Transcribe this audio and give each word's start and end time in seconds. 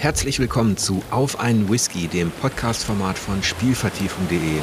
Herzlich 0.00 0.38
willkommen 0.38 0.78
zu 0.78 1.04
Auf 1.10 1.40
einen 1.40 1.68
Whisky, 1.68 2.08
dem 2.08 2.30
Podcast-Format 2.30 3.18
von 3.18 3.42
Spielvertiefung.de. 3.42 4.62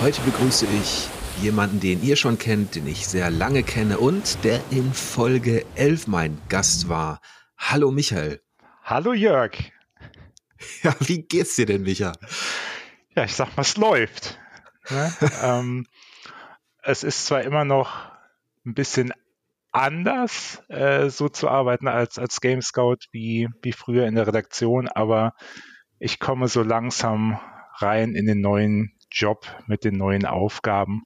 Heute 0.00 0.22
begrüße 0.22 0.64
ich 0.64 1.08
jemanden, 1.42 1.78
den 1.78 2.02
ihr 2.02 2.16
schon 2.16 2.38
kennt, 2.38 2.74
den 2.74 2.86
ich 2.86 3.06
sehr 3.06 3.28
lange 3.30 3.64
kenne 3.64 3.98
und 3.98 4.42
der 4.44 4.62
in 4.70 4.94
Folge 4.94 5.66
11 5.74 6.06
mein 6.06 6.40
Gast 6.48 6.88
war. 6.88 7.20
Hallo 7.58 7.90
Michael. 7.90 8.40
Hallo 8.82 9.12
Jörg. 9.12 9.52
Ja, 10.82 10.94
wie 11.00 11.20
geht's 11.20 11.56
dir 11.56 11.66
denn, 11.66 11.82
Micha? 11.82 12.12
Ja, 13.14 13.24
ich 13.24 13.34
sag 13.34 13.54
mal, 13.54 13.62
es 13.62 13.76
läuft. 13.76 14.38
Ne? 14.88 15.12
ähm, 15.42 15.86
es 16.82 17.02
ist 17.02 17.26
zwar 17.26 17.42
immer 17.42 17.66
noch 17.66 18.10
ein 18.64 18.72
bisschen 18.72 19.12
anders, 19.72 20.62
äh, 20.68 21.08
so 21.08 21.28
zu 21.28 21.48
arbeiten 21.48 21.88
als, 21.88 22.18
als 22.18 22.40
Game 22.40 22.62
Scout 22.62 22.98
wie, 23.10 23.48
wie 23.62 23.72
früher 23.72 24.06
in 24.06 24.14
der 24.14 24.26
Redaktion, 24.26 24.88
aber 24.88 25.34
ich 25.98 26.20
komme 26.20 26.48
so 26.48 26.62
langsam 26.62 27.40
rein 27.78 28.14
in 28.14 28.26
den 28.26 28.40
neuen 28.40 28.92
Job 29.10 29.46
mit 29.66 29.84
den 29.84 29.96
neuen 29.96 30.26
Aufgaben 30.26 31.02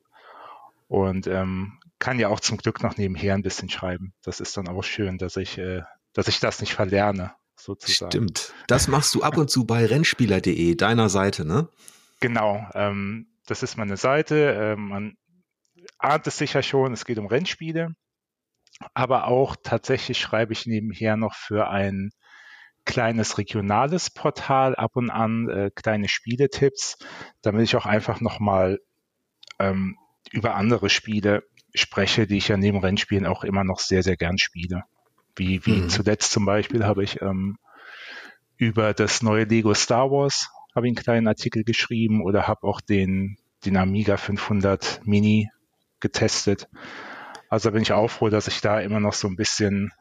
und 0.89 1.27
ähm, 1.27 1.79
kann 1.99 2.19
ja 2.19 2.29
auch 2.29 2.41
zum 2.41 2.59
Glück 2.59 2.83
noch 2.83 2.97
nebenher 2.97 3.35
ein 3.35 3.43
bisschen 3.43 3.71
schreiben. 3.71 4.13
Das 4.23 4.41
ist 4.41 4.57
dann 4.57 4.69
auch 4.69 4.83
schön, 4.83 5.19
dass 5.19 5.37
ich, 5.37 5.59
äh, 5.59 5.83
dass 6.13 6.29
ich 6.29 6.41
das 6.41 6.61
nicht 6.61 6.75
verlerne, 6.75 7.33
sozusagen. 7.57 8.11
Stimmt. 8.11 8.53
Das 8.67 8.89
machst 8.89 9.15
du 9.15 9.23
ab 9.23 9.37
und 9.37 9.51
zu 9.51 9.65
bei 9.65 9.87
Rennspieler.de, 9.87 10.75
deiner 10.75 11.09
Seite, 11.09 11.45
ne? 11.45 11.69
Genau. 12.21 12.67
Ähm, 12.75 13.29
das 13.47 13.63
ist 13.63 13.77
meine 13.77 13.97
Seite. 13.97 14.55
Äh, 14.55 14.77
man 14.77 15.17
ahnt 15.99 16.27
es 16.27 16.37
sicher 16.37 16.63
schon, 16.63 16.93
es 16.93 17.05
geht 17.05 17.19
um 17.19 17.27
Rennspiele 17.27 17.95
aber 18.95 19.27
auch 19.27 19.57
tatsächlich 19.63 20.19
schreibe 20.19 20.53
ich 20.53 20.67
nebenher 20.67 21.17
noch 21.17 21.35
für 21.35 21.69
ein 21.69 22.11
kleines 22.85 23.39
regionales 23.39 24.11
Portal 24.11 24.77
ab 24.77 24.93
und 24.95 25.11
an 25.11 25.49
äh, 25.49 25.71
kleine 25.75 26.09
Spieletipps, 26.09 26.99
damit 27.43 27.63
ich 27.63 27.77
auch 27.77 27.87
einfach 27.87 28.21
nochmal 28.21 28.79
ähm, 29.59 29.99
über 30.31 30.55
andere 30.55 30.89
Spiele 30.89 31.43
spreche, 31.75 32.27
die 32.27 32.37
ich 32.37 32.49
ja 32.49 32.57
neben 32.57 32.79
Rennspielen 32.79 33.27
auch 33.27 33.45
immer 33.45 33.65
noch 33.65 33.81
sehr, 33.81 34.03
sehr 34.03 34.17
gern 34.17 34.39
spiele. 34.39 34.83
Wie, 35.35 35.65
wie 35.67 35.83
mhm. 35.83 35.89
zuletzt 35.89 36.33
zum 36.33 36.47
Beispiel 36.47 36.85
habe 36.85 37.03
ich 37.03 37.21
ähm, 37.21 37.59
über 38.57 38.95
das 38.95 39.23
neue 39.23 39.45
Lego 39.45 39.75
Star 39.75 40.11
Wars 40.11 40.49
habe 40.75 40.87
ich 40.87 40.91
einen 40.91 41.03
kleinen 41.03 41.27
Artikel 41.27 41.65
geschrieben 41.65 42.23
oder 42.23 42.47
habe 42.47 42.67
auch 42.67 42.81
den, 42.81 43.39
den 43.65 43.77
Amiga 43.77 44.19
500 44.19 45.01
Mini 45.05 45.51
getestet. 46.01 46.69
Also 47.49 47.71
bin 47.71 47.83
ich 47.83 47.93
auch 47.93 48.09
froh, 48.09 48.29
dass 48.29 48.49
ich 48.49 48.61
da 48.61 48.81
immer 48.81 49.01
noch 49.01 49.15
so 49.15 49.29
ein 49.29 49.37
bisschen 49.37 49.93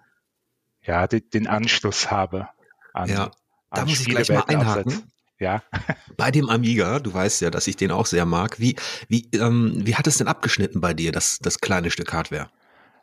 ja, 0.82 1.08
den, 1.08 1.30
den 1.34 1.48
Anschluss 1.48 2.12
habe 2.12 2.50
an, 2.94 3.10
ja, 3.10 3.32
da 3.72 3.82
an 3.82 3.88
muss 3.88 4.02
ich 4.02 4.08
gleich 4.08 4.30
mal 4.30 4.44
einhaken. 4.48 5.04
Ja. 5.38 5.64
Bei 6.18 6.32
dem 6.32 6.50
Amiga, 6.50 7.00
du 7.00 7.14
weißt 7.14 7.42
ja, 7.42 7.50
dass 7.50 7.68
ich 7.68 7.76
den 7.76 7.92
auch 7.92 8.06
sehr 8.06 8.26
mag. 8.26 8.60
Wie, 8.60 8.76
wie, 9.10 9.30
ähm, 9.34 9.86
wie 9.86 9.96
hat 9.96 10.08
es 10.08 10.18
denn 10.18 10.28
abgeschnitten 10.28 10.80
bei 10.80 10.94
dir, 10.94 11.12
das, 11.12 11.40
das 11.40 11.60
kleine 11.60 11.92
Stück 11.92 12.14
Hardware? 12.14 12.50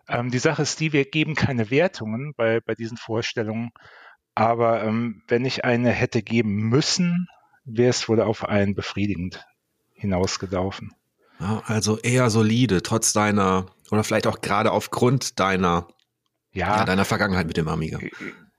Ähm, 0.09 0.31
die 0.31 0.39
Sache 0.39 0.63
ist 0.63 0.81
die, 0.81 0.95
wir 0.95 1.05
geben 1.05 1.35
keine 1.35 1.71
Wertungen 1.71 2.33
bei, 2.35 2.61
bei 2.61 2.75
diesen 2.75 2.97
Vorstellungen. 2.97 3.71
Aber 4.35 4.83
ähm, 4.83 5.23
wenn 5.29 5.45
ich 5.45 5.67
eine 5.67 5.91
hätte 5.91 6.23
geben 6.23 6.71
müssen, 6.71 7.29
wäre 7.65 7.91
es 7.91 8.09
wohl 8.09 8.21
auf 8.23 8.49
ein 8.49 8.75
befriedigend 8.75 9.45
hinausgelaufen. 9.93 10.95
Ja, 11.39 11.63
also 11.67 11.99
eher 11.99 12.31
solide, 12.31 12.83
trotz 12.83 13.13
deiner 13.13 13.67
oder 13.93 14.05
vielleicht 14.05 14.27
auch 14.27 14.41
gerade 14.41 14.73
aufgrund 14.73 15.39
deiner, 15.39 15.87
ja, 16.53 16.79
ja, 16.79 16.85
deiner 16.87 17.05
Vergangenheit 17.05 17.47
mit 17.47 17.59
dem 17.59 17.69
Amiga. 17.69 18.01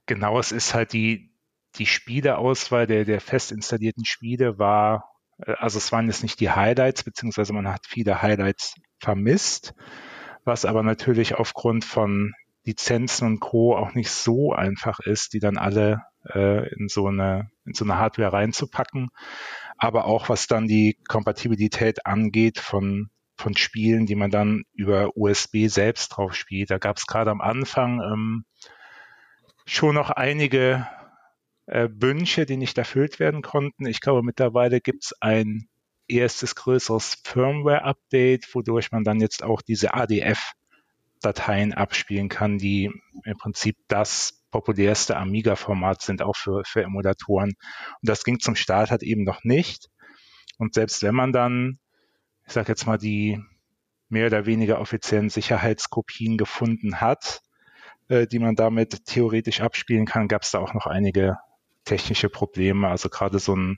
Genau, 0.06 0.40
es 0.40 0.52
ist 0.52 0.76
halt 0.76 0.94
die, 0.94 1.34
die 1.78 1.88
Spieleauswahl 1.88 2.86
der, 2.86 3.04
der 3.04 3.20
fest 3.20 3.52
installierten 3.52 4.06
Spiele 4.06 4.60
war, 4.60 5.10
äh, 5.40 5.54
also 5.54 5.80
es 5.80 5.92
waren 5.92 6.06
jetzt 6.06 6.22
nicht 6.22 6.40
die 6.40 6.52
Highlights, 6.52 7.04
beziehungsweise 7.04 7.52
man 7.52 7.68
hat 7.68 7.88
viele 7.88 8.22
Highlights 8.22 8.76
vermisst, 9.00 9.74
was 10.46 10.66
aber 10.66 10.84
natürlich 10.84 11.34
aufgrund 11.34 11.84
von 11.84 12.34
Lizenzen 12.64 13.26
und 13.26 13.40
Co. 13.40 13.76
auch 13.76 13.96
nicht 13.96 14.12
so 14.12 14.54
einfach 14.54 15.00
ist, 15.00 15.34
die 15.34 15.40
dann 15.40 15.58
alle 15.58 16.04
äh, 16.30 16.72
in 16.76 16.90
so 16.90 17.08
eine 17.08 17.50
in 17.66 17.74
so 17.74 17.86
eine 17.86 17.98
Hardware 17.98 18.34
reinzupacken. 18.34 19.10
Aber 19.78 20.06
auch 20.06 20.30
was 20.30 20.46
dann 20.46 20.68
die 20.68 20.96
Kompatibilität 21.08 22.06
angeht 22.06 22.60
von 22.60 23.10
von 23.36 23.56
Spielen, 23.56 24.06
die 24.06 24.16
man 24.16 24.32
dann 24.32 24.64
über 24.74 25.16
USB 25.16 25.68
selbst 25.68 26.10
drauf 26.10 26.36
spielt. 26.36 26.72
Da 26.72 26.78
gab 26.78 26.98
es 26.98 27.08
gerade 27.08 27.32
am 27.32 27.42
Anfang 27.42 28.02
ähm, 28.02 28.46
schon 29.66 29.96
noch 29.96 30.10
einige 30.10 30.88
äh, 31.66 31.90
Wünsche, 31.92 32.46
die 32.46 32.58
nicht 32.58 32.78
erfüllt 32.78 33.20
werden 33.20 33.42
konnten. 33.42 33.86
Ich 33.86 34.02
glaube, 34.02 34.24
mittlerweile 34.24 34.82
gibt 34.82 35.06
es 35.06 35.14
ein 35.22 35.68
erstes 36.08 36.56
größeres 36.56 37.22
Firmware-Update, 37.24 38.54
wodurch 38.54 38.92
man 38.92 39.04
dann 39.04 39.20
jetzt 39.20 39.44
auch 39.44 39.62
diese 39.62 39.94
ADF-Dateien 39.94 41.74
abspielen 41.74 42.30
kann, 42.30 42.58
die 42.58 42.92
im 43.24 43.38
Prinzip 43.38 43.78
das 43.88 44.44
populärste 44.52 45.18
Amiga-Format 45.18 46.02
sind, 46.02 46.22
auch 46.22 46.36
für, 46.36 46.64
für 46.66 46.84
Emulatoren. 46.84 47.50
Und 47.50 48.10
das 48.10 48.24
ging 48.24 48.40
zum 48.40 48.56
Start 48.56 48.92
halt 48.92 49.04
eben 49.04 49.24
noch 49.24 49.44
nicht. 49.44 49.90
Und 50.58 50.76
selbst 50.76 51.02
wenn 51.02 51.16
man 51.16 51.34
dann 51.34 51.80
ich 52.46 52.54
sage 52.54 52.70
jetzt 52.70 52.86
mal, 52.86 52.98
die 52.98 53.42
mehr 54.10 54.28
oder 54.28 54.46
weniger 54.46 54.80
offiziellen 54.80 55.30
Sicherheitskopien 55.30 56.38
gefunden 56.38 57.02
hat, 57.02 57.42
äh, 58.08 58.28
die 58.28 58.40
man 58.40 58.56
damit 58.56 59.06
theoretisch 59.06 59.62
abspielen 59.62 60.06
kann, 60.06 60.28
gab 60.28 60.44
es 60.44 60.52
da 60.52 60.60
auch 60.60 60.74
noch 60.74 60.88
einige 60.88 61.38
technische 61.84 62.30
Probleme. 62.30 62.88
Also 62.88 63.10
gerade 63.10 63.40
so 63.40 63.56
ein, 63.56 63.78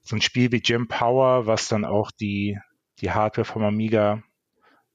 so 0.00 0.16
ein 0.16 0.22
Spiel 0.22 0.50
wie 0.52 0.60
Gem 0.60 0.88
Power, 0.88 1.46
was 1.46 1.68
dann 1.68 1.84
auch 1.84 2.10
die, 2.10 2.58
die 3.00 3.10
Hardware 3.10 3.44
vom 3.44 3.64
Amiga 3.64 4.22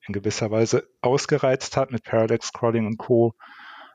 in 0.08 0.14
gewisser 0.14 0.52
Weise 0.52 0.88
ausgereizt 1.02 1.78
hat 1.78 1.92
mit 1.92 2.04
Parallax 2.04 2.48
Scrolling 2.48 2.86
und 2.86 2.98
Co. 2.98 3.34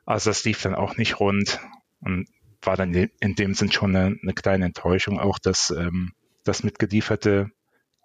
Also 0.05 0.31
das 0.31 0.44
lief 0.44 0.62
dann 0.62 0.75
auch 0.75 0.97
nicht 0.97 1.21
rund 1.21 1.61
und 2.00 2.28
war 2.62 2.77
dann 2.77 2.93
in 2.94 3.34
dem 3.34 3.55
Sinn 3.55 3.72
schon 3.72 3.94
eine, 3.94 4.17
eine 4.22 4.34
kleine 4.34 4.67
Enttäuschung. 4.67 5.19
Auch 5.19 5.38
das, 5.38 5.71
ähm, 5.71 6.12
das 6.44 6.62
mitgelieferte 6.62 7.50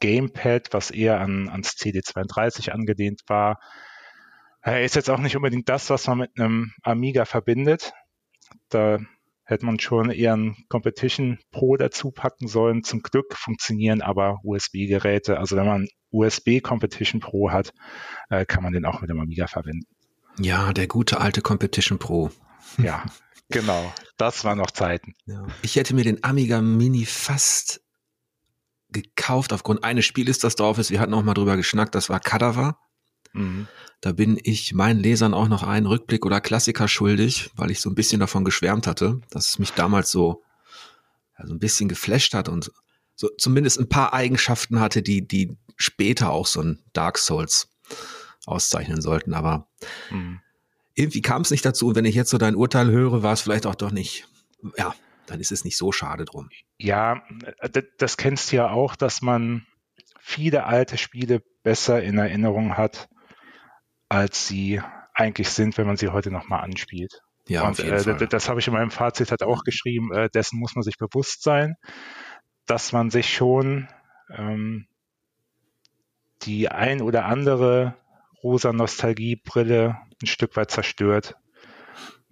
Gamepad, 0.06 0.68
was 0.72 0.92
eher 0.92 1.20
an, 1.20 1.50
ans 1.50 1.70
CD32 1.70 2.70
angelehnt 2.70 3.22
war. 3.26 3.60
Äh, 4.64 4.86
ist 4.86 4.96
jetzt 4.96 5.10
auch 5.10 5.18
nicht 5.18 5.36
unbedingt 5.36 5.68
das, 5.68 5.90
was 5.90 6.06
man 6.06 6.20
mit 6.20 6.32
einem 6.38 6.74
Amiga 6.84 7.26
verbindet. 7.26 7.92
Da 8.70 9.00
hätte 9.46 9.66
man 9.66 9.80
schon 9.80 10.12
eher 10.12 10.36
ein 10.36 10.58
Competition 10.70 11.40
Pro 11.52 11.76
dazu 11.76 12.12
packen 12.12 12.48
sollen. 12.48 12.84
Zum 12.84 13.02
Glück 13.02 13.36
funktionieren 13.36 14.04
aber 14.04 14.38
USB-Geräte. 14.44 15.40
Also 15.40 15.56
wenn 15.56 15.66
man 15.66 15.88
USB 16.12 16.62
Competition 16.62 17.20
Pro 17.20 17.50
hat, 17.50 17.74
äh, 18.30 18.46
kann 18.46 18.62
man 18.62 18.74
den 18.74 18.86
auch 18.86 19.02
mit 19.02 19.10
dem 19.10 19.20
Amiga 19.20 19.48
verwenden. 19.48 19.88
Ja, 20.40 20.72
der 20.72 20.88
gute 20.88 21.20
alte 21.20 21.42
Competition 21.42 21.98
Pro. 21.98 22.30
Ja, 22.78 23.06
genau. 23.50 23.92
Das 24.18 24.44
waren 24.44 24.60
noch 24.60 24.72
Zeiten. 24.72 25.14
Ja. 25.26 25.48
Ich 25.64 25.78
hätte 25.78 25.96
mir 25.96 26.04
den 26.04 26.24
Amiga 26.24 26.62
Mini 26.62 27.06
fast 27.06 27.85
gekauft 29.04 29.54
aufgrund 29.54 29.84
eines 29.84 30.06
Spieles, 30.06 30.40
das 30.40 30.56
drauf 30.56 30.78
ist. 30.78 30.90
Wir 30.90 31.00
hatten 31.00 31.14
auch 31.14 31.24
mal 31.24 31.34
drüber 31.34 31.58
geschnackt, 31.58 31.96
das 31.96 32.10
war 32.10 32.20
Kadaver. 32.20 32.80
Mhm. 33.34 33.68
Da 34.02 34.12
bin 34.14 34.40
ich 34.44 34.74
meinen 34.74 35.00
Lesern 35.00 35.34
auch 35.34 35.48
noch 35.48 35.64
einen 35.64 35.86
Rückblick 35.86 36.26
oder 36.26 36.42
Klassiker 36.42 36.88
schuldig, 36.88 37.52
weil 37.56 37.72
ich 37.72 37.82
so 37.82 37.90
ein 37.90 37.96
bisschen 37.96 38.20
davon 38.20 38.46
geschwärmt 38.46 38.88
hatte, 38.88 39.22
dass 39.30 39.50
es 39.50 39.60
mich 39.60 39.74
damals 39.74 40.12
so, 40.12 40.44
ja, 41.38 41.46
so 41.46 41.54
ein 41.54 41.60
bisschen 41.60 41.90
geflasht 41.90 42.34
hat 42.34 42.50
und 42.50 42.72
so 43.16 43.30
zumindest 43.38 43.80
ein 43.80 43.90
paar 43.90 44.14
Eigenschaften 44.14 44.80
hatte, 44.80 45.02
die, 45.02 45.28
die 45.28 45.58
später 45.76 46.32
auch 46.32 46.48
so 46.48 46.62
ein 46.62 46.84
Dark 46.94 47.18
Souls 47.18 47.70
auszeichnen 48.46 49.02
sollten. 49.02 49.34
Aber 49.34 49.68
mhm. 50.12 50.40
irgendwie 50.94 51.22
kam 51.22 51.42
es 51.42 51.52
nicht 51.52 51.66
dazu. 51.66 51.88
Und 51.88 51.96
wenn 51.96 52.06
ich 52.06 52.16
jetzt 52.16 52.30
so 52.30 52.38
dein 52.38 52.56
Urteil 52.56 52.90
höre, 52.92 53.24
war 53.24 53.34
es 53.34 53.42
vielleicht 53.42 53.66
auch 53.66 53.76
doch 53.76 53.92
nicht, 53.92 54.28
ja, 54.78 54.94
dann 55.28 55.40
ist 55.40 55.52
es 55.52 55.64
nicht 55.64 55.78
so 55.78 55.92
schade 55.92 56.26
drum. 56.26 56.50
Ja, 56.78 57.24
das 57.98 58.18
kennst 58.18 58.52
du 58.52 58.58
ja 58.58 58.70
auch, 58.70 58.96
dass 58.96 59.22
man 59.22 59.66
viele 60.20 60.66
alte 60.66 60.98
Spiele 60.98 61.42
besser 61.64 62.02
in 62.02 62.18
Erinnerung 62.18 62.78
hat, 62.78 63.10
als 64.10 64.48
sie 64.48 64.82
eigentlich 65.14 65.50
sind, 65.50 65.78
wenn 65.78 65.88
man 65.88 65.98
sie 65.98 66.10
heute 66.10 66.32
nochmal 66.32 66.64
anspielt. 66.64 67.22
Ja, 67.48 67.68
Und, 67.68 67.80
äh, 67.80 68.04
das, 68.04 68.30
das 68.30 68.50
habe 68.50 68.60
ich 68.60 68.68
in 68.68 68.74
meinem 68.74 68.92
Fazit 68.92 69.32
halt 69.32 69.44
auch 69.44 69.64
geschrieben, 69.64 70.12
äh, 70.14 70.30
dessen 70.30 70.60
muss 70.60 70.76
man 70.76 70.84
sich 70.84 70.98
bewusst 70.98 71.44
sein, 71.44 71.76
dass 72.66 72.92
man 72.92 73.12
sich 73.12 73.34
schon 73.34 73.88
ähm, 74.30 74.88
die 76.42 76.70
ein 76.70 77.02
oder 77.02 77.26
andere 77.26 77.96
rosa 78.44 78.74
Nostalgiebrille 78.74 79.98
ein 80.22 80.28
Stück 80.28 80.56
weit 80.56 80.72
zerstört, 80.72 81.36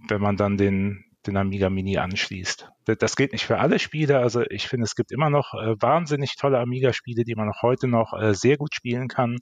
wenn 0.07 0.21
man 0.21 0.37
dann 0.37 0.57
den, 0.57 1.05
den 1.25 1.37
Amiga 1.37 1.69
Mini 1.69 1.97
anschließt. 1.97 2.72
Das 2.85 3.15
geht 3.15 3.31
nicht 3.31 3.45
für 3.45 3.59
alle 3.59 3.79
Spiele. 3.79 4.19
Also 4.19 4.41
ich 4.41 4.67
finde, 4.67 4.85
es 4.85 4.95
gibt 4.95 5.11
immer 5.11 5.29
noch 5.29 5.53
äh, 5.53 5.75
wahnsinnig 5.81 6.35
tolle 6.35 6.59
Amiga-Spiele, 6.59 7.23
die 7.23 7.35
man 7.35 7.49
auch 7.49 7.61
heute 7.61 7.87
noch 7.87 8.13
äh, 8.13 8.33
sehr 8.33 8.57
gut 8.57 8.75
spielen 8.75 9.07
kann. 9.07 9.37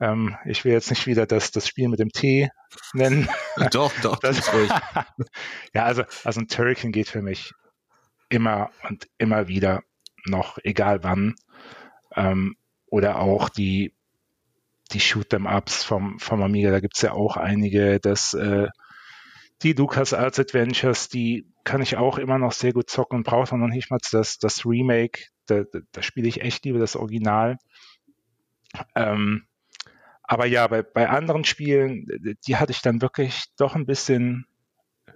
Ähm, 0.00 0.36
ich 0.44 0.64
will 0.64 0.72
jetzt 0.72 0.90
nicht 0.90 1.06
wieder 1.06 1.26
das, 1.26 1.50
das 1.50 1.68
Spiel 1.68 1.88
mit 1.88 2.00
dem 2.00 2.10
T 2.10 2.50
nennen. 2.92 3.28
doch, 3.70 3.92
doch, 4.02 4.18
das 4.18 4.38
ist 4.38 4.52
ruhig. 4.52 4.70
ja, 5.74 5.84
also, 5.84 6.02
also 6.24 6.40
ein 6.40 6.48
Turrican 6.48 6.90
geht 6.90 7.08
für 7.08 7.22
mich 7.22 7.52
immer 8.28 8.70
und 8.88 9.06
immer 9.18 9.46
wieder 9.46 9.82
noch, 10.24 10.58
egal 10.64 11.04
wann. 11.04 11.34
Ähm, 12.16 12.56
oder 12.86 13.20
auch 13.20 13.48
die, 13.48 13.94
die 14.92 15.00
Shoot'em-Ups 15.00 15.84
vom, 15.84 16.18
vom 16.18 16.42
Amiga, 16.42 16.70
da 16.70 16.80
gibt's 16.80 17.02
ja 17.02 17.12
auch 17.12 17.36
einige, 17.36 18.00
das, 18.00 18.34
äh, 18.34 18.68
die 19.62 19.72
Lucas 19.72 20.12
Arts 20.12 20.38
Adventures, 20.38 21.08
die 21.08 21.46
kann 21.64 21.82
ich 21.82 21.96
auch 21.96 22.18
immer 22.18 22.38
noch 22.38 22.52
sehr 22.52 22.72
gut 22.72 22.90
zocken 22.90 23.18
und 23.18 23.26
brauche 23.26 23.56
noch 23.56 23.68
nicht 23.68 23.90
mal 23.90 23.98
das, 24.10 24.38
das 24.38 24.66
Remake. 24.66 25.26
Da, 25.46 25.64
da, 25.64 25.80
da 25.92 26.02
spiele 26.02 26.28
ich 26.28 26.40
echt 26.40 26.64
lieber 26.64 26.78
das 26.78 26.96
Original. 26.96 27.58
Ähm, 28.94 29.46
aber 30.22 30.46
ja, 30.46 30.66
bei, 30.66 30.82
bei 30.82 31.08
anderen 31.08 31.44
Spielen, 31.44 32.06
die 32.46 32.56
hatte 32.56 32.72
ich 32.72 32.80
dann 32.80 33.02
wirklich 33.02 33.44
doch 33.56 33.74
ein 33.74 33.86
bisschen 33.86 34.46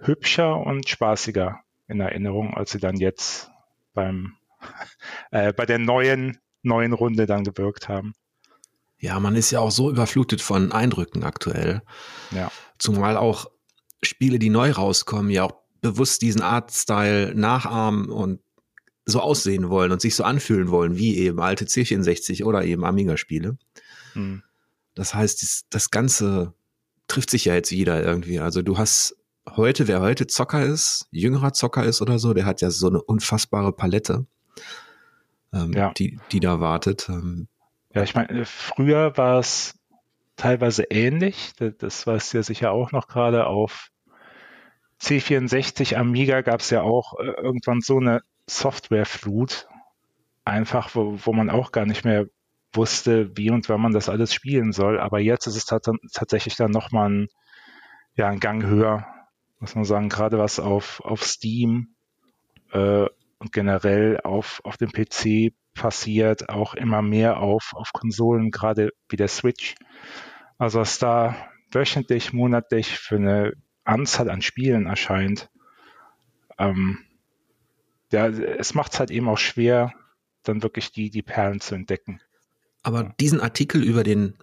hübscher 0.01 0.57
und 0.57 0.87
spaßiger 0.87 1.59
in 1.87 1.99
Erinnerung, 1.99 2.53
als 2.53 2.71
sie 2.71 2.79
dann 2.79 2.97
jetzt 2.97 3.49
beim 3.93 4.35
äh, 5.31 5.53
bei 5.53 5.65
der 5.65 5.79
neuen 5.79 6.39
neuen 6.61 6.93
Runde 6.93 7.25
dann 7.25 7.43
gewirkt 7.43 7.87
haben. 7.87 8.13
Ja, 8.99 9.19
man 9.19 9.35
ist 9.35 9.51
ja 9.51 9.59
auch 9.59 9.71
so 9.71 9.89
überflutet 9.89 10.41
von 10.41 10.71
Eindrücken 10.71 11.23
aktuell. 11.23 11.81
Ja. 12.31 12.51
Zumal 12.77 13.15
auch 13.15 13.49
Spiele, 14.03 14.39
die 14.39 14.49
neu 14.49 14.71
rauskommen, 14.71 15.31
ja 15.31 15.43
auch 15.43 15.55
bewusst 15.81 16.21
diesen 16.21 16.41
Artstyle 16.41 17.33
nachahmen 17.35 18.09
und 18.09 18.39
so 19.05 19.21
aussehen 19.21 19.69
wollen 19.69 19.91
und 19.91 20.01
sich 20.01 20.15
so 20.15 20.23
anfühlen 20.23 20.69
wollen, 20.69 20.97
wie 20.97 21.17
eben 21.17 21.39
alte 21.39 21.65
C64 21.65 22.43
oder 22.43 22.65
eben 22.65 22.83
Amiga-Spiele. 22.83 23.57
Hm. 24.13 24.43
Das 24.95 25.13
heißt, 25.13 25.41
das, 25.43 25.65
das 25.69 25.91
Ganze 25.91 26.53
trifft 27.07 27.29
sich 27.29 27.45
ja 27.45 27.53
jetzt 27.53 27.71
jeder 27.71 28.03
irgendwie. 28.03 28.39
Also 28.39 28.61
du 28.61 28.77
hast 28.77 29.15
heute, 29.55 29.87
wer 29.87 30.01
heute 30.01 30.27
Zocker 30.27 30.65
ist, 30.65 31.07
jüngerer 31.11 31.53
Zocker 31.53 31.85
ist 31.85 32.01
oder 32.01 32.19
so, 32.19 32.33
der 32.33 32.45
hat 32.45 32.61
ja 32.61 32.69
so 32.69 32.87
eine 32.87 33.01
unfassbare 33.01 33.71
Palette, 33.71 34.25
ähm, 35.53 35.71
ja. 35.73 35.93
die, 35.93 36.19
die 36.31 36.41
da 36.41 36.59
wartet. 36.59 37.07
Ähm, 37.07 37.47
ja, 37.93 38.03
ich 38.03 38.13
meine, 38.13 38.45
früher 38.45 39.15
war 39.15 39.39
es 39.39 39.75
teilweise 40.37 40.83
ähnlich. 40.83 41.53
Das 41.79 42.07
weißt 42.07 42.33
du 42.33 42.37
ja 42.37 42.43
sicher 42.43 42.71
auch 42.71 42.91
noch 42.91 43.07
gerade 43.07 43.47
auf 43.47 43.89
C64 45.01 45.95
Amiga 45.95 46.41
gab 46.41 46.61
es 46.61 46.69
ja 46.69 46.81
auch 46.81 47.19
äh, 47.19 47.25
irgendwann 47.25 47.81
so 47.81 47.97
eine 47.97 48.21
Softwareflut, 48.47 49.67
einfach, 50.45 50.95
wo, 50.95 51.19
wo 51.23 51.33
man 51.33 51.49
auch 51.49 51.71
gar 51.71 51.85
nicht 51.85 52.05
mehr 52.05 52.25
wusste, 52.73 53.35
wie 53.35 53.49
und 53.49 53.69
wann 53.69 53.81
man 53.81 53.93
das 53.93 54.09
alles 54.09 54.33
spielen 54.33 54.71
soll. 54.71 54.99
Aber 54.99 55.19
jetzt 55.19 55.47
ist 55.47 55.55
es 55.55 55.65
tatsächlich 55.65 56.55
dann 56.55 56.71
nochmal 56.71 57.09
ein, 57.09 57.27
ja, 58.15 58.27
ein 58.27 58.39
Gang 58.39 58.63
höher, 58.63 59.05
muss 59.59 59.75
man 59.75 59.85
sagen, 59.85 60.09
gerade 60.09 60.39
was 60.39 60.59
auf, 60.59 61.01
auf 61.01 61.23
Steam 61.23 61.95
äh, 62.71 63.05
und 63.39 63.51
generell 63.51 64.19
auf, 64.23 64.61
auf 64.63 64.77
dem 64.77 64.91
PC 64.91 65.53
passiert, 65.77 66.49
auch 66.49 66.73
immer 66.73 67.01
mehr 67.01 67.39
auf, 67.39 67.71
auf 67.73 67.93
Konsolen, 67.93 68.51
gerade 68.51 68.91
wie 69.09 69.15
der 69.15 69.29
Switch. 69.29 69.75
Also 70.57 70.79
was 70.79 70.99
da 70.99 71.35
wöchentlich, 71.71 72.33
monatlich 72.33 72.97
für 72.97 73.15
eine 73.15 73.53
Anzahl 73.83 74.29
an 74.29 74.41
Spielen 74.41 74.87
erscheint, 74.87 75.49
ähm, 76.57 76.99
ja, 78.11 78.27
es 78.27 78.73
macht 78.73 78.93
es 78.93 78.99
halt 78.99 79.11
eben 79.11 79.29
auch 79.29 79.37
schwer, 79.37 79.93
dann 80.43 80.63
wirklich 80.63 80.91
die, 80.91 81.09
die 81.09 81.21
Perlen 81.21 81.59
zu 81.59 81.75
entdecken. 81.75 82.21
Aber 82.83 83.13
diesen 83.19 83.41
Artikel 83.41 83.83
über 83.83 84.03
den 84.03 84.35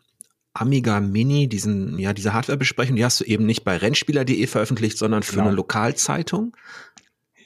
Amiga 0.53 1.01
Mini, 1.01 1.49
diesen, 1.49 1.99
ja, 1.99 2.13
diese 2.13 2.33
Hardwarebesprechung, 2.33 2.95
die 2.95 3.05
hast 3.05 3.21
du 3.21 3.25
eben 3.25 3.47
nicht 3.47 3.65
bei 3.65 3.77
Rennspieler.de 3.77 4.47
veröffentlicht, 4.47 4.99
sondern 4.99 5.23
für 5.23 5.37
genau. 5.37 5.47
eine 5.47 5.57
Lokalzeitung? 5.57 6.57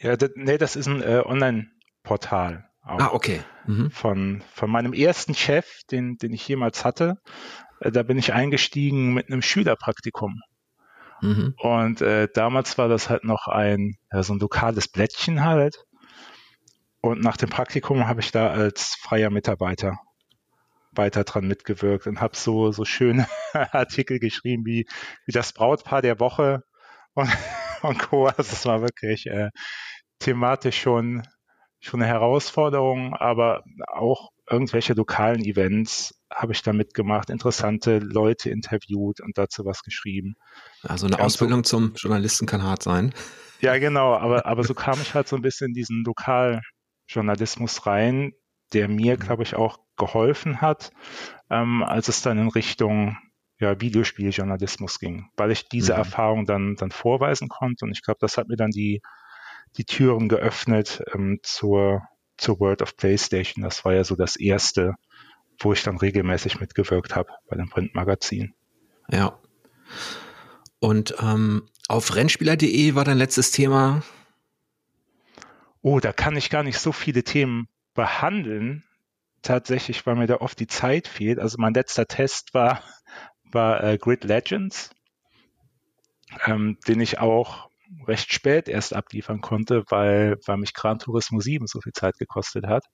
Ja, 0.00 0.16
das, 0.16 0.30
nee, 0.34 0.58
das 0.58 0.76
ist 0.76 0.88
ein 0.88 1.02
äh, 1.02 1.22
Online-Portal. 1.24 2.67
Ah, 2.88 3.10
okay. 3.12 3.42
Mhm. 3.66 3.90
Von, 3.90 4.42
von 4.52 4.70
meinem 4.70 4.92
ersten 4.92 5.34
Chef, 5.34 5.66
den, 5.90 6.16
den 6.16 6.32
ich 6.32 6.46
jemals 6.48 6.84
hatte. 6.84 7.16
Äh, 7.80 7.90
da 7.92 8.02
bin 8.02 8.18
ich 8.18 8.32
eingestiegen 8.32 9.14
mit 9.14 9.30
einem 9.30 9.42
Schülerpraktikum. 9.42 10.40
Mhm. 11.20 11.54
Und 11.58 12.00
äh, 12.00 12.28
damals 12.32 12.78
war 12.78 12.88
das 12.88 13.10
halt 13.10 13.24
noch 13.24 13.48
ein, 13.48 13.96
ja, 14.12 14.22
so 14.22 14.34
ein 14.34 14.38
lokales 14.38 14.88
Blättchen 14.88 15.44
halt. 15.44 15.84
Und 17.00 17.22
nach 17.22 17.36
dem 17.36 17.50
Praktikum 17.50 18.06
habe 18.08 18.20
ich 18.20 18.32
da 18.32 18.48
als 18.50 18.96
freier 19.00 19.30
Mitarbeiter 19.30 19.98
weiter 20.92 21.24
dran 21.24 21.46
mitgewirkt 21.46 22.06
und 22.06 22.20
habe 22.20 22.36
so, 22.36 22.72
so 22.72 22.84
schöne 22.84 23.28
Artikel 23.52 24.18
geschrieben 24.18 24.64
wie, 24.66 24.86
wie 25.26 25.32
das 25.32 25.52
Brautpaar 25.52 26.02
der 26.02 26.20
Woche 26.20 26.62
und, 27.14 27.28
und 27.82 27.98
Co. 27.98 28.26
Also 28.26 28.52
es 28.52 28.66
war 28.66 28.80
wirklich 28.80 29.26
äh, 29.26 29.50
thematisch 30.18 30.80
schon, 30.80 31.22
schon 31.80 32.02
eine 32.02 32.10
Herausforderung, 32.10 33.14
aber 33.14 33.62
auch 33.86 34.30
irgendwelche 34.50 34.94
lokalen 34.94 35.44
Events 35.44 36.14
habe 36.32 36.52
ich 36.52 36.62
da 36.62 36.72
mitgemacht, 36.72 37.30
interessante 37.30 37.98
Leute 37.98 38.50
interviewt 38.50 39.20
und 39.20 39.38
dazu 39.38 39.64
was 39.64 39.82
geschrieben. 39.82 40.34
Also 40.82 41.06
eine 41.06 41.16
ja, 41.16 41.24
Ausbildung 41.24 41.64
so, 41.64 41.78
zum 41.78 41.94
Journalisten 41.94 42.46
kann 42.46 42.62
hart 42.62 42.82
sein. 42.82 43.14
Ja, 43.60 43.78
genau, 43.78 44.14
aber, 44.14 44.46
aber 44.46 44.64
so 44.64 44.74
kam 44.74 45.00
ich 45.00 45.14
halt 45.14 45.28
so 45.28 45.36
ein 45.36 45.42
bisschen 45.42 45.68
in 45.68 45.74
diesen 45.74 46.04
Lokaljournalismus 46.04 47.86
rein, 47.86 48.32
der 48.72 48.88
mir, 48.88 49.16
mhm. 49.16 49.20
glaube 49.20 49.42
ich, 49.42 49.54
auch 49.54 49.78
geholfen 49.96 50.60
hat, 50.60 50.92
ähm, 51.50 51.82
als 51.82 52.08
es 52.08 52.22
dann 52.22 52.38
in 52.38 52.48
Richtung 52.48 53.16
ja, 53.60 53.80
Videospieljournalismus 53.80 55.00
ging, 55.00 55.30
weil 55.36 55.50
ich 55.50 55.68
diese 55.68 55.92
mhm. 55.92 55.98
Erfahrung 55.98 56.46
dann, 56.46 56.76
dann 56.76 56.90
vorweisen 56.90 57.48
konnte. 57.48 57.84
Und 57.84 57.92
ich 57.92 58.02
glaube, 58.02 58.18
das 58.20 58.36
hat 58.36 58.48
mir 58.48 58.56
dann 58.56 58.70
die, 58.70 59.02
die 59.76 59.84
Türen 59.84 60.28
geöffnet 60.28 61.02
ähm, 61.14 61.40
zur, 61.42 62.02
zur 62.36 62.60
World 62.60 62.82
of 62.82 62.96
PlayStation. 62.96 63.62
Das 63.62 63.84
war 63.84 63.94
ja 63.94 64.04
so 64.04 64.16
das 64.16 64.36
erste, 64.36 64.94
wo 65.60 65.72
ich 65.72 65.82
dann 65.82 65.98
regelmäßig 65.98 66.60
mitgewirkt 66.60 67.14
habe 67.14 67.30
bei 67.48 67.56
dem 67.56 67.68
Printmagazin. 67.68 68.54
Ja. 69.10 69.38
Und 70.80 71.14
ähm, 71.20 71.68
auf 71.88 72.14
Rennspieler.de 72.14 72.94
war 72.94 73.04
dein 73.04 73.18
letztes 73.18 73.50
Thema. 73.50 74.02
Oh, 75.80 76.00
da 76.00 76.12
kann 76.12 76.36
ich 76.36 76.50
gar 76.50 76.62
nicht 76.62 76.78
so 76.78 76.92
viele 76.92 77.24
Themen 77.24 77.68
behandeln, 77.94 78.84
tatsächlich, 79.42 80.04
weil 80.06 80.16
mir 80.16 80.26
da 80.26 80.36
oft 80.36 80.58
die 80.60 80.66
Zeit 80.66 81.08
fehlt. 81.08 81.38
Also 81.38 81.56
mein 81.58 81.74
letzter 81.74 82.06
Test 82.06 82.54
war, 82.54 82.82
war 83.44 83.82
äh, 83.82 83.98
Grid 83.98 84.24
Legends, 84.24 84.90
ähm, 86.46 86.78
den 86.86 87.00
ich 87.00 87.18
auch 87.18 87.67
recht 88.06 88.32
spät 88.32 88.68
erst 88.68 88.94
abliefern 88.94 89.40
konnte, 89.40 89.84
weil, 89.88 90.38
weil 90.46 90.56
mich 90.56 90.74
Gran 90.74 90.98
Turismo 90.98 91.40
7 91.40 91.66
so 91.66 91.80
viel 91.80 91.92
Zeit 91.92 92.18
gekostet 92.18 92.66
hat. 92.66 92.84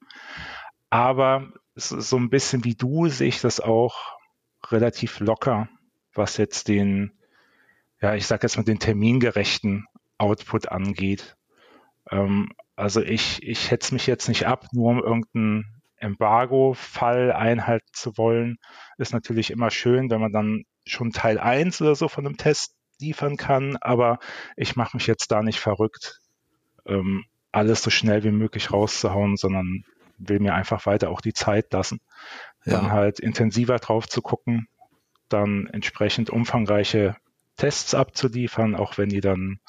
Aber 0.90 1.52
so 1.74 2.16
ein 2.16 2.30
bisschen 2.30 2.64
wie 2.64 2.74
du 2.74 3.08
sehe 3.08 3.28
ich 3.28 3.40
das 3.40 3.60
auch 3.60 4.16
relativ 4.70 5.20
locker, 5.20 5.68
was 6.14 6.36
jetzt 6.36 6.68
den, 6.68 7.12
ja, 8.00 8.14
ich 8.14 8.26
sag 8.26 8.42
jetzt 8.42 8.56
mal 8.56 8.62
den 8.62 8.78
termingerechten 8.78 9.86
Output 10.18 10.68
angeht. 10.68 11.36
Ähm, 12.10 12.52
also 12.76 13.00
ich, 13.02 13.42
ich 13.42 13.70
hetze 13.70 13.94
mich 13.94 14.06
jetzt 14.06 14.28
nicht 14.28 14.46
ab, 14.46 14.68
nur 14.72 14.90
um 14.90 15.02
irgendeinen 15.02 15.82
Embargo-Fall 15.96 17.32
einhalten 17.32 17.90
zu 17.92 18.16
wollen. 18.16 18.58
Ist 18.98 19.12
natürlich 19.12 19.50
immer 19.50 19.70
schön, 19.70 20.10
wenn 20.10 20.20
man 20.20 20.32
dann 20.32 20.64
schon 20.86 21.10
Teil 21.10 21.38
1 21.38 21.80
oder 21.80 21.94
so 21.94 22.08
von 22.08 22.26
einem 22.26 22.36
Test 22.36 22.74
liefern 23.00 23.36
kann, 23.36 23.76
aber 23.80 24.18
ich 24.56 24.76
mache 24.76 24.96
mich 24.96 25.06
jetzt 25.06 25.30
da 25.30 25.42
nicht 25.42 25.60
verrückt, 25.60 26.20
ähm, 26.86 27.24
alles 27.52 27.82
so 27.82 27.90
schnell 27.90 28.24
wie 28.24 28.30
möglich 28.30 28.72
rauszuhauen, 28.72 29.36
sondern 29.36 29.84
will 30.18 30.40
mir 30.40 30.54
einfach 30.54 30.86
weiter 30.86 31.10
auch 31.10 31.20
die 31.20 31.32
Zeit 31.32 31.72
lassen, 31.72 32.00
ja. 32.64 32.74
dann 32.74 32.92
halt 32.92 33.20
intensiver 33.20 33.76
drauf 33.76 34.08
zu 34.08 34.22
gucken, 34.22 34.68
dann 35.28 35.66
entsprechend 35.72 36.30
umfangreiche 36.30 37.16
Tests 37.56 37.94
abzuliefern, 37.94 38.74
auch 38.74 38.98
wenn 38.98 39.08
die 39.08 39.20
dann 39.20 39.60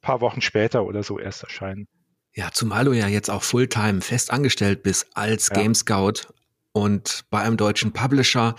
paar 0.00 0.20
Wochen 0.20 0.40
später 0.40 0.84
oder 0.84 1.02
so 1.02 1.18
erst 1.18 1.44
erscheinen. 1.44 1.88
Ja, 2.34 2.50
zumal 2.52 2.84
du 2.84 2.92
ja 2.92 3.08
jetzt 3.08 3.30
auch 3.30 3.42
Fulltime 3.42 4.00
fest 4.00 4.30
angestellt 4.30 4.82
bist 4.82 5.06
als 5.14 5.48
ja. 5.48 5.54
Game 5.54 5.74
Scout 5.74 6.32
und 6.72 7.24
bei 7.30 7.40
einem 7.40 7.56
deutschen 7.56 7.92
Publisher. 7.92 8.56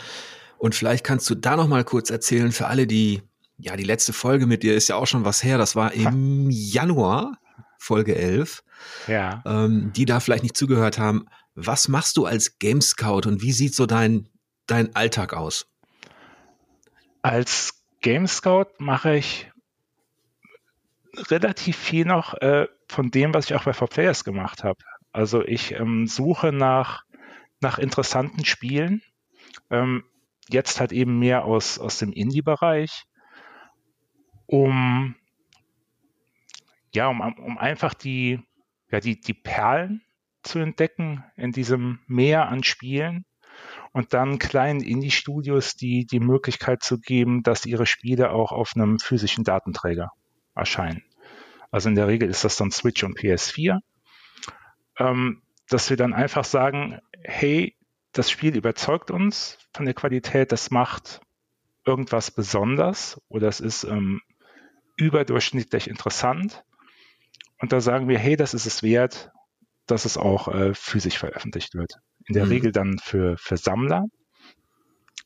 Und 0.58 0.76
vielleicht 0.76 1.04
kannst 1.04 1.30
du 1.30 1.36
da 1.36 1.56
noch 1.56 1.68
mal 1.68 1.84
kurz 1.84 2.10
erzählen 2.10 2.52
für 2.52 2.68
alle, 2.68 2.88
die, 2.88 3.24
ja, 3.64 3.78
die 3.78 3.86
letzte 3.86 4.12
Folge 4.12 4.46
mit 4.46 4.62
dir 4.62 4.76
ist 4.76 4.90
ja 4.90 4.98
auch 4.98 5.08
schon 5.08 5.24
was 5.24 5.42
her. 5.42 5.58
Das 5.58 5.76
war 5.76 5.94
im 5.94 6.50
Januar, 6.50 7.38
Folge 7.78 8.16
11. 8.16 8.64
Ja. 9.08 9.42
Ähm, 9.46 9.94
die 9.94 10.06
da 10.06 10.20
vielleicht 10.20 10.44
nicht 10.44 10.58
zugehört 10.58 11.00
haben. 11.00 11.26
Was 11.56 11.88
machst 11.88 12.18
du 12.18 12.26
als 12.26 12.60
Game 12.60 12.82
Scout 12.82 13.22
und 13.26 13.42
wie 13.42 13.54
sieht 13.54 13.74
so 13.74 13.86
dein, 13.86 14.28
dein 14.68 14.94
Alltag 14.96 15.34
aus? 15.34 15.68
Als 17.22 17.82
Game 18.02 18.28
Scout 18.28 18.66
mache 18.80 19.16
ich 19.16 19.50
relativ 21.30 21.78
viel 21.78 22.06
noch 22.06 22.34
äh, 22.34 22.68
von 22.90 23.12
dem, 23.12 23.34
was 23.34 23.46
ich 23.46 23.56
auch 23.56 23.64
bei 23.64 23.72
4Players 23.72 24.26
gemacht 24.26 24.66
habe. 24.66 24.80
Also 25.14 25.42
ich 25.42 25.72
ähm, 25.72 26.06
suche 26.08 26.52
nach, 26.52 27.04
nach 27.62 27.80
interessanten 27.80 28.44
Spielen. 28.44 29.02
Ähm, 29.70 30.04
jetzt 30.50 30.82
halt 30.82 30.92
eben 30.92 31.20
mehr 31.20 31.46
aus, 31.46 31.80
aus 31.80 32.00
dem 32.00 32.12
Indie-Bereich, 32.12 33.06
um, 34.54 35.16
ja, 36.94 37.08
um, 37.08 37.22
um 37.22 37.58
einfach 37.58 37.96
die, 37.96 38.40
ja, 38.92 39.00
die, 39.00 39.20
die 39.20 39.34
Perlen 39.34 40.04
zu 40.44 40.60
entdecken 40.60 41.24
in 41.36 41.52
diesem 41.52 42.02
Meer 42.06 42.50
an 42.50 42.62
Spielen 42.62 43.26
und 43.94 44.14
dann 44.14 44.38
kleinen 44.38 44.82
Indie-Studios 44.82 45.76
die, 45.76 46.06
die 46.06 46.20
Möglichkeit 46.20 46.84
zu 46.84 47.00
geben, 47.00 47.42
dass 47.42 47.66
ihre 47.66 47.88
Spiele 47.88 48.30
auch 48.30 48.52
auf 48.52 48.74
einem 48.76 49.00
physischen 49.00 49.44
Datenträger 49.44 50.12
erscheinen. 50.54 51.02
Also 51.72 51.90
in 51.90 51.96
der 51.96 52.08
Regel 52.08 52.30
ist 52.30 52.44
das 52.44 52.56
dann 52.56 52.70
Switch 52.70 53.04
und 53.04 53.18
PS4. 53.18 53.80
Ähm, 55.00 55.42
dass 55.68 55.90
wir 55.90 55.98
dann 55.98 56.14
einfach 56.14 56.46
sagen, 56.46 57.00
hey, 57.24 57.76
das 58.12 58.30
Spiel 58.30 58.56
überzeugt 58.56 59.10
uns 59.10 59.58
von 59.74 59.86
der 59.86 59.96
Qualität, 59.96 60.52
das 60.52 60.70
macht 60.70 61.22
irgendwas 61.86 62.30
besonders 62.30 63.20
oder 63.30 63.48
es 63.48 63.60
ist 63.60 63.84
ähm, 63.86 64.22
überdurchschnittlich 64.96 65.90
interessant. 65.90 66.64
Und 67.60 67.72
da 67.72 67.82
sagen 67.82 68.08
wir, 68.08 68.20
hey, 68.20 68.36
das 68.36 68.54
ist 68.54 68.66
es 68.66 68.84
wert, 68.84 69.32
dass 69.88 70.06
es 70.06 70.18
auch 70.18 70.48
äh, 70.48 70.74
physisch 70.74 71.18
veröffentlicht 71.18 71.76
wird. 71.76 71.94
In 72.26 72.34
der 72.34 72.46
mhm. 72.46 72.52
Regel 72.52 72.72
dann 72.72 72.98
für, 73.00 73.38
für 73.38 73.58
Sammler. 73.58 74.06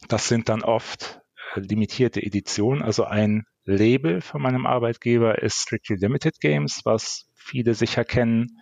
Das 0.08 0.28
sind 0.28 0.50
dann 0.50 0.64
oft 0.64 1.20
äh, 1.56 1.60
limitierte 1.60 2.22
Editionen. 2.22 2.82
Also 2.82 3.06
ein 3.06 3.44
Label 3.66 4.22
von 4.22 4.42
meinem 4.42 4.66
Arbeitgeber 4.66 5.42
ist 5.42 5.58
Strictly 5.58 5.98
Limited 5.98 6.40
Games, 6.40 6.82
was 6.86 7.30
viele 7.36 7.74
sicher 7.74 8.06
kennen. 8.06 8.62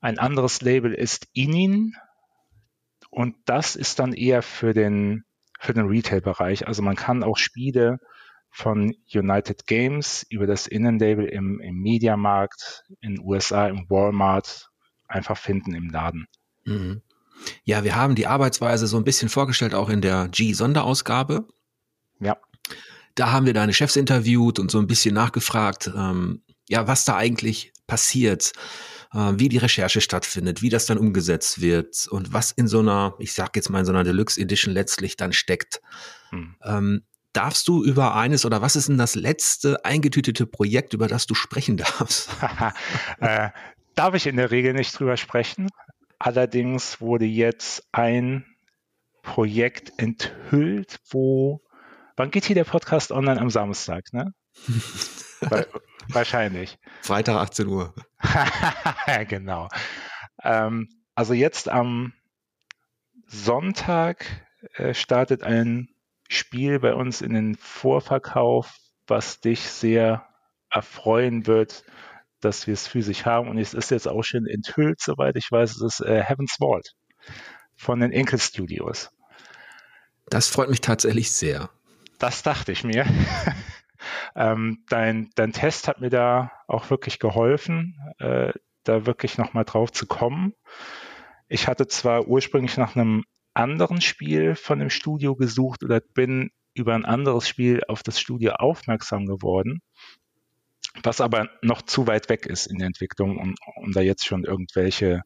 Ein 0.00 0.18
anderes 0.18 0.60
Label 0.60 0.92
ist 0.92 1.28
Inin. 1.32 1.94
Und 3.10 3.36
das 3.44 3.76
ist 3.76 3.98
dann 3.98 4.12
eher 4.12 4.42
für 4.42 4.72
den, 4.72 5.24
für 5.60 5.74
den 5.74 5.86
Retail-Bereich. 5.86 6.66
Also 6.66 6.82
man 6.82 6.96
kann 6.96 7.22
auch 7.22 7.36
Spiele 7.36 7.98
von 8.52 8.94
United 9.12 9.66
Games 9.66 10.26
über 10.28 10.46
das 10.46 10.66
Innenlabel 10.66 11.24
im, 11.24 11.58
im 11.60 11.76
Mediamarkt 11.80 12.84
in 13.00 13.16
den 13.16 13.24
USA, 13.24 13.66
im 13.66 13.88
Walmart 13.88 14.70
einfach 15.08 15.38
finden 15.38 15.74
im 15.74 15.88
Laden. 15.88 16.26
Mhm. 16.64 17.02
Ja, 17.64 17.82
wir 17.82 17.96
haben 17.96 18.14
die 18.14 18.26
Arbeitsweise 18.26 18.86
so 18.86 18.98
ein 18.98 19.04
bisschen 19.04 19.30
vorgestellt, 19.30 19.74
auch 19.74 19.88
in 19.88 20.02
der 20.02 20.28
G-Sonderausgabe. 20.28 21.48
Ja. 22.20 22.36
Da 23.14 23.32
haben 23.32 23.46
wir 23.46 23.54
deine 23.54 23.72
Chefs 23.72 23.96
interviewt 23.96 24.58
und 24.58 24.70
so 24.70 24.78
ein 24.78 24.86
bisschen 24.86 25.14
nachgefragt, 25.14 25.90
ähm, 25.96 26.42
ja, 26.68 26.86
was 26.86 27.04
da 27.04 27.16
eigentlich 27.16 27.72
passiert, 27.86 28.52
äh, 29.12 29.32
wie 29.36 29.48
die 29.48 29.58
Recherche 29.58 30.00
stattfindet, 30.00 30.62
wie 30.62 30.68
das 30.68 30.86
dann 30.86 30.98
umgesetzt 30.98 31.60
wird 31.60 32.06
und 32.10 32.32
was 32.32 32.52
in 32.52 32.68
so 32.68 32.80
einer, 32.80 33.14
ich 33.18 33.32
sag 33.32 33.56
jetzt 33.56 33.70
mal 33.70 33.80
in 33.80 33.86
so 33.86 33.92
einer 33.92 34.04
Deluxe 34.04 34.40
Edition 34.40 34.72
letztlich 34.72 35.16
dann 35.16 35.32
steckt. 35.32 35.80
Hm. 36.30 36.54
Ähm, 36.62 37.02
darfst 37.32 37.68
du 37.68 37.84
über 37.84 38.14
eines 38.14 38.44
oder 38.44 38.62
was 38.62 38.76
ist 38.76 38.88
denn 38.88 38.98
das 38.98 39.14
letzte 39.14 39.84
eingetütete 39.84 40.46
Projekt, 40.46 40.94
über 40.94 41.08
das 41.08 41.26
du 41.26 41.34
sprechen 41.34 41.76
darfst? 41.76 42.30
äh, 43.20 43.50
darf 43.94 44.14
ich 44.14 44.26
in 44.26 44.36
der 44.36 44.50
Regel 44.50 44.74
nicht 44.74 44.98
drüber 44.98 45.16
sprechen. 45.16 45.68
Allerdings 46.18 47.00
wurde 47.00 47.24
jetzt 47.24 47.84
ein 47.92 48.44
Projekt 49.22 49.92
enthüllt, 49.96 50.98
wo, 51.10 51.62
wann 52.16 52.30
geht 52.30 52.44
hier 52.44 52.54
der 52.54 52.64
Podcast 52.64 53.12
online 53.12 53.40
am 53.40 53.50
Samstag, 53.50 54.12
ne? 54.12 54.32
Wahrscheinlich. 56.08 56.78
Freitag 57.02 57.36
18 57.36 57.66
Uhr. 57.66 57.94
genau. 59.28 59.68
Ähm, 60.42 60.88
also 61.14 61.34
jetzt 61.34 61.68
am 61.68 62.12
Sonntag 63.26 64.26
äh, 64.74 64.94
startet 64.94 65.42
ein 65.42 65.88
Spiel 66.32 66.80
bei 66.80 66.94
uns 66.94 67.20
in 67.20 67.34
den 67.34 67.54
Vorverkauf, 67.56 68.76
was 69.06 69.40
dich 69.40 69.60
sehr 69.60 70.26
erfreuen 70.70 71.46
wird, 71.46 71.84
dass 72.40 72.66
wir 72.66 72.74
es 72.74 72.88
physisch 72.88 73.24
haben. 73.24 73.48
Und 73.48 73.58
es 73.58 73.74
ist 73.74 73.90
jetzt 73.90 74.08
auch 74.08 74.22
schon 74.22 74.46
enthüllt, 74.46 75.00
soweit 75.00 75.36
ich 75.36 75.50
weiß, 75.50 75.76
es 75.76 75.82
ist 75.82 76.00
äh, 76.00 76.22
Heaven's 76.22 76.56
Vault 76.58 76.94
von 77.76 78.00
den 78.00 78.12
Enkel 78.12 78.38
Studios. 78.38 79.10
Das 80.26 80.48
freut 80.48 80.70
mich 80.70 80.80
tatsächlich 80.80 81.30
sehr. 81.30 81.70
Das 82.18 82.42
dachte 82.42 82.72
ich 82.72 82.84
mir. 82.84 83.04
ähm, 84.36 84.84
dein, 84.88 85.30
dein 85.34 85.52
Test 85.52 85.88
hat 85.88 86.00
mir 86.00 86.10
da 86.10 86.52
auch 86.66 86.90
wirklich 86.90 87.18
geholfen, 87.18 87.98
äh, 88.18 88.52
da 88.84 89.06
wirklich 89.06 89.38
nochmal 89.38 89.64
drauf 89.64 89.92
zu 89.92 90.06
kommen. 90.06 90.54
Ich 91.48 91.68
hatte 91.68 91.86
zwar 91.86 92.26
ursprünglich 92.26 92.76
nach 92.76 92.96
einem 92.96 93.24
anderen 93.54 94.00
Spiel 94.00 94.54
von 94.54 94.78
dem 94.78 94.90
Studio 94.90 95.36
gesucht 95.36 95.82
oder 95.82 96.00
bin 96.00 96.50
über 96.74 96.94
ein 96.94 97.04
anderes 97.04 97.48
Spiel 97.48 97.82
auf 97.88 98.02
das 98.02 98.18
Studio 98.18 98.52
aufmerksam 98.52 99.26
geworden, 99.26 99.82
was 101.02 101.20
aber 101.20 101.48
noch 101.62 101.82
zu 101.82 102.06
weit 102.06 102.28
weg 102.28 102.46
ist 102.46 102.66
in 102.66 102.78
der 102.78 102.86
Entwicklung, 102.86 103.38
um, 103.38 103.54
um 103.76 103.92
da 103.92 104.00
jetzt 104.00 104.26
schon 104.26 104.44
irgendwelche 104.44 105.22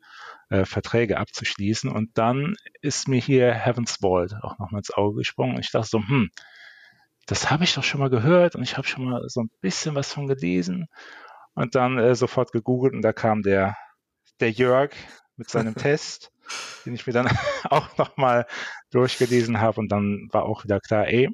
äh, 0.49 0.64
Verträge 0.64 1.18
abzuschließen. 1.18 1.90
Und 1.90 2.18
dann 2.18 2.56
ist 2.80 3.09
mir 3.09 3.21
hier 3.21 3.52
Heaven's 3.52 3.99
Vault 4.00 4.35
auch 4.42 4.59
nochmal 4.59 4.80
ins 4.80 4.92
Auge 4.92 5.18
gesprungen. 5.18 5.56
Und 5.56 5.64
ich 5.64 5.71
dachte 5.71 5.88
so, 5.88 5.99
hm, 5.99 6.30
das 7.26 7.50
habe 7.50 7.64
ich 7.64 7.75
doch 7.75 7.83
schon 7.83 8.00
mal 8.00 8.11
gehört 8.11 8.54
und 8.54 8.62
ich 8.62 8.76
habe 8.76 8.87
schon 8.87 9.04
mal 9.04 9.23
so 9.28 9.40
ein 9.40 9.50
bisschen 9.61 9.95
was 9.95 10.12
von 10.12 10.28
gelesen. 10.28 10.87
Und 11.54 11.75
dann 11.75 11.99
äh, 11.99 12.14
sofort 12.14 12.52
gegoogelt 12.52 12.95
und 12.95 13.02
da 13.02 13.12
kam 13.12 13.42
der, 13.42 13.76
der 14.40 14.50
Jörg 14.50 14.92
mit 15.37 15.50
seinem 15.50 15.75
Test, 15.75 16.33
den 16.85 16.95
ich 16.95 17.07
mir 17.07 17.12
dann 17.12 17.28
auch 17.71 17.97
nochmal 17.99 18.47
durchgelesen 18.90 19.61
habe. 19.61 19.81
Und 19.81 19.88
dann 19.90 20.28
war 20.33 20.45
auch 20.45 20.64
wieder 20.64 20.81
klar, 20.81 21.07
ey, 21.09 21.28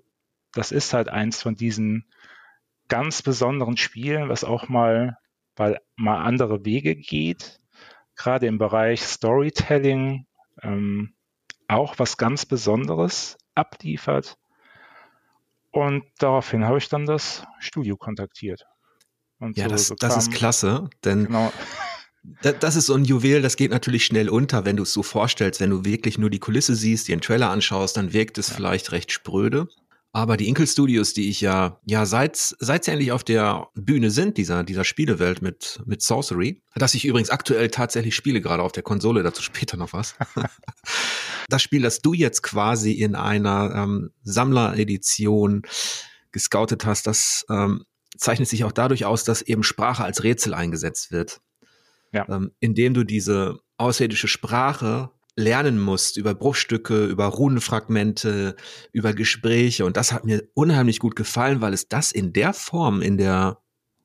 das 0.52 0.72
ist 0.72 0.92
halt 0.92 1.08
eins 1.08 1.42
von 1.42 1.54
diesen 1.54 2.06
ganz 2.88 3.22
besonderen 3.22 3.76
Spielen, 3.76 4.28
was 4.28 4.44
auch 4.44 4.68
mal, 4.68 5.16
weil 5.56 5.80
mal 5.96 6.22
andere 6.22 6.64
Wege 6.64 6.94
geht, 6.94 7.60
gerade 8.16 8.46
im 8.46 8.58
Bereich 8.58 9.02
Storytelling, 9.02 10.26
ähm, 10.62 11.14
auch 11.68 11.98
was 11.98 12.16
ganz 12.16 12.44
Besonderes 12.44 13.38
abliefert. 13.54 14.36
Und 15.70 16.04
daraufhin 16.18 16.66
habe 16.66 16.78
ich 16.78 16.88
dann 16.88 17.06
das 17.06 17.44
Studio 17.58 17.96
kontaktiert. 17.96 18.66
Und 19.38 19.56
ja, 19.56 19.64
so, 19.64 19.94
das, 19.94 20.12
das 20.14 20.16
ist 20.16 20.32
klasse, 20.32 20.90
denn 21.04 21.26
genau. 21.26 21.52
Das 22.42 22.76
ist 22.76 22.86
so 22.86 22.94
ein 22.94 23.04
Juwel, 23.04 23.42
das 23.42 23.56
geht 23.56 23.72
natürlich 23.72 24.04
schnell 24.04 24.28
unter, 24.28 24.64
wenn 24.64 24.76
du 24.76 24.84
es 24.84 24.92
so 24.92 25.02
vorstellst. 25.02 25.60
Wenn 25.60 25.70
du 25.70 25.84
wirklich 25.84 26.18
nur 26.18 26.30
die 26.30 26.38
Kulisse 26.38 26.74
siehst, 26.74 27.08
dir 27.08 27.14
einen 27.14 27.20
Trailer 27.20 27.50
anschaust, 27.50 27.96
dann 27.96 28.12
wirkt 28.12 28.38
es 28.38 28.48
ja. 28.48 28.54
vielleicht 28.54 28.92
recht 28.92 29.10
spröde. 29.10 29.68
Aber 30.14 30.36
die 30.36 30.46
Inkel 30.46 30.66
Studios, 30.66 31.14
die 31.14 31.30
ich 31.30 31.40
ja, 31.40 31.80
ja, 31.86 32.04
seit, 32.04 32.36
seit 32.36 32.84
sie 32.84 32.90
endlich 32.90 33.12
auf 33.12 33.24
der 33.24 33.68
Bühne 33.74 34.10
sind, 34.10 34.36
dieser, 34.36 34.62
dieser 34.62 34.84
Spielewelt 34.84 35.40
mit, 35.40 35.80
mit 35.86 36.02
Sorcery, 36.02 36.62
dass 36.74 36.94
ich 36.94 37.06
übrigens 37.06 37.30
aktuell 37.30 37.70
tatsächlich 37.70 38.14
spiele, 38.14 38.42
gerade 38.42 38.62
auf 38.62 38.72
der 38.72 38.82
Konsole, 38.82 39.22
dazu 39.22 39.42
später 39.42 39.78
noch 39.78 39.94
was. 39.94 40.14
das 41.48 41.62
Spiel, 41.62 41.80
das 41.80 42.00
du 42.00 42.12
jetzt 42.12 42.42
quasi 42.42 42.92
in 42.92 43.14
einer 43.14 43.74
ähm, 43.74 44.10
Sammleredition 44.22 45.62
gescoutet 46.30 46.84
hast, 46.84 47.06
das 47.06 47.46
ähm, 47.48 47.84
zeichnet 48.16 48.48
sich 48.48 48.64
auch 48.64 48.72
dadurch 48.72 49.06
aus, 49.06 49.24
dass 49.24 49.40
eben 49.40 49.62
Sprache 49.62 50.04
als 50.04 50.22
Rätsel 50.22 50.52
eingesetzt 50.52 51.10
wird. 51.10 51.40
Ja. 52.12 52.28
Ähm, 52.28 52.52
indem 52.60 52.94
du 52.94 53.04
diese 53.04 53.60
außerirdische 53.78 54.28
Sprache 54.28 55.10
lernen 55.34 55.80
musst 55.80 56.16
über 56.16 56.34
Bruchstücke, 56.34 57.06
über 57.06 57.26
Runenfragmente, 57.26 58.56
über 58.92 59.14
Gespräche. 59.14 59.86
Und 59.86 59.96
das 59.96 60.12
hat 60.12 60.24
mir 60.24 60.46
unheimlich 60.54 60.98
gut 60.98 61.16
gefallen, 61.16 61.60
weil 61.60 61.72
es 61.72 61.88
das 61.88 62.12
in 62.12 62.32
der 62.32 62.52
Form 62.52 63.00
in 63.00 63.16
der, 63.16 63.58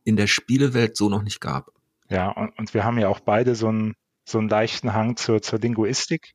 in 0.04 0.16
der 0.16 0.28
Spielewelt 0.28 0.96
so 0.96 1.10
noch 1.10 1.24
nicht 1.24 1.42
gab. 1.42 1.72
Ja, 2.10 2.30
und, 2.30 2.58
und 2.58 2.74
wir 2.74 2.86
haben 2.86 2.98
ja 2.98 3.10
auch 3.10 3.20
beide 3.20 3.56
so 3.56 3.68
einen, 3.68 3.94
so 4.24 4.38
einen 4.40 4.48
leichten 4.48 4.94
Hang 4.94 5.18
zur, 5.18 5.42
zur 5.42 5.60
Linguistik, 5.60 6.34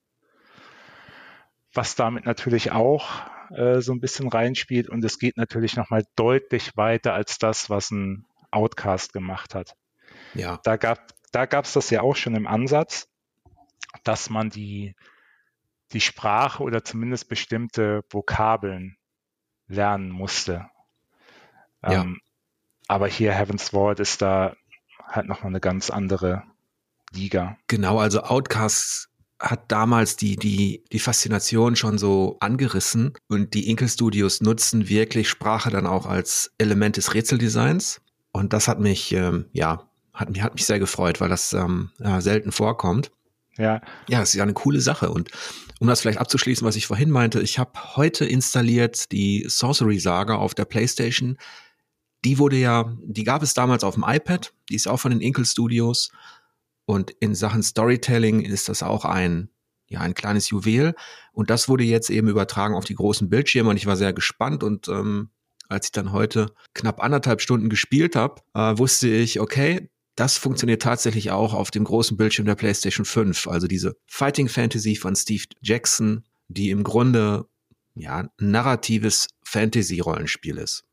was 1.73 1.95
damit 1.95 2.27
natürlich 2.27 2.73
auch 2.73 3.09
äh, 3.51 3.81
so 3.81 3.93
ein 3.93 4.01
bisschen 4.01 4.29
reinspielt. 4.29 4.91
Und 4.91 5.03
es 5.03 5.19
geht 5.19 5.39
natürlich 5.39 5.77
nochmal 5.77 6.05
deutlich 6.17 6.77
weiter 6.77 7.15
als 7.15 7.39
das, 7.39 7.71
was 7.71 7.91
ein 7.91 8.27
Outcast 8.51 9.15
gemacht 9.15 9.55
hat. 9.55 9.75
Ja. 10.35 10.61
Da 10.65 10.77
gab 10.77 11.15
da 11.33 11.47
gab 11.47 11.65
es 11.65 11.73
das 11.73 11.91
ja 11.91 12.03
auch 12.03 12.17
schon 12.17 12.35
im 12.35 12.47
Ansatz 12.47 13.09
dass 14.05 14.31
man 14.31 14.51
die, 14.51 14.95
die 15.93 16.01
Sprache 16.01 16.63
oder 16.63 16.85
zumindest 16.85 17.29
bestimmte 17.29 18.05
Vokabeln 18.11 18.97
lernen 19.69 20.11
musste. 20.11 20.67
Ja. 21.83 22.03
Ähm, 22.03 22.21
aber 22.89 23.09
hier 23.09 23.33
Heaven's 23.33 23.73
Ward 23.73 24.01
ist 24.01 24.23
da 24.23 24.55
halt 25.07 25.27
nochmal 25.27 25.53
eine 25.53 25.61
ganz 25.61 25.91
andere 25.91 26.43
Liga. 27.13 27.57
Genau, 27.69 27.99
also 27.99 28.23
Outcasts 28.23 29.09
hat 29.39 29.73
damals 29.73 30.17
die, 30.17 30.37
die, 30.37 30.85
die 30.93 31.01
Faszination 31.01 31.75
schon 31.75 31.99
so 31.99 32.37
angerissen 32.41 33.15
und 33.29 33.55
die 33.55 33.69
Inkel 33.69 33.89
Studios 33.89 34.41
nutzen 34.41 34.89
wirklich 34.89 35.29
Sprache 35.29 35.71
dann 35.71 35.87
auch 35.87 36.07
als 36.07 36.53
Element 36.59 36.97
des 36.97 37.15
Rätseldesigns. 37.15 38.01
Und 38.31 38.53
das 38.53 38.69
hat 38.69 38.79
mich, 38.79 39.13
ähm, 39.13 39.47
ja, 39.53 39.91
hat 40.13 40.31
mich, 40.31 40.43
hat 40.43 40.55
mich 40.55 40.67
sehr 40.67 40.79
gefreut, 40.79 41.21
weil 41.21 41.29
das 41.29 41.53
ähm, 41.53 41.91
ja, 41.99 42.21
selten 42.21 42.53
vorkommt. 42.53 43.11
Ja. 43.57 43.81
Ja, 44.09 44.23
es 44.23 44.31
ist 44.31 44.35
ja 44.35 44.43
eine 44.43 44.55
coole 44.55 44.81
Sache. 44.81 45.11
Und 45.11 45.31
um 45.79 45.87
das 45.87 46.01
vielleicht 46.01 46.19
abzuschließen, 46.19 46.67
was 46.67 46.77
ich 46.77 46.87
vorhin 46.87 47.11
meinte, 47.11 47.41
ich 47.41 47.59
habe 47.59 47.73
heute 47.97 48.25
installiert 48.25 49.11
die 49.13 49.45
Sorcery 49.49 49.99
Saga 49.99 50.37
auf 50.37 50.55
der 50.55 50.65
PlayStation. 50.65 51.37
Die 52.25 52.39
wurde 52.39 52.57
ja, 52.57 52.97
die 53.03 53.25
gab 53.25 53.43
es 53.43 53.55
damals 53.55 53.85
auf 53.85 53.95
dem 53.95 54.05
iPad, 54.07 54.53
die 54.69 54.77
ist 54.77 54.87
auch 54.87 54.99
von 54.99 55.11
den 55.11 55.21
Inkel 55.21 55.45
Studios. 55.45 56.11
Und 56.85 57.11
in 57.21 57.35
Sachen 57.35 57.63
Storytelling 57.63 58.41
ist 58.43 58.69
das 58.69 58.83
auch 58.83 59.05
ein, 59.05 59.51
ja, 59.89 60.01
ein 60.01 60.15
kleines 60.15 60.51
Juwel. 60.51 60.95
Und 61.33 61.51
das 61.51 61.69
wurde 61.69 61.85
jetzt 61.85 62.11
eben 62.11 62.29
übertragen 62.29 62.75
auf 62.75 62.85
die 62.85 62.95
großen 62.95 63.29
Bildschirme 63.29 63.71
und 63.71 63.77
ich 63.77 63.87
war 63.87 63.97
sehr 63.97 64.13
gespannt 64.13 64.63
und 64.63 64.89
ähm, 64.89 65.31
als 65.69 65.87
ich 65.87 65.93
dann 65.93 66.13
heute 66.13 66.55
knapp 66.75 67.03
anderthalb 67.03 67.41
Stunden 67.41 67.71
gespielt 67.71 68.15
habe, 68.15 68.43
äh, 68.55 68.77
wusste 68.79 69.09
ich, 69.09 69.41
okay, 69.41 69.89
das 70.15 70.37
funktioniert 70.37 70.83
tatsächlich 70.83 71.31
auch 71.31 71.55
auf 71.55 71.71
dem 71.71 71.85
großen 71.85 72.17
Bildschirm 72.17 72.47
der 72.47 72.55
PlayStation 72.55 73.05
5. 73.05 73.49
Also 73.49 73.67
diese 73.67 73.97
Fighting 74.07 74.49
Fantasy 74.49 74.97
von 74.97 75.17
Steve 75.17 75.45
Jackson, 75.61 76.25
die 76.49 76.71
im 76.71 76.85
Grunde 76.85 77.47
ja 77.95 78.29
narratives 78.39 79.29
Fantasy-Rollenspiel 79.45 80.59
ist. 80.59 80.85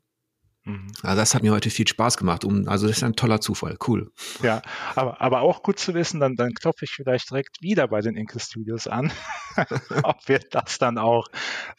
Mhm. 0.63 0.91
Also 1.01 1.17
das 1.17 1.33
hat 1.33 1.43
mir 1.43 1.51
heute 1.51 1.69
viel 1.69 1.87
Spaß 1.87 2.17
gemacht. 2.17 2.45
Um, 2.45 2.67
also 2.67 2.87
das 2.87 2.97
ist 2.97 3.03
ein 3.03 3.15
toller 3.15 3.41
Zufall. 3.41 3.77
Cool. 3.85 4.11
Ja, 4.41 4.61
aber, 4.95 5.19
aber 5.21 5.41
auch 5.41 5.63
gut 5.63 5.79
zu 5.79 5.93
wissen, 5.93 6.19
dann, 6.19 6.35
dann 6.35 6.53
klopfe 6.53 6.85
ich 6.85 6.91
vielleicht 6.91 7.29
direkt 7.29 7.61
wieder 7.61 7.87
bei 7.87 8.01
den 8.01 8.15
Inkel 8.15 8.39
Studios 8.39 8.87
an, 8.87 9.11
ob 10.03 10.27
wir 10.27 10.39
das 10.39 10.77
dann 10.77 10.97
auch 10.97 11.27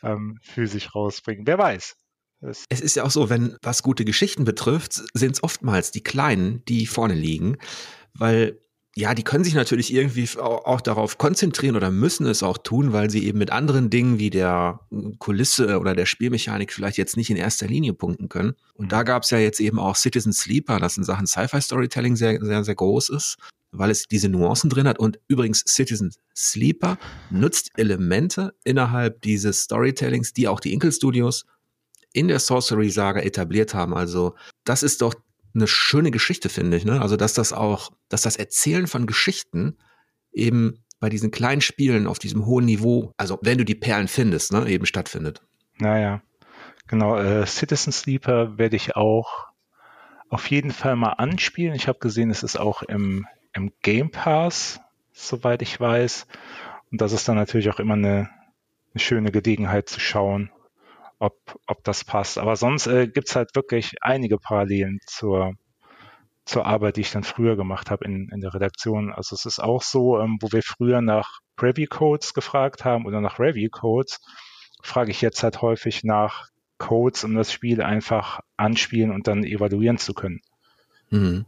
ähm, 0.02 0.38
physisch 0.42 0.94
rausbringen. 0.94 1.46
Wer 1.46 1.58
weiß. 1.58 1.96
Es 2.40 2.80
ist 2.80 2.96
ja 2.96 3.04
auch 3.04 3.10
so, 3.10 3.28
wenn 3.28 3.56
was 3.62 3.82
gute 3.82 4.04
Geschichten 4.04 4.44
betrifft, 4.44 5.02
sind 5.14 5.36
es 5.36 5.42
oftmals 5.42 5.90
die 5.90 6.02
Kleinen, 6.02 6.64
die 6.66 6.86
vorne 6.86 7.14
liegen, 7.14 7.58
weil 8.14 8.58
ja, 8.96 9.14
die 9.14 9.22
können 9.22 9.44
sich 9.44 9.54
natürlich 9.54 9.94
irgendwie 9.94 10.28
auch 10.38 10.80
darauf 10.80 11.16
konzentrieren 11.16 11.76
oder 11.76 11.92
müssen 11.92 12.26
es 12.26 12.42
auch 12.42 12.58
tun, 12.58 12.92
weil 12.92 13.08
sie 13.08 13.24
eben 13.24 13.38
mit 13.38 13.52
anderen 13.52 13.88
Dingen 13.88 14.18
wie 14.18 14.30
der 14.30 14.80
Kulisse 15.18 15.78
oder 15.78 15.94
der 15.94 16.06
Spielmechanik 16.06 16.72
vielleicht 16.72 16.98
jetzt 16.98 17.16
nicht 17.16 17.30
in 17.30 17.36
erster 17.36 17.68
Linie 17.68 17.92
punkten 17.92 18.28
können. 18.28 18.54
Und 18.74 18.90
da 18.90 19.00
mhm. 19.00 19.04
gab 19.04 19.22
es 19.22 19.30
ja 19.30 19.38
jetzt 19.38 19.60
eben 19.60 19.78
auch 19.78 19.94
Citizen 19.94 20.32
Sleeper, 20.32 20.80
das 20.80 20.96
in 20.96 21.04
Sachen 21.04 21.28
Sci-Fi-Storytelling 21.28 22.16
sehr, 22.16 22.44
sehr, 22.44 22.64
sehr 22.64 22.74
groß 22.74 23.10
ist, 23.10 23.36
weil 23.70 23.90
es 23.90 24.08
diese 24.08 24.28
Nuancen 24.28 24.68
drin 24.68 24.88
hat. 24.88 24.98
Und 24.98 25.20
übrigens, 25.28 25.62
Citizen 25.68 26.12
Sleeper 26.34 26.98
nutzt 27.30 27.70
Elemente 27.76 28.54
innerhalb 28.64 29.22
dieses 29.22 29.62
Storytellings, 29.62 30.32
die 30.32 30.48
auch 30.48 30.58
die 30.58 30.72
Inkel 30.72 30.90
Studios 30.90 31.46
in 32.12 32.28
der 32.28 32.38
Sorcery 32.38 32.90
Saga 32.90 33.20
etabliert 33.20 33.74
haben. 33.74 33.94
Also 33.94 34.34
das 34.64 34.82
ist 34.82 35.02
doch 35.02 35.14
eine 35.54 35.66
schöne 35.66 36.10
Geschichte, 36.10 36.48
finde 36.48 36.76
ich. 36.76 36.84
Ne? 36.84 37.00
Also 37.00 37.16
dass 37.16 37.34
das 37.34 37.52
auch, 37.52 37.90
dass 38.08 38.22
das 38.22 38.36
Erzählen 38.36 38.86
von 38.86 39.06
Geschichten 39.06 39.78
eben 40.32 40.84
bei 41.00 41.08
diesen 41.08 41.30
kleinen 41.30 41.62
Spielen 41.62 42.06
auf 42.06 42.18
diesem 42.18 42.46
hohen 42.46 42.66
Niveau, 42.66 43.12
also 43.16 43.38
wenn 43.42 43.58
du 43.58 43.64
die 43.64 43.74
Perlen 43.74 44.06
findest, 44.06 44.52
ne, 44.52 44.68
eben 44.68 44.86
stattfindet. 44.86 45.42
Naja, 45.78 46.20
genau. 46.86 47.16
Äh, 47.16 47.46
Citizen 47.46 47.92
Sleeper 47.92 48.58
werde 48.58 48.76
ich 48.76 48.96
auch 48.96 49.46
auf 50.28 50.48
jeden 50.50 50.70
Fall 50.70 50.96
mal 50.96 51.12
anspielen. 51.12 51.74
Ich 51.74 51.88
habe 51.88 51.98
gesehen, 51.98 52.30
es 52.30 52.42
ist 52.42 52.60
auch 52.60 52.82
im, 52.82 53.26
im 53.54 53.72
Game 53.82 54.10
Pass, 54.10 54.80
soweit 55.12 55.62
ich 55.62 55.80
weiß. 55.80 56.26
Und 56.92 57.00
das 57.00 57.12
ist 57.12 57.26
dann 57.26 57.36
natürlich 57.36 57.70
auch 57.70 57.80
immer 57.80 57.94
eine, 57.94 58.28
eine 58.92 59.00
schöne 59.00 59.32
Gelegenheit 59.32 59.88
zu 59.88 60.00
schauen, 60.00 60.50
ob, 61.20 61.36
ob 61.66 61.84
das 61.84 62.02
passt. 62.02 62.38
Aber 62.38 62.56
sonst 62.56 62.88
äh, 62.88 63.06
gibt 63.06 63.36
halt 63.36 63.54
wirklich 63.54 63.94
einige 64.00 64.38
Parallelen 64.38 64.98
zur, 65.06 65.54
zur 66.44 66.66
Arbeit, 66.66 66.96
die 66.96 67.02
ich 67.02 67.12
dann 67.12 67.22
früher 67.22 67.56
gemacht 67.56 67.90
habe 67.90 68.06
in, 68.06 68.28
in 68.32 68.40
der 68.40 68.54
Redaktion. 68.54 69.12
Also 69.12 69.36
es 69.36 69.44
ist 69.44 69.60
auch 69.60 69.82
so, 69.82 70.18
ähm, 70.18 70.38
wo 70.40 70.50
wir 70.50 70.62
früher 70.62 71.02
nach 71.02 71.40
Preview 71.56 71.86
Codes 71.88 72.34
gefragt 72.34 72.84
haben 72.84 73.04
oder 73.04 73.20
nach 73.20 73.38
Review 73.38 73.68
Codes, 73.70 74.20
frage 74.82 75.10
ich 75.10 75.20
jetzt 75.20 75.42
halt 75.42 75.60
häufig 75.60 76.02
nach 76.04 76.48
Codes, 76.78 77.22
um 77.24 77.34
das 77.34 77.52
Spiel 77.52 77.82
einfach 77.82 78.40
anspielen 78.56 79.10
und 79.10 79.26
dann 79.26 79.44
evaluieren 79.44 79.98
zu 79.98 80.14
können. 80.14 80.40
Mhm. 81.10 81.44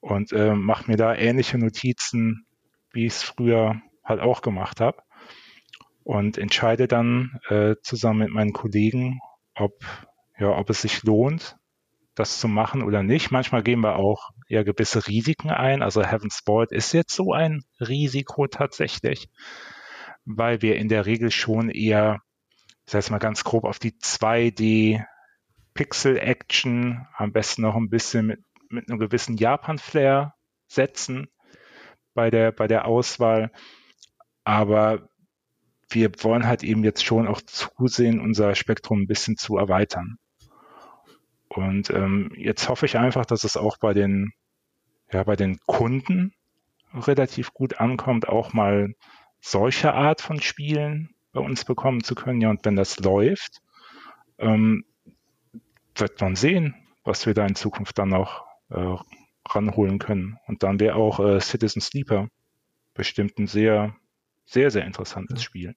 Und 0.00 0.32
äh, 0.32 0.56
mache 0.56 0.90
mir 0.90 0.96
da 0.96 1.14
ähnliche 1.14 1.58
Notizen, 1.58 2.44
wie 2.90 3.06
ich 3.06 3.12
es 3.12 3.22
früher 3.22 3.80
halt 4.04 4.20
auch 4.20 4.42
gemacht 4.42 4.80
habe 4.80 5.00
und 6.04 6.38
entscheide 6.38 6.88
dann 6.88 7.38
äh, 7.48 7.76
zusammen 7.82 8.20
mit 8.20 8.30
meinen 8.30 8.52
Kollegen, 8.52 9.20
ob, 9.54 9.84
ja, 10.38 10.56
ob 10.56 10.70
es 10.70 10.82
sich 10.82 11.02
lohnt, 11.02 11.56
das 12.14 12.38
zu 12.38 12.48
machen 12.48 12.82
oder 12.82 13.02
nicht. 13.02 13.30
Manchmal 13.30 13.62
gehen 13.62 13.80
wir 13.80 13.96
auch 13.96 14.30
ja 14.48 14.62
gewisse 14.62 15.06
Risiken 15.06 15.50
ein. 15.50 15.82
Also 15.82 16.04
Heaven's 16.04 16.42
Board 16.44 16.72
ist 16.72 16.92
jetzt 16.92 17.14
so 17.14 17.32
ein 17.32 17.62
Risiko 17.80 18.46
tatsächlich, 18.46 19.28
weil 20.24 20.62
wir 20.62 20.76
in 20.76 20.88
der 20.88 21.06
Regel 21.06 21.30
schon 21.30 21.70
eher, 21.70 22.20
ich 22.86 22.92
sage 22.92 23.10
mal 23.10 23.18
ganz 23.18 23.44
grob, 23.44 23.64
auf 23.64 23.78
die 23.78 23.92
2D 23.92 25.04
Pixel 25.74 26.18
Action, 26.18 27.06
am 27.16 27.32
besten 27.32 27.62
noch 27.62 27.76
ein 27.76 27.88
bisschen 27.88 28.26
mit, 28.26 28.40
mit 28.68 28.90
einem 28.90 28.98
gewissen 28.98 29.36
Japan-Flair 29.36 30.34
setzen 30.66 31.28
bei 32.14 32.30
der, 32.30 32.52
bei 32.52 32.66
der 32.66 32.86
Auswahl. 32.86 33.50
Aber 34.44 35.08
wir 35.94 36.10
wollen 36.20 36.46
halt 36.46 36.62
eben 36.62 36.84
jetzt 36.84 37.04
schon 37.04 37.26
auch 37.26 37.40
zusehen, 37.42 38.20
unser 38.20 38.54
Spektrum 38.54 39.02
ein 39.02 39.06
bisschen 39.06 39.36
zu 39.36 39.56
erweitern. 39.56 40.18
Und 41.48 41.90
ähm, 41.90 42.32
jetzt 42.36 42.68
hoffe 42.68 42.86
ich 42.86 42.96
einfach, 42.96 43.26
dass 43.26 43.44
es 43.44 43.56
auch 43.56 43.76
bei 43.78 43.92
den, 43.92 44.32
ja, 45.12 45.22
bei 45.24 45.36
den 45.36 45.58
Kunden 45.66 46.34
relativ 46.94 47.52
gut 47.52 47.78
ankommt, 47.80 48.28
auch 48.28 48.52
mal 48.52 48.94
solche 49.40 49.92
Art 49.92 50.20
von 50.20 50.40
Spielen 50.40 51.14
bei 51.32 51.40
uns 51.40 51.64
bekommen 51.64 52.02
zu 52.02 52.14
können. 52.14 52.40
Ja, 52.40 52.50
und 52.50 52.64
wenn 52.64 52.76
das 52.76 52.98
läuft, 53.00 53.60
ähm, 54.38 54.84
wird 55.94 56.20
man 56.20 56.36
sehen, 56.36 56.74
was 57.04 57.26
wir 57.26 57.34
da 57.34 57.46
in 57.46 57.54
Zukunft 57.54 57.98
dann 57.98 58.08
noch 58.08 58.46
äh, 58.70 58.96
ranholen 59.48 59.98
können. 59.98 60.38
Und 60.46 60.62
dann 60.62 60.80
wäre 60.80 60.96
auch 60.96 61.20
äh, 61.20 61.40
Citizen 61.40 61.82
Sleeper 61.82 62.28
bestimmt 62.94 63.38
ein 63.38 63.46
sehr 63.46 63.94
sehr, 64.52 64.70
sehr 64.70 64.84
interessantes 64.84 65.42
Spiel. 65.42 65.74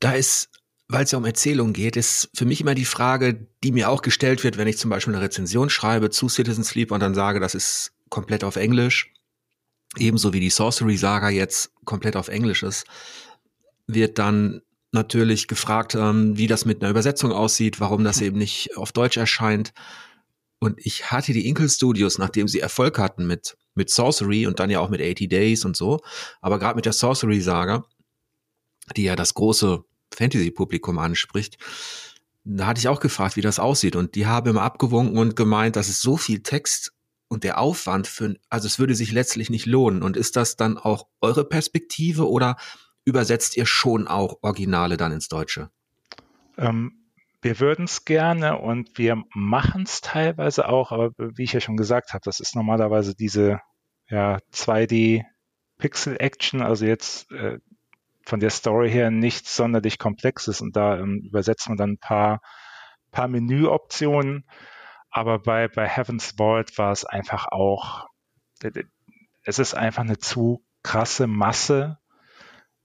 Da 0.00 0.12
ist, 0.12 0.50
weil 0.88 1.04
es 1.04 1.10
ja 1.10 1.18
um 1.18 1.24
Erzählung 1.24 1.72
geht, 1.72 1.96
ist 1.96 2.30
für 2.34 2.44
mich 2.44 2.60
immer 2.60 2.74
die 2.74 2.84
Frage, 2.84 3.48
die 3.64 3.72
mir 3.72 3.90
auch 3.90 4.02
gestellt 4.02 4.44
wird, 4.44 4.56
wenn 4.56 4.68
ich 4.68 4.78
zum 4.78 4.90
Beispiel 4.90 5.14
eine 5.14 5.24
Rezension 5.24 5.68
schreibe 5.68 6.10
zu 6.10 6.28
Citizen 6.28 6.64
Sleep 6.64 6.92
und 6.92 7.00
dann 7.00 7.14
sage, 7.14 7.40
das 7.40 7.54
ist 7.54 7.92
komplett 8.08 8.44
auf 8.44 8.56
Englisch, 8.56 9.12
ebenso 9.96 10.32
wie 10.32 10.40
die 10.40 10.50
Sorcery 10.50 10.96
Saga 10.96 11.28
jetzt 11.28 11.72
komplett 11.84 12.16
auf 12.16 12.28
Englisch 12.28 12.62
ist, 12.62 12.86
wird 13.86 14.18
dann 14.18 14.62
natürlich 14.92 15.48
gefragt, 15.48 15.94
ähm, 15.94 16.36
wie 16.36 16.46
das 16.46 16.64
mit 16.64 16.82
einer 16.82 16.90
Übersetzung 16.90 17.32
aussieht, 17.32 17.80
warum 17.80 18.04
das 18.04 18.20
eben 18.20 18.38
nicht 18.38 18.76
auf 18.76 18.92
Deutsch 18.92 19.16
erscheint. 19.16 19.72
Und 20.58 20.84
ich 20.84 21.10
hatte 21.10 21.32
die 21.32 21.46
Inkle 21.48 21.68
Studios, 21.68 22.18
nachdem 22.18 22.48
sie 22.48 22.60
Erfolg 22.60 22.98
hatten 22.98 23.26
mit 23.26 23.56
mit 23.76 23.90
Sorcery 23.90 24.46
und 24.46 24.58
dann 24.58 24.70
ja 24.70 24.80
auch 24.80 24.88
mit 24.88 25.00
80 25.00 25.28
Days 25.28 25.64
und 25.64 25.76
so. 25.76 26.00
Aber 26.40 26.58
gerade 26.58 26.74
mit 26.74 26.86
der 26.86 26.92
Sorcery-Saga, 26.92 27.84
die 28.96 29.04
ja 29.04 29.14
das 29.14 29.34
große 29.34 29.84
Fantasy-Publikum 30.14 30.98
anspricht, 30.98 31.58
da 32.44 32.66
hatte 32.66 32.80
ich 32.80 32.88
auch 32.88 33.00
gefragt, 33.00 33.36
wie 33.36 33.42
das 33.42 33.58
aussieht. 33.58 33.96
Und 33.96 34.14
die 34.14 34.26
haben 34.26 34.48
immer 34.48 34.62
abgewunken 34.62 35.18
und 35.18 35.36
gemeint, 35.36 35.76
dass 35.76 35.88
es 35.88 36.00
so 36.00 36.16
viel 36.16 36.42
Text 36.42 36.92
und 37.28 37.44
der 37.44 37.58
Aufwand 37.58 38.06
für, 38.06 38.36
also 38.48 38.66
es 38.66 38.78
würde 38.78 38.94
sich 38.94 39.12
letztlich 39.12 39.50
nicht 39.50 39.66
lohnen. 39.66 40.02
Und 40.02 40.16
ist 40.16 40.36
das 40.36 40.56
dann 40.56 40.78
auch 40.78 41.08
eure 41.20 41.44
Perspektive 41.44 42.28
oder 42.28 42.56
übersetzt 43.04 43.56
ihr 43.56 43.66
schon 43.66 44.08
auch 44.08 44.38
Originale 44.42 44.96
dann 44.96 45.12
ins 45.12 45.28
Deutsche? 45.28 45.70
Ähm, 46.56 47.05
wir 47.42 47.60
würden 47.60 47.84
es 47.84 48.04
gerne 48.04 48.58
und 48.58 48.98
wir 48.98 49.22
machen 49.34 49.82
es 49.82 50.00
teilweise 50.00 50.68
auch, 50.68 50.92
aber 50.92 51.10
wie 51.18 51.44
ich 51.44 51.52
ja 51.52 51.60
schon 51.60 51.76
gesagt 51.76 52.12
habe, 52.12 52.22
das 52.24 52.40
ist 52.40 52.56
normalerweise 52.56 53.14
diese 53.14 53.60
ja, 54.08 54.38
2D 54.52 55.24
Pixel 55.78 56.16
Action, 56.18 56.62
also 56.62 56.86
jetzt 56.86 57.30
äh, 57.32 57.58
von 58.24 58.40
der 58.40 58.50
Story 58.50 58.90
her 58.90 59.10
nichts 59.10 59.56
sonderlich 59.56 59.98
komplexes 59.98 60.60
und 60.60 60.76
da 60.76 60.98
ähm, 60.98 61.22
übersetzt 61.24 61.68
man 61.68 61.76
dann 61.76 61.90
ein 61.92 61.98
paar, 61.98 62.40
paar 63.12 63.28
Menüoptionen. 63.28 64.44
Aber 65.10 65.38
bei, 65.38 65.68
bei 65.68 65.88
Heaven's 65.88 66.34
Vault 66.36 66.76
war 66.78 66.92
es 66.92 67.04
einfach 67.04 67.46
auch, 67.48 68.06
es 69.44 69.58
ist 69.58 69.74
einfach 69.74 70.02
eine 70.02 70.18
zu 70.18 70.64
krasse 70.82 71.26
Masse, 71.26 71.98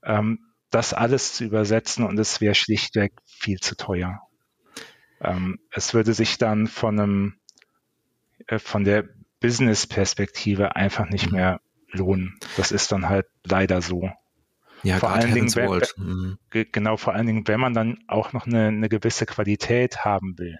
ähm, 0.04 0.38
das 0.70 0.94
alles 0.94 1.34
zu 1.34 1.44
übersetzen 1.44 2.04
und 2.04 2.18
es 2.18 2.40
wäre 2.40 2.54
schlichtweg 2.54 3.12
viel 3.26 3.58
zu 3.58 3.76
teuer. 3.76 4.20
Ähm, 5.22 5.58
es 5.70 5.94
würde 5.94 6.14
sich 6.14 6.38
dann 6.38 6.66
von 6.66 6.98
einem, 6.98 7.34
äh, 8.48 8.58
von 8.58 8.84
der 8.84 9.08
Business-Perspektive 9.40 10.76
einfach 10.76 11.08
nicht 11.08 11.26
mhm. 11.26 11.36
mehr 11.36 11.60
lohnen. 11.90 12.38
Das 12.56 12.72
ist 12.72 12.92
dann 12.92 13.08
halt 13.08 13.26
leider 13.44 13.82
so. 13.82 14.10
Ja, 14.82 14.98
vor 14.98 15.10
allen 15.10 15.32
Dingen, 15.32 15.54
wenn, 15.54 15.80
mhm. 15.96 16.38
genau, 16.50 16.96
vor 16.96 17.14
allen 17.14 17.26
Dingen, 17.26 17.46
wenn 17.46 17.60
man 17.60 17.72
dann 17.72 17.98
auch 18.08 18.32
noch 18.32 18.46
eine, 18.46 18.68
eine 18.68 18.88
gewisse 18.88 19.26
Qualität 19.26 20.04
haben 20.04 20.38
will. 20.38 20.58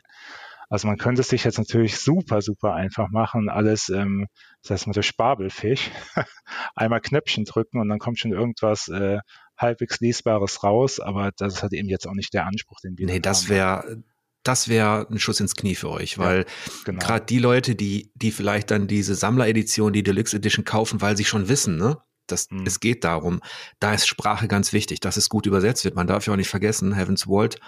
Also 0.68 0.88
man 0.88 0.96
könnte 0.96 1.20
es 1.20 1.28
sich 1.28 1.44
jetzt 1.44 1.58
natürlich 1.58 1.98
super, 1.98 2.40
super 2.40 2.74
einfach 2.74 3.10
machen, 3.10 3.50
alles, 3.50 3.90
ähm, 3.90 4.26
das 4.62 4.70
heißt 4.70 4.86
mit 4.86 4.96
der 4.96 5.02
Spabelfisch, 5.02 5.90
einmal 6.74 7.00
Knöpfchen 7.00 7.44
drücken 7.44 7.78
und 7.78 7.88
dann 7.90 7.98
kommt 7.98 8.18
schon 8.18 8.32
irgendwas 8.32 8.88
äh, 8.88 9.18
halbwegs 9.58 10.00
Lesbares 10.00 10.64
raus, 10.64 10.98
aber 10.98 11.30
das 11.36 11.56
ist 11.56 11.62
halt 11.62 11.74
eben 11.74 11.88
jetzt 11.88 12.06
auch 12.06 12.14
nicht 12.14 12.32
der 12.32 12.46
Anspruch, 12.46 12.80
den 12.80 12.96
wir 12.96 13.06
nee, 13.06 13.20
das 13.20 13.50
wäre 13.50 14.02
das 14.42 14.68
wäre 14.68 15.06
ein 15.10 15.18
Schuss 15.18 15.40
ins 15.40 15.54
Knie 15.54 15.74
für 15.74 15.90
euch, 15.90 16.18
weil 16.18 16.40
ja, 16.40 16.72
genau. 16.84 16.98
gerade 16.98 17.26
die 17.26 17.38
Leute, 17.38 17.74
die, 17.74 18.10
die 18.14 18.32
vielleicht 18.32 18.70
dann 18.70 18.88
diese 18.88 19.14
Sammleredition, 19.14 19.92
die 19.92 20.02
Deluxe 20.02 20.36
Edition 20.36 20.64
kaufen, 20.64 21.00
weil 21.00 21.16
sie 21.16 21.24
schon 21.24 21.48
wissen, 21.48 21.76
ne? 21.76 21.98
Das, 22.26 22.50
mhm. 22.50 22.64
Es 22.66 22.80
geht 22.80 23.04
darum, 23.04 23.40
da 23.80 23.92
ist 23.94 24.06
Sprache 24.06 24.48
ganz 24.48 24.72
wichtig, 24.72 25.00
dass 25.00 25.16
es 25.16 25.28
gut 25.28 25.46
übersetzt 25.46 25.84
wird. 25.84 25.96
Man 25.96 26.06
darf 26.06 26.26
ja 26.26 26.32
auch 26.32 26.36
nicht 26.36 26.48
vergessen, 26.48 26.94
Heaven's 26.94 27.26
World, 27.26 27.60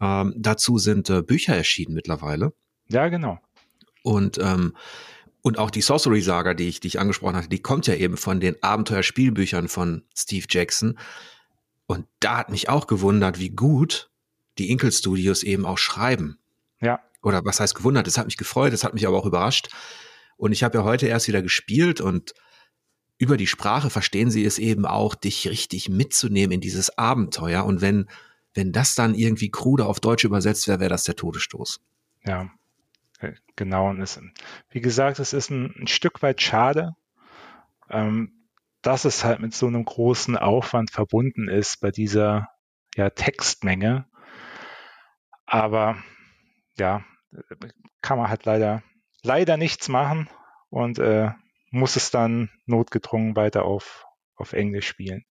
ähm, 0.00 0.34
dazu 0.36 0.78
sind 0.78 1.10
äh, 1.10 1.22
Bücher 1.22 1.56
erschienen 1.56 1.94
mittlerweile. 1.94 2.52
Ja, 2.88 3.08
genau. 3.08 3.38
Und, 4.02 4.38
ähm, 4.38 4.74
und 5.42 5.58
auch 5.58 5.70
die 5.70 5.82
Sorcery 5.82 6.20
Saga, 6.20 6.54
die 6.54 6.68
ich, 6.68 6.80
die 6.80 6.88
ich 6.88 7.00
angesprochen 7.00 7.36
hatte, 7.36 7.48
die 7.48 7.60
kommt 7.60 7.86
ja 7.86 7.94
eben 7.94 8.16
von 8.16 8.40
den 8.40 8.62
Abenteuerspielbüchern 8.62 9.68
von 9.68 10.04
Steve 10.16 10.46
Jackson. 10.48 10.98
Und 11.86 12.06
da 12.20 12.38
hat 12.38 12.50
mich 12.50 12.68
auch 12.68 12.86
gewundert, 12.86 13.38
wie 13.38 13.50
gut 13.50 14.10
die 14.58 14.70
Inkel 14.70 14.92
Studios 14.92 15.42
eben 15.42 15.66
auch 15.66 15.78
schreiben. 15.78 16.38
Ja. 16.80 17.00
Oder 17.22 17.44
was 17.44 17.60
heißt 17.60 17.74
gewundert? 17.74 18.06
Es 18.06 18.18
hat 18.18 18.26
mich 18.26 18.36
gefreut, 18.36 18.72
es 18.72 18.84
hat 18.84 18.94
mich 18.94 19.06
aber 19.06 19.18
auch 19.18 19.26
überrascht. 19.26 19.68
Und 20.36 20.52
ich 20.52 20.62
habe 20.62 20.78
ja 20.78 20.84
heute 20.84 21.06
erst 21.06 21.28
wieder 21.28 21.42
gespielt 21.42 22.00
und 22.00 22.34
über 23.18 23.36
die 23.36 23.48
Sprache 23.48 23.90
verstehen 23.90 24.30
sie 24.30 24.44
es 24.44 24.58
eben 24.58 24.86
auch, 24.86 25.16
dich 25.16 25.48
richtig 25.48 25.88
mitzunehmen 25.88 26.52
in 26.52 26.60
dieses 26.60 26.96
Abenteuer. 26.96 27.64
Und 27.64 27.80
wenn, 27.80 28.08
wenn 28.54 28.72
das 28.72 28.94
dann 28.94 29.14
irgendwie 29.14 29.50
krude 29.50 29.86
auf 29.86 29.98
Deutsch 29.98 30.24
übersetzt 30.24 30.68
wäre, 30.68 30.78
wäre 30.78 30.90
das 30.90 31.02
der 31.02 31.16
Todesstoß. 31.16 31.80
Ja, 32.24 32.48
äh, 33.18 33.32
genau. 33.56 33.90
Und 33.90 34.00
es, 34.00 34.20
wie 34.70 34.80
gesagt, 34.80 35.18
es 35.18 35.32
ist 35.32 35.50
ein, 35.50 35.74
ein 35.80 35.86
Stück 35.88 36.22
weit 36.22 36.40
schade, 36.40 36.94
ähm, 37.90 38.32
dass 38.82 39.04
es 39.04 39.24
halt 39.24 39.40
mit 39.40 39.52
so 39.54 39.66
einem 39.66 39.84
großen 39.84 40.36
Aufwand 40.36 40.92
verbunden 40.92 41.48
ist 41.48 41.80
bei 41.80 41.90
dieser 41.90 42.48
ja, 42.94 43.10
Textmenge. 43.10 44.06
Aber 45.48 45.96
ja, 46.78 47.04
kann 48.02 48.18
man 48.18 48.28
halt 48.28 48.44
leider, 48.44 48.82
leider 49.22 49.56
nichts 49.56 49.88
machen 49.88 50.28
und 50.68 50.98
äh, 50.98 51.30
muss 51.70 51.96
es 51.96 52.10
dann 52.10 52.50
notgedrungen 52.66 53.34
weiter 53.34 53.64
auf, 53.64 54.04
auf 54.36 54.52
Englisch 54.52 54.86
spielen. 54.86 55.24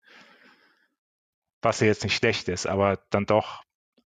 Was 1.61 1.81
ja 1.81 1.87
jetzt 1.87 2.03
nicht 2.03 2.15
schlecht 2.15 2.47
ist, 2.47 2.65
aber 2.65 2.99
dann 3.09 3.25
doch 3.25 3.63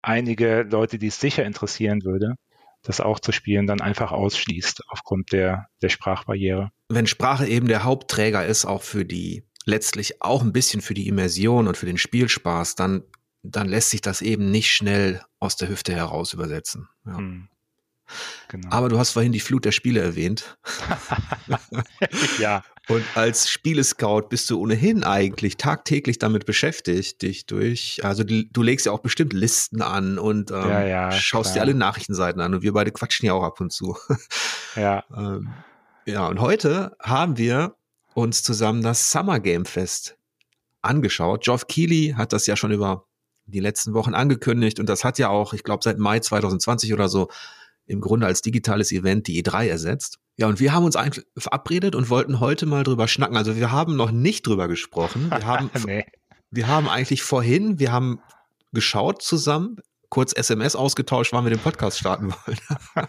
einige 0.03 0.63
Leute, 0.63 0.99
die 0.99 1.07
es 1.07 1.21
sicher 1.21 1.45
interessieren 1.45 2.05
würde, 2.05 2.35
das 2.83 3.01
auch 3.01 3.19
zu 3.19 3.33
spielen, 3.33 3.67
dann 3.67 3.81
einfach 3.81 4.13
ausschließt 4.13 4.83
aufgrund 4.89 5.33
der, 5.33 5.69
der 5.81 5.89
Sprachbarriere. 5.89 6.71
Wenn 6.89 7.07
Sprache 7.07 7.47
eben 7.47 7.67
der 7.67 7.85
Hauptträger 7.85 8.45
ist, 8.45 8.67
auch 8.67 8.83
für 8.83 9.07
die, 9.07 9.49
letztlich 9.65 10.21
auch 10.21 10.43
ein 10.43 10.53
bisschen 10.53 10.83
für 10.83 10.93
die 10.93 11.09
Immersion 11.09 11.67
und 11.67 11.79
für 11.79 11.87
den 11.87 11.97
Spielspaß, 11.97 12.75
dann, 12.75 13.05
dann 13.45 13.69
lässt 13.69 13.91
sich 13.91 14.01
das 14.01 14.23
eben 14.23 14.51
nicht 14.51 14.71
schnell 14.71 15.23
aus 15.39 15.57
der 15.57 15.69
Hüfte 15.69 15.95
heraus 15.95 16.33
übersetzen. 16.33 16.89
Ja. 17.07 17.19
Hm. 17.19 17.49
Genau. 18.49 18.69
Aber 18.71 18.89
du 18.89 18.99
hast 18.99 19.11
vorhin 19.13 19.33
die 19.33 19.41
Flut 19.41 19.65
der 19.65 19.73
Spiele 19.73 20.01
erwähnt. 20.01 20.59
ja. 22.39 22.63
Und 22.89 23.03
als 23.15 23.49
Spielescout 23.49 24.29
bist 24.29 24.51
du 24.51 24.61
ohnehin 24.61 25.05
eigentlich 25.05 25.57
tagtäglich 25.57 26.19
damit 26.19 26.45
beschäftigt, 26.45 27.23
dich 27.23 27.47
durch, 27.47 28.01
also 28.05 28.23
du, 28.23 28.45
du 28.45 28.63
legst 28.63 28.85
ja 28.85 28.93
auch 28.93 29.01
bestimmt 29.01 29.33
Listen 29.33 29.81
an 29.81 30.19
und 30.19 30.51
ähm, 30.51 30.69
ja, 30.69 30.85
ja, 30.85 31.13
schaust 31.13 31.53
klar. 31.53 31.65
dir 31.65 31.71
alle 31.71 31.79
Nachrichtenseiten 31.79 32.43
an 32.43 32.55
und 32.55 32.63
wir 32.63 32.75
beide 32.75 32.93
quatschen 32.93 33.27
ja 33.27 33.33
auch 33.33 33.43
ab 33.43 33.61
und 33.61 33.73
zu. 33.73 33.97
Ja. 34.77 35.05
ähm, 35.17 35.55
ja, 36.05 36.27
und 36.27 36.41
heute 36.41 36.97
haben 37.01 37.39
wir 37.39 37.77
uns 38.13 38.43
zusammen 38.43 38.83
das 38.83 39.13
Summer 39.13 39.39
Game 39.39 39.67
Fest 39.67 40.19
angeschaut. 40.83 41.45
Geoff 41.45 41.69
Keighley 41.69 42.15
hat 42.17 42.33
das 42.33 42.49
ja 42.49 42.57
schon 42.57 42.73
über 42.73 43.07
die 43.47 43.61
letzten 43.61 43.95
Wochen 43.95 44.15
angekündigt 44.15 44.81
und 44.81 44.89
das 44.89 45.05
hat 45.05 45.19
ja 45.19 45.29
auch, 45.29 45.53
ich 45.53 45.65
glaube, 45.65 45.83
seit 45.85 45.99
Mai 45.99 46.21
2020 46.21 46.93
oder 46.93 47.09
so 47.09 47.29
im 47.87 48.01
Grunde 48.01 48.27
als 48.27 48.43
digitales 48.43 48.93
Event 48.93 49.27
die 49.27 49.43
E3 49.43 49.67
ersetzt. 49.67 50.19
Ja, 50.37 50.49
und 50.49 50.59
wir 50.59 50.73
haben 50.73 50.85
uns 50.85 50.97
eigentlich 50.97 51.27
verabredet 51.37 51.95
und 51.95 52.11
wollten 52.11 52.41
heute 52.41 52.67
mal 52.67 52.83
drüber 52.83 53.07
schnacken. 53.09 53.37
Also 53.37 53.57
wir 53.57 53.71
haben 53.71 53.97
noch 53.97 54.11
nicht 54.11 54.47
drüber 54.47 54.69
gesprochen. 54.69 55.31
Wir 55.31 55.47
haben, 55.47 55.71
nee. 55.87 56.07
wir 56.51 56.67
haben 56.67 56.89
eigentlich 56.89 57.23
vorhin, 57.23 57.79
wir 57.79 57.93
haben 57.93 58.21
geschaut 58.73 59.23
zusammen, 59.23 59.77
kurz 60.09 60.33
SMS 60.33 60.77
ausgetauscht, 60.77 61.33
wann 61.33 61.45
wir 61.45 61.51
den 61.51 61.61
Podcast 61.61 61.99
starten 61.99 62.33
wollen. 62.33 62.59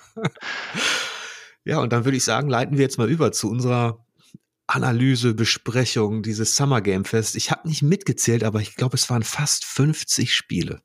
ja, 1.64 1.80
und 1.80 1.94
dann 1.94 2.06
würde 2.06 2.18
ich 2.18 2.24
sagen, 2.24 2.50
leiten 2.50 2.78
wir 2.78 2.84
jetzt 2.84 2.98
mal 2.98 3.10
über 3.10 3.32
zu 3.32 3.50
unserer 3.50 4.05
Analyse, 4.68 5.34
Besprechung 5.34 6.24
dieses 6.24 6.56
Summer 6.56 6.82
Game 6.82 7.06
Fest. 7.06 7.36
Ich 7.36 7.52
habe 7.52 7.68
nicht 7.68 7.84
mitgezählt, 7.84 8.44
aber 8.44 8.62
ich 8.62 8.76
glaube, 8.76 8.96
es 8.96 9.10
waren 9.10 9.24
fast 9.24 9.66
50 9.66 10.34
Spiele 10.34 10.82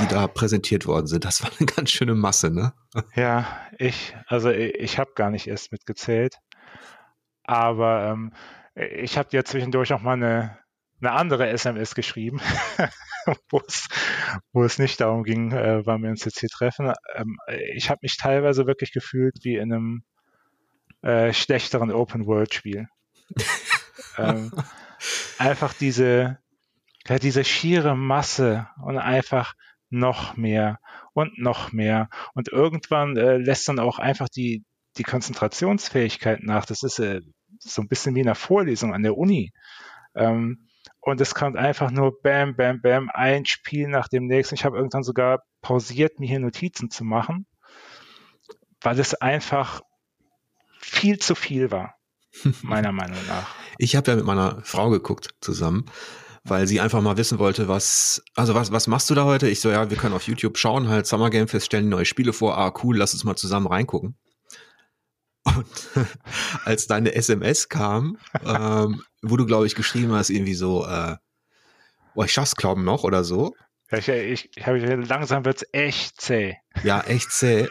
die 0.00 0.08
da 0.08 0.26
präsentiert 0.26 0.86
worden 0.86 1.06
sind. 1.06 1.24
Das 1.24 1.42
war 1.42 1.50
eine 1.58 1.66
ganz 1.66 1.90
schöne 1.90 2.14
Masse, 2.14 2.50
ne? 2.50 2.74
Ja, 3.14 3.60
ich, 3.78 4.14
also 4.26 4.50
ich, 4.50 4.74
ich 4.74 4.98
habe 4.98 5.12
gar 5.14 5.30
nicht 5.30 5.46
erst 5.46 5.72
mitgezählt. 5.72 6.36
Aber 7.44 8.10
ähm, 8.10 8.32
ich 8.74 9.16
habe 9.16 9.30
dir 9.30 9.44
zwischendurch 9.44 9.92
auch 9.92 10.02
mal 10.02 10.12
eine, 10.12 10.58
eine 11.00 11.12
andere 11.12 11.48
SMS 11.48 11.94
geschrieben, 11.94 12.40
wo, 13.50 13.60
es, 13.66 13.88
wo 14.52 14.64
es 14.64 14.78
nicht 14.78 15.00
darum 15.00 15.24
ging, 15.24 15.52
äh, 15.52 15.84
wann 15.86 16.02
wir 16.02 16.10
uns 16.10 16.24
jetzt 16.24 16.40
hier 16.40 16.50
treffen. 16.50 16.92
Ähm, 17.14 17.38
ich 17.74 17.88
habe 17.88 18.00
mich 18.02 18.18
teilweise 18.18 18.66
wirklich 18.66 18.92
gefühlt 18.92 19.38
wie 19.42 19.56
in 19.56 19.72
einem 19.72 20.04
äh, 21.02 21.32
schlechteren 21.32 21.90
Open-World-Spiel. 21.90 22.88
ähm, 24.18 24.52
einfach 25.38 25.72
diese, 25.74 26.38
ja, 27.06 27.18
diese 27.18 27.44
schiere 27.44 27.96
Masse 27.96 28.68
und 28.82 28.98
einfach 28.98 29.54
noch 29.88 30.36
mehr 30.36 30.78
und 31.12 31.38
noch 31.38 31.72
mehr. 31.72 32.08
Und 32.34 32.48
irgendwann 32.48 33.16
äh, 33.16 33.36
lässt 33.36 33.68
dann 33.68 33.78
auch 33.78 33.98
einfach 33.98 34.28
die, 34.28 34.64
die 34.96 35.02
Konzentrationsfähigkeit 35.02 36.42
nach. 36.42 36.64
Das 36.64 36.82
ist 36.82 36.98
äh, 36.98 37.20
so 37.58 37.82
ein 37.82 37.88
bisschen 37.88 38.14
wie 38.14 38.20
in 38.20 38.28
einer 38.28 38.34
Vorlesung 38.34 38.94
an 38.94 39.02
der 39.02 39.16
Uni. 39.16 39.52
Ähm, 40.14 40.68
und 41.00 41.20
es 41.20 41.34
kommt 41.34 41.56
einfach 41.56 41.90
nur 41.90 42.20
Bam, 42.22 42.56
Bam, 42.56 42.80
Bam, 42.80 43.10
ein 43.12 43.46
Spiel 43.46 43.88
nach 43.88 44.08
dem 44.08 44.26
nächsten. 44.26 44.54
Ich 44.54 44.64
habe 44.64 44.76
irgendwann 44.76 45.02
sogar 45.02 45.42
pausiert, 45.62 46.20
mir 46.20 46.28
hier 46.28 46.40
Notizen 46.40 46.90
zu 46.90 47.04
machen, 47.04 47.46
weil 48.80 48.98
es 48.98 49.14
einfach 49.14 49.80
viel 50.90 51.18
zu 51.18 51.34
viel 51.34 51.70
war, 51.70 51.94
meiner 52.62 52.92
Meinung 52.92 53.18
nach. 53.26 53.54
Ich 53.82 53.96
habe 53.96 54.10
ja 54.10 54.16
mit 54.16 54.26
meiner 54.26 54.60
Frau 54.62 54.90
geguckt 54.90 55.30
zusammen 55.40 55.86
weil 56.44 56.66
sie 56.66 56.80
einfach 56.80 57.00
mal 57.02 57.16
wissen 57.16 57.38
wollte, 57.38 57.68
was, 57.68 58.22
also 58.34 58.54
was, 58.54 58.72
was 58.72 58.86
machst 58.86 59.10
du 59.10 59.14
da 59.14 59.24
heute? 59.24 59.48
Ich 59.48 59.60
so, 59.60 59.70
ja, 59.70 59.90
wir 59.90 59.96
können 59.96 60.14
auf 60.14 60.26
YouTube 60.26 60.56
schauen, 60.56 60.88
halt 60.88 61.06
Summer 61.06 61.30
Game 61.30 61.48
Fest, 61.48 61.66
stellen 61.66 61.88
neue 61.88 62.06
Spiele 62.06 62.32
vor, 62.32 62.56
ah, 62.56 62.72
cool, 62.82 62.96
lass 62.96 63.12
uns 63.12 63.24
mal 63.24 63.36
zusammen 63.36 63.66
reingucken. 63.66 64.16
Und 65.44 65.88
als 66.64 66.86
deine 66.86 67.14
SMS 67.14 67.68
kam, 67.68 68.18
ähm, 68.44 69.02
wo 69.22 69.36
du, 69.36 69.46
glaube 69.46 69.66
ich, 69.66 69.74
geschrieben 69.74 70.12
hast, 70.12 70.30
irgendwie 70.30 70.54
so, 70.54 70.86
äh, 70.86 71.16
boah, 72.14 72.24
ich 72.24 72.32
schaff's 72.32 72.56
glauben 72.56 72.84
noch 72.84 73.04
oder 73.04 73.24
so. 73.24 73.54
Ich, 73.90 74.08
ich, 74.08 74.50
ich 74.56 74.66
habe 74.66 74.78
langsam 74.78 75.44
wird's 75.44 75.64
echt 75.72 76.20
zäh. 76.20 76.56
Ja, 76.84 77.00
echt 77.00 77.32
zäh. 77.32 77.68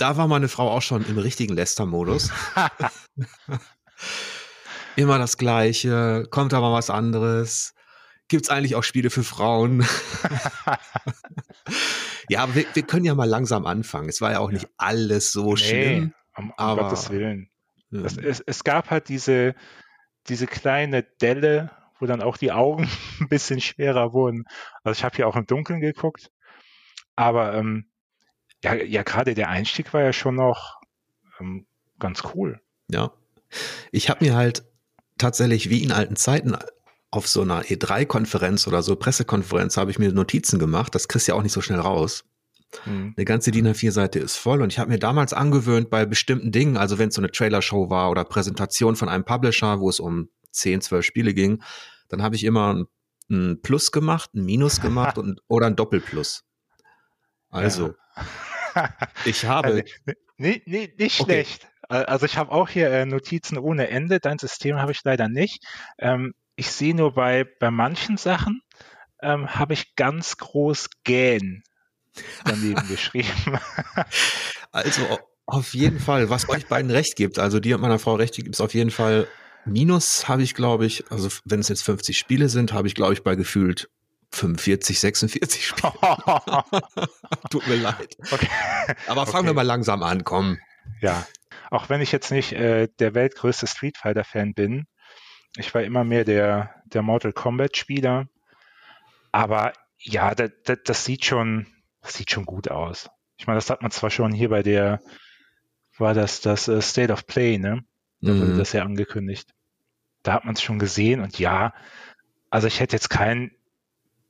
Da 0.00 0.16
war 0.16 0.28
meine 0.28 0.48
Frau 0.48 0.70
auch 0.70 0.80
schon 0.80 1.04
im 1.04 1.18
richtigen 1.18 1.54
Lester-Modus. 1.54 2.32
immer 4.96 5.18
das 5.18 5.36
Gleiche, 5.36 6.26
kommt 6.30 6.54
aber 6.54 6.72
was 6.72 6.88
anderes. 6.88 7.74
Gibt 8.28 8.44
es 8.44 8.48
eigentlich 8.48 8.76
auch 8.76 8.82
Spiele 8.82 9.10
für 9.10 9.24
Frauen? 9.24 9.80
ja, 12.30 12.44
aber 12.44 12.54
wir, 12.54 12.64
wir, 12.72 12.82
können 12.82 13.04
ja 13.04 13.14
mal 13.14 13.28
langsam 13.28 13.66
anfangen. 13.66 14.08
Es 14.08 14.22
war 14.22 14.32
ja 14.32 14.38
auch 14.38 14.50
nicht 14.50 14.68
alles 14.78 15.32
so 15.32 15.50
nee, 15.50 15.56
schlimm. 15.58 16.14
Um, 16.34 16.46
um 16.46 16.54
aber, 16.56 16.84
Gottes 16.84 17.10
Willen. 17.10 17.50
Ja. 17.90 18.00
Das, 18.00 18.16
es, 18.16 18.40
es 18.40 18.64
gab 18.64 18.88
halt 18.88 19.10
diese, 19.10 19.54
diese 20.28 20.46
kleine 20.46 21.02
Delle, 21.02 21.72
wo 21.98 22.06
dann 22.06 22.22
auch 22.22 22.38
die 22.38 22.52
Augen 22.52 22.88
ein 23.20 23.28
bisschen 23.28 23.60
schwerer 23.60 24.14
wurden. 24.14 24.44
Also 24.82 24.98
ich 24.98 25.04
habe 25.04 25.16
hier 25.16 25.28
auch 25.28 25.36
im 25.36 25.44
Dunkeln 25.44 25.80
geguckt. 25.80 26.30
Aber 27.16 27.52
ähm, 27.52 27.90
ja, 28.62 28.74
ja 28.74 29.02
gerade 29.02 29.34
der 29.34 29.48
Einstieg 29.48 29.92
war 29.92 30.02
ja 30.02 30.12
schon 30.12 30.36
noch 30.36 30.80
ähm, 31.40 31.66
ganz 31.98 32.22
cool. 32.34 32.60
Ja. 32.90 33.12
Ich 33.92 34.10
habe 34.10 34.24
mir 34.24 34.34
halt 34.34 34.64
tatsächlich 35.18 35.70
wie 35.70 35.82
in 35.82 35.92
alten 35.92 36.16
Zeiten 36.16 36.56
auf 37.10 37.26
so 37.26 37.42
einer 37.42 37.62
E3-Konferenz 37.62 38.66
oder 38.66 38.82
so 38.82 38.94
Pressekonferenz 38.96 39.76
habe 39.76 39.90
ich 39.90 39.98
mir 39.98 40.12
Notizen 40.12 40.58
gemacht. 40.58 40.94
Das 40.94 41.08
kriegst 41.08 41.26
du 41.26 41.32
ja 41.32 41.38
auch 41.38 41.42
nicht 41.42 41.52
so 41.52 41.60
schnell 41.60 41.80
raus. 41.80 42.24
Mhm. 42.86 43.14
Eine 43.16 43.24
ganze 43.24 43.50
DIN 43.50 43.66
A4-Seite 43.66 44.20
ist 44.20 44.36
voll 44.36 44.62
und 44.62 44.72
ich 44.72 44.78
habe 44.78 44.90
mir 44.90 44.98
damals 44.98 45.32
angewöhnt 45.32 45.90
bei 45.90 46.06
bestimmten 46.06 46.52
Dingen, 46.52 46.76
also 46.76 46.98
wenn 46.98 47.08
es 47.08 47.16
so 47.16 47.20
eine 47.20 47.32
Trailer-Show 47.32 47.90
war 47.90 48.10
oder 48.10 48.24
Präsentation 48.24 48.94
von 48.94 49.08
einem 49.08 49.24
Publisher, 49.24 49.80
wo 49.80 49.88
es 49.88 49.98
um 49.98 50.28
10, 50.52 50.82
12 50.82 51.04
Spiele 51.04 51.34
ging, 51.34 51.62
dann 52.08 52.22
habe 52.22 52.36
ich 52.36 52.44
immer 52.44 52.84
ein 53.28 53.60
Plus 53.62 53.90
gemacht, 53.90 54.34
ein 54.34 54.44
Minus 54.44 54.80
gemacht 54.80 55.18
und, 55.18 55.40
oder 55.48 55.66
ein 55.66 55.76
Doppelplus. 55.76 56.44
Also, 57.50 57.94
ja. 58.16 58.24
Ich 59.24 59.44
habe. 59.44 59.68
Also, 59.68 59.82
nee, 60.36 60.62
nee, 60.66 60.92
nicht 60.98 61.20
okay. 61.20 61.32
schlecht. 61.32 61.68
Also 61.88 62.24
ich 62.24 62.36
habe 62.36 62.52
auch 62.52 62.68
hier 62.68 62.88
äh, 62.90 63.04
Notizen 63.04 63.58
ohne 63.58 63.88
Ende. 63.88 64.20
Dein 64.20 64.38
System 64.38 64.76
habe 64.76 64.92
ich 64.92 65.00
leider 65.02 65.28
nicht. 65.28 65.64
Ähm, 65.98 66.34
ich 66.54 66.70
sehe 66.70 66.94
nur 66.94 67.14
bei, 67.14 67.44
bei 67.58 67.72
manchen 67.72 68.16
Sachen 68.16 68.62
ähm, 69.22 69.48
habe 69.48 69.72
ich 69.72 69.96
ganz 69.96 70.36
groß 70.36 70.88
gähn 71.02 71.64
daneben 72.44 72.86
geschrieben. 72.88 73.58
Also 74.70 75.02
auf 75.46 75.74
jeden 75.74 75.98
Fall, 75.98 76.30
was 76.30 76.48
euch 76.48 76.68
beiden 76.68 76.92
recht 76.92 77.16
gibt, 77.16 77.40
also 77.40 77.58
dir 77.58 77.74
und 77.74 77.80
meiner 77.80 77.98
Frau 77.98 78.14
recht 78.14 78.36
gibt, 78.36 78.50
ist 78.50 78.60
auf 78.60 78.74
jeden 78.74 78.92
Fall 78.92 79.26
Minus 79.64 80.28
habe 80.28 80.42
ich, 80.42 80.54
glaube 80.54 80.86
ich, 80.86 81.10
also 81.10 81.28
wenn 81.44 81.60
es 81.60 81.68
jetzt 81.68 81.82
50 81.82 82.16
Spiele 82.16 82.48
sind, 82.48 82.72
habe 82.72 82.88
ich, 82.88 82.94
glaube 82.94 83.12
ich, 83.12 83.22
bei 83.22 83.34
gefühlt 83.34 83.90
45, 84.32 85.00
46 85.00 85.66
Spiele. 85.66 85.92
Tut 87.50 87.66
mir 87.66 87.76
leid. 87.76 88.16
Okay. 88.30 88.48
Aber 89.06 89.26
fangen 89.26 89.40
okay. 89.40 89.46
wir 89.48 89.54
mal 89.54 89.66
langsam 89.66 90.02
an, 90.02 90.24
komm. 90.24 90.58
Ja, 91.00 91.26
auch 91.70 91.88
wenn 91.88 92.00
ich 92.00 92.12
jetzt 92.12 92.30
nicht 92.30 92.52
äh, 92.52 92.88
der 92.98 93.14
weltgrößte 93.14 93.66
Street 93.66 93.96
Fighter-Fan 93.96 94.54
bin, 94.54 94.86
ich 95.56 95.74
war 95.74 95.82
immer 95.82 96.04
mehr 96.04 96.24
der, 96.24 96.74
der 96.86 97.02
Mortal 97.02 97.32
Kombat-Spieler. 97.32 98.28
Aber 99.32 99.72
ja, 99.98 100.34
das, 100.34 100.50
das, 100.64 100.78
das, 100.84 101.04
sieht 101.04 101.24
schon, 101.24 101.66
das 102.02 102.14
sieht 102.14 102.30
schon 102.30 102.44
gut 102.44 102.70
aus. 102.70 103.08
Ich 103.36 103.46
meine, 103.46 103.56
das 103.56 103.70
hat 103.70 103.82
man 103.82 103.90
zwar 103.90 104.10
schon 104.10 104.32
hier 104.32 104.48
bei 104.48 104.62
der, 104.62 105.00
war 105.98 106.14
das 106.14 106.40
das 106.40 106.68
uh, 106.68 106.80
State 106.80 107.12
of 107.12 107.26
Play, 107.26 107.58
ne? 107.58 107.84
Da 108.20 108.32
mhm. 108.32 108.40
wurde 108.40 108.56
das 108.58 108.72
ja 108.72 108.82
angekündigt. 108.82 109.50
Da 110.22 110.34
hat 110.34 110.44
man 110.44 110.54
es 110.54 110.62
schon 110.62 110.78
gesehen 110.78 111.20
und 111.20 111.38
ja, 111.38 111.72
also 112.50 112.66
ich 112.66 112.80
hätte 112.80 112.96
jetzt 112.96 113.08
kein 113.08 113.52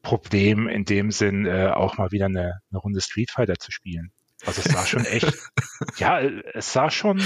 Problem 0.03 0.69
in 0.69 0.85
dem 0.85 1.11
Sinn, 1.11 1.47
äh, 1.47 1.69
auch 1.69 1.99
mal 1.99 2.11
wieder 2.11 2.27
eine, 2.27 2.61
eine 2.71 2.79
Runde 2.79 3.01
Street 3.01 3.31
Fighter 3.31 3.57
zu 3.57 3.71
spielen. 3.71 4.13
Also 4.47 4.63
es 4.65 4.73
sah 4.73 4.87
schon 4.87 5.05
echt, 5.05 5.33
ja, 5.99 6.21
es 6.21 6.73
sah 6.73 6.91
schon, 6.91 7.23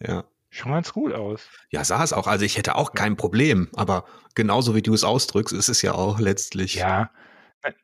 ja. 0.00 0.24
schon 0.50 0.72
ganz 0.72 0.92
gut 0.92 1.12
aus. 1.12 1.48
Ja, 1.70 1.84
sah 1.84 2.02
es 2.02 2.12
auch. 2.12 2.26
Also 2.26 2.44
ich 2.44 2.56
hätte 2.56 2.76
auch 2.76 2.92
kein 2.92 3.16
Problem, 3.16 3.68
aber 3.74 4.06
genauso 4.34 4.74
wie 4.74 4.82
du 4.82 4.94
es 4.94 5.04
ausdrückst, 5.04 5.54
ist 5.54 5.68
es 5.68 5.82
ja 5.82 5.92
auch 5.92 6.18
letztlich. 6.18 6.76
Ja, 6.76 7.10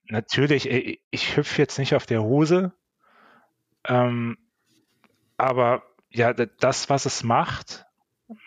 natürlich, 0.07 0.69
ich, 0.69 1.01
ich 1.11 1.37
hüpfe 1.37 1.61
jetzt 1.61 1.79
nicht 1.79 1.95
auf 1.95 2.07
der 2.07 2.23
Hose, 2.23 2.73
ähm, 3.87 4.39
aber 5.37 5.83
ja, 6.11 6.33
das, 6.33 6.89
was 6.89 7.05
es 7.05 7.23
macht, 7.23 7.87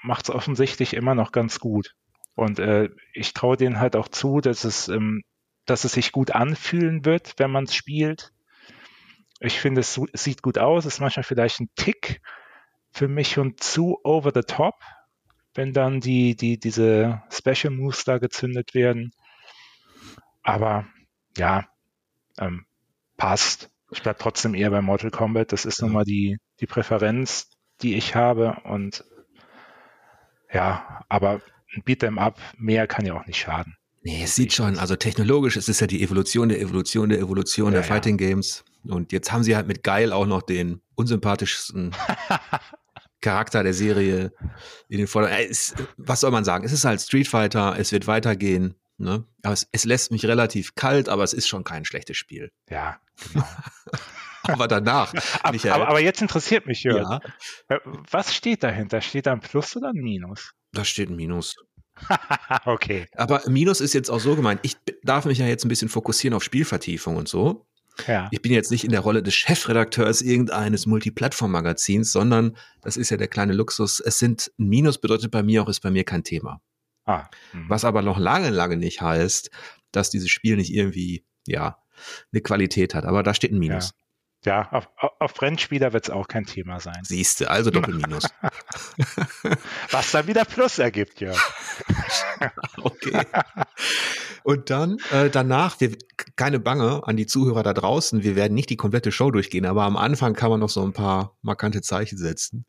macht 0.02 0.26
es 0.26 0.36
offensichtlich 0.36 0.94
immer 0.94 1.16
noch 1.16 1.32
ganz 1.32 1.60
gut. 1.60 1.96
Und 2.36 2.60
äh, 2.60 2.90
ich 3.14 3.34
traue 3.34 3.58
denen 3.58 3.80
halt 3.80 3.96
auch 3.96 4.08
zu, 4.08 4.42
dass 4.42 4.64
es, 4.64 4.88
ähm, 4.88 5.24
dass 5.66 5.84
es 5.84 5.94
sich 5.94 6.12
gut 6.12 6.32
anfühlen 6.32 7.06
wird, 7.06 7.34
wenn 7.38 7.52
man 7.52 7.66
es 7.66 7.76
spielt. 7.76 8.32
Ich 9.40 9.60
finde, 9.60 9.82
es, 9.82 10.00
sieht 10.14 10.42
gut 10.42 10.58
aus, 10.58 10.86
ist 10.86 11.00
manchmal 11.00 11.24
vielleicht 11.24 11.60
ein 11.60 11.70
Tick 11.76 12.22
für 12.92 13.08
mich 13.08 13.32
schon 13.32 13.58
zu 13.58 14.00
over 14.04 14.32
the 14.34 14.42
top, 14.42 14.76
wenn 15.54 15.74
dann 15.74 16.00
die, 16.00 16.36
die, 16.36 16.58
diese 16.58 17.22
Special 17.30 17.74
Moves 17.74 18.06
da 18.06 18.18
gezündet 18.18 18.74
werden. 18.74 19.12
Aber 20.44 20.88
ja, 21.38 21.68
ähm, 22.38 22.66
passt. 23.18 23.70
Ich 23.92 24.02
bleibe 24.02 24.20
trotzdem 24.20 24.56
eher 24.56 24.72
bei 24.72 24.82
Mortal 24.82 25.12
Kombat. 25.12 25.52
Das 25.52 25.66
ist 25.66 25.82
nun 25.82 25.92
mal 25.92 26.06
die, 26.06 26.38
die 26.60 26.68
Präferenz, 26.68 27.50
die 27.82 27.96
ich 27.96 28.16
habe. 28.16 28.58
Und 28.64 29.04
ja, 30.52 31.04
aber 31.10 31.42
ein 31.74 31.84
Beat'em 31.84 32.18
Up, 32.18 32.40
mehr 32.58 32.88
kann 32.88 33.06
ja 33.06 33.14
auch 33.14 33.26
nicht 33.26 33.40
schaden. 33.40 33.76
Nee, 34.06 34.22
es 34.24 34.36
sieht 34.36 34.54
schon, 34.54 34.78
also 34.78 34.96
technologisch, 34.96 35.58
es 35.58 35.68
ist 35.68 35.82
ja 35.82 35.88
die 35.88 36.04
Evolution 36.04 36.50
der 36.50 36.62
Evolution 36.62 37.10
der 37.10 37.18
Evolution 37.18 37.74
ja, 37.74 37.80
der 37.80 37.84
Fighting 37.84 38.20
ja. 38.20 38.30
Games. 38.30 38.64
Und 38.88 39.12
jetzt 39.12 39.32
haben 39.32 39.42
sie 39.42 39.56
halt 39.56 39.66
mit 39.66 39.82
Geil 39.82 40.14
auch 40.14 40.28
noch 40.28 40.44
den 40.44 40.80
unsympathischsten 40.94 41.96
Charakter 43.22 43.64
der 43.64 43.74
Serie 43.74 44.32
in 44.90 45.00
den 45.00 45.08
Vordergrund. 45.08 45.74
Was 45.98 46.20
soll 46.20 46.30
man 46.30 46.46
sagen? 46.46 46.66
Es 46.66 46.72
ist 46.72 46.86
halt 46.86 47.02
Street 47.02 47.28
Fighter, 47.28 47.78
es 47.80 47.92
wird 47.92 48.06
weitergehen. 48.06 48.76
Ne? 49.00 49.26
Aber 49.42 49.54
es, 49.54 49.68
es, 49.72 49.86
lässt 49.86 50.12
mich 50.12 50.24
relativ 50.28 50.76
kalt, 50.76 51.10
aber 51.10 51.24
es 51.24 51.34
ist 51.34 51.48
schon 51.48 51.64
kein 51.64 51.84
schlechtes 51.84 52.16
Spiel. 52.16 52.52
Ja, 52.70 53.00
genau. 53.34 53.48
aber 54.44 54.68
danach. 54.68 55.14
aber, 55.42 55.74
aber, 55.74 55.88
aber, 55.88 56.00
jetzt 56.00 56.22
interessiert 56.22 56.68
mich, 56.68 56.84
Jörg. 56.84 57.10
Ja. 57.10 57.20
Äh, 57.70 57.80
was 58.12 58.36
steht 58.36 58.62
dahinter? 58.62 59.02
Steht 59.02 59.26
da 59.26 59.34
ein 59.34 59.40
Plus 59.40 59.76
oder 59.76 59.90
ein 59.90 59.96
Minus? 59.96 60.54
Da 60.74 60.86
steht 60.86 61.10
ein 61.10 61.16
Minus. 61.16 61.56
okay. 62.66 63.08
Aber 63.16 63.42
Minus 63.48 63.82
ist 63.82 63.94
jetzt 63.94 64.10
auch 64.10 64.20
so 64.20 64.36
gemeint. 64.36 64.60
Ich 64.64 64.78
darf 65.04 65.26
mich 65.26 65.38
ja 65.38 65.48
jetzt 65.48 65.66
ein 65.66 65.70
bisschen 65.70 65.90
fokussieren 65.90 66.36
auf 66.36 66.44
Spielvertiefung 66.44 67.16
und 67.16 67.28
so. 67.28 67.66
Ja. 68.08 68.28
Ich 68.32 68.42
bin 68.42 68.52
jetzt 68.52 68.72
nicht 68.72 68.84
in 68.84 68.92
der 68.92 69.00
Rolle 69.00 69.24
des 69.24 69.34
Chefredakteurs 69.36 70.22
irgendeines 70.22 70.86
Multiplattform-Magazins, 70.86 72.12
sondern 72.12 72.58
das 72.82 72.98
ist 72.98 73.10
ja 73.10 73.18
der 73.18 73.28
kleine 73.28 73.54
Luxus. 73.54 74.00
Es 74.00 74.20
sind 74.20 74.52
Minus 74.58 74.98
bedeutet 74.98 75.32
bei 75.32 75.44
mir 75.44 75.64
auch, 75.64 75.70
ist 75.70 75.80
bei 75.80 75.92
mir 75.92 76.04
kein 76.04 76.24
Thema. 76.24 76.62
Ah, 77.06 77.30
mhm. 77.54 77.70
Was 77.70 77.86
aber 77.86 78.02
noch 78.02 78.18
lange, 78.18 78.50
lange 78.50 78.78
nicht 78.78 79.02
heißt, 79.02 79.50
dass 79.92 80.10
dieses 80.10 80.30
Spiel 80.30 80.58
nicht 80.58 80.74
irgendwie, 80.74 81.24
ja, 81.48 81.78
eine 82.34 82.42
Qualität 82.42 82.94
hat. 82.96 83.06
Aber 83.06 83.24
da 83.24 83.34
steht 83.34 83.54
ein 83.54 83.60
Minus. 83.60 83.92
Ja, 83.92 84.05
ja 84.46 84.72
auf, 84.72 84.90
auf 85.20 85.42
Rennspieler 85.42 85.94
wird 85.94 86.06
es 86.06 86.10
auch 86.10 86.28
kein 86.28 86.46
Thema 86.46 86.80
sein. 86.80 87.04
Siehst 87.04 87.42
du, 87.42 87.50
also 87.50 87.70
Doppelminus. 87.72 88.30
Was 89.92 90.12
dann 90.12 90.28
wieder 90.28 90.46
Plus 90.46 90.80
ergibt, 90.80 91.22
ja. 91.22 91.34
okay. 92.78 93.26
Und 94.44 94.70
dann, 94.70 94.98
äh, 95.12 95.30
danach, 95.30 95.80
wir, 95.80 95.98
keine 96.36 96.60
Bange 96.60 97.02
an 97.06 97.18
die 97.18 97.26
Zuhörer 97.26 97.64
da 97.64 97.74
draußen, 97.74 98.24
wir 98.24 98.36
werden 98.36 98.54
nicht 98.54 98.70
die 98.70 98.78
komplette 98.78 99.12
Show 99.12 99.32
durchgehen, 99.32 99.66
aber 99.66 99.84
am 99.84 99.98
Anfang 99.98 100.34
kann 100.34 100.50
man 100.50 100.60
noch 100.60 100.70
so 100.70 100.84
ein 100.84 100.94
paar 100.94 101.38
markante 101.42 101.82
Zeichen 101.82 102.18
setzen. 102.18 102.66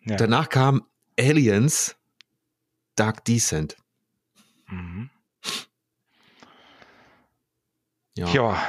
Ja. 0.00 0.16
Danach 0.16 0.48
kam 0.48 0.86
Aliens 1.18 1.96
Dark 2.94 3.24
Descent. 3.24 3.76
Mhm. 4.68 5.10
Ja. 8.16 8.28
ja 8.28 8.62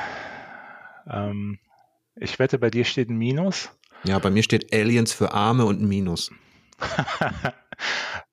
ähm, 1.10 1.60
ich 2.20 2.40
wette, 2.40 2.60
bei 2.60 2.70
dir 2.70 2.86
steht 2.86 3.10
ein 3.10 3.18
Minus. 3.18 3.70
Ja, 4.04 4.20
bei 4.20 4.30
mir 4.30 4.44
steht 4.44 4.74
Aliens 4.74 5.14
für 5.14 5.34
Arme 5.34 5.66
und 5.66 5.82
ein 5.82 5.88
Minus. 5.88 6.32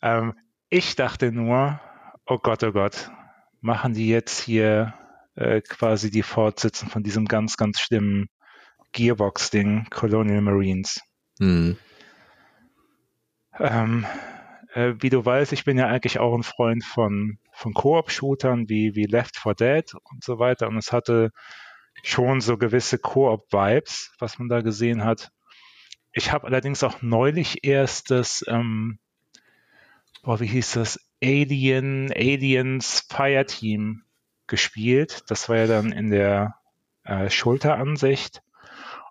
ähm, 0.02 0.34
ich 0.68 0.96
dachte 0.96 1.32
nur, 1.32 1.80
oh 2.26 2.38
Gott, 2.38 2.62
oh 2.62 2.72
Gott, 2.72 3.10
machen 3.60 3.94
die 3.94 4.08
jetzt 4.08 4.40
hier 4.40 4.94
äh, 5.34 5.60
quasi 5.60 6.10
die 6.10 6.22
Fortsetzung 6.22 6.88
von 6.88 7.02
diesem 7.02 7.26
ganz, 7.26 7.56
ganz 7.56 7.80
schlimmen 7.80 8.28
Gearbox-Ding, 8.92 9.88
Colonial 9.90 10.40
Marines. 10.40 11.00
Mhm. 11.38 11.76
Ähm, 13.58 14.06
äh, 14.74 14.94
wie 15.00 15.10
du 15.10 15.24
weißt, 15.24 15.52
ich 15.52 15.64
bin 15.64 15.78
ja 15.78 15.86
eigentlich 15.86 16.18
auch 16.18 16.34
ein 16.34 16.42
Freund 16.42 16.84
von, 16.84 17.38
von 17.52 17.74
Koop-Shootern 17.74 18.68
wie, 18.68 18.94
wie 18.94 19.04
Left 19.04 19.36
4 19.36 19.54
Dead 19.54 19.94
und 20.10 20.22
so 20.22 20.38
weiter. 20.38 20.68
Und 20.68 20.78
es 20.78 20.92
hatte 20.92 21.30
schon 22.06 22.40
so 22.40 22.56
gewisse 22.56 22.98
Koop-Vibes, 22.98 24.14
was 24.18 24.38
man 24.38 24.48
da 24.48 24.60
gesehen 24.60 25.04
hat. 25.04 25.30
Ich 26.12 26.32
habe 26.32 26.46
allerdings 26.46 26.82
auch 26.82 27.02
neulich 27.02 27.64
erst 27.64 28.10
das, 28.10 28.44
ähm, 28.48 28.98
boah, 30.22 30.40
wie 30.40 30.46
hieß 30.46 30.72
das? 30.72 31.00
Alien, 31.22 32.12
Aliens 32.12 33.06
Fireteam 33.08 34.04
gespielt. 34.46 35.24
Das 35.28 35.48
war 35.48 35.56
ja 35.56 35.66
dann 35.66 35.92
in 35.92 36.10
der 36.10 36.56
äh, 37.04 37.30
Schulteransicht. 37.30 38.42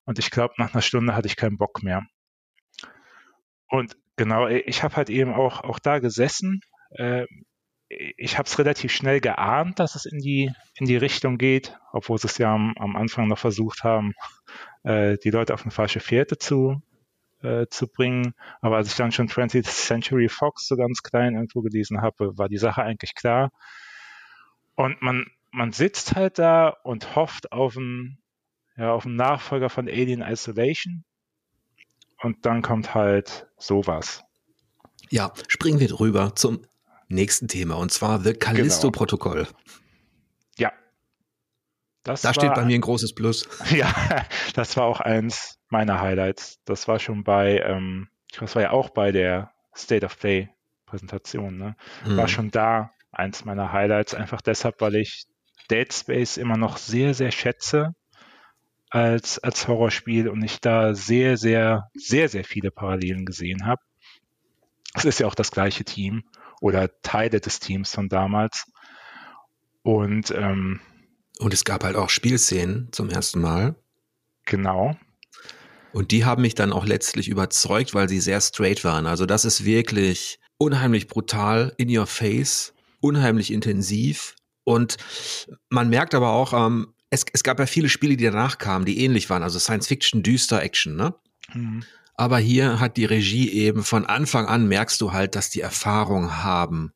Und 0.06 0.20
ich 0.20 0.32
glaube, 0.32 0.54
nach 0.58 0.74
einer 0.74 0.82
Stunde 0.82 1.16
hatte 1.16 1.28
ich 1.28 1.36
keinen 1.36 1.58
Bock 1.58 1.84
mehr. 1.84 2.04
Und 3.68 3.98
Genau, 4.18 4.48
ich 4.48 4.84
habe 4.84 4.96
halt 4.96 5.10
eben 5.10 5.34
auch, 5.34 5.62
auch 5.62 5.80
da 5.80 6.00
gesessen. 6.00 6.62
Äh, 6.92 7.26
ich 8.18 8.38
habe 8.38 8.48
es 8.48 8.60
relativ 8.60 8.92
schnell 8.92 9.20
geahnt, 9.20 9.80
dass 9.80 9.96
es 9.96 10.06
in 10.06 10.20
die, 10.20 10.52
in 10.76 10.86
die 10.86 10.98
Richtung 10.98 11.38
geht, 11.38 11.78
obwohl 11.92 12.18
sie 12.18 12.28
es 12.28 12.38
ja 12.38 12.54
am, 12.54 12.74
am 12.78 12.96
Anfang 12.96 13.28
noch 13.28 13.38
versucht 13.38 13.84
haben, 13.84 14.14
äh, 14.84 15.18
die 15.18 15.32
Leute 15.32 15.54
auf 15.54 15.64
eine 15.64 15.72
falsche 15.72 16.00
Fährte 16.00 16.38
zu, 16.38 16.82
äh, 17.42 17.68
zu 17.70 17.88
bringen. 17.88 18.34
Aber 18.62 18.78
als 18.78 18.88
ich 18.88 18.96
dann 18.96 19.12
schon 19.12 19.28
20th 19.28 19.64
Century 19.64 20.30
Fox 20.30 20.68
so 20.68 20.76
ganz 20.76 21.04
klein 21.04 21.36
irgendwo 21.36 21.62
gelesen 21.62 22.02
habe, 22.02 22.38
war 22.38 22.50
die 22.50 22.58
Sache 22.58 22.84
eigentlich 22.84 23.16
klar. 23.16 23.52
Und 24.76 25.02
man, 25.02 25.26
man 25.52 25.72
sitzt 25.72 26.16
halt 26.16 26.40
da 26.40 26.70
und 26.70 27.16
hofft 27.16 27.52
auf 27.52 27.78
einen, 27.78 28.20
ja, 28.78 28.94
auf 28.94 29.06
einen 29.06 29.16
Nachfolger 29.16 29.70
von 29.70 29.88
Alien 29.88 30.22
Isolation 30.22 31.04
und 32.22 32.46
dann 32.46 32.62
kommt 32.62 32.94
halt 32.94 33.48
sowas. 33.58 34.24
Ja, 35.10 35.32
springen 35.48 35.80
wir 35.80 35.88
drüber 35.88 36.36
zum 36.36 36.66
nächsten 37.08 37.48
Thema 37.48 37.76
und 37.76 37.92
zwar 37.92 38.20
The 38.20 38.34
Callisto-Protokoll. 38.34 39.46
Genau. 39.46 39.60
Ja. 40.58 40.72
Das 42.04 42.22
da 42.22 42.30
war, 42.30 42.34
steht 42.34 42.54
bei 42.54 42.66
mir 42.66 42.76
ein 42.76 42.82
großes 42.82 43.14
Plus. 43.16 43.48
Ja, 43.72 43.94
das 44.54 44.78
war 44.78 44.86
auch 44.86 45.02
eins 45.02 45.60
meiner 45.70 46.02
Highlights. 46.02 46.60
Das 46.66 46.88
war 46.88 47.00
schon 47.00 47.24
bei, 47.24 47.60
ähm, 47.60 48.10
das 48.38 48.56
war 48.56 48.62
ja 48.62 48.72
auch 48.72 48.90
bei 48.90 49.12
der 49.12 49.52
State 49.76 50.06
of 50.06 50.18
Play 50.18 50.50
Präsentation, 50.86 51.58
ne? 51.58 51.76
War 52.06 52.28
hm. 52.28 52.28
schon 52.28 52.52
da 52.52 52.92
eins 53.12 53.46
meiner 53.46 53.72
Highlights, 53.72 54.14
einfach 54.14 54.42
deshalb, 54.42 54.82
weil 54.82 54.96
ich 54.96 55.26
Dead 55.70 55.92
Space 55.92 56.38
immer 56.38 56.58
noch 56.58 56.78
sehr, 56.78 57.14
sehr 57.14 57.32
schätze 57.32 57.96
als, 58.90 59.40
als 59.40 59.68
Horrorspiel 59.68 60.30
und 60.30 60.44
ich 60.44 60.62
da 60.62 60.94
sehr, 60.94 61.38
sehr, 61.38 61.90
sehr, 61.94 62.30
sehr 62.30 62.44
viele 62.44 62.72
Parallelen 62.72 63.26
gesehen 63.26 63.66
habe. 63.66 63.82
Es 64.94 65.06
ist 65.06 65.20
ja 65.20 65.28
auch 65.28 65.36
das 65.36 65.52
gleiche 65.52 65.84
Team 65.84 66.24
oder 66.62 66.90
Teile 67.02 67.40
des 67.40 67.60
Teams 67.60 67.94
von 67.94 68.10
damals. 68.10 68.66
Und, 69.84 70.32
ähm, 70.32 70.80
und 71.40 71.54
es 71.54 71.64
gab 71.64 71.84
halt 71.84 71.96
auch 71.96 72.10
Spielszenen 72.10 72.90
zum 72.92 73.10
ersten 73.10 73.42
Mal. 73.42 73.76
Genau. 74.46 74.98
Und 75.92 76.12
die 76.12 76.26
haben 76.26 76.42
mich 76.42 76.56
dann 76.56 76.74
auch 76.74 76.86
letztlich 76.86 77.30
überzeugt, 77.30 77.94
weil 77.94 78.10
sie 78.10 78.20
sehr 78.20 78.42
straight 78.42 78.84
waren. 78.84 79.06
Also 79.06 79.26
das 79.26 79.46
ist 79.46 79.64
wirklich 79.64 80.40
unheimlich 80.58 81.08
brutal, 81.08 81.74
in 81.78 81.96
your 81.96 82.08
face, 82.08 82.74
unheimlich 83.00 83.52
intensiv. 83.52 84.36
Und 84.64 84.98
man 85.70 85.90
merkt 85.90 86.14
aber 86.14 86.32
auch, 86.32 86.54
ähm, 86.54 86.94
es, 87.10 87.26
es 87.32 87.44
gab 87.44 87.60
ja 87.60 87.66
viele 87.66 87.90
Spiele, 87.90 88.18
die 88.18 88.26
danach 88.26 88.58
kamen, 88.58 88.86
die 88.86 89.04
ähnlich 89.04 89.30
waren. 89.30 89.44
Also 89.44 89.60
Science 89.60 89.88
Fiction, 89.88 90.24
düster 90.24 90.62
Action, 90.62 90.96
ne? 90.96 91.14
Mhm. 91.54 91.84
Aber 92.18 92.38
hier 92.38 92.80
hat 92.80 92.98
die 92.98 93.06
Regie 93.06 93.52
eben 93.52 93.84
von 93.84 94.06
Anfang 94.06 94.46
an 94.46 94.68
merkst 94.68 95.02
du 95.02 95.12
halt, 95.12 95.36
dass 95.36 95.50
die 95.50 95.62
Erfahrung 95.62 96.44
haben 96.44 96.94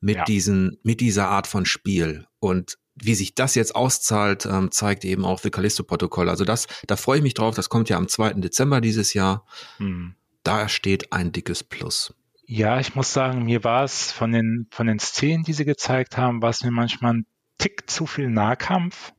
mit 0.00 0.16
ja. 0.16 0.24
diesen, 0.24 0.78
mit 0.82 1.00
dieser 1.00 1.28
Art 1.28 1.46
von 1.46 1.66
Spiel. 1.66 2.26
Und 2.40 2.78
wie 2.94 3.14
sich 3.14 3.34
das 3.34 3.54
jetzt 3.54 3.74
auszahlt, 3.74 4.46
ähm, 4.46 4.70
zeigt 4.70 5.04
eben 5.04 5.24
auch 5.24 5.38
The 5.38 5.50
Callisto-Protokoll. 5.50 6.28
Also 6.28 6.44
das, 6.44 6.66
da 6.86 6.96
freue 6.96 7.18
ich 7.18 7.22
mich 7.22 7.34
drauf. 7.34 7.54
Das 7.54 7.68
kommt 7.68 7.88
ja 7.88 7.96
am 7.96 8.08
2. 8.08 8.34
Dezember 8.34 8.80
dieses 8.80 9.14
Jahr. 9.14 9.46
Mhm. 9.78 10.14
Da 10.42 10.68
steht 10.68 11.12
ein 11.12 11.32
dickes 11.32 11.62
Plus. 11.62 12.14
Ja, 12.46 12.80
ich 12.80 12.94
muss 12.94 13.12
sagen, 13.12 13.44
mir 13.44 13.62
war 13.62 13.84
es 13.84 14.10
von 14.10 14.32
den, 14.32 14.66
von 14.70 14.86
den 14.86 14.98
Szenen, 14.98 15.44
die 15.44 15.52
sie 15.52 15.64
gezeigt 15.64 16.16
haben, 16.16 16.42
war 16.42 16.50
es 16.50 16.64
mir 16.64 16.72
manchmal 16.72 17.14
ein 17.14 17.26
Tick 17.58 17.88
zu 17.88 18.06
viel 18.06 18.28
Nahkampf. 18.28 19.12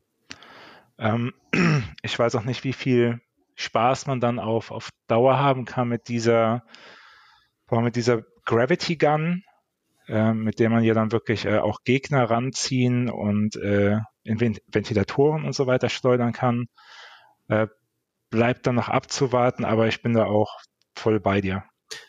Ähm, 0.97 1.33
ich 2.01 2.17
weiß 2.19 2.35
auch 2.35 2.43
nicht, 2.43 2.63
wie 2.63 2.73
viel 2.73 3.21
Spaß 3.61 4.07
man 4.07 4.19
dann 4.19 4.39
auf, 4.39 4.71
auf 4.71 4.89
Dauer 5.07 5.39
haben 5.39 5.65
kann 5.65 5.87
mit 5.87 6.07
dieser, 6.07 6.63
mit 7.69 7.95
dieser 7.95 8.23
Gravity 8.45 8.97
Gun, 8.97 9.43
äh, 10.07 10.33
mit 10.33 10.59
der 10.59 10.69
man 10.69 10.83
ja 10.83 10.93
dann 10.93 11.11
wirklich 11.11 11.45
äh, 11.45 11.59
auch 11.59 11.83
Gegner 11.83 12.29
ranziehen 12.29 13.09
und 13.09 13.55
äh, 13.55 13.99
in 14.23 14.39
Ventilatoren 14.39 15.45
und 15.45 15.53
so 15.53 15.67
weiter 15.67 15.89
schleudern 15.89 16.33
kann. 16.33 16.67
Äh, 17.47 17.67
bleibt 18.29 18.65
dann 18.65 18.75
noch 18.75 18.89
abzuwarten, 18.89 19.65
aber 19.65 19.87
ich 19.87 20.01
bin 20.01 20.13
da 20.13 20.25
auch 20.25 20.57
voll 20.95 21.19
bei 21.19 21.41
dir. 21.41 21.63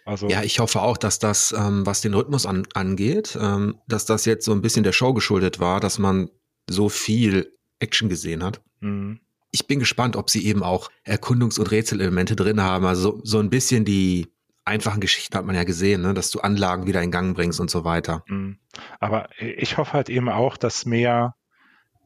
Also 0.05 0.29
ja, 0.29 0.43
ich 0.43 0.61
hoffe 0.61 0.81
auch, 0.81 0.97
dass 0.97 1.19
das, 1.19 1.53
ähm, 1.53 1.85
was 1.85 2.01
den 2.01 2.15
Rhythmus 2.15 2.47
an, 2.47 2.67
angeht, 2.75 3.37
ähm, 3.41 3.81
dass 3.89 4.07
das 4.07 4.25
jetzt 4.25 4.45
so 4.45 4.53
ein 4.53 4.63
bisschen 4.63 4.85
der 4.85 4.93
Show 4.93 5.13
geschuldet 5.13 5.59
war, 5.59 5.81
dass 5.81 5.99
man 5.99 6.31
so 6.71 6.89
viel 6.89 7.57
Action 7.81 8.09
gesehen 8.09 8.45
hat. 8.45 8.63
Mhm 8.81 9.21
ich 9.53 9.67
bin 9.67 9.79
gespannt, 9.79 10.17
ob 10.17 10.31
sie 10.31 10.47
eben 10.47 10.63
auch 10.63 10.91
Erkundungs- 11.05 11.61
und 11.61 11.71
Rätselelemente 11.71 12.35
drin 12.35 12.61
haben. 12.63 12.87
Also 12.87 13.03
so, 13.03 13.21
so 13.23 13.39
ein 13.39 13.51
bisschen 13.51 13.85
die 13.85 14.33
einfachen 14.65 15.01
Geschichten 15.01 15.37
hat 15.37 15.45
man 15.45 15.55
ja 15.55 15.65
gesehen, 15.65 16.03
ne? 16.03 16.15
dass 16.15 16.31
du 16.31 16.41
Anlagen 16.41 16.87
wieder 16.87 17.03
in 17.03 17.11
Gang 17.11 17.37
bringst 17.37 17.61
und 17.61 17.71
so 17.71 17.85
weiter. 17.85 18.25
Mhm. 18.29 18.59
Aber 18.99 19.29
ich 19.39 19.77
hoffe 19.77 19.93
halt 19.93 20.09
eben 20.09 20.29
auch, 20.29 20.57
dass 20.57 20.87
mehr 20.87 21.35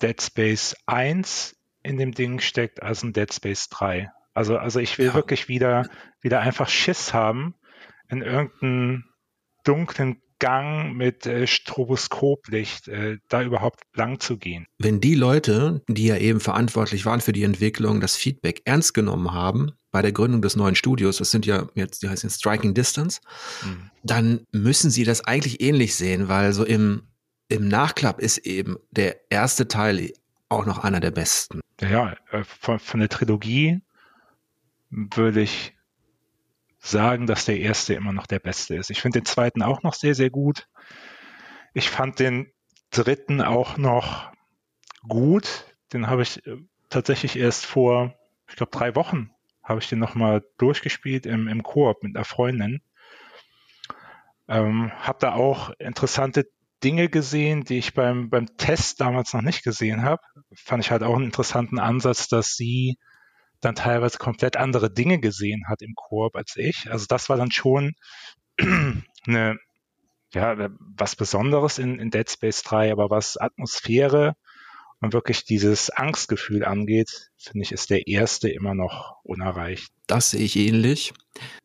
Dead 0.02 0.20
Space 0.20 0.74
1 0.86 1.56
in 1.82 1.98
dem 1.98 2.12
Ding 2.12 2.40
steckt 2.40 2.82
als 2.82 3.02
ein 3.02 3.12
Dead 3.12 3.32
Space 3.32 3.68
3. 3.68 4.10
Also, 4.34 4.58
also 4.58 4.80
ich 4.80 4.98
will 4.98 5.06
ja. 5.06 5.14
wirklich 5.14 5.48
wieder, 5.48 5.88
wieder 6.20 6.40
einfach 6.40 6.68
Schiss 6.68 7.14
haben, 7.14 7.54
in 8.08 8.22
irgendeinen 8.22 9.04
dunklen 9.64 10.20
Gang 10.38 10.94
mit 10.94 11.26
äh, 11.26 11.46
Stroboskoplicht 11.46 12.88
äh, 12.88 13.18
da 13.28 13.42
überhaupt 13.42 13.80
lang 13.94 14.20
zu 14.20 14.36
gehen. 14.36 14.66
Wenn 14.78 15.00
die 15.00 15.14
Leute, 15.14 15.82
die 15.88 16.06
ja 16.06 16.16
eben 16.16 16.40
verantwortlich 16.40 17.06
waren 17.06 17.20
für 17.20 17.32
die 17.32 17.44
Entwicklung, 17.44 18.00
das 18.00 18.16
Feedback 18.16 18.62
ernst 18.64 18.94
genommen 18.94 19.32
haben 19.32 19.72
bei 19.90 20.02
der 20.02 20.12
Gründung 20.12 20.42
des 20.42 20.56
neuen 20.56 20.74
Studios, 20.74 21.18
das 21.18 21.30
sind 21.30 21.46
ja 21.46 21.68
jetzt, 21.74 22.02
die 22.02 22.08
heißen 22.08 22.28
Striking 22.30 22.74
Distance, 22.74 23.20
mhm. 23.64 23.90
dann 24.02 24.46
müssen 24.52 24.90
sie 24.90 25.04
das 25.04 25.24
eigentlich 25.24 25.60
ähnlich 25.60 25.94
sehen, 25.94 26.28
weil 26.28 26.52
so 26.52 26.64
im, 26.64 27.02
im 27.48 27.68
Nachklapp 27.68 28.20
ist 28.20 28.38
eben 28.38 28.76
der 28.90 29.30
erste 29.30 29.68
Teil 29.68 30.12
auch 30.48 30.66
noch 30.66 30.78
einer 30.84 31.00
der 31.00 31.10
besten. 31.10 31.60
Ja, 31.80 32.16
äh, 32.30 32.44
von, 32.44 32.78
von 32.78 33.00
der 33.00 33.08
Trilogie 33.08 33.80
würde 34.90 35.42
ich 35.42 35.75
sagen, 36.86 37.26
dass 37.26 37.44
der 37.44 37.58
erste 37.58 37.94
immer 37.94 38.12
noch 38.12 38.26
der 38.26 38.38
beste 38.38 38.76
ist. 38.76 38.90
Ich 38.90 39.00
finde 39.00 39.20
den 39.20 39.26
zweiten 39.26 39.62
auch 39.62 39.82
noch 39.82 39.94
sehr, 39.94 40.14
sehr 40.14 40.30
gut. 40.30 40.68
Ich 41.74 41.90
fand 41.90 42.18
den 42.18 42.52
dritten 42.90 43.42
auch 43.42 43.76
noch 43.76 44.32
gut. 45.08 45.66
Den 45.92 46.08
habe 46.08 46.22
ich 46.22 46.46
äh, 46.46 46.56
tatsächlich 46.88 47.36
erst 47.36 47.66
vor, 47.66 48.14
ich 48.48 48.56
glaube, 48.56 48.72
drei 48.72 48.94
Wochen 48.94 49.30
habe 49.62 49.80
ich 49.80 49.88
den 49.88 49.98
nochmal 49.98 50.44
durchgespielt 50.58 51.26
im, 51.26 51.48
im 51.48 51.62
Koop 51.62 52.02
mit 52.02 52.14
einer 52.14 52.24
Freundin. 52.24 52.80
Ähm, 54.48 54.92
habe 54.92 55.18
da 55.20 55.34
auch 55.34 55.70
interessante 55.78 56.46
Dinge 56.84 57.08
gesehen, 57.08 57.64
die 57.64 57.78
ich 57.78 57.94
beim, 57.94 58.30
beim 58.30 58.46
Test 58.58 59.00
damals 59.00 59.32
noch 59.32 59.42
nicht 59.42 59.64
gesehen 59.64 60.02
habe. 60.02 60.22
Fand 60.54 60.84
ich 60.84 60.90
halt 60.92 61.02
auch 61.02 61.16
einen 61.16 61.24
interessanten 61.24 61.80
Ansatz, 61.80 62.28
dass 62.28 62.54
sie 62.54 62.96
dann 63.66 63.74
teilweise 63.74 64.18
komplett 64.18 64.56
andere 64.56 64.92
Dinge 64.92 65.18
gesehen 65.18 65.64
hat 65.68 65.82
im 65.82 65.94
Koop 65.94 66.36
als 66.36 66.54
ich. 66.56 66.90
Also 66.90 67.06
das 67.08 67.28
war 67.28 67.36
dann 67.36 67.50
schon 67.50 67.94
eine, 69.26 69.58
ja, 70.32 70.68
was 70.96 71.16
Besonderes 71.16 71.78
in, 71.78 71.98
in 71.98 72.10
Dead 72.10 72.30
Space 72.30 72.62
3, 72.62 72.92
aber 72.92 73.10
was 73.10 73.36
Atmosphäre 73.36 74.34
und 75.00 75.12
wirklich 75.12 75.44
dieses 75.44 75.90
Angstgefühl 75.90 76.64
angeht, 76.64 77.30
finde 77.36 77.64
ich, 77.64 77.72
ist 77.72 77.90
der 77.90 78.06
erste 78.06 78.48
immer 78.48 78.74
noch 78.74 79.16
unerreicht. 79.24 79.88
Das 80.06 80.30
sehe 80.30 80.42
ich 80.42 80.56
ähnlich. 80.56 81.12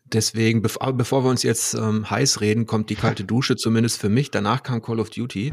Deswegen, 0.03 0.61
bevor, 0.61 0.91
bevor 0.93 1.23
wir 1.23 1.29
uns 1.29 1.43
jetzt 1.43 1.75
ähm, 1.75 2.09
heiß 2.09 2.41
reden, 2.41 2.65
kommt 2.65 2.89
die 2.89 2.95
kalte 2.95 3.23
Dusche 3.25 3.55
zumindest 3.55 4.01
für 4.01 4.09
mich. 4.09 4.31
Danach 4.31 4.63
kam 4.63 4.81
Call 4.81 4.99
of 4.99 5.11
Duty. 5.11 5.51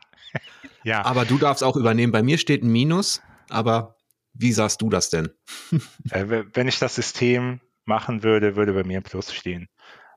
ja. 0.82 1.04
Aber 1.04 1.24
du 1.24 1.38
darfst 1.38 1.62
auch 1.62 1.76
übernehmen. 1.76 2.12
Bei 2.12 2.22
mir 2.22 2.36
steht 2.36 2.62
ein 2.64 2.72
Minus, 2.72 3.22
aber 3.48 3.97
wie 4.38 4.52
sahst 4.52 4.80
du 4.80 4.88
das 4.88 5.10
denn? 5.10 5.30
Äh, 6.10 6.44
wenn 6.54 6.68
ich 6.68 6.78
das 6.78 6.94
System 6.94 7.60
machen 7.84 8.22
würde, 8.22 8.56
würde 8.56 8.72
bei 8.72 8.84
mir 8.84 9.02
Plus 9.02 9.34
stehen. 9.34 9.68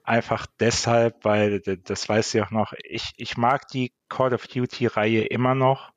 Einfach 0.03 0.47
deshalb, 0.59 1.25
weil, 1.25 1.59
das 1.59 2.07
weiß 2.07 2.33
ich 2.33 2.41
auch 2.41 2.51
noch, 2.51 2.73
ich, 2.83 3.11
ich 3.17 3.35
mag 3.35 3.67
die 3.67 3.91
Call 4.07 4.33
of 4.33 4.47
Duty-Reihe 4.47 5.23
immer 5.25 5.53
noch. 5.53 5.91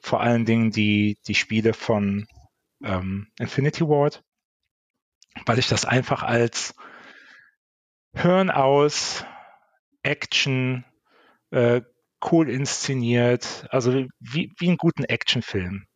Vor 0.00 0.20
allen 0.20 0.44
Dingen 0.44 0.70
die, 0.70 1.16
die 1.28 1.34
Spiele 1.34 1.74
von 1.74 2.26
ähm, 2.82 3.28
Infinity 3.38 3.86
Ward, 3.86 4.22
weil 5.46 5.58
ich 5.58 5.68
das 5.68 5.84
einfach 5.84 6.22
als 6.22 6.74
Hören 8.14 8.50
aus, 8.50 9.24
Action, 10.02 10.84
äh, 11.50 11.82
cool 12.30 12.48
inszeniert, 12.50 13.66
also 13.70 14.06
wie, 14.18 14.52
wie 14.58 14.68
einen 14.68 14.76
guten 14.76 15.04
Actionfilm 15.04 15.86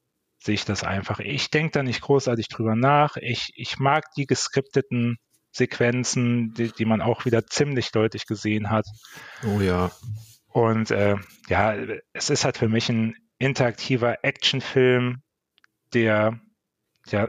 sehe 0.49 0.55
ich 0.55 0.65
das 0.65 0.83
einfach. 0.83 1.21
Ich 1.21 1.51
denke 1.51 1.73
da 1.73 1.83
nicht 1.83 2.01
großartig 2.01 2.49
drüber 2.49 2.75
nach. 2.75 3.19
Ich, 3.19 3.53
ich 3.55 3.79
mag 3.79 4.11
die 4.17 4.27
geskripteten 4.27 5.19
Sequenzen, 5.51 6.55
die, 6.55 6.73
die 6.73 6.87
man 6.87 7.03
auch 7.03 7.27
wieder 7.27 7.47
ziemlich 7.47 7.91
deutlich 7.91 8.25
gesehen 8.25 8.71
hat. 8.71 8.87
Oh 9.45 9.61
ja. 9.61 9.91
Und 10.47 10.91
äh, 10.91 11.17
ja, 11.51 11.77
es 12.15 12.31
ist 12.31 12.47
halt 12.47 12.57
für 12.57 12.71
mich 12.71 12.89
ein 12.89 13.15
interaktiver 13.39 14.25
Actionfilm, 14.25 15.21
der 15.93 16.41
ja 17.09 17.29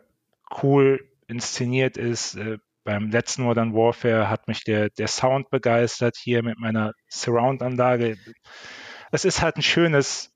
cool 0.64 1.06
inszeniert 1.28 1.98
ist. 1.98 2.36
Äh, 2.36 2.60
beim 2.86 3.10
letzten 3.10 3.44
Modern 3.44 3.74
Warfare 3.74 4.30
hat 4.30 4.48
mich 4.48 4.64
der, 4.64 4.92
der 4.92 5.10
Sound 5.10 5.50
begeistert 5.50 6.16
hier 6.16 6.42
mit 6.42 6.58
meiner 6.58 6.94
Surround-Anlage. 7.10 8.18
Es 9.12 9.26
ist 9.26 9.42
halt 9.42 9.58
ein 9.58 9.62
schönes 9.62 10.32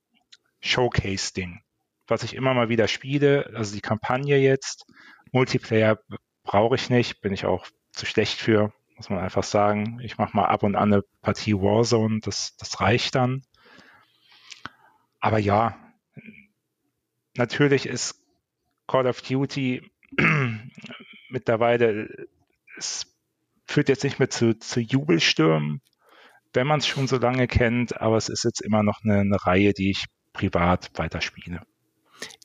Showcase-Ding 0.60 1.63
was 2.08 2.24
ich 2.24 2.36
immer 2.36 2.54
mal 2.54 2.70
wieder 2.70 2.88
spiele, 2.88 3.52
also 3.56 3.74
die 3.74 3.82
Kampagne 3.82 4.38
jetzt. 4.38 4.86
Multiplayer 5.32 6.00
brauche 6.44 6.76
ich 6.76 6.90
nicht, 6.90 7.22
bin 7.22 7.34
ich 7.34 7.46
auch 7.46 7.68
zu 7.92 8.06
schlecht 8.06 8.40
für, 8.40 8.74
muss 8.98 9.10
man 9.10 9.20
einfach 9.20 9.44
sagen. 9.44 10.00
Ich 10.02 10.18
mache 10.18 10.36
mal 10.36 10.46
ab 10.46 10.64
und 10.64 10.76
an 10.76 10.94
eine 10.94 11.04
Partie 11.22 11.56
Warzone, 11.56 12.20
das, 12.22 12.56
das 12.58 12.80
reicht 12.82 13.16
dann. 13.16 13.44
Aber 15.20 15.40
ja, 15.40 15.78
natürlich 17.36 17.86
ist 17.86 18.22
Call 18.88 19.08
of 19.08 19.22
Duty 19.22 19.90
mittlerweile, 21.30 22.28
es 22.78 23.08
führt 23.66 23.90
jetzt 23.90 24.04
nicht 24.04 24.20
mehr 24.20 24.30
zu, 24.30 24.58
zu 24.60 24.82
Jubelstürmen, 24.82 25.82
wenn 26.54 26.68
man 26.68 26.80
es 26.80 26.88
schon 26.88 27.08
so 27.08 27.18
lange 27.18 27.48
kennt, 27.48 28.00
aber 28.00 28.18
es 28.18 28.30
ist 28.30 28.44
jetzt 28.44 28.62
immer 28.62 28.84
noch 28.84 29.04
eine, 29.04 29.20
eine 29.20 29.46
Reihe, 29.46 29.74
die 29.74 29.92
ich 29.92 30.06
privat 30.34 30.92
weiterspiele. 30.96 31.62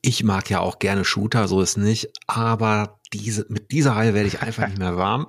Ich 0.02 0.22
mag 0.24 0.50
ja 0.50 0.60
auch 0.60 0.78
gerne 0.78 1.04
Shooter, 1.04 1.48
so 1.48 1.60
ist 1.60 1.76
nicht, 1.76 2.10
aber 2.26 3.00
diese, 3.12 3.46
mit 3.48 3.72
dieser 3.72 3.92
Reihe 3.92 4.14
werde 4.14 4.28
ich 4.28 4.40
einfach 4.42 4.66
nicht 4.68 4.78
mehr 4.78 4.96
warm. 4.96 5.28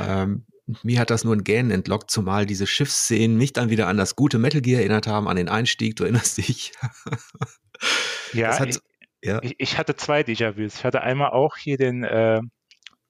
Ähm, 0.00 0.46
mir 0.82 1.00
hat 1.00 1.10
das 1.10 1.24
nur 1.24 1.34
ein 1.34 1.44
Gähnen 1.44 1.70
entlockt, 1.70 2.10
zumal 2.10 2.46
diese 2.46 2.66
Schiffsszenen 2.66 3.36
mich 3.36 3.52
dann 3.52 3.70
wieder 3.70 3.88
an 3.88 3.96
das 3.96 4.14
gute 4.14 4.38
Metal 4.38 4.60
Gear 4.60 4.80
erinnert 4.80 5.06
haben, 5.06 5.28
an 5.28 5.36
den 5.36 5.48
Einstieg, 5.48 5.96
du 5.96 6.04
erinnerst 6.04 6.38
dich. 6.38 6.72
ja, 8.32 8.58
hat, 8.58 8.68
ich, 8.68 8.78
ja, 9.22 9.40
ich, 9.42 9.78
hatte 9.78 9.96
zwei 9.96 10.20
Déjà-vus. 10.20 10.76
Ich 10.76 10.84
hatte 10.84 11.02
einmal 11.02 11.30
auch 11.30 11.56
hier 11.56 11.76
den 11.76 12.04
äh, 12.04 12.40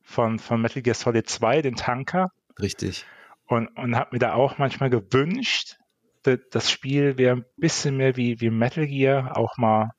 von, 0.03 0.39
von 0.39 0.61
Metal 0.61 0.83
Gear 0.83 0.95
Solid 0.95 1.29
2, 1.29 1.63
den 1.63 1.77
Tanker. 1.77 2.33
Richtig. 2.59 3.05
Und, 3.47 3.69
und 3.77 3.97
habe 3.97 4.11
mir 4.13 4.19
da 4.21 4.35
auch 4.35 4.59
manchmal 4.59 4.91
gewünscht, 4.91 5.77
das 6.23 6.71
Spiel 6.71 7.17
wäre 7.17 7.37
ein 7.37 7.45
bisschen 7.57 7.97
mehr 7.97 8.17
wie, 8.17 8.41
wie 8.41 8.51
Metal 8.51 8.87
Gear, 8.87 9.37
auch 9.37 9.57
mal 9.57 9.91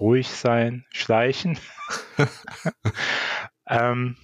ruhig 0.00 0.28
sein, 0.28 0.84
schleichen. 0.90 1.58
ähm, 3.68 4.16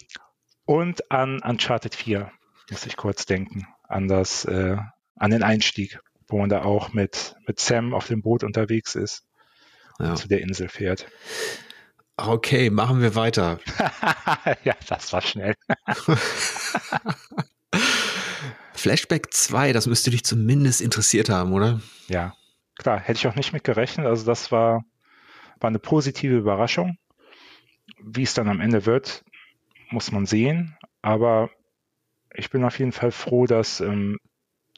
und 0.64 1.10
an 1.10 1.40
Uncharted 1.42 1.94
4 1.94 2.30
muss 2.70 2.86
ich 2.86 2.96
kurz 2.96 3.26
denken, 3.26 3.66
an 3.88 4.08
das, 4.08 4.44
äh, 4.44 4.76
an 5.16 5.30
den 5.30 5.42
Einstieg, 5.42 6.00
wo 6.26 6.38
man 6.38 6.48
da 6.48 6.62
auch 6.62 6.92
mit, 6.92 7.36
mit 7.46 7.60
Sam 7.60 7.94
auf 7.94 8.08
dem 8.08 8.22
Boot 8.22 8.42
unterwegs 8.42 8.94
ist 8.94 9.24
ja. 9.98 10.10
und 10.10 10.16
zu 10.16 10.28
der 10.28 10.40
Insel 10.40 10.68
fährt. 10.68 11.06
Okay, 12.16 12.70
machen 12.70 13.00
wir 13.02 13.14
weiter. 13.14 13.60
ja, 14.64 14.74
das 14.88 15.12
war 15.12 15.20
schnell. 15.20 15.54
Flashback 18.72 19.32
2, 19.32 19.72
das 19.72 19.86
müsste 19.86 20.10
dich 20.10 20.24
zumindest 20.24 20.80
interessiert 20.80 21.28
haben, 21.28 21.52
oder? 21.52 21.80
Ja, 22.08 22.34
klar, 22.76 22.98
hätte 22.98 23.18
ich 23.18 23.26
auch 23.26 23.34
nicht 23.34 23.52
mit 23.52 23.64
gerechnet. 23.64 24.06
Also 24.06 24.24
das 24.24 24.50
war, 24.50 24.84
war 25.60 25.68
eine 25.68 25.78
positive 25.78 26.36
Überraschung. 26.36 26.98
Wie 28.02 28.22
es 28.22 28.34
dann 28.34 28.48
am 28.48 28.60
Ende 28.60 28.86
wird, 28.86 29.24
muss 29.90 30.12
man 30.12 30.26
sehen. 30.26 30.76
Aber 31.02 31.50
ich 32.34 32.50
bin 32.50 32.64
auf 32.64 32.78
jeden 32.78 32.92
Fall 32.92 33.12
froh, 33.12 33.46
dass 33.46 33.80
ähm, 33.80 34.18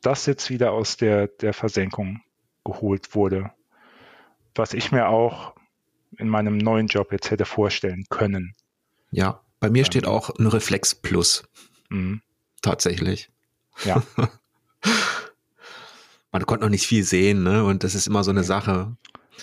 das 0.03 0.27
jetzt 0.27 0.51
wieder 0.51 0.73
aus 0.73 0.97
der, 0.97 1.29
der 1.29 1.53
Versenkung 1.53 2.23
geholt 2.65 3.15
wurde. 3.15 3.51
Was 4.55 4.75
ich 4.75 4.93
mir 4.93 5.09
auch 5.09 5.55
in 6.17 6.29
meinem 6.29 6.59
neuen 6.59 6.87
Job 6.87 7.13
jetzt 7.13 7.31
hätte 7.31 7.45
vorstellen 7.45 8.05
können. 8.09 8.55
Ja, 9.11 9.43
bei 9.61 9.71
mir 9.71 9.81
ähm, 9.81 9.87
steht 9.87 10.07
auch 10.07 10.31
ein 10.31 10.47
Reflex 10.47 10.95
Plus. 10.95 11.45
Mhm. 11.91 12.23
Tatsächlich. 12.63 13.31
Ja. 13.85 14.03
Man 16.33 16.45
konnte 16.45 16.65
noch 16.65 16.71
nicht 16.71 16.87
viel 16.87 17.05
sehen, 17.05 17.43
ne? 17.43 17.65
Und 17.65 17.85
das 17.85 17.95
ist 17.95 18.07
immer 18.07 18.23
so 18.23 18.31
eine 18.31 18.45
Sache. 18.45 18.97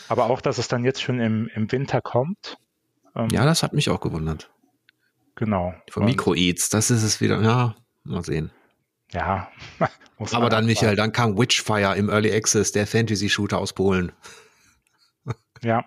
Aber 0.07 0.29
auch, 0.29 0.41
dass 0.41 0.57
es 0.57 0.67
dann 0.67 0.83
jetzt 0.83 1.01
schon 1.01 1.19
im, 1.19 1.49
im 1.53 1.71
Winter 1.71 2.01
kommt. 2.01 2.57
Ähm, 3.15 3.29
ja, 3.31 3.45
das 3.45 3.63
hat 3.63 3.73
mich 3.73 3.89
auch 3.89 4.01
gewundert. 4.01 4.51
Genau. 5.35 5.73
Von 5.89 6.05
Micro-Eats, 6.05 6.69
das 6.69 6.91
ist 6.91 7.03
es 7.03 7.21
wieder. 7.21 7.41
Ja, 7.41 7.75
mal 8.03 8.23
sehen. 8.23 8.51
Ja. 9.11 9.49
Aber 10.31 10.49
dann, 10.49 10.65
Michael, 10.65 10.95
dann 10.95 11.11
kam 11.11 11.37
Witchfire 11.37 11.95
im 11.95 12.09
Early 12.09 12.33
Access, 12.33 12.71
der 12.71 12.87
Fantasy-Shooter 12.87 13.57
aus 13.57 13.73
Polen. 13.73 14.11
Ja. 15.63 15.83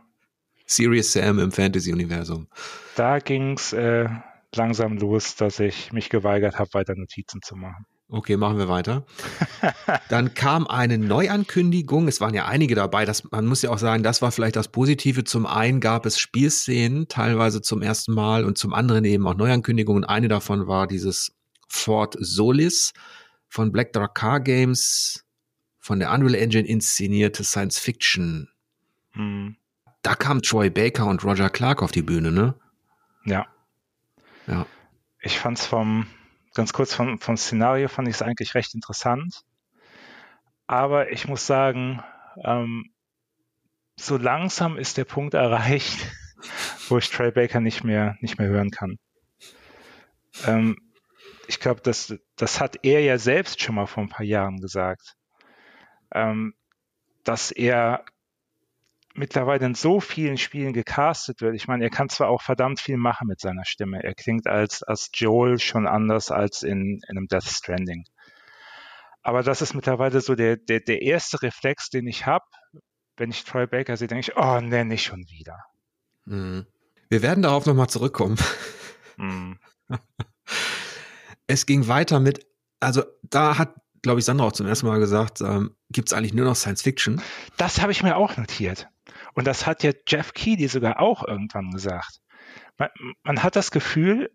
Serious 0.67 1.13
Sam 1.13 1.39
im 1.39 1.53
Fantasy-Universum. 1.53 2.49
Da 2.97 3.21
ging 3.21 3.53
es 3.53 3.73
äh, 3.73 4.09
langsam 4.55 4.97
los, 4.97 5.37
dass 5.37 5.61
ich 5.61 5.93
mich 5.93 6.11
geweigert 6.11 6.59
habe, 6.59 6.73
weiter 6.73 6.95
Notizen 6.97 7.43
zu 7.43 7.55
machen. 7.55 7.87
Okay, 8.11 8.39
machen 8.39 8.57
wir 8.57 8.69
weiter. 8.69 9.05
Dann 10.09 10.33
kam 10.33 10.67
eine 10.67 10.97
Neuankündigung. 10.97 12.09
Es 12.09 12.23
waren 12.23 12.33
ja 12.33 12.47
einige 12.47 12.75
dabei. 12.75 13.05
Das, 13.05 13.31
man 13.31 13.45
muss 13.45 13.61
ja 13.61 13.69
auch 13.69 13.79
sagen, 13.79 14.03
das 14.03 14.23
war 14.23 14.33
vielleicht 14.33 14.57
das 14.57 14.69
Positive. 14.69 15.25
Zum 15.25 15.45
einen 15.45 15.81
gab 15.81 16.07
es 16.07 16.19
Spielszenen, 16.19 17.09
teilweise 17.09 17.61
zum 17.61 17.83
ersten 17.83 18.15
Mal, 18.15 18.47
und 18.47 18.57
zum 18.57 18.73
anderen 18.73 19.05
eben 19.05 19.27
auch 19.27 19.35
Neuankündigungen. 19.35 20.05
Eine 20.05 20.29
davon 20.29 20.67
war 20.67 20.87
dieses 20.87 21.33
Fort 21.69 22.17
Solis 22.19 22.95
von 23.49 23.73
Black 23.73 23.93
Dark 23.93 24.15
Car 24.15 24.41
Games, 24.41 25.27
von 25.79 25.99
der 25.99 26.11
Unreal 26.11 26.35
Engine 26.35 26.67
inszenierte 26.67 27.45
Science 27.45 27.79
Fiction. 27.79 28.49
Hm. 29.13 29.57
Da 30.01 30.15
kam 30.15 30.41
Troy 30.41 30.71
Baker 30.71 31.07
und 31.07 31.25
Roger 31.25 31.51
Clark 31.51 31.83
auf 31.83 31.93
die 31.93 32.03
Bühne, 32.03 32.33
ne? 32.33 32.55
Ja. 33.25 33.47
Ja. 34.47 34.67
Ich 35.21 35.39
fand's 35.39 35.67
vom, 35.67 36.07
ganz 36.59 36.73
kurz 36.73 36.93
vom, 36.93 37.21
vom 37.21 37.37
Szenario 37.37 37.87
fand 37.87 38.09
ich 38.09 38.17
es 38.17 38.23
eigentlich 38.23 38.57
recht 38.57 38.75
interessant. 38.75 39.45
Aber 40.67 41.13
ich 41.13 41.29
muss 41.29 41.47
sagen, 41.47 42.03
ähm, 42.43 42.91
so 43.95 44.17
langsam 44.17 44.77
ist 44.77 44.97
der 44.97 45.05
Punkt 45.05 45.35
erreicht, 45.35 46.05
wo 46.89 46.99
ich 46.99 47.11
Trey 47.11 47.31
Baker 47.31 47.61
nicht 47.61 47.85
mehr, 47.85 48.17
nicht 48.21 48.41
mehr 48.41 48.49
hören 48.49 48.73
kann. 48.73 48.99
Ähm, 50.47 50.77
ich 51.47 51.61
glaube, 51.61 51.81
das, 51.81 52.13
das 52.35 52.61
hat 52.61 52.81
er 52.83 53.03
ja 53.03 53.19
selbst 53.19 53.63
schon 53.63 53.77
mal 53.77 53.87
vor 53.87 54.03
ein 54.03 54.09
paar 54.09 54.27
Jahren 54.27 54.61
gesagt, 54.61 55.15
ähm, 56.13 56.55
dass 57.23 57.53
er 57.53 58.05
mittlerweile 59.19 59.67
in 59.67 59.75
so 59.75 60.01
vielen 60.01 60.39
Spielen 60.39 60.73
gecastet 60.73 61.41
wird. 61.41 61.55
Ich 61.55 61.69
meine, 61.69 61.85
er 61.85 61.91
kann 61.91 62.09
zwar 62.09 62.29
auch 62.29 62.43
verdammt 62.43 62.81
viel 62.81 62.97
machen 62.97 63.27
mit 63.29 63.41
seiner 63.41 63.65
Stimme. 63.65 64.03
Er 64.03 64.15
klingt 64.15 64.47
als, 64.47 64.83
als 64.83 65.11
Joel 65.13 65.59
schon 65.59 65.87
anders 65.87 66.31
als 66.31 66.63
in, 66.63 67.01
in 67.09 67.19
einem 67.19 67.27
Death 67.27 67.45
Stranding. 67.45 68.05
Aber 69.23 69.43
das 69.43 69.61
ist 69.61 69.75
mittlerweile 69.75 70.21
so 70.21 70.35
der, 70.35 70.57
der, 70.57 70.81
der 70.81 71.03
erste 71.03 71.43
Reflex, 71.43 71.91
den 71.91 72.07
ich 72.07 72.25
habe. 72.25 72.45
Wenn 73.17 73.31
ich 73.31 73.45
Troy 73.45 73.67
Baker 73.67 73.97
sehe, 73.97 74.09
denke 74.09 74.31
ich, 74.31 74.37
oh, 74.37 74.61
nee, 74.61 74.85
nicht 74.85 75.05
schon 75.05 75.29
wieder. 75.29 75.59
Mhm. 76.25 76.67
Wir 77.09 77.23
werden 77.23 77.43
darauf 77.43 77.67
nochmal 77.67 77.89
zurückkommen. 77.89 78.37
Mhm. 79.17 79.59
Es 81.51 81.65
ging 81.65 81.89
weiter 81.89 82.21
mit, 82.21 82.47
also 82.79 83.05
da 83.23 83.57
hat, 83.57 83.75
glaube 84.03 84.21
ich, 84.21 84.27
Sandra 84.27 84.47
auch 84.47 84.53
zum 84.53 84.67
ersten 84.67 84.87
Mal 84.87 84.99
gesagt, 84.99 85.41
ähm, 85.41 85.75
gibt 85.91 86.09
es 86.09 86.13
eigentlich 86.13 86.35
nur 86.35 86.45
noch 86.45 86.55
Science 86.55 86.83
Fiction? 86.83 87.23
Das 87.57 87.81
habe 87.81 87.91
ich 87.91 88.03
mir 88.03 88.17
auch 88.17 88.37
notiert. 88.37 88.87
Und 89.35 89.47
das 89.47 89.67
hat 89.67 89.83
ja 89.83 89.93
Jeff 90.07 90.33
Keighley 90.33 90.69
sogar 90.69 91.01
auch 91.01 91.27
irgendwann 91.27 91.71
gesagt. 91.71 92.21
Man, 92.77 92.91
man 93.23 93.43
hat 93.43 93.57
das 93.57 93.71
Gefühl, 93.71 94.31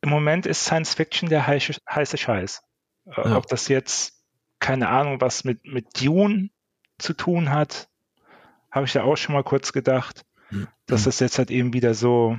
im 0.00 0.10
Moment 0.10 0.46
ist 0.46 0.64
Science 0.64 0.94
Fiction 0.94 1.28
der 1.28 1.46
heiße, 1.46 1.74
heiße 1.88 2.16
Scheiß. 2.16 2.62
Äh, 3.06 3.28
ja. 3.28 3.36
Ob 3.36 3.46
das 3.46 3.68
jetzt, 3.68 4.22
keine 4.58 4.88
Ahnung, 4.88 5.20
was 5.20 5.44
mit, 5.44 5.64
mit 5.64 6.00
Dune 6.00 6.50
zu 6.98 7.12
tun 7.12 7.50
hat, 7.50 7.88
habe 8.70 8.86
ich 8.86 8.92
da 8.92 9.02
auch 9.02 9.16
schon 9.16 9.34
mal 9.34 9.44
kurz 9.44 9.72
gedacht, 9.72 10.24
mhm. 10.50 10.68
dass 10.86 11.04
das 11.04 11.20
jetzt 11.20 11.38
halt 11.38 11.50
eben 11.50 11.72
wieder 11.72 11.94
so, 11.94 12.38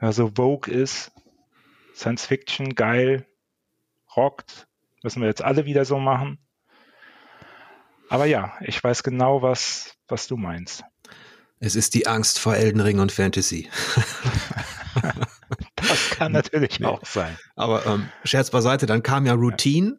ja, 0.00 0.12
so 0.12 0.32
Vogue 0.36 0.72
ist. 0.72 1.12
Science 1.94 2.26
Fiction, 2.26 2.74
geil, 2.74 3.26
rockt, 4.16 4.68
müssen 5.02 5.20
wir 5.20 5.28
jetzt 5.28 5.42
alle 5.42 5.64
wieder 5.64 5.84
so 5.84 5.98
machen. 5.98 6.38
Aber 8.08 8.24
ja, 8.24 8.54
ich 8.60 8.82
weiß 8.82 9.02
genau, 9.02 9.42
was, 9.42 9.96
was 10.08 10.26
du 10.26 10.36
meinst. 10.36 10.84
Es 11.60 11.76
ist 11.76 11.94
die 11.94 12.06
Angst 12.06 12.38
vor 12.38 12.56
Elden 12.56 12.80
Ring 12.80 12.98
und 12.98 13.12
Fantasy. 13.12 13.68
das 15.76 16.10
kann 16.10 16.32
natürlich 16.32 16.80
nee. 16.80 16.86
auch 16.86 17.04
sein. 17.04 17.38
Aber 17.54 17.84
ähm, 17.84 18.08
Scherz 18.24 18.50
beiseite, 18.50 18.86
dann 18.86 19.02
kam 19.02 19.26
ja 19.26 19.34
Routine. 19.34 19.98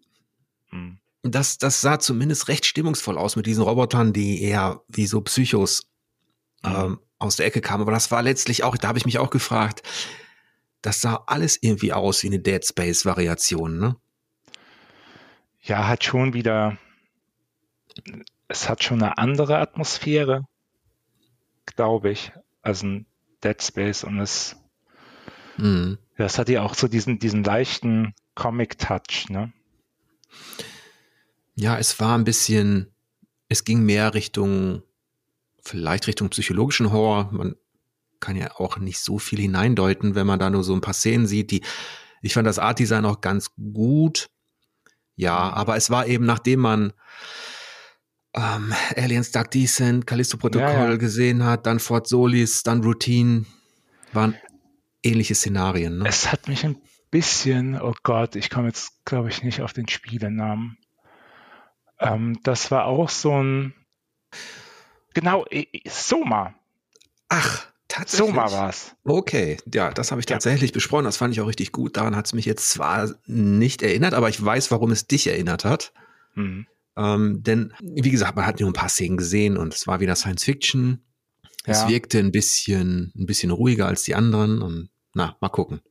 Ja. 0.71 0.77
Hm. 0.77 0.97
Das, 1.23 1.59
das 1.59 1.81
sah 1.81 1.99
zumindest 1.99 2.47
recht 2.47 2.65
stimmungsvoll 2.65 3.15
aus 3.15 3.35
mit 3.35 3.45
diesen 3.45 3.63
Robotern, 3.63 4.11
die 4.11 4.41
eher 4.41 4.81
wie 4.87 5.05
so 5.05 5.21
Psychos 5.21 5.83
mhm. 6.63 6.75
ähm, 6.75 6.99
aus 7.19 7.35
der 7.35 7.45
Ecke 7.45 7.61
kamen. 7.61 7.83
Aber 7.83 7.91
das 7.91 8.09
war 8.09 8.23
letztlich 8.23 8.63
auch, 8.63 8.75
da 8.75 8.87
habe 8.87 8.97
ich 8.97 9.05
mich 9.05 9.19
auch 9.19 9.29
gefragt, 9.29 9.83
das 10.81 10.99
sah 10.99 11.23
alles 11.27 11.59
irgendwie 11.61 11.93
aus 11.93 12.23
wie 12.23 12.27
eine 12.27 12.39
Dead 12.39 12.65
Space-Variation, 12.65 13.77
ne? 13.77 13.95
Ja, 15.61 15.87
hat 15.87 16.03
schon 16.03 16.33
wieder, 16.33 16.79
es 18.47 18.67
hat 18.67 18.83
schon 18.83 19.03
eine 19.03 19.19
andere 19.19 19.59
Atmosphäre 19.59 20.47
glaube 21.75 22.11
ich, 22.11 22.31
als 22.61 22.83
ein 22.83 23.05
Dead 23.43 23.61
Space 23.61 24.03
und 24.03 24.19
es, 24.19 24.55
mhm. 25.57 25.97
das 26.17 26.37
hat 26.37 26.49
ja 26.49 26.61
auch 26.61 26.75
so 26.75 26.87
diesen, 26.87 27.19
diesen 27.19 27.43
leichten 27.43 28.13
Comic-Touch, 28.35 29.29
ne? 29.29 29.51
Ja, 31.55 31.77
es 31.77 31.99
war 31.99 32.17
ein 32.17 32.23
bisschen, 32.23 32.87
es 33.49 33.63
ging 33.63 33.83
mehr 33.83 34.13
Richtung, 34.13 34.83
vielleicht 35.61 36.07
Richtung 36.07 36.29
psychologischen 36.29 36.91
Horror. 36.91 37.29
Man 37.31 37.55
kann 38.19 38.35
ja 38.35 38.55
auch 38.55 38.77
nicht 38.77 38.99
so 38.99 39.19
viel 39.19 39.39
hineindeuten, 39.39 40.15
wenn 40.15 40.27
man 40.27 40.39
da 40.39 40.49
nur 40.49 40.63
so 40.63 40.73
ein 40.73 40.81
paar 40.81 40.93
Szenen 40.93 41.27
sieht, 41.27 41.51
die, 41.51 41.61
ich 42.21 42.33
fand 42.33 42.47
das 42.47 42.59
Art 42.59 42.79
Design 42.79 43.05
auch 43.05 43.21
ganz 43.21 43.51
gut. 43.55 44.29
Ja, 45.15 45.51
aber 45.51 45.75
es 45.75 45.89
war 45.89 46.07
eben, 46.07 46.25
nachdem 46.25 46.61
man 46.61 46.93
ähm, 48.33 48.73
Aliens 48.95 49.31
Dark 49.31 49.51
Descent, 49.51 50.07
Callisto-Protokoll 50.07 50.69
ja, 50.69 50.89
ja. 50.89 50.95
gesehen 50.95 51.43
hat, 51.43 51.65
dann 51.65 51.79
Fort 51.79 52.07
Solis, 52.07 52.63
dann 52.63 52.83
Routine, 52.83 53.45
waren 54.13 54.35
ähnliche 55.03 55.35
Szenarien. 55.35 55.99
Ne? 55.99 56.07
Es 56.07 56.31
hat 56.31 56.47
mich 56.47 56.63
ein 56.63 56.77
bisschen, 57.09 57.79
oh 57.79 57.93
Gott, 58.03 58.35
ich 58.35 58.49
komme 58.49 58.67
jetzt, 58.67 59.05
glaube 59.05 59.29
ich, 59.29 59.43
nicht 59.43 59.61
auf 59.61 59.73
den 59.73 59.87
Spielenamen. 59.87 60.77
Ähm, 61.99 62.39
das 62.43 62.71
war 62.71 62.85
auch 62.85 63.09
so 63.09 63.41
ein, 63.41 63.73
genau, 65.13 65.45
Soma. 65.87 66.55
Ach, 67.29 67.67
Tatsächlich. 67.91 68.29
Soma 68.29 68.49
war 68.53 68.69
es. 68.69 68.95
Okay, 69.03 69.57
ja, 69.73 69.91
das 69.91 70.11
habe 70.11 70.21
ich 70.21 70.25
tatsächlich 70.25 70.69
ja. 70.69 70.75
besprochen. 70.75 71.03
Das 71.03 71.17
fand 71.17 71.33
ich 71.33 71.41
auch 71.41 71.47
richtig 71.47 71.73
gut. 71.73 71.97
Daran 71.97 72.15
hat 72.15 72.25
es 72.25 72.31
mich 72.31 72.45
jetzt 72.45 72.69
zwar 72.69 73.13
nicht 73.25 73.81
erinnert, 73.81 74.13
aber 74.13 74.29
ich 74.29 74.43
weiß, 74.43 74.71
warum 74.71 74.91
es 74.91 75.07
dich 75.07 75.27
erinnert 75.27 75.65
hat. 75.65 75.91
Mhm. 76.35 76.67
Ähm, 77.01 77.41
denn, 77.41 77.73
wie 77.79 78.11
gesagt, 78.11 78.35
man 78.35 78.45
hat 78.45 78.59
nur 78.59 78.69
ein 78.69 78.73
paar 78.73 78.89
Szenen 78.89 79.17
gesehen 79.17 79.57
und 79.57 79.73
es 79.73 79.87
war 79.87 79.99
wieder 79.99 80.15
Science 80.15 80.43
Fiction. 80.43 81.03
Ja. 81.65 81.73
Es 81.73 81.87
wirkte 81.87 82.19
ein 82.19 82.31
bisschen, 82.31 83.11
ein 83.15 83.25
bisschen 83.25 83.51
ruhiger 83.51 83.87
als 83.87 84.03
die 84.03 84.13
anderen 84.13 84.61
und 84.61 84.89
na, 85.13 85.35
mal 85.41 85.49
gucken. 85.49 85.81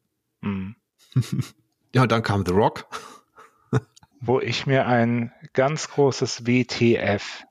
Mhm. 0.41 0.77
ja, 1.95 2.07
dann 2.07 2.23
kam 2.23 2.47
The 2.47 2.53
Rock. 2.53 2.87
Wo 4.21 4.41
ich 4.41 4.67
mir 4.67 4.87
ein 4.87 5.33
ganz 5.53 5.91
großes 5.91 6.47
WTF 6.47 7.45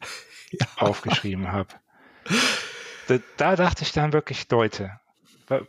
ja. 0.50 0.66
aufgeschrieben 0.76 1.52
habe. 1.52 1.68
Da, 3.06 3.18
da, 3.36 3.54
dachte 3.54 3.84
ich 3.84 3.92
dann 3.92 4.12
wirklich, 4.12 4.50
Leute, 4.50 4.98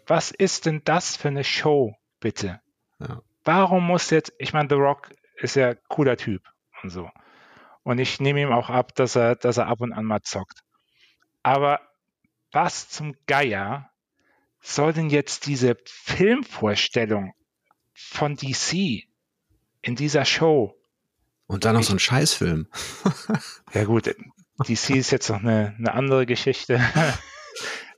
Was 0.07 0.31
ist 0.31 0.65
denn 0.65 0.81
das 0.83 1.15
für 1.15 1.27
eine 1.27 1.43
Show, 1.43 1.95
bitte? 2.19 2.61
Ja. 2.99 3.21
Warum 3.43 3.85
muss 3.85 4.09
jetzt, 4.09 4.33
ich 4.39 4.53
meine, 4.53 4.69
The 4.69 4.75
Rock 4.75 5.13
ist 5.35 5.55
ja 5.55 5.75
cooler 5.75 6.17
Typ 6.17 6.41
und 6.81 6.89
so. 6.89 7.11
Und 7.85 7.99
ich 7.99 8.19
nehme 8.19 8.41
ihm 8.41 8.51
auch 8.51 8.71
ab, 8.71 8.95
dass 8.95 9.15
er, 9.15 9.35
dass 9.35 9.57
er 9.57 9.67
ab 9.67 9.79
und 9.79 9.93
an 9.93 10.05
mal 10.05 10.23
zockt. 10.23 10.63
Aber 11.43 11.79
was 12.51 12.89
zum 12.89 13.13
Geier 13.27 13.91
soll 14.59 14.91
denn 14.91 15.11
jetzt 15.11 15.45
diese 15.45 15.77
Filmvorstellung 15.85 17.35
von 17.93 18.37
DC 18.37 19.03
in 19.83 19.95
dieser 19.95 20.25
Show? 20.25 20.75
Und 21.45 21.63
dann 21.63 21.75
noch 21.75 21.81
ich, 21.81 21.87
so 21.87 21.93
ein 21.93 21.99
Scheißfilm. 21.99 22.67
ja 23.73 23.83
gut, 23.83 24.07
DC 24.07 24.89
ist 24.89 25.11
jetzt 25.11 25.29
noch 25.29 25.41
eine, 25.41 25.75
eine 25.77 25.93
andere 25.93 26.25
Geschichte. 26.25 26.81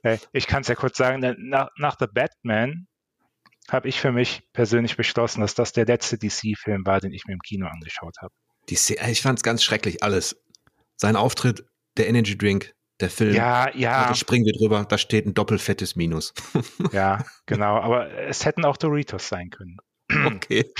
Äh, 0.04 0.18
ich 0.32 0.46
kann 0.46 0.60
es 0.60 0.68
ja 0.68 0.76
kurz 0.76 0.96
sagen, 0.96 1.18
nach, 1.48 1.70
nach 1.76 1.96
The 1.98 2.06
Batman 2.06 2.86
habe 3.68 3.88
ich 3.88 4.00
für 4.00 4.12
mich 4.12 4.44
persönlich 4.52 4.96
beschlossen, 4.96 5.40
dass 5.40 5.56
das 5.56 5.72
der 5.72 5.86
letzte 5.86 6.18
DC-Film 6.18 6.86
war, 6.86 7.00
den 7.00 7.12
ich 7.12 7.26
mir 7.26 7.32
im 7.32 7.40
Kino 7.40 7.66
angeschaut 7.66 8.14
habe. 8.22 8.32
Ich 8.70 9.22
fand 9.22 9.38
es 9.38 9.42
ganz 9.42 9.62
schrecklich, 9.62 10.02
alles. 10.02 10.42
Sein 10.96 11.16
Auftritt, 11.16 11.64
der 11.96 12.08
Energy 12.08 12.36
Drink, 12.36 12.74
der 13.00 13.10
Film. 13.10 13.34
Ja, 13.34 13.74
ja. 13.74 14.08
Da 14.08 14.14
springen 14.14 14.44
wir 14.44 14.52
drüber, 14.52 14.84
da 14.84 14.98
steht 14.98 15.26
ein 15.26 15.34
doppelfettes 15.34 15.96
Minus. 15.96 16.34
ja, 16.92 17.24
genau. 17.46 17.78
Aber 17.78 18.10
es 18.10 18.44
hätten 18.44 18.64
auch 18.64 18.76
Doritos 18.76 19.28
sein 19.28 19.50
können. 19.50 19.78
okay. 20.26 20.64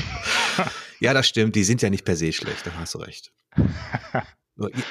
Ja, 1.01 1.15
das 1.15 1.29
stimmt. 1.29 1.55
Die 1.55 1.63
sind 1.63 1.81
ja 1.81 1.91
nicht 1.91 2.05
per 2.05 2.17
se 2.17 2.33
schlecht, 2.33 2.67
da 2.67 2.73
hast 2.75 2.95
du 2.95 2.99
recht. 2.99 3.33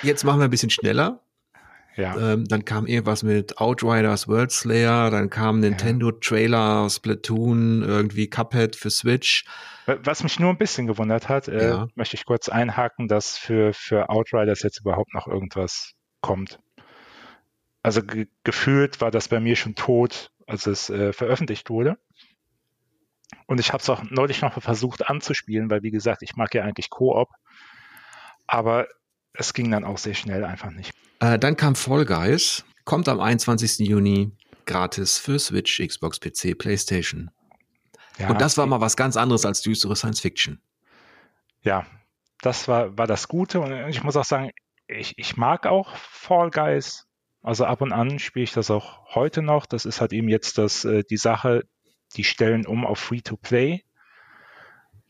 Jetzt 0.04 0.24
machen 0.24 0.40
wir 0.40 0.46
ein 0.46 0.50
bisschen 0.50 0.70
schneller. 0.70 1.22
Ja. 1.98 2.16
Ähm, 2.16 2.46
dann 2.48 2.64
kam 2.64 2.86
irgendwas 2.86 3.24
mit 3.24 3.58
Outriders 3.58 4.28
World 4.28 4.52
Slayer, 4.52 5.10
dann 5.10 5.32
kam 5.32 5.60
Nintendo 5.60 6.12
ja. 6.12 6.18
Trailer, 6.22 6.90
Splatoon, 6.90 7.82
irgendwie 7.82 8.30
Cuphead 8.30 8.76
für 8.76 8.92
Switch. 8.92 9.46
Was 9.88 10.22
mich 10.22 10.40
nur 10.40 10.52
ein 10.52 10.60
bisschen 10.60 10.86
gewundert 10.86 11.28
hat, 11.28 11.48
äh, 11.48 11.70
ja. 11.70 11.88
möchte 11.96 12.16
ich 12.16 12.26
kurz 12.26 12.50
einhaken, 12.50 13.08
dass 13.08 13.38
für, 13.38 13.74
für 13.74 14.10
Outriders 14.10 14.62
jetzt 14.62 14.82
überhaupt 14.82 15.14
noch 15.14 15.28
irgendwas 15.28 15.96
kommt. 16.22 16.60
Also 17.82 18.04
ge 18.04 18.28
gefühlt 18.44 19.02
war 19.02 19.10
das 19.10 19.28
bei 19.28 19.40
mir 19.40 19.56
schon 19.56 19.74
tot, 19.74 20.32
als 20.46 20.68
es 20.68 20.90
äh, 20.92 21.14
veröffentlicht 21.14 21.70
wurde. 21.70 21.98
Und 23.48 23.60
ich 23.60 23.74
habe 23.74 23.82
es 23.82 23.90
auch 23.90 24.04
neulich 24.04 24.42
noch 24.42 24.62
versucht 24.62 25.10
anzuspielen, 25.10 25.70
weil 25.72 25.82
wie 25.82 25.92
gesagt, 25.92 26.22
ich 26.22 26.36
mag 26.36 26.54
ja 26.54 26.64
eigentlich 26.64 26.90
Koop. 26.90 27.30
Aber 28.46 28.88
es 29.38 29.54
ging 29.54 29.72
dann 29.72 29.84
auch 29.84 29.98
sehr 29.98 30.14
schnell 30.14 30.44
einfach 30.44 30.72
nicht. 30.72 30.92
Äh, 31.20 31.40
dann 31.40 31.56
kam 31.56 31.76
Fall 31.76 32.06
Guys, 32.06 32.66
kommt 32.86 33.08
am 33.08 33.20
21. 33.20 33.80
Juni 33.88 34.32
gratis 34.66 35.18
für 35.18 35.40
Switch, 35.40 35.82
Xbox, 35.82 36.20
PC, 36.20 36.58
PlayStation. 36.58 37.32
Ja, 38.18 38.30
Und 38.30 38.42
das 38.42 38.58
war 38.58 38.66
mal 38.66 38.82
was 38.82 38.98
ganz 38.98 39.16
anderes 39.16 39.46
als 39.46 39.62
düstere 39.62 39.96
Science 39.96 40.20
Fiction. 40.20 40.62
Ja, 41.62 41.86
das 42.42 42.68
war, 42.68 42.98
war 42.98 43.08
das 43.08 43.28
Gute. 43.28 43.60
Und 43.60 43.72
ich 43.90 44.04
muss 44.04 44.16
auch 44.16 44.26
sagen, 44.26 44.52
ich, 44.88 45.14
ich 45.18 45.38
mag 45.38 45.68
auch 45.68 45.96
Fall 45.96 46.50
Guys. 46.50 47.08
Also 47.42 47.66
ab 47.66 47.82
und 47.82 47.94
an 47.94 48.20
spiele 48.20 48.44
ich 48.44 48.54
das 48.54 48.72
auch 48.72 49.16
heute 49.16 49.42
noch. 49.42 49.66
Das 49.66 49.86
ist 49.86 50.02
halt 50.02 50.14
eben 50.14 50.28
jetzt 50.28 50.58
das, 50.58 50.84
äh, 50.86 51.04
die 51.10 51.18
Sache, 51.18 51.64
die 52.16 52.24
stellen 52.24 52.66
um 52.66 52.86
auf 52.86 53.00
Free-to-Play, 53.00 53.84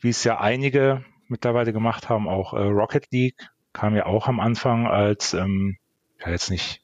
wie 0.00 0.08
es 0.08 0.22
ja 0.24 0.38
einige 0.38 1.04
mittlerweile 1.26 1.72
gemacht 1.72 2.08
haben. 2.08 2.28
Auch 2.28 2.52
äh, 2.52 2.58
Rocket 2.58 3.10
League 3.10 3.48
kam 3.78 3.94
ja 3.94 4.06
auch 4.06 4.26
am 4.26 4.40
Anfang 4.40 4.88
als 4.88 5.34
ähm, 5.34 5.78
ja 6.18 6.30
jetzt 6.32 6.50
nicht 6.50 6.82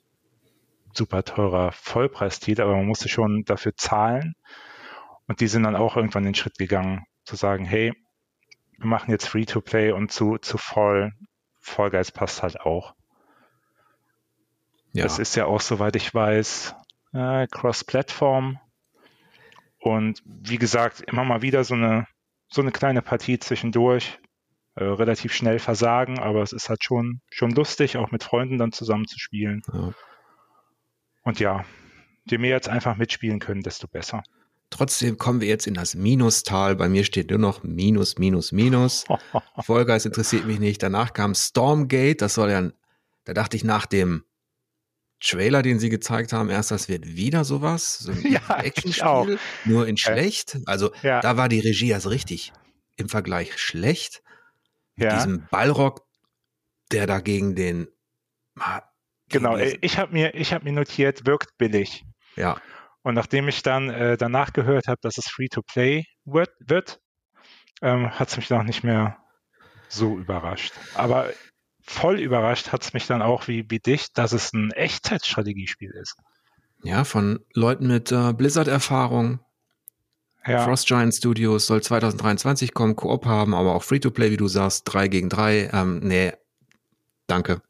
super 0.92 1.24
teurer 1.24 1.72
Vollpreistitel, 1.72 2.62
aber 2.62 2.76
man 2.76 2.86
musste 2.86 3.08
schon 3.08 3.42
dafür 3.44 3.74
zahlen. 3.74 4.36
Und 5.26 5.40
die 5.40 5.48
sind 5.48 5.64
dann 5.64 5.74
auch 5.74 5.96
irgendwann 5.96 6.22
den 6.22 6.36
Schritt 6.36 6.56
gegangen, 6.56 7.04
zu 7.24 7.34
sagen, 7.34 7.64
hey, 7.64 7.92
wir 8.78 8.86
machen 8.86 9.10
jetzt 9.10 9.26
Free-to-Play 9.26 9.90
und 9.90 10.12
zu, 10.12 10.38
zu 10.38 10.56
voll, 10.56 11.12
Fall 11.58 11.90
Guys 11.90 12.12
passt 12.12 12.44
halt 12.44 12.60
auch. 12.60 12.94
Ja. 14.92 15.02
Das 15.02 15.18
ist 15.18 15.34
ja 15.34 15.46
auch, 15.46 15.62
soweit 15.62 15.96
ich 15.96 16.14
weiß, 16.14 16.76
äh, 17.12 17.48
Cross-Plattform. 17.48 18.60
Und 19.80 20.22
wie 20.24 20.58
gesagt, 20.58 21.00
immer 21.00 21.24
mal 21.24 21.42
wieder 21.42 21.64
so 21.64 21.74
eine, 21.74 22.06
so 22.46 22.62
eine 22.62 22.70
kleine 22.70 23.02
Partie 23.02 23.40
zwischendurch 23.40 24.20
äh, 24.76 24.84
relativ 24.84 25.32
schnell 25.32 25.58
versagen, 25.58 26.18
aber 26.18 26.42
es 26.42 26.52
ist 26.52 26.68
halt 26.68 26.82
schon, 26.82 27.20
schon 27.30 27.52
lustig, 27.52 27.96
auch 27.96 28.10
mit 28.10 28.24
Freunden 28.24 28.58
dann 28.58 28.72
zusammen 28.72 29.06
zu 29.06 29.18
spielen. 29.18 29.62
Ja. 29.72 29.92
Und 31.22 31.40
ja, 31.40 31.64
je 32.24 32.38
mehr 32.38 32.50
jetzt 32.50 32.68
einfach 32.68 32.96
mitspielen 32.96 33.38
können, 33.38 33.62
desto 33.62 33.86
besser. 33.86 34.22
Trotzdem 34.70 35.18
kommen 35.18 35.40
wir 35.40 35.46
jetzt 35.46 35.68
in 35.68 35.74
das 35.74 35.94
Minustal. 35.94 36.74
Bei 36.74 36.88
mir 36.88 37.04
steht 37.04 37.30
nur 37.30 37.38
noch 37.38 37.62
Minus, 37.62 38.18
Minus, 38.18 38.50
Minus. 38.50 39.04
Vollgeist 39.60 40.06
interessiert 40.06 40.46
mich 40.46 40.58
nicht. 40.58 40.82
Danach 40.82 41.12
kam 41.12 41.34
Stormgate. 41.36 42.16
Das 42.16 42.34
soll 42.34 42.50
ja, 42.50 42.70
da 43.24 43.34
dachte 43.34 43.56
ich 43.56 43.62
nach 43.62 43.86
dem 43.86 44.24
Trailer, 45.20 45.62
den 45.62 45.78
sie 45.78 45.90
gezeigt 45.90 46.32
haben, 46.32 46.50
erst, 46.50 46.72
das 46.72 46.88
wird 46.88 47.06
wieder 47.06 47.44
sowas. 47.44 47.98
So 48.00 48.10
ein 48.10 48.22
ja, 48.32 48.58
Actionspiel, 48.58 49.38
nur 49.64 49.86
in 49.86 49.96
schlecht. 49.96 50.58
Also 50.66 50.90
ja. 51.02 51.20
da 51.20 51.36
war 51.36 51.48
die 51.48 51.60
Regie 51.60 51.94
also 51.94 52.08
richtig 52.08 52.52
im 52.96 53.08
Vergleich 53.08 53.56
schlecht 53.56 54.23
ja. 54.96 55.14
diesem 55.14 55.46
Ballrock, 55.50 56.02
der 56.92 57.06
dagegen 57.06 57.54
den. 57.54 57.88
Genau, 59.28 59.56
ich 59.56 59.98
habe 59.98 60.12
mir, 60.12 60.34
ich 60.34 60.52
habe 60.52 60.64
mir 60.64 60.72
notiert, 60.72 61.26
wirkt 61.26 61.56
billig. 61.58 62.04
Ja. 62.36 62.60
Und 63.02 63.14
nachdem 63.14 63.48
ich 63.48 63.62
dann 63.62 63.90
äh, 63.90 64.16
danach 64.16 64.52
gehört 64.52 64.86
habe, 64.86 64.98
dass 65.02 65.18
es 65.18 65.28
Free-to-Play 65.28 66.04
wird, 66.24 66.50
wird 66.60 67.00
ähm, 67.82 68.10
hat 68.10 68.28
es 68.28 68.36
mich 68.36 68.50
noch 68.50 68.62
nicht 68.62 68.82
mehr 68.82 69.18
so 69.88 70.16
überrascht. 70.18 70.72
Aber 70.94 71.30
voll 71.82 72.18
überrascht 72.18 72.72
hat 72.72 72.82
es 72.82 72.94
mich 72.94 73.06
dann 73.06 73.22
auch 73.22 73.46
wie, 73.46 73.66
wie 73.68 73.78
dich, 73.78 74.12
dass 74.12 74.32
es 74.32 74.52
ein 74.52 74.70
Echtzeitstrategiespiel 74.70 75.90
ist. 75.90 76.16
Ja, 76.82 77.04
von 77.04 77.40
Leuten 77.52 77.86
mit 77.86 78.10
äh, 78.10 78.32
Blizzard-Erfahrung, 78.32 79.40
ja. 80.46 80.64
Frost 80.64 80.86
Giant 80.86 81.14
Studios 81.14 81.66
soll 81.66 81.82
2023 81.82 82.74
kommen, 82.74 82.96
Koop 82.96 83.26
haben, 83.26 83.54
aber 83.54 83.74
auch 83.74 83.82
Free-to-Play, 83.82 84.30
wie 84.30 84.36
du 84.36 84.48
sagst, 84.48 84.84
3 84.92 85.08
gegen 85.08 85.28
3. 85.28 85.70
Ähm, 85.72 86.00
nee, 86.00 86.32
danke. 87.26 87.62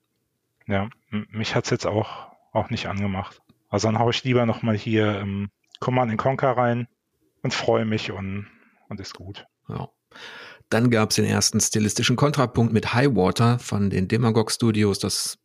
Ja, 0.66 0.88
mich 1.30 1.54
hat's 1.54 1.70
jetzt 1.70 1.86
auch, 1.86 2.32
auch 2.52 2.70
nicht 2.70 2.86
angemacht. 2.86 3.42
Also 3.68 3.88
dann 3.88 3.98
haue 3.98 4.10
ich 4.10 4.24
lieber 4.24 4.46
nochmal 4.46 4.76
hier 4.76 5.18
ähm, 5.20 5.50
Command 5.80 6.16
Conquer 6.16 6.56
rein 6.56 6.88
und 7.42 7.54
freue 7.54 7.84
mich 7.84 8.10
und, 8.10 8.46
und 8.88 9.00
ist 9.00 9.14
gut. 9.14 9.46
Ja. 9.68 9.88
Dann 10.70 10.90
gab 10.90 11.10
es 11.10 11.16
den 11.16 11.26
ersten 11.26 11.60
stilistischen 11.60 12.16
Kontrapunkt 12.16 12.72
mit 12.72 12.94
Highwater 12.94 13.58
von 13.58 13.90
den 13.90 14.08
Demagog 14.08 14.50
Studios, 14.50 14.98
das 14.98 15.38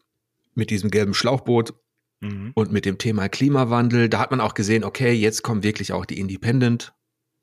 mit 0.55 0.69
diesem 0.69 0.89
gelben 0.89 1.13
Schlauchboot 1.13 1.73
mhm. 2.21 2.51
und 2.55 2.71
mit 2.71 2.85
dem 2.85 2.97
Thema 2.97 3.29
Klimawandel. 3.29 4.09
Da 4.09 4.19
hat 4.19 4.31
man 4.31 4.41
auch 4.41 4.53
gesehen, 4.53 4.83
okay, 4.83 5.11
jetzt 5.11 5.43
kommen 5.43 5.63
wirklich 5.63 5.93
auch 5.93 6.05
die 6.05 6.19
Independent 6.19 6.93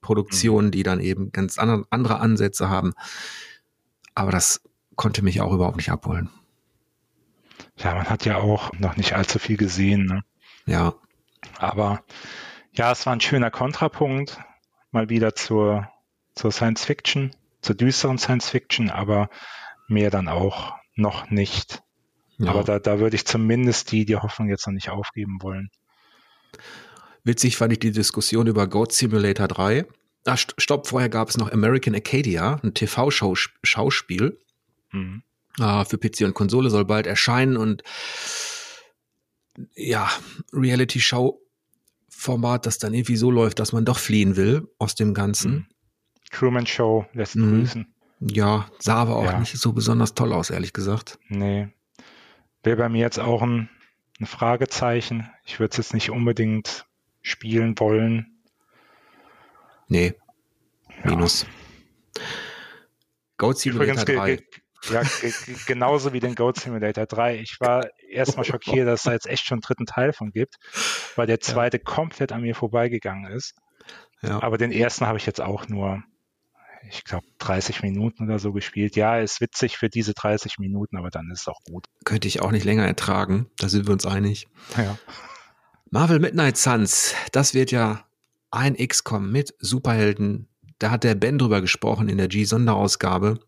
Produktionen, 0.07 0.69
mhm. 0.69 0.71
die 0.71 0.83
dann 0.85 1.01
eben 1.01 1.33
ganz 1.33 1.59
andere 1.59 2.21
Ansätze 2.21 2.71
haben. 2.71 2.95
Aber 4.15 4.31
das 4.31 4.63
konnte 4.95 5.23
mich 5.23 5.41
auch 5.41 5.53
überhaupt 5.53 5.77
nicht 5.77 5.91
abholen. 5.91 6.31
Ja, 7.77 7.95
man 7.95 8.09
hat 8.09 8.25
ja 8.25 8.39
auch 8.39 8.73
noch 8.79 8.97
nicht 8.97 9.15
allzu 9.15 9.39
viel 9.39 9.57
gesehen. 9.57 10.07
Ne? 10.07 10.23
Ja. 10.65 10.95
Aber 11.59 12.05
ja, 12.73 12.93
es 12.93 13.05
war 13.05 13.13
ein 13.13 13.21
schöner 13.21 13.51
Kontrapunkt, 13.51 14.39
mal 14.93 15.09
wieder 15.09 15.35
zur, 15.35 15.89
zur 16.35 16.53
Science 16.53 16.85
Fiction, 16.85 17.35
zur 17.61 17.75
düsteren 17.75 18.19
Science 18.19 18.49
Fiction, 18.49 18.91
aber 18.91 19.29
mehr 19.89 20.11
dann 20.11 20.29
auch 20.29 20.75
noch 20.95 21.31
nicht. 21.31 21.83
Ja. 22.39 22.51
Aber 22.51 22.63
da, 22.63 22.79
da 22.79 23.01
würde 23.01 23.17
ich 23.17 23.27
zumindest 23.27 23.91
die, 23.93 24.05
die 24.05 24.17
Hoffnung 24.17 24.49
jetzt 24.49 24.67
noch 24.67 24.75
nicht 24.75 24.91
aufgeben 24.91 25.39
wollen. 25.41 25.71
Witzig 27.27 27.57
fand 27.57 27.72
ich 27.72 27.81
die 27.81 27.91
Diskussion 27.91 28.47
über 28.47 28.68
Goat 28.68 28.93
Simulator 28.93 29.49
3. 29.49 29.85
Ach, 30.27 30.39
stopp, 30.39 30.87
vorher 30.87 31.09
gab 31.09 31.29
es 31.29 31.37
noch 31.37 31.51
American 31.51 31.97
Acadia, 31.97 32.61
ein 32.62 32.72
TV-Schauspiel. 32.72 34.39
Mhm. 34.93 35.24
Ah, 35.59 35.85
für 35.85 35.99
PC 35.99 36.20
und 36.20 36.35
Konsole 36.35 36.70
soll 36.70 36.85
bald 36.85 37.09
erscheinen 37.09 37.57
und 37.57 37.83
ja, 39.74 40.09
Reality-Show-Format, 40.53 42.64
das 42.64 42.79
dann 42.79 42.95
irgendwie 42.95 43.16
so 43.16 43.33
läuft, 43.33 43.59
dass 43.59 43.72
man 43.72 43.85
doch 43.85 43.99
fliehen 43.99 44.37
will 44.37 44.68
aus 44.79 44.95
dem 44.95 45.12
Ganzen. 45.12 45.53
Mhm. 45.53 45.66
Truman 46.31 46.68
Show 46.68 47.07
lässt 47.12 47.35
mhm. 47.35 47.59
grüßen. 47.59 47.93
Ja, 48.20 48.70
sah 48.79 48.99
aber 48.99 49.16
auch 49.16 49.24
ja. 49.24 49.41
nicht 49.41 49.59
so 49.59 49.72
besonders 49.72 50.14
toll 50.14 50.33
aus, 50.33 50.51
ehrlich 50.51 50.72
gesagt. 50.72 51.18
Nee. 51.29 51.70
Wäre 52.62 52.77
bei 52.77 52.89
mir 52.89 53.01
jetzt 53.01 53.18
auch 53.18 53.43
ein, 53.43 53.68
ein 54.20 54.27
Fragezeichen. 54.27 55.29
Ich 55.45 55.59
würde 55.59 55.72
es 55.72 55.79
jetzt 55.79 55.93
nicht 55.93 56.11
unbedingt 56.11 56.86
spielen 57.27 57.79
wollen. 57.79 58.39
Nee. 59.89 60.14
Minus. 61.05 61.43
Ja. 61.43 62.22
Goat 63.37 63.59
Simulator 63.59 64.03
Übrigens, 64.03 64.43
3. 64.83 64.93
Ja, 64.93 65.03
genauso 65.66 66.12
wie 66.12 66.20
den 66.20 66.35
Goat 66.35 66.61
Simulator 66.61 67.07
3. 67.07 67.41
Ich 67.41 67.57
war 67.61 67.87
erstmal 68.09 68.45
schockiert, 68.45 68.87
dass 68.87 69.01
es 69.01 69.05
da 69.05 69.12
jetzt 69.12 69.27
echt 69.27 69.45
schon 69.45 69.57
einen 69.57 69.62
dritten 69.62 69.87
Teil 69.87 70.12
von 70.12 70.31
gibt, 70.31 70.57
weil 71.16 71.27
der 71.27 71.41
zweite 71.41 71.79
ja. 71.79 71.83
komplett 71.83 72.33
an 72.33 72.43
mir 72.43 72.55
vorbeigegangen 72.55 73.31
ist. 73.33 73.55
Ja. 74.22 74.43
Aber 74.43 74.57
den 74.57 74.70
ersten 74.72 75.07
habe 75.07 75.18
ich 75.18 75.27
jetzt 75.27 75.41
auch 75.41 75.68
nur, 75.68 76.03
ich 76.89 77.05
glaube, 77.05 77.27
30 77.39 77.83
Minuten 77.83 78.24
oder 78.24 78.39
so 78.39 78.53
gespielt. 78.53 78.95
Ja, 78.97 79.18
ist 79.18 79.41
witzig 79.41 79.77
für 79.77 79.89
diese 79.89 80.14
30 80.14 80.59
Minuten, 80.59 80.97
aber 80.97 81.11
dann 81.11 81.29
ist 81.33 81.41
es 81.41 81.49
auch 81.49 81.61
gut. 81.68 81.85
Könnte 82.05 82.29
ich 82.29 82.41
auch 82.41 82.53
nicht 82.53 82.64
länger 82.64 82.87
ertragen, 82.87 83.51
da 83.59 83.68
sind 83.68 83.87
wir 83.87 83.93
uns 83.93 84.07
einig. 84.07 84.47
Ja. 84.77 84.97
Marvel 85.91 86.18
Midnight 86.18 86.57
Suns, 86.57 87.14
das 87.30 87.55
wird 87.55 87.70
ja 87.70 88.05
ein 88.51 88.76
XCOM 88.76 89.30
mit 89.30 89.55
Superhelden. 89.61 90.49
Da 90.78 90.91
hat 90.91 91.05
der 91.05 91.14
Ben 91.14 91.39
drüber 91.39 91.61
gesprochen 91.61 92.09
in 92.09 92.18
der 92.18 92.28
G-Sonderausgabe. 92.28 93.39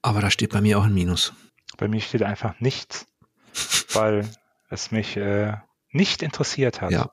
Aber 0.00 0.20
da 0.20 0.30
steht 0.30 0.52
bei 0.52 0.60
mir 0.60 0.78
auch 0.78 0.84
ein 0.84 0.94
Minus. 0.94 1.32
Bei 1.76 1.88
mir 1.88 2.00
steht 2.00 2.22
einfach 2.22 2.58
nichts, 2.60 3.06
weil 3.92 4.28
es 4.70 4.90
mich 4.90 5.16
äh, 5.16 5.54
nicht 5.90 6.22
interessiert 6.22 6.80
hat. 6.80 6.92
Ja. 6.92 7.10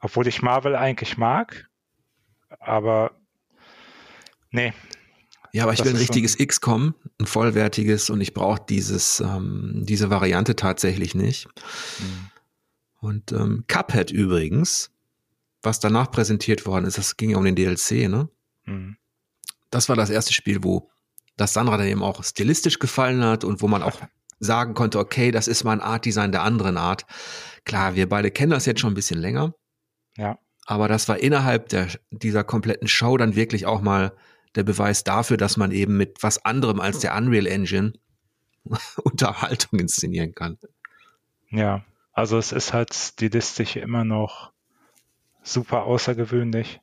Obwohl 0.00 0.26
ich 0.26 0.42
Marvel 0.42 0.74
eigentlich 0.76 1.16
mag, 1.18 1.68
aber 2.58 3.12
nee. 4.50 4.72
Ja, 5.52 5.64
aber 5.64 5.74
ich 5.74 5.84
will 5.84 5.92
ein 5.92 5.98
richtiges 5.98 6.38
XCOM, 6.38 6.94
ein 7.20 7.26
vollwertiges 7.26 8.08
und 8.08 8.22
ich 8.22 8.32
brauche 8.32 8.62
dieses 8.66 9.20
ähm, 9.20 9.82
diese 9.84 10.08
Variante 10.08 10.56
tatsächlich 10.56 11.14
nicht. 11.14 11.46
Mhm. 12.00 12.31
Und 13.02 13.32
ähm, 13.32 13.64
Cuphead 13.66 14.12
übrigens, 14.12 14.92
was 15.60 15.80
danach 15.80 16.12
präsentiert 16.12 16.66
worden 16.66 16.84
ist, 16.84 16.98
das 16.98 17.16
ging 17.16 17.30
ja 17.30 17.36
um 17.36 17.44
den 17.44 17.56
DLC, 17.56 18.08
ne? 18.08 18.28
Mhm. 18.64 18.96
Das 19.70 19.88
war 19.88 19.96
das 19.96 20.08
erste 20.08 20.32
Spiel, 20.32 20.62
wo 20.62 20.88
das 21.36 21.52
Sandra 21.52 21.78
dann 21.78 21.88
eben 21.88 22.04
auch 22.04 22.22
stilistisch 22.22 22.78
gefallen 22.78 23.24
hat 23.24 23.42
und 23.42 23.60
wo 23.60 23.66
man 23.66 23.82
auch 23.82 24.00
sagen 24.38 24.74
konnte, 24.74 25.00
okay, 25.00 25.32
das 25.32 25.48
ist 25.48 25.64
mal 25.64 25.72
ein 25.72 25.80
Art-Design 25.80 26.30
der 26.30 26.42
anderen 26.42 26.76
Art. 26.76 27.04
Klar, 27.64 27.96
wir 27.96 28.08
beide 28.08 28.30
kennen 28.30 28.52
das 28.52 28.66
jetzt 28.66 28.80
schon 28.80 28.92
ein 28.92 28.96
bisschen 28.96 29.18
länger. 29.18 29.52
Ja. 30.16 30.38
Aber 30.66 30.86
das 30.86 31.08
war 31.08 31.18
innerhalb 31.18 31.70
der, 31.70 31.88
dieser 32.12 32.44
kompletten 32.44 32.86
Show 32.86 33.16
dann 33.16 33.34
wirklich 33.34 33.66
auch 33.66 33.80
mal 33.80 34.16
der 34.54 34.62
Beweis 34.62 35.02
dafür, 35.02 35.36
dass 35.36 35.56
man 35.56 35.72
eben 35.72 35.96
mit 35.96 36.22
was 36.22 36.44
anderem 36.44 36.78
als 36.78 37.00
der 37.00 37.16
Unreal 37.16 37.48
Engine 37.48 37.94
Unterhaltung 39.02 39.80
inszenieren 39.80 40.36
kann. 40.36 40.56
Ja, 41.50 41.84
also 42.12 42.38
es 42.38 42.52
ist 42.52 42.72
halt 42.72 42.92
stilistisch 42.92 43.76
immer 43.76 44.04
noch 44.04 44.52
super 45.42 45.84
außergewöhnlich. 45.84 46.80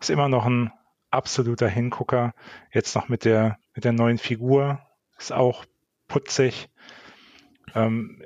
Ist 0.00 0.10
immer 0.10 0.28
noch 0.28 0.46
ein 0.46 0.72
absoluter 1.10 1.68
Hingucker. 1.68 2.32
Jetzt 2.72 2.94
noch 2.94 3.08
mit 3.08 3.24
der, 3.24 3.58
mit 3.74 3.84
der 3.84 3.92
neuen 3.92 4.18
Figur. 4.18 4.80
Ist 5.18 5.32
auch 5.32 5.64
putzig. 6.06 6.68
Ähm, 7.74 8.22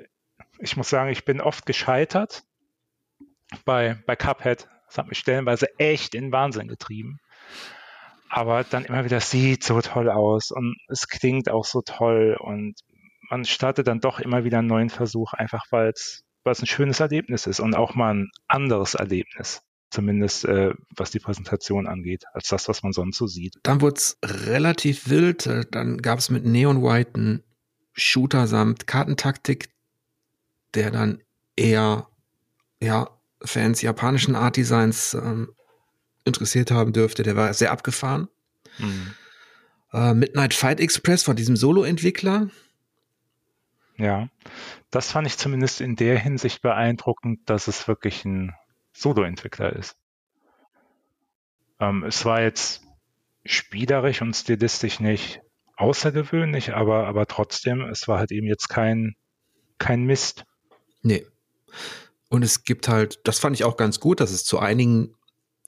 ich 0.59 0.77
muss 0.77 0.89
sagen, 0.89 1.09
ich 1.09 1.25
bin 1.25 1.41
oft 1.41 1.65
gescheitert 1.65 2.43
bei, 3.65 4.01
bei 4.05 4.15
Cuphead. 4.15 4.67
Das 4.87 4.97
hat 4.99 5.07
mich 5.07 5.17
stellenweise 5.17 5.67
echt 5.79 6.13
in 6.13 6.31
Wahnsinn 6.31 6.67
getrieben. 6.67 7.19
Aber 8.29 8.63
dann 8.63 8.85
immer 8.85 9.05
wieder 9.05 9.19
sieht 9.19 9.63
so 9.63 9.81
toll 9.81 10.09
aus 10.09 10.51
und 10.51 10.75
es 10.87 11.07
klingt 11.07 11.49
auch 11.49 11.65
so 11.65 11.81
toll 11.81 12.37
und 12.39 12.75
man 13.29 13.45
startet 13.45 13.87
dann 13.87 13.99
doch 13.99 14.19
immer 14.19 14.43
wieder 14.43 14.59
einen 14.59 14.67
neuen 14.67 14.89
Versuch, 14.89 15.33
einfach 15.33 15.65
weil 15.71 15.89
es 15.89 16.23
ein 16.45 16.67
schönes 16.67 16.99
Erlebnis 16.99 17.47
ist 17.47 17.59
und 17.59 17.75
auch 17.75 17.95
mal 17.95 18.13
ein 18.13 18.31
anderes 18.47 18.95
Erlebnis 18.95 19.61
zumindest 19.93 20.45
äh, 20.45 20.73
was 20.95 21.11
die 21.11 21.19
Präsentation 21.19 21.87
angeht, 21.87 22.23
als 22.33 22.47
das, 22.47 22.67
was 22.67 22.81
man 22.83 22.93
sonst 22.93 23.17
so 23.17 23.27
sieht. 23.27 23.59
Dann 23.61 23.79
wurde 23.79 23.97
es 23.97 24.17
relativ 24.23 25.07
wild. 25.07 25.45
Äh, 25.45 25.65
dann 25.69 26.01
gab 26.01 26.19
es 26.19 26.29
mit 26.29 26.45
Neon 26.45 26.81
White 26.81 27.11
einen 27.13 27.43
Shooter 27.93 28.47
samt 28.47 28.87
Kartentaktik, 28.87 29.69
der 30.73 30.89
dann 30.89 31.21
eher 31.55 32.07
ja, 32.81 33.09
Fans 33.43 33.81
japanischen 33.81 34.35
Art 34.35 34.57
Designs 34.57 35.13
ähm, 35.13 35.51
interessiert 36.25 36.71
haben 36.71 36.91
dürfte. 36.91 37.21
Der 37.21 37.35
war 37.35 37.53
sehr 37.53 37.71
abgefahren. 37.71 38.29
Mhm. 38.79 39.13
Äh, 39.93 40.13
Midnight 40.15 40.55
Fight 40.55 40.79
Express 40.79 41.21
von 41.21 41.35
diesem 41.35 41.55
Solo-Entwickler. 41.55 42.49
Ja, 43.97 44.29
das 44.89 45.11
fand 45.11 45.27
ich 45.27 45.37
zumindest 45.37 45.81
in 45.81 45.95
der 45.95 46.17
Hinsicht 46.17 46.61
beeindruckend, 46.61 47.41
dass 47.49 47.67
es 47.67 47.87
wirklich 47.87 48.25
ein 48.25 48.53
Solo-Entwickler 48.93 49.73
ist. 49.73 49.95
Ähm, 51.79 52.03
es 52.03 52.25
war 52.25 52.41
jetzt 52.41 52.83
spielerisch 53.45 54.21
und 54.21 54.35
stilistisch 54.35 54.99
nicht 54.99 55.41
außergewöhnlich, 55.75 56.73
aber, 56.73 57.07
aber 57.07 57.27
trotzdem, 57.27 57.81
es 57.81 58.07
war 58.07 58.19
halt 58.19 58.31
eben 58.31 58.47
jetzt 58.47 58.69
kein, 58.69 59.15
kein 59.77 60.03
Mist. 60.03 60.45
Nee. 61.01 61.25
Und 62.29 62.43
es 62.43 62.63
gibt 62.63 62.87
halt, 62.87 63.19
das 63.25 63.39
fand 63.39 63.55
ich 63.55 63.63
auch 63.63 63.77
ganz 63.77 63.99
gut, 63.99 64.19
dass 64.19 64.31
es 64.31 64.43
zu 64.43 64.59
einigen 64.59 65.15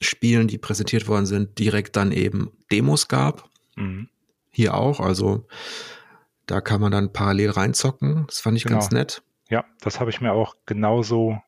Spielen, 0.01 0.47
die 0.47 0.57
präsentiert 0.57 1.07
worden 1.07 1.25
sind, 1.25 1.59
direkt 1.59 1.95
dann 1.95 2.11
eben 2.11 2.51
Demos 2.71 3.07
gab. 3.07 3.49
Mhm. 3.75 4.09
Hier 4.51 4.73
auch, 4.75 4.99
also 4.99 5.47
da 6.47 6.61
kann 6.61 6.81
man 6.81 6.91
dann 6.91 7.11
parallel 7.11 7.51
reinzocken. 7.51 8.25
Das 8.27 8.39
fand 8.39 8.57
ich 8.57 8.63
genau. 8.63 8.79
ganz 8.79 8.91
nett. 8.91 9.23
Ja, 9.49 9.65
das 9.81 9.99
habe 9.99 10.09
ich 10.09 10.21
mir 10.21 10.33
auch 10.33 10.55
genauso 10.65 11.39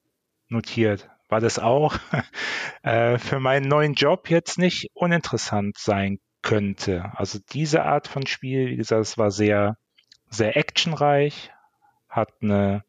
notiert 0.50 1.10
war 1.30 1.40
das 1.40 1.60
auch 1.60 1.96
äh, 2.84 3.18
für 3.18 3.40
meinen 3.40 3.68
neuen 3.68 3.94
Job 3.94 4.30
jetzt 4.30 4.58
nicht 4.58 4.90
uninteressant 4.94 5.78
sein 5.78 6.20
könnte. 6.42 7.12
Also 7.16 7.40
diese 7.52 7.84
Art 7.84 8.08
von 8.08 8.26
Spiel, 8.26 8.68
wie 8.68 8.78
gesagt, 8.78 9.02
es 9.02 9.18
war 9.18 9.32
sehr, 9.32 9.76
sehr 10.30 10.56
actionreich, 10.56 11.52
hat 12.10 12.30
eine, 12.42 12.84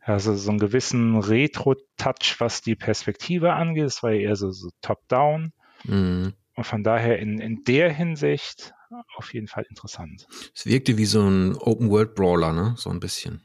also 0.00 0.34
so 0.34 0.50
einen 0.50 0.58
gewissen 0.58 1.18
Retro-Touch, 1.18 2.36
was 2.38 2.62
die 2.62 2.76
Perspektive 2.76 3.52
angeht. 3.52 3.84
Es 3.84 4.02
war 4.02 4.12
eher 4.12 4.36
so, 4.36 4.50
so 4.50 4.70
top-down. 4.80 5.52
Mhm. 5.84 6.34
Und 6.54 6.64
von 6.64 6.82
daher 6.82 7.18
in, 7.18 7.38
in 7.38 7.64
der 7.64 7.92
Hinsicht 7.92 8.72
auf 9.16 9.32
jeden 9.34 9.48
Fall 9.48 9.64
interessant. 9.68 10.26
Es 10.54 10.66
wirkte 10.66 10.98
wie 10.98 11.06
so 11.06 11.22
ein 11.22 11.56
Open-World-Brawler, 11.56 12.52
ne? 12.52 12.74
So 12.76 12.90
ein 12.90 13.00
bisschen. 13.00 13.42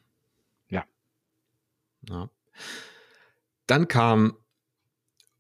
Ja. 0.70 0.84
Ja. 2.08 2.30
Dann 3.68 3.88
kam 3.88 4.38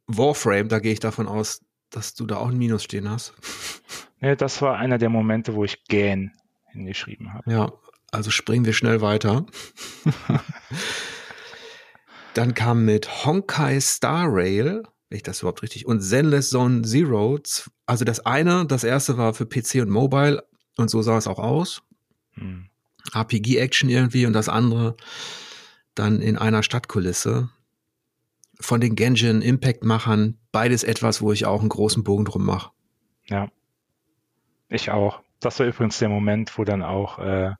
Warframe, 0.07 0.69
da 0.69 0.79
gehe 0.79 0.93
ich 0.93 0.99
davon 0.99 1.27
aus, 1.27 1.61
dass 1.89 2.13
du 2.13 2.25
da 2.25 2.37
auch 2.37 2.49
ein 2.49 2.57
Minus 2.57 2.83
stehen 2.83 3.09
hast. 3.09 3.33
Ja, 4.23 4.35
das 4.35 4.61
war 4.61 4.77
einer 4.77 4.99
der 4.99 5.09
Momente, 5.09 5.55
wo 5.55 5.63
ich 5.63 5.83
gähn 5.85 6.31
hingeschrieben 6.67 7.33
habe. 7.33 7.51
Ja, 7.51 7.71
also 8.11 8.29
springen 8.29 8.65
wir 8.65 8.73
schnell 8.73 9.01
weiter. 9.01 9.47
Dann 12.35 12.53
kam 12.53 12.85
mit 12.85 13.25
Honkai 13.25 13.79
Star 13.79 14.27
Rail, 14.29 14.83
wenn 15.11 15.17
ich 15.17 15.23
das 15.23 15.41
überhaupt 15.41 15.61
richtig, 15.61 15.85
und 15.85 15.99
Zenless 15.99 16.51
Zone 16.51 16.83
Zero. 16.83 17.37
Also 17.85 18.05
das 18.05 18.25
eine, 18.25 18.65
das 18.65 18.85
erste 18.85 19.17
war 19.17 19.33
für 19.33 19.45
PC 19.45 19.81
und 19.81 19.89
Mobile 19.89 20.47
und 20.77 20.89
so 20.89 21.01
sah 21.01 21.17
es 21.17 21.27
auch 21.27 21.37
aus. 21.37 21.83
Hm. 22.35 22.69
RPG-Action 23.13 23.89
irgendwie 23.89 24.25
und 24.25 24.31
das 24.31 24.47
andere 24.47 24.95
dann 25.95 26.21
in 26.21 26.37
einer 26.37 26.63
Stadtkulisse 26.63 27.49
von 28.61 28.79
den 28.79 28.95
Genshin 28.95 29.41
Impact-Machern 29.41 30.37
beides 30.53 30.85
etwas, 30.85 31.21
wo 31.21 31.33
ich 31.33 31.45
auch 31.45 31.59
einen 31.59 31.67
großen 31.67 32.05
Bogen 32.05 32.23
drum 32.23 32.45
mache. 32.45 32.71
Ja, 33.25 33.49
ich 34.69 34.91
auch. 34.91 35.21
Das 35.41 35.59
war 35.59 35.65
übrigens 35.65 35.99
der 35.99 36.07
Moment, 36.07 36.57
wo 36.57 36.63
dann 36.63 36.83
auch 36.83 37.19
äh, 37.19 37.51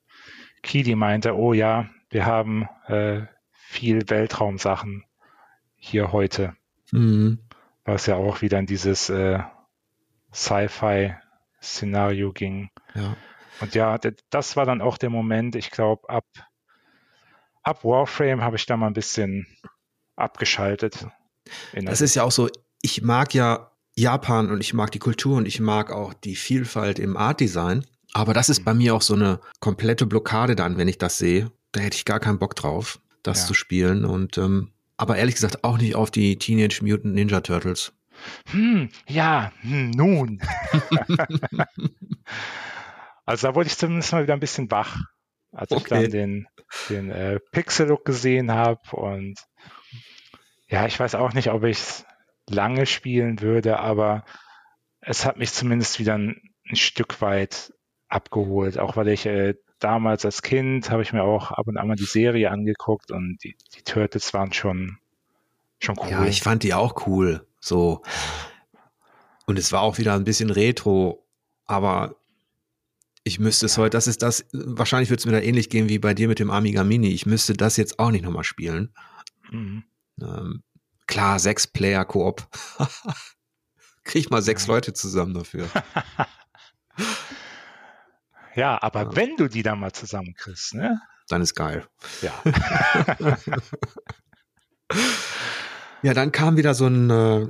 Kidi 0.63 0.95
meinte, 0.95 1.35
oh 1.35 1.51
ja, 1.51 1.89
wir 2.11 2.25
haben 2.25 2.69
äh, 2.87 3.23
viel 3.51 4.09
Weltraumsachen 4.09 5.03
hier 5.75 6.13
heute. 6.13 6.55
Mhm. 6.91 7.39
Was 7.85 8.05
ja 8.05 8.15
auch 8.15 8.41
wieder 8.41 8.59
in 8.59 8.65
dieses 8.65 9.09
äh, 9.09 9.39
Sci-Fi-Szenario 10.33 12.31
ging. 12.31 12.69
Ja. 12.93 13.15
Und 13.59 13.75
ja, 13.75 13.99
das 14.29 14.55
war 14.55 14.65
dann 14.65 14.81
auch 14.81 14.97
der 14.97 15.09
Moment, 15.09 15.55
ich 15.55 15.71
glaube, 15.71 16.09
ab, 16.09 16.25
ab 17.63 17.83
Warframe 17.83 18.41
habe 18.41 18.55
ich 18.55 18.65
da 18.65 18.77
mal 18.77 18.87
ein 18.87 18.93
bisschen 18.93 19.45
abgeschaltet. 20.15 21.05
Das 21.73 22.01
ist 22.01 22.15
ja 22.15 22.23
auch 22.23 22.31
so, 22.31 22.49
ich 22.81 23.01
mag 23.01 23.33
ja 23.33 23.71
Japan 23.95 24.49
und 24.49 24.61
ich 24.61 24.73
mag 24.73 24.91
die 24.91 24.99
Kultur 24.99 25.37
und 25.37 25.47
ich 25.47 25.59
mag 25.59 25.91
auch 25.91 26.13
die 26.13 26.35
Vielfalt 26.35 26.97
im 26.99 27.17
Art 27.17 27.39
Design. 27.39 27.85
Aber 28.13 28.33
das 28.33 28.49
ist 28.49 28.65
bei 28.65 28.73
mir 28.73 28.95
auch 28.95 29.01
so 29.01 29.13
eine 29.13 29.39
komplette 29.59 30.05
Blockade 30.05 30.55
dann, 30.55 30.77
wenn 30.77 30.87
ich 30.87 30.97
das 30.97 31.17
sehe. 31.17 31.51
Da 31.71 31.81
hätte 31.81 31.95
ich 31.95 32.05
gar 32.05 32.19
keinen 32.19 32.39
Bock 32.39 32.55
drauf, 32.55 32.99
das 33.23 33.41
ja. 33.41 33.47
zu 33.47 33.53
spielen. 33.53 34.05
Und 34.05 34.37
ähm, 34.37 34.71
aber 35.01 35.17
ehrlich 35.17 35.33
gesagt 35.35 35.63
auch 35.63 35.79
nicht 35.79 35.95
auf 35.95 36.11
die 36.11 36.37
Teenage 36.37 36.81
Mutant 36.83 37.15
Ninja 37.15 37.41
Turtles. 37.41 37.91
Hm, 38.51 38.89
ja, 39.07 39.51
hm, 39.61 39.89
nun. 39.89 40.39
also 43.25 43.47
da 43.47 43.55
wurde 43.55 43.67
ich 43.67 43.77
zumindest 43.77 44.11
mal 44.11 44.21
wieder 44.21 44.35
ein 44.35 44.39
bisschen 44.39 44.69
wach, 44.69 44.99
als 45.51 45.71
okay. 45.71 45.81
ich 45.81 45.89
dann 45.89 46.11
den, 46.11 46.47
den 46.89 47.09
äh, 47.09 47.39
Pixel-Look 47.51 48.05
gesehen 48.05 48.51
habe 48.51 48.79
und 48.91 49.39
ja, 50.67 50.85
ich 50.85 50.99
weiß 50.99 51.15
auch 51.15 51.33
nicht, 51.33 51.49
ob 51.49 51.63
ich 51.63 51.79
es 51.79 52.05
lange 52.47 52.85
spielen 52.85 53.41
würde, 53.41 53.79
aber 53.79 54.23
es 54.99 55.25
hat 55.25 55.37
mich 55.37 55.51
zumindest 55.51 55.97
wieder 55.97 56.13
ein, 56.13 56.53
ein 56.69 56.75
Stück 56.75 57.21
weit 57.21 57.73
abgeholt, 58.07 58.77
auch 58.77 58.97
weil 58.97 59.07
ich 59.07 59.25
äh, 59.25 59.55
damals 59.83 60.23
als 60.25 60.41
Kind 60.41 60.89
habe 60.89 61.01
ich 61.01 61.11
mir 61.11 61.23
auch 61.23 61.51
ab 61.51 61.67
und 61.67 61.77
an 61.77 61.87
mal 61.87 61.95
die 61.95 62.05
Serie 62.05 62.51
angeguckt 62.51 63.11
und 63.11 63.39
die, 63.43 63.55
die 63.75 63.81
Turtles 63.81 64.33
waren 64.33 64.53
schon, 64.53 64.97
schon 65.79 65.97
cool. 65.99 66.09
Ja, 66.09 66.25
ich 66.25 66.41
fand 66.41 66.63
die 66.63 66.73
auch 66.73 67.07
cool. 67.07 67.45
So. 67.59 68.01
Und 69.45 69.59
es 69.59 69.71
war 69.71 69.81
auch 69.81 69.97
wieder 69.97 70.13
ein 70.13 70.23
bisschen 70.23 70.49
retro, 70.49 71.25
aber 71.65 72.15
ich 73.23 73.39
müsste 73.39 73.65
es 73.65 73.77
heute, 73.77 73.91
das 73.91 74.07
ist 74.07 74.21
das, 74.21 74.45
wahrscheinlich 74.51 75.09
wird 75.09 75.19
es 75.19 75.25
mir 75.25 75.33
da 75.33 75.39
ähnlich 75.39 75.69
gehen 75.69 75.89
wie 75.89 75.99
bei 75.99 76.13
dir 76.13 76.27
mit 76.27 76.39
dem 76.39 76.51
Amiga 76.51 76.83
Mini. 76.83 77.09
Ich 77.09 77.25
müsste 77.25 77.53
das 77.53 77.77
jetzt 77.77 77.99
auch 77.99 78.11
nicht 78.11 78.23
nochmal 78.23 78.43
spielen. 78.43 78.93
Mhm. 79.51 79.83
Ähm, 80.21 80.63
klar, 81.07 81.39
sechs 81.39 81.67
Player 81.67 82.05
Koop. 82.05 82.47
Krieg 84.03 84.31
mal 84.31 84.41
sechs 84.41 84.67
Leute 84.67 84.93
zusammen 84.93 85.33
dafür. 85.33 85.67
ja, 88.55 88.81
aber 88.81 89.03
ja. 89.03 89.15
wenn 89.15 89.35
du 89.37 89.47
die 89.47 89.63
dann 89.63 89.79
mal 89.79 89.91
zusammenkriegst, 89.91 90.75
ne? 90.75 91.01
Dann 91.27 91.41
ist 91.41 91.55
geil. 91.55 91.85
Ja. 92.21 92.33
ja, 96.01 96.13
dann 96.13 96.31
kam 96.31 96.57
wieder 96.57 96.73
so 96.73 96.87
ein, 96.87 97.09
äh, 97.09 97.47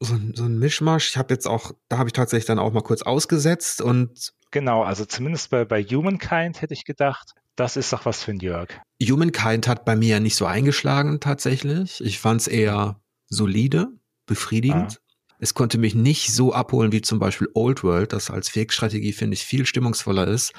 so 0.00 0.14
ein, 0.14 0.32
so 0.34 0.44
ein 0.44 0.58
Mischmasch. 0.58 1.10
Ich 1.10 1.16
habe 1.18 1.34
jetzt 1.34 1.46
auch, 1.46 1.72
da 1.88 1.98
habe 1.98 2.08
ich 2.08 2.14
tatsächlich 2.14 2.46
dann 2.46 2.58
auch 2.58 2.72
mal 2.72 2.82
kurz 2.82 3.02
ausgesetzt 3.02 3.82
und 3.82 4.32
Genau, 4.50 4.82
also 4.82 5.04
zumindest 5.04 5.50
bei, 5.50 5.66
bei 5.66 5.82
Humankind 5.82 6.62
hätte 6.62 6.72
ich 6.72 6.84
gedacht, 6.84 7.34
das 7.54 7.76
ist 7.76 7.92
doch 7.92 8.06
was 8.06 8.22
für 8.22 8.30
ein 8.30 8.38
Jörg. 8.38 8.68
Humankind 9.02 9.68
hat 9.68 9.84
bei 9.84 9.94
mir 9.94 10.08
ja 10.08 10.20
nicht 10.20 10.36
so 10.36 10.46
eingeschlagen 10.46 11.20
tatsächlich. 11.20 12.02
Ich 12.02 12.18
fand 12.18 12.40
es 12.40 12.46
eher 12.46 13.00
solide, 13.28 13.88
befriedigend. 14.26 15.00
Ah. 15.00 15.07
Es 15.38 15.54
konnte 15.54 15.78
mich 15.78 15.94
nicht 15.94 16.32
so 16.32 16.52
abholen 16.52 16.92
wie 16.92 17.00
zum 17.00 17.18
Beispiel 17.18 17.48
Old 17.54 17.84
World, 17.84 18.12
das 18.12 18.30
als 18.30 18.48
Fake-Strategie, 18.48 19.12
finde 19.12 19.34
ich, 19.34 19.44
viel 19.44 19.66
stimmungsvoller 19.66 20.26
ist. 20.26 20.52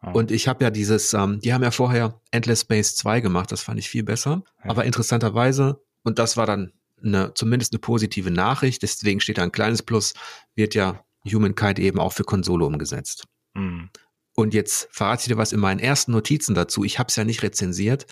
Ah. 0.00 0.10
Und 0.10 0.30
ich 0.30 0.48
habe 0.48 0.64
ja 0.64 0.70
dieses, 0.70 1.14
ähm, 1.14 1.40
die 1.40 1.54
haben 1.54 1.62
ja 1.62 1.70
vorher 1.70 2.20
Endless 2.30 2.62
Space 2.62 2.96
2 2.96 3.20
gemacht, 3.20 3.52
das 3.52 3.62
fand 3.62 3.78
ich 3.78 3.88
viel 3.88 4.02
besser. 4.02 4.42
Ja. 4.64 4.70
Aber 4.70 4.84
interessanterweise, 4.84 5.80
und 6.02 6.18
das 6.18 6.36
war 6.36 6.46
dann 6.46 6.72
eine, 7.02 7.34
zumindest 7.34 7.72
eine 7.72 7.78
positive 7.78 8.30
Nachricht, 8.30 8.82
deswegen 8.82 9.20
steht 9.20 9.38
da 9.38 9.42
ein 9.42 9.52
kleines 9.52 9.82
Plus, 9.82 10.14
wird 10.54 10.74
ja 10.74 11.04
Humankind 11.24 11.78
eben 11.78 11.98
auch 11.98 12.12
für 12.12 12.24
Konsole 12.24 12.64
umgesetzt. 12.64 13.24
Mhm. 13.54 13.90
Und 14.34 14.54
jetzt 14.54 14.88
verrate 14.90 15.22
ich 15.22 15.28
dir 15.28 15.38
was 15.38 15.52
in 15.52 15.60
meinen 15.60 15.80
ersten 15.80 16.12
Notizen 16.12 16.54
dazu. 16.54 16.84
Ich 16.84 16.98
habe 16.98 17.08
es 17.08 17.16
ja 17.16 17.24
nicht 17.24 17.42
rezensiert. 17.42 18.06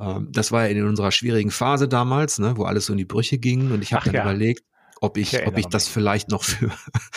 Ähm, 0.00 0.28
das 0.32 0.50
war 0.50 0.64
ja 0.64 0.68
in 0.70 0.84
unserer 0.84 1.12
schwierigen 1.12 1.50
Phase 1.50 1.88
damals, 1.88 2.38
ne, 2.38 2.56
wo 2.56 2.64
alles 2.64 2.86
so 2.86 2.92
in 2.92 2.98
die 2.98 3.04
Brüche 3.04 3.38
ging. 3.38 3.70
Und 3.70 3.82
ich 3.82 3.92
habe 3.92 4.04
dann 4.06 4.14
ja. 4.14 4.22
überlegt, 4.22 4.64
ob 5.04 5.16
ich, 5.16 5.34
ich 5.34 5.46
ob 5.46 5.58
ich 5.58 5.66
das 5.66 5.86
vielleicht 5.86 6.30
noch 6.30 6.42
für 6.42 6.70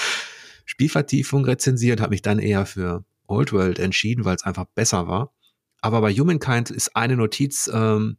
Spielvertiefung 0.66 1.46
rezensiert, 1.46 2.02
habe 2.02 2.12
mich 2.12 2.22
dann 2.22 2.40
eher 2.40 2.66
für 2.66 3.06
Old 3.28 3.54
World 3.54 3.80
entschieden, 3.80 4.26
weil 4.26 4.36
es 4.36 4.44
einfach 4.44 4.66
besser 4.66 5.08
war. 5.08 5.34
Aber 5.82 6.02
bei 6.02 6.12
Humankind 6.14 6.70
ist 6.70 6.96
eine 6.96 7.16
Notiz, 7.16 7.70
ähm, 7.74 8.18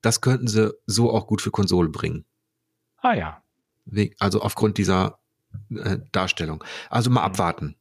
das 0.00 0.20
könnten 0.20 0.48
sie 0.48 0.74
so 0.86 1.10
auch 1.10 1.26
gut 1.26 1.40
für 1.40 1.50
Konsole 1.50 1.88
bringen. 1.88 2.24
Ah 2.98 3.14
ja. 3.14 3.42
Also 4.18 4.40
aufgrund 4.40 4.78
dieser 4.78 5.18
äh, 5.70 5.98
Darstellung. 6.12 6.64
Also 6.90 7.10
mal 7.10 7.20
mhm. 7.20 7.26
abwarten. 7.26 7.76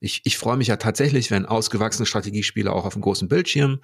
Ich, 0.00 0.22
ich 0.24 0.38
freue 0.38 0.56
mich 0.56 0.68
ja 0.68 0.76
tatsächlich, 0.76 1.30
wenn 1.32 1.44
ausgewachsene 1.44 2.06
Strategiespiele 2.06 2.72
auch 2.72 2.84
auf 2.84 2.92
dem 2.92 3.02
großen 3.02 3.28
Bildschirm 3.28 3.80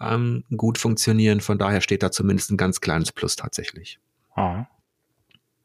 ähm, 0.00 0.44
gut 0.56 0.78
funktionieren. 0.78 1.40
Von 1.40 1.58
daher 1.58 1.80
steht 1.80 2.04
da 2.04 2.12
zumindest 2.12 2.50
ein 2.50 2.56
ganz 2.56 2.80
kleines 2.80 3.10
Plus 3.10 3.34
tatsächlich. 3.34 3.98
Ah. 4.36 4.66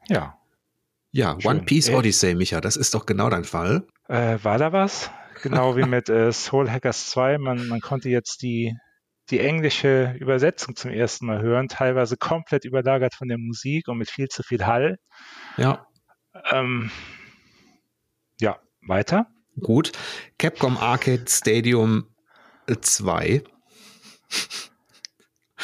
Ja. 0.08 0.40
Ja, 1.12 1.36
Schön. 1.39 1.51
One 1.51 1.62
Piece 1.64 1.89
Odyssey, 1.89 2.36
Micha, 2.36 2.62
das 2.62 2.78
ist 2.78 2.93
doch 2.93 3.05
genau 3.05 3.30
dein 3.30 3.43
Fall. 3.43 3.86
Äh, 4.07 4.38
war 4.43 4.57
da 4.57 4.72
was? 4.72 5.12
Genau 5.43 5.76
wie 5.76 5.84
mit 5.84 6.07
äh, 6.07 6.32
Soul 6.32 6.70
Hackers 6.70 7.09
2. 7.09 7.38
Man, 7.38 7.68
man 7.68 7.82
konnte 7.82 8.09
jetzt 8.09 8.41
die, 8.41 8.78
die 9.30 9.39
englische 9.39 10.16
Übersetzung 10.20 10.76
zum 10.76 10.91
ersten 10.91 11.26
Mal 11.26 11.41
hören, 11.41 11.68
teilweise 11.68 12.16
komplett 12.16 12.64
überlagert 12.64 13.14
von 13.14 13.28
der 13.28 13.38
Musik 13.38 13.89
und 13.89 13.97
mit 13.97 14.09
viel 14.09 14.30
zu 14.30 14.41
viel 14.43 14.66
Hall. 14.66 14.97
Ja. 15.57 15.86
Ähm, 16.49 16.91
ja, 18.39 18.59
weiter. 18.88 19.28
Gut. 19.59 19.91
Capcom 20.38 20.78
Arcade 20.78 21.26
Stadium 21.28 22.07
2. 22.68 23.43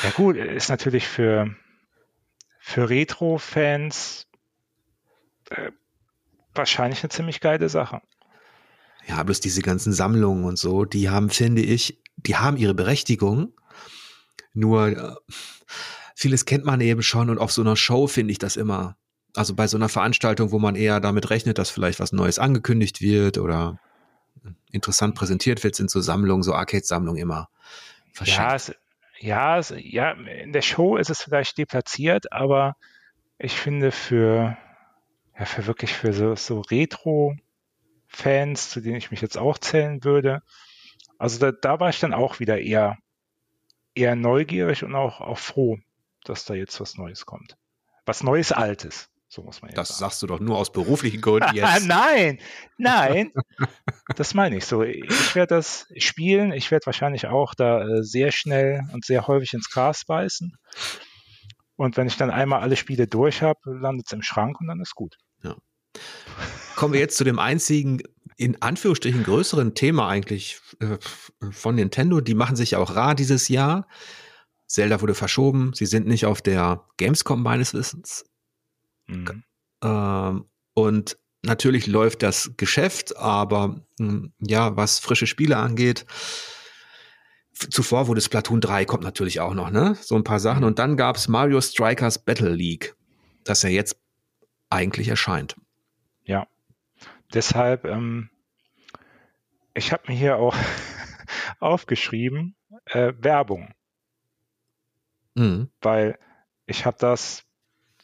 Ja 0.04 0.10
gut, 0.12 0.36
ist 0.36 0.70
natürlich 0.70 1.08
für, 1.08 1.56
für 2.60 2.90
Retro-Fans 2.90 4.27
äh, 5.50 5.72
wahrscheinlich 6.54 7.04
eine 7.04 7.10
ziemlich 7.10 7.40
geile 7.40 7.70
Sache. 7.70 8.02
Ja, 9.08 9.24
bloß 9.24 9.40
diese 9.40 9.62
ganzen 9.62 9.94
Sammlungen 9.94 10.44
und 10.44 10.58
so, 10.58 10.86
die 10.86 11.10
haben, 11.10 11.30
finde 11.30 11.62
ich, 11.62 12.02
die 12.18 12.36
haben 12.36 12.58
ihre 12.58 12.74
Berechtigung. 12.74 13.54
Nur 14.54 14.88
äh, 14.88 15.16
vieles 16.16 16.46
kennt 16.46 16.66
man 16.66 16.82
eben 16.82 17.04
schon 17.04 17.30
und 17.30 17.38
auf 17.38 17.52
so 17.52 17.62
einer 17.62 17.76
Show 17.76 18.08
finde 18.08 18.32
ich 18.32 18.40
das 18.40 18.58
immer 18.58 18.98
also 19.38 19.54
bei 19.54 19.68
so 19.68 19.78
einer 19.78 19.88
Veranstaltung, 19.88 20.52
wo 20.52 20.58
man 20.58 20.76
eher 20.76 21.00
damit 21.00 21.30
rechnet, 21.30 21.60
dass 21.60 21.70
vielleicht 21.70 22.00
was 22.00 22.12
Neues 22.12 22.40
angekündigt 22.40 23.02
wird 23.02 23.38
oder 23.38 23.80
interessant 24.72 25.16
präsentiert 25.16 25.64
wird, 25.64 25.76
sind 25.76 25.92
so 25.92 26.02
Sammlungen, 26.02 26.44
so 26.44 26.54
Arcade-Sammlungen 26.54 27.22
immer 27.22 27.50
verschenkt. 28.14 28.50
Ja, 28.50 28.56
es, 28.56 28.76
ja, 29.20 29.58
es, 29.60 29.74
ja, 29.78 30.12
in 30.12 30.54
der 30.54 30.62
Show 30.64 30.98
ist 30.98 31.10
es 31.10 31.22
vielleicht 31.22 31.58
deplatziert, 31.58 32.32
aber 32.32 32.76
ich 33.38 33.54
finde 33.54 33.92
für, 33.92 34.58
ja, 35.38 35.46
für 35.46 35.66
wirklich 35.68 35.94
für 35.94 36.14
so, 36.14 36.36
so 36.36 36.62
Retro-Fans, 36.62 38.70
zu 38.70 38.82
denen 38.82 38.98
ich 38.98 39.12
mich 39.12 39.22
jetzt 39.22 39.38
auch 39.38 39.58
zählen 39.58 40.04
würde, 40.04 40.42
also 41.18 41.40
da, 41.40 41.52
da 41.52 41.80
war 41.80 41.90
ich 41.90 42.00
dann 42.00 42.14
auch 42.14 42.40
wieder 42.40 42.60
eher, 42.60 42.98
eher 43.96 44.16
neugierig 44.16 44.84
und 44.84 44.96
auch, 44.96 45.22
auch 45.22 45.40
froh, 45.40 45.78
dass 46.24 46.46
da 46.46 46.54
jetzt 46.54 46.80
was 46.80 46.98
Neues 46.98 47.26
kommt. 47.26 47.58
Was 48.06 48.24
Neues 48.24 48.52
Altes. 48.52 49.10
So 49.30 49.42
muss 49.44 49.62
man 49.62 49.72
ja 49.72 49.76
Das 49.76 49.90
sagen. 49.90 50.00
sagst 50.00 50.22
du 50.22 50.28
doch 50.28 50.40
nur 50.40 50.58
aus 50.58 50.72
beruflichen 50.72 51.20
Gründen 51.20 51.50
jetzt. 51.56 51.86
nein, 51.86 52.40
nein, 52.78 53.34
das 54.16 54.34
meine 54.34 54.58
ich 54.58 54.66
so. 54.66 54.84
Ich 54.84 55.36
werde 55.36 55.56
das 55.56 55.88
spielen. 55.98 56.54
Ich 56.54 56.72
werde 56.72 56.86
wahrscheinlich 56.86 57.28
auch 57.28 57.54
da 57.54 57.82
äh, 57.82 58.04
sehr 58.04 58.32
schnell 58.32 58.84
und 58.94 59.04
sehr 59.06 59.28
häufig 59.28 59.54
ins 59.54 59.70
Gras 59.70 60.06
beißen. 60.06 60.56
Und 61.76 61.98
wenn 61.98 62.08
ich 62.08 62.16
dann 62.18 62.32
einmal 62.32 62.62
alle 62.62 62.78
Spiele 62.78 63.08
durch 63.08 63.42
habe, 63.42 63.60
landet 63.66 64.08
es 64.08 64.14
im 64.14 64.22
Schrank 64.22 64.62
und 64.62 64.68
dann 64.68 64.80
ist 64.80 64.96
gut. 64.96 65.18
Ja. 65.44 65.56
Kommen 66.76 66.94
wir 66.94 67.00
jetzt 67.00 67.18
zu 67.18 67.24
dem 67.24 67.40
einzigen, 67.40 68.02
in 68.38 68.62
Anführungsstrichen 68.62 69.24
größeren 69.24 69.74
Thema 69.74 70.08
eigentlich 70.08 70.60
äh, 70.80 70.98
von 71.52 71.76
Nintendo. 71.76 72.22
Die 72.22 72.36
machen 72.36 72.56
sich 72.56 72.76
auch 72.76 72.96
rar 72.96 73.16
dieses 73.16 73.48
Jahr. 73.48 73.88
Zelda 74.68 75.02
wurde 75.02 75.16
verschoben. 75.16 75.72
Sie 75.74 75.86
sind 75.86 76.08
nicht 76.08 76.26
auf 76.26 76.42
der 76.42 76.86
Gamescom 76.98 77.42
meines 77.42 77.74
Wissens. 77.74 78.26
Mhm. 79.08 79.44
Ähm, 79.84 80.46
und 80.74 81.18
natürlich 81.42 81.88
läuft 81.88 82.22
das 82.22 82.52
Geschäft, 82.58 83.18
aber 83.18 83.82
mh, 84.00 84.10
hm, 84.12 84.34
ja, 84.40 84.76
was 84.76 85.00
frische 85.00 85.28
Spiele 85.28 85.58
angeht, 85.58 86.06
zuvor 87.54 88.08
wurde 88.08 88.22
Splatoon 88.22 88.62
3, 88.62 88.86
kommt 88.86 89.04
natürlich 89.04 89.40
auch 89.40 89.54
noch, 89.54 89.72
ne? 89.72 89.98
So 90.02 90.16
ein 90.16 90.24
paar 90.24 90.40
Sachen. 90.40 90.60
Mhm. 90.60 90.68
Und 90.68 90.80
dann 90.80 90.98
gab 90.98 91.16
es 91.16 91.28
Mario 91.28 91.60
Strikers 91.62 92.20
Battle 92.20 92.54
League, 92.54 92.96
das 93.44 93.64
ja 93.64 93.70
jetzt 93.70 93.98
eigentlich 94.70 95.08
erscheint. 95.08 95.56
Ja. 96.24 96.48
Deshalb, 97.34 97.86
ähm, 97.86 98.30
ich 99.74 99.92
habe 99.92 100.04
mir 100.08 100.18
hier 100.18 100.38
auch 100.38 100.56
aufgeschrieben, 101.60 102.56
äh, 102.86 103.14
Werbung. 103.18 103.74
Mhm. 105.36 105.70
Weil 105.82 106.18
ich 106.66 106.86
habe 106.86 106.98
das 107.00 107.44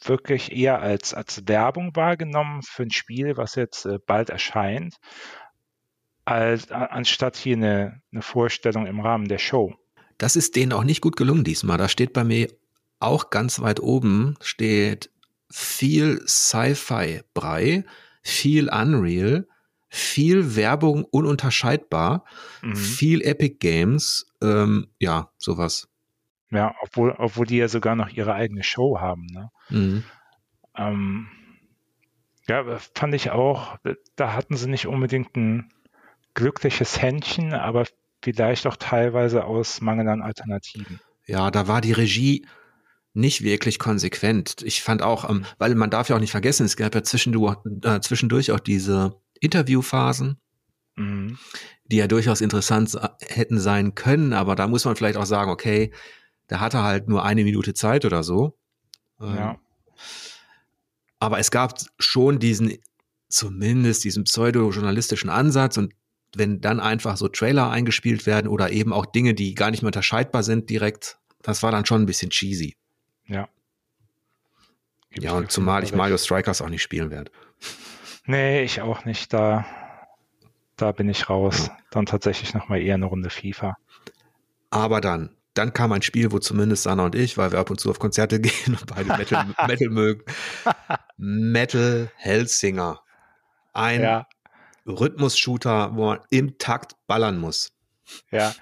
wirklich 0.02 0.52
eher 0.52 0.80
als, 0.80 1.14
als 1.14 1.46
Werbung 1.46 1.96
wahrgenommen 1.96 2.62
für 2.62 2.84
ein 2.84 2.90
Spiel, 2.90 3.36
was 3.36 3.54
jetzt 3.54 3.86
äh, 3.86 3.98
bald 4.04 4.30
erscheint, 4.30 4.96
als, 6.24 6.70
anstatt 6.70 7.36
hier 7.36 7.56
eine, 7.56 8.02
eine 8.12 8.22
Vorstellung 8.22 8.86
im 8.86 9.00
Rahmen 9.00 9.28
der 9.28 9.38
Show. 9.38 9.74
Das 10.18 10.36
ist 10.36 10.56
denen 10.56 10.72
auch 10.72 10.84
nicht 10.84 11.00
gut 11.00 11.16
gelungen 11.16 11.44
diesmal. 11.44 11.78
Da 11.78 11.88
steht 11.88 12.12
bei 12.12 12.24
mir 12.24 12.48
auch 13.00 13.30
ganz 13.30 13.60
weit 13.60 13.80
oben, 13.80 14.36
steht 14.40 15.10
viel 15.50 16.22
Sci-Fi-Brei, 16.26 17.84
viel 18.22 18.68
Unreal, 18.68 19.46
viel 19.88 20.56
Werbung 20.56 21.04
ununterscheidbar, 21.04 22.24
mhm. 22.62 22.76
viel 22.76 23.22
Epic 23.22 23.56
Games, 23.60 24.26
ähm, 24.42 24.88
ja, 24.98 25.30
sowas. 25.38 25.88
Ja, 26.50 26.74
obwohl, 26.82 27.14
obwohl 27.18 27.46
die 27.46 27.58
ja 27.58 27.68
sogar 27.68 27.94
noch 27.96 28.10
ihre 28.10 28.34
eigene 28.34 28.62
Show 28.62 28.98
haben. 29.00 29.26
Ne? 29.26 29.50
Mhm. 29.70 30.04
Ähm, 30.76 31.28
ja, 32.48 32.64
fand 32.94 33.14
ich 33.14 33.30
auch, 33.30 33.78
da 34.16 34.34
hatten 34.34 34.56
sie 34.56 34.68
nicht 34.68 34.86
unbedingt 34.86 35.36
ein 35.36 35.72
glückliches 36.34 37.00
Händchen, 37.00 37.54
aber 37.54 37.86
vielleicht 38.22 38.66
auch 38.66 38.76
teilweise 38.76 39.44
aus 39.44 39.80
Mangel 39.80 40.08
an 40.08 40.22
Alternativen. 40.22 41.00
Ja, 41.26 41.50
da 41.50 41.68
war 41.68 41.80
die 41.80 41.92
Regie 41.92 42.46
nicht 43.14 43.42
wirklich 43.42 43.78
konsequent. 43.78 44.62
Ich 44.62 44.82
fand 44.82 45.02
auch, 45.02 45.28
ähm, 45.28 45.44
weil 45.58 45.74
man 45.74 45.90
darf 45.90 46.08
ja 46.08 46.16
auch 46.16 46.20
nicht 46.20 46.32
vergessen, 46.32 46.66
es 46.66 46.76
gab 46.76 46.94
ja 46.94 47.02
zwischendurch, 47.02 47.56
äh, 47.82 48.00
zwischendurch 48.00 48.52
auch 48.52 48.60
diese 48.60 49.16
Interviewphasen 49.40 50.38
mhm. 50.96 51.38
die 51.86 51.96
ja 51.96 52.06
durchaus 52.06 52.40
interessant 52.40 52.98
hätten 53.20 53.58
sein 53.58 53.94
können, 53.94 54.32
aber 54.32 54.56
da 54.56 54.66
muss 54.66 54.84
man 54.84 54.96
vielleicht 54.96 55.16
auch 55.16 55.26
sagen, 55.26 55.50
okay, 55.50 55.92
da 56.46 56.60
hat 56.60 56.74
er 56.74 56.82
halt 56.82 57.08
nur 57.08 57.24
eine 57.24 57.44
Minute 57.44 57.74
Zeit 57.74 58.04
oder 58.04 58.22
so. 58.22 58.56
Ja. 59.20 59.52
Ähm, 59.52 59.56
aber 61.18 61.38
es 61.38 61.50
gab 61.50 61.78
schon 61.98 62.38
diesen, 62.38 62.74
zumindest 63.28 64.04
diesen 64.04 64.24
pseudo-journalistischen 64.24 65.30
Ansatz 65.30 65.78
und 65.78 65.94
wenn 66.36 66.60
dann 66.60 66.80
einfach 66.80 67.16
so 67.16 67.28
Trailer 67.28 67.70
eingespielt 67.70 68.26
werden 68.26 68.48
oder 68.48 68.72
eben 68.72 68.92
auch 68.92 69.06
Dinge, 69.06 69.34
die 69.34 69.54
gar 69.54 69.70
nicht 69.70 69.82
mehr 69.82 69.88
unterscheidbar 69.88 70.42
sind 70.42 70.68
direkt, 70.68 71.18
das 71.42 71.62
war 71.62 71.70
dann 71.70 71.86
schon 71.86 72.02
ein 72.02 72.06
bisschen 72.06 72.30
cheesy. 72.30 72.76
Ja. 73.26 73.48
ja, 75.18 75.32
und 75.32 75.50
zumal 75.50 75.82
ich 75.82 75.94
Mario 75.94 76.18
Strikers 76.18 76.60
auch 76.60 76.68
nicht 76.68 76.82
spielen 76.82 77.10
werde. 77.10 77.30
Nee, 78.26 78.62
ich 78.62 78.80
auch 78.80 79.04
nicht. 79.04 79.32
Da, 79.32 79.66
da 80.76 80.92
bin 80.92 81.08
ich 81.08 81.28
raus. 81.28 81.70
Dann 81.90 82.06
tatsächlich 82.06 82.54
nochmal 82.54 82.80
eher 82.80 82.94
eine 82.94 83.06
Runde 83.06 83.30
FIFA. 83.30 83.76
Aber 84.70 85.00
dann, 85.00 85.36
dann 85.54 85.72
kam 85.72 85.92
ein 85.92 86.02
Spiel, 86.02 86.32
wo 86.32 86.38
zumindest 86.38 86.82
Sanna 86.82 87.04
und 87.04 87.14
ich, 87.14 87.38
weil 87.38 87.52
wir 87.52 87.58
ab 87.58 87.70
und 87.70 87.78
zu 87.80 87.90
auf 87.90 87.98
Konzerte 87.98 88.40
gehen 88.40 88.76
und 88.78 88.86
beide 88.86 89.16
Metal, 89.16 89.46
Metal 89.66 89.88
mögen, 89.88 90.24
Metal 91.16 92.10
Hellsinger. 92.16 93.00
Ein 93.72 94.02
ja. 94.02 94.26
Rhythmus-Shooter, 94.86 95.96
wo 95.96 96.06
man 96.06 96.20
im 96.30 96.58
Takt 96.58 96.96
ballern 97.06 97.38
muss. 97.38 97.72
Ja, 98.30 98.54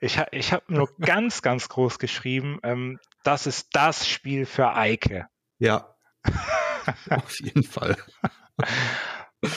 ich, 0.00 0.20
ich 0.32 0.52
habe 0.52 0.64
nur 0.68 0.90
ganz, 1.00 1.40
ganz 1.40 1.68
groß 1.68 1.98
geschrieben, 1.98 2.58
ähm, 2.62 2.98
das 3.24 3.46
ist 3.46 3.68
das 3.72 4.08
Spiel 4.08 4.46
für 4.46 4.74
Eike. 4.74 5.28
Ja, 5.58 5.96
auf 7.10 7.40
jeden 7.40 7.64
Fall. 7.64 7.96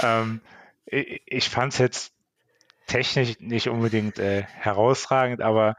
ähm, 0.01 0.41
ich 0.85 1.21
ich 1.25 1.49
fand 1.49 1.73
es 1.73 1.79
jetzt 1.79 2.13
technisch 2.87 3.39
nicht 3.39 3.67
unbedingt 3.67 4.17
äh, 4.17 4.43
herausragend, 4.43 5.41
aber 5.41 5.75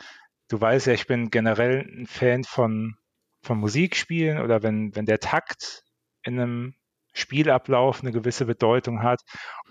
du 0.49 0.61
weißt 0.61 0.87
ja, 0.87 0.93
ich 0.93 1.07
bin 1.07 1.31
generell 1.31 1.81
ein 1.81 2.07
Fan 2.07 2.45
von, 2.45 2.97
von 3.43 3.59
Musikspielen 3.59 4.39
oder 4.39 4.63
wenn, 4.63 4.95
wenn 4.95 5.07
der 5.07 5.21
Takt 5.21 5.85
in 6.23 6.39
einem 6.39 6.75
Spielablauf 7.13 8.03
eine 8.03 8.13
gewisse 8.13 8.45
Bedeutung 8.45 9.03
hat. 9.03 9.21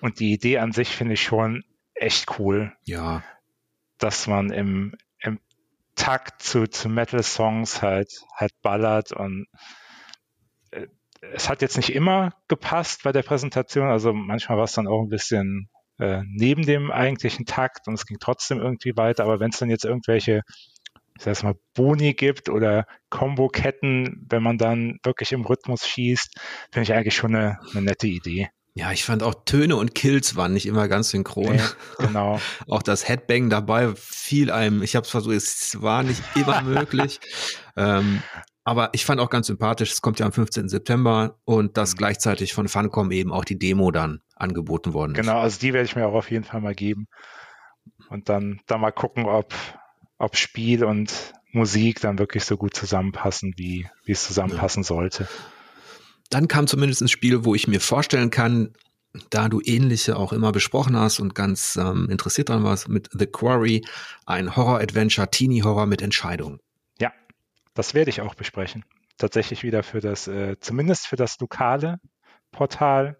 Und 0.02 0.20
die 0.20 0.34
Idee 0.34 0.60
an 0.60 0.72
sich 0.72 0.90
finde 0.90 1.14
ich 1.14 1.24
schon 1.24 1.64
echt 1.94 2.40
cool. 2.40 2.76
Ja. 2.86 3.24
Dass 3.98 4.28
man 4.28 4.52
im, 4.52 4.96
im 6.08 6.12
Takt 6.14 6.42
zu, 6.42 6.68
zu 6.68 6.88
Metal-Songs 6.88 7.82
halt, 7.82 8.10
halt 8.34 8.54
ballert 8.62 9.12
und 9.12 9.46
äh, 10.72 10.88
es 11.34 11.50
hat 11.50 11.62
jetzt 11.62 11.76
nicht 11.76 11.94
immer 11.94 12.32
gepasst 12.48 13.04
bei 13.04 13.12
der 13.12 13.24
Präsentation, 13.24 13.90
also 13.90 14.14
manchmal 14.14 14.58
war 14.58 14.66
es 14.66 14.74
dann 14.74 14.88
auch 14.88 15.02
ein 15.02 15.10
bisschen 15.10 15.70
äh, 16.00 16.22
neben 16.26 16.66
dem 16.66 16.92
eigentlichen 16.92 17.46
Takt 17.46 17.88
und 17.88 17.96
es 17.96 18.06
ging 18.06 18.18
trotzdem 18.22 18.60
irgendwie 18.60 18.96
weiter, 18.96 19.24
aber 19.24 19.40
wenn 19.40 19.50
es 19.50 19.60
dann 19.60 19.70
jetzt 19.70 19.84
irgendwelche 19.84 20.44
ich 21.18 21.24
sag 21.24 21.44
mal, 21.44 21.56
Boni 21.74 22.14
gibt 22.14 22.48
oder 22.48 22.86
Combo-Ketten, 23.10 24.28
wenn 24.30 24.44
man 24.44 24.60
dann 24.60 25.00
wirklich 25.04 25.32
im 25.32 25.46
Rhythmus 25.46 25.88
schießt, 25.88 26.40
finde 26.72 26.84
ich 26.84 26.94
eigentlich 26.94 27.16
schon 27.16 27.36
eine, 27.36 27.58
eine, 27.72 27.82
nette 27.82 28.06
Idee. 28.06 28.50
Ja, 28.78 28.92
ich 28.92 29.04
fand 29.04 29.24
auch 29.24 29.34
Töne 29.46 29.76
und 29.76 29.96
Kills 29.96 30.36
waren 30.36 30.54
nicht 30.54 30.68
immer 30.68 30.88
ganz 30.88 31.10
synchron. 31.10 31.56
Nee, 31.56 31.62
genau. 31.98 32.40
auch 32.68 32.84
das 32.84 33.08
Headbang 33.08 33.50
dabei 33.50 33.94
fiel 33.96 34.52
einem, 34.52 34.84
ich 34.84 34.96
habe 34.96 35.04
es 35.04 35.10
versucht, 35.10 35.36
es 35.36 35.82
war 35.82 36.04
nicht 36.04 36.22
immer 36.36 36.62
möglich. 36.64 37.20
Ähm, 37.76 38.22
aber 38.64 38.92
ich 38.94 39.04
fand 39.04 39.20
auch 39.20 39.32
ganz 39.32 39.48
sympathisch, 39.48 39.92
es 39.94 40.02
kommt 40.02 40.20
ja 40.20 40.28
am 40.28 40.32
15. 40.32 40.70
September 40.70 41.40
und 41.44 41.76
dass 41.76 41.94
mhm. 41.94 41.98
gleichzeitig 41.98 42.54
von 42.54 42.68
Funcom 42.68 43.10
eben 43.10 43.32
auch 43.32 43.46
die 43.46 43.58
Demo 43.58 43.90
dann 43.90 44.22
angeboten 44.36 44.94
worden 44.94 45.16
ist. 45.16 45.22
Genau, 45.22 45.40
also 45.40 45.60
die 45.60 45.74
werde 45.74 45.88
ich 45.88 45.96
mir 45.96 46.06
auch 46.06 46.14
auf 46.14 46.30
jeden 46.30 46.44
Fall 46.44 46.62
mal 46.62 46.76
geben. 46.76 47.08
Und 48.10 48.30
dann, 48.30 48.62
dann 48.68 48.82
mal 48.82 48.92
gucken, 48.92 49.26
ob, 49.26 49.56
ob 50.20 50.38
Spiel 50.38 50.84
und 50.84 51.34
Musik 51.52 52.00
dann 52.00 52.20
wirklich 52.20 52.46
so 52.46 52.58
gut 52.58 52.76
zusammenpassen, 52.76 53.54
wie, 53.58 53.90
wie 54.06 54.12
es 54.12 54.28
zusammenpassen 54.28 54.84
ja. 54.84 54.88
sollte. 54.88 55.28
Dann 56.30 56.48
kam 56.48 56.68
zumindest 56.68 57.02
ein 57.02 57.08
Spiel, 57.08 57.46
wo 57.46 57.56
ich 57.56 57.68
mir 57.68 57.80
vorstellen 57.80 58.30
kann, 58.30 58.74
da 59.30 59.50
du 59.50 59.62
ähnliche 59.64 60.18
auch 60.18 60.34
immer 60.34 60.52
besprochen 60.52 60.98
hast 60.98 61.20
und 61.20 61.34
ganz 61.34 61.76
ähm, 61.76 62.10
interessiert 62.10 62.50
dran 62.50 62.64
warst, 62.64 62.90
mit 62.90 63.10
The 63.12 63.26
Quarry, 63.26 63.84
ein 64.26 64.56
Horror-Adventure, 64.56 65.30
Teenie-Horror 65.30 65.86
mit 65.86 66.02
Entscheidung. 66.02 66.60
Ja, 67.00 67.12
das 67.74 67.94
werde 67.94 68.10
ich 68.10 68.22
auch 68.22 68.36
besprechen. 68.36 68.86
Tatsächlich 69.18 69.64
wieder 69.64 69.82
für 69.84 70.02
das, 70.02 70.28
äh, 70.28 70.60
zumindest 70.60 71.08
für 71.08 71.16
das 71.16 71.40
lokale 71.40 72.00
Portal. 72.52 73.18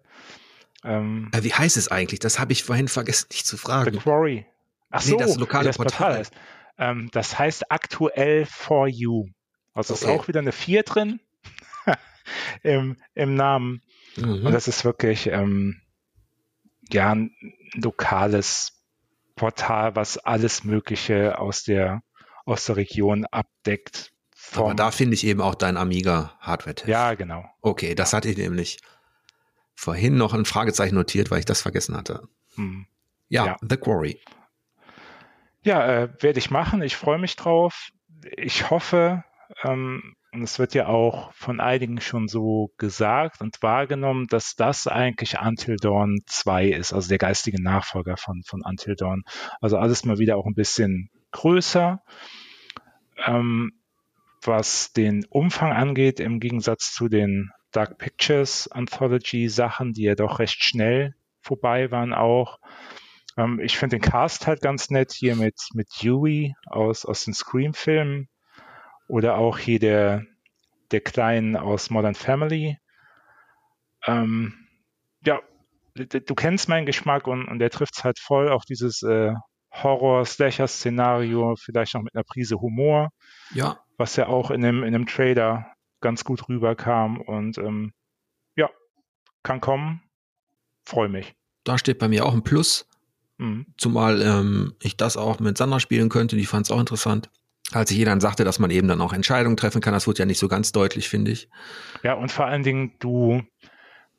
Ähm, 0.84 1.30
äh, 1.32 1.42
wie 1.42 1.52
heißt 1.52 1.76
es 1.76 1.88
eigentlich? 1.88 2.20
Das 2.20 2.38
habe 2.38 2.52
ich 2.52 2.62
vorhin 2.62 2.88
vergessen, 2.88 3.26
nicht 3.32 3.46
zu 3.46 3.56
fragen. 3.56 3.92
The 3.92 3.98
Quarry. 3.98 4.46
Ach 4.90 5.02
so, 5.02 5.16
nee, 5.16 5.22
das 5.22 5.36
lokale 5.36 5.66
das 5.66 5.76
Portal. 5.76 6.16
Portal 6.16 6.38
ähm, 6.78 7.10
das 7.12 7.38
heißt 7.38 7.70
aktuell 7.70 8.46
for 8.46 8.86
you. 8.86 9.26
Also 9.74 9.94
okay. 9.94 10.04
ist 10.04 10.10
auch 10.10 10.28
wieder 10.28 10.40
eine 10.40 10.52
4 10.52 10.82
drin 10.84 11.20
im, 12.62 12.96
im 13.14 13.34
Namen. 13.34 13.82
Mhm. 14.16 14.46
Und 14.46 14.52
das 14.52 14.68
ist 14.68 14.84
wirklich 14.84 15.26
ähm, 15.26 15.80
ja 16.90 17.12
ein 17.12 17.30
lokales 17.74 18.72
Portal, 19.36 19.96
was 19.96 20.18
alles 20.18 20.64
Mögliche 20.64 21.38
aus 21.38 21.62
der, 21.62 22.02
aus 22.44 22.66
der 22.66 22.76
Region 22.76 23.24
abdeckt. 23.26 24.12
Aber 24.54 24.74
da 24.74 24.90
finde 24.90 25.14
ich 25.14 25.24
eben 25.26 25.40
auch 25.40 25.54
dein 25.54 25.76
Amiga 25.76 26.36
Hardware. 26.40 26.74
-Test. 26.74 26.88
Ja, 26.88 27.14
genau. 27.14 27.44
Okay, 27.60 27.94
das 27.94 28.12
hatte 28.12 28.28
ich 28.28 28.36
nämlich 28.36 28.78
vorhin 29.74 30.16
noch 30.16 30.34
ein 30.34 30.44
Fragezeichen 30.44 30.94
notiert, 30.94 31.30
weil 31.30 31.40
ich 31.40 31.44
das 31.44 31.62
vergessen 31.62 31.96
hatte. 31.96 32.28
Mhm. 32.56 32.86
Ja, 33.28 33.46
ja, 33.46 33.56
The 33.60 33.76
Quarry. 33.76 34.20
Ja, 35.62 35.86
äh, 35.86 36.08
werde 36.20 36.38
ich 36.38 36.50
machen. 36.50 36.82
Ich 36.82 36.96
freue 36.96 37.18
mich 37.18 37.36
drauf. 37.36 37.90
Ich 38.36 38.70
hoffe, 38.70 39.22
ähm, 39.62 40.16
und 40.32 40.42
es 40.42 40.58
wird 40.58 40.74
ja 40.74 40.86
auch 40.86 41.32
von 41.32 41.60
einigen 41.60 42.00
schon 42.00 42.28
so 42.28 42.70
gesagt 42.76 43.40
und 43.40 43.62
wahrgenommen, 43.62 44.26
dass 44.26 44.56
das 44.56 44.86
eigentlich 44.86 45.40
Until 45.40 45.76
Dawn 45.76 46.18
2 46.26 46.68
ist, 46.68 46.92
also 46.92 47.08
der 47.08 47.18
geistige 47.18 47.62
Nachfolger 47.62 48.16
von, 48.16 48.42
von 48.44 48.62
Until 48.62 48.94
Dawn. 48.94 49.22
Also 49.60 49.78
alles 49.78 50.04
mal 50.04 50.18
wieder 50.18 50.36
auch 50.36 50.46
ein 50.46 50.54
bisschen 50.54 51.10
größer. 51.32 52.02
Ähm, 53.26 53.72
was 54.42 54.92
den 54.92 55.24
Umfang 55.30 55.72
angeht, 55.72 56.20
im 56.20 56.40
Gegensatz 56.40 56.92
zu 56.92 57.08
den 57.08 57.50
Dark 57.72 57.98
Pictures 57.98 58.68
Anthology 58.70 59.48
Sachen, 59.48 59.92
die 59.92 60.02
ja 60.02 60.14
doch 60.14 60.38
recht 60.38 60.62
schnell 60.62 61.14
vorbei 61.40 61.90
waren 61.90 62.12
auch, 62.12 62.58
ähm, 63.36 63.60
ich 63.60 63.78
finde 63.78 63.96
den 63.96 64.02
Cast 64.02 64.46
halt 64.46 64.60
ganz 64.60 64.90
nett 64.90 65.12
hier 65.12 65.36
mit, 65.36 65.56
mit 65.72 65.88
Dewey 66.02 66.54
aus, 66.66 67.04
aus 67.04 67.24
den 67.24 67.34
Scream-Filmen 67.34 68.28
oder 69.08 69.36
auch 69.36 69.58
hier 69.58 69.78
der, 69.78 70.24
der 70.92 71.00
Kleinen 71.00 71.56
aus 71.56 71.90
Modern 71.90 72.14
Family. 72.14 72.78
Ähm, 74.06 74.54
ja, 75.24 75.40
du 75.94 76.34
kennst 76.34 76.68
meinen 76.68 76.86
Geschmack 76.86 77.26
und, 77.26 77.46
und 77.46 77.58
der 77.58 77.70
trifft 77.70 77.96
es 77.96 78.04
halt 78.04 78.18
voll. 78.18 78.50
Auch 78.50 78.64
dieses 78.64 79.02
äh, 79.02 79.34
Horror-Slasher-Szenario, 79.72 81.56
vielleicht 81.56 81.94
noch 81.94 82.02
mit 82.02 82.14
einer 82.14 82.24
Prise 82.24 82.60
Humor. 82.60 83.08
Ja. 83.52 83.80
Was 83.96 84.16
ja 84.16 84.28
auch 84.28 84.50
in 84.50 84.64
einem, 84.64 84.84
in 84.84 84.94
einem 84.94 85.06
Trailer 85.06 85.72
ganz 86.00 86.24
gut 86.24 86.48
rüberkam. 86.48 87.20
Und 87.20 87.58
ähm, 87.58 87.92
ja, 88.56 88.70
kann 89.42 89.60
kommen. 89.60 90.02
Freue 90.84 91.08
mich. 91.08 91.34
Da 91.64 91.76
steht 91.78 91.98
bei 91.98 92.08
mir 92.08 92.24
auch 92.24 92.34
ein 92.34 92.44
Plus. 92.44 92.86
Mhm. 93.38 93.66
Zumal 93.76 94.22
ähm, 94.22 94.74
ich 94.80 94.96
das 94.96 95.16
auch 95.16 95.40
mit 95.40 95.58
Sandra 95.58 95.80
spielen 95.80 96.08
könnte, 96.08 96.36
die 96.36 96.46
fand 96.46 96.66
es 96.66 96.70
auch 96.70 96.80
interessant. 96.80 97.30
Als 97.72 97.90
ich 97.90 97.98
ihr 97.98 98.06
dann 98.06 98.20
sagte, 98.20 98.44
dass 98.44 98.58
man 98.58 98.70
eben 98.70 98.88
dann 98.88 99.00
auch 99.00 99.12
Entscheidungen 99.12 99.56
treffen 99.56 99.80
kann, 99.80 99.92
das 99.92 100.06
wurde 100.06 100.20
ja 100.20 100.26
nicht 100.26 100.38
so 100.38 100.48
ganz 100.48 100.72
deutlich, 100.72 101.08
finde 101.08 101.30
ich. 101.30 101.48
Ja, 102.02 102.14
und 102.14 102.32
vor 102.32 102.46
allen 102.46 102.62
Dingen, 102.62 102.92
du 102.98 103.42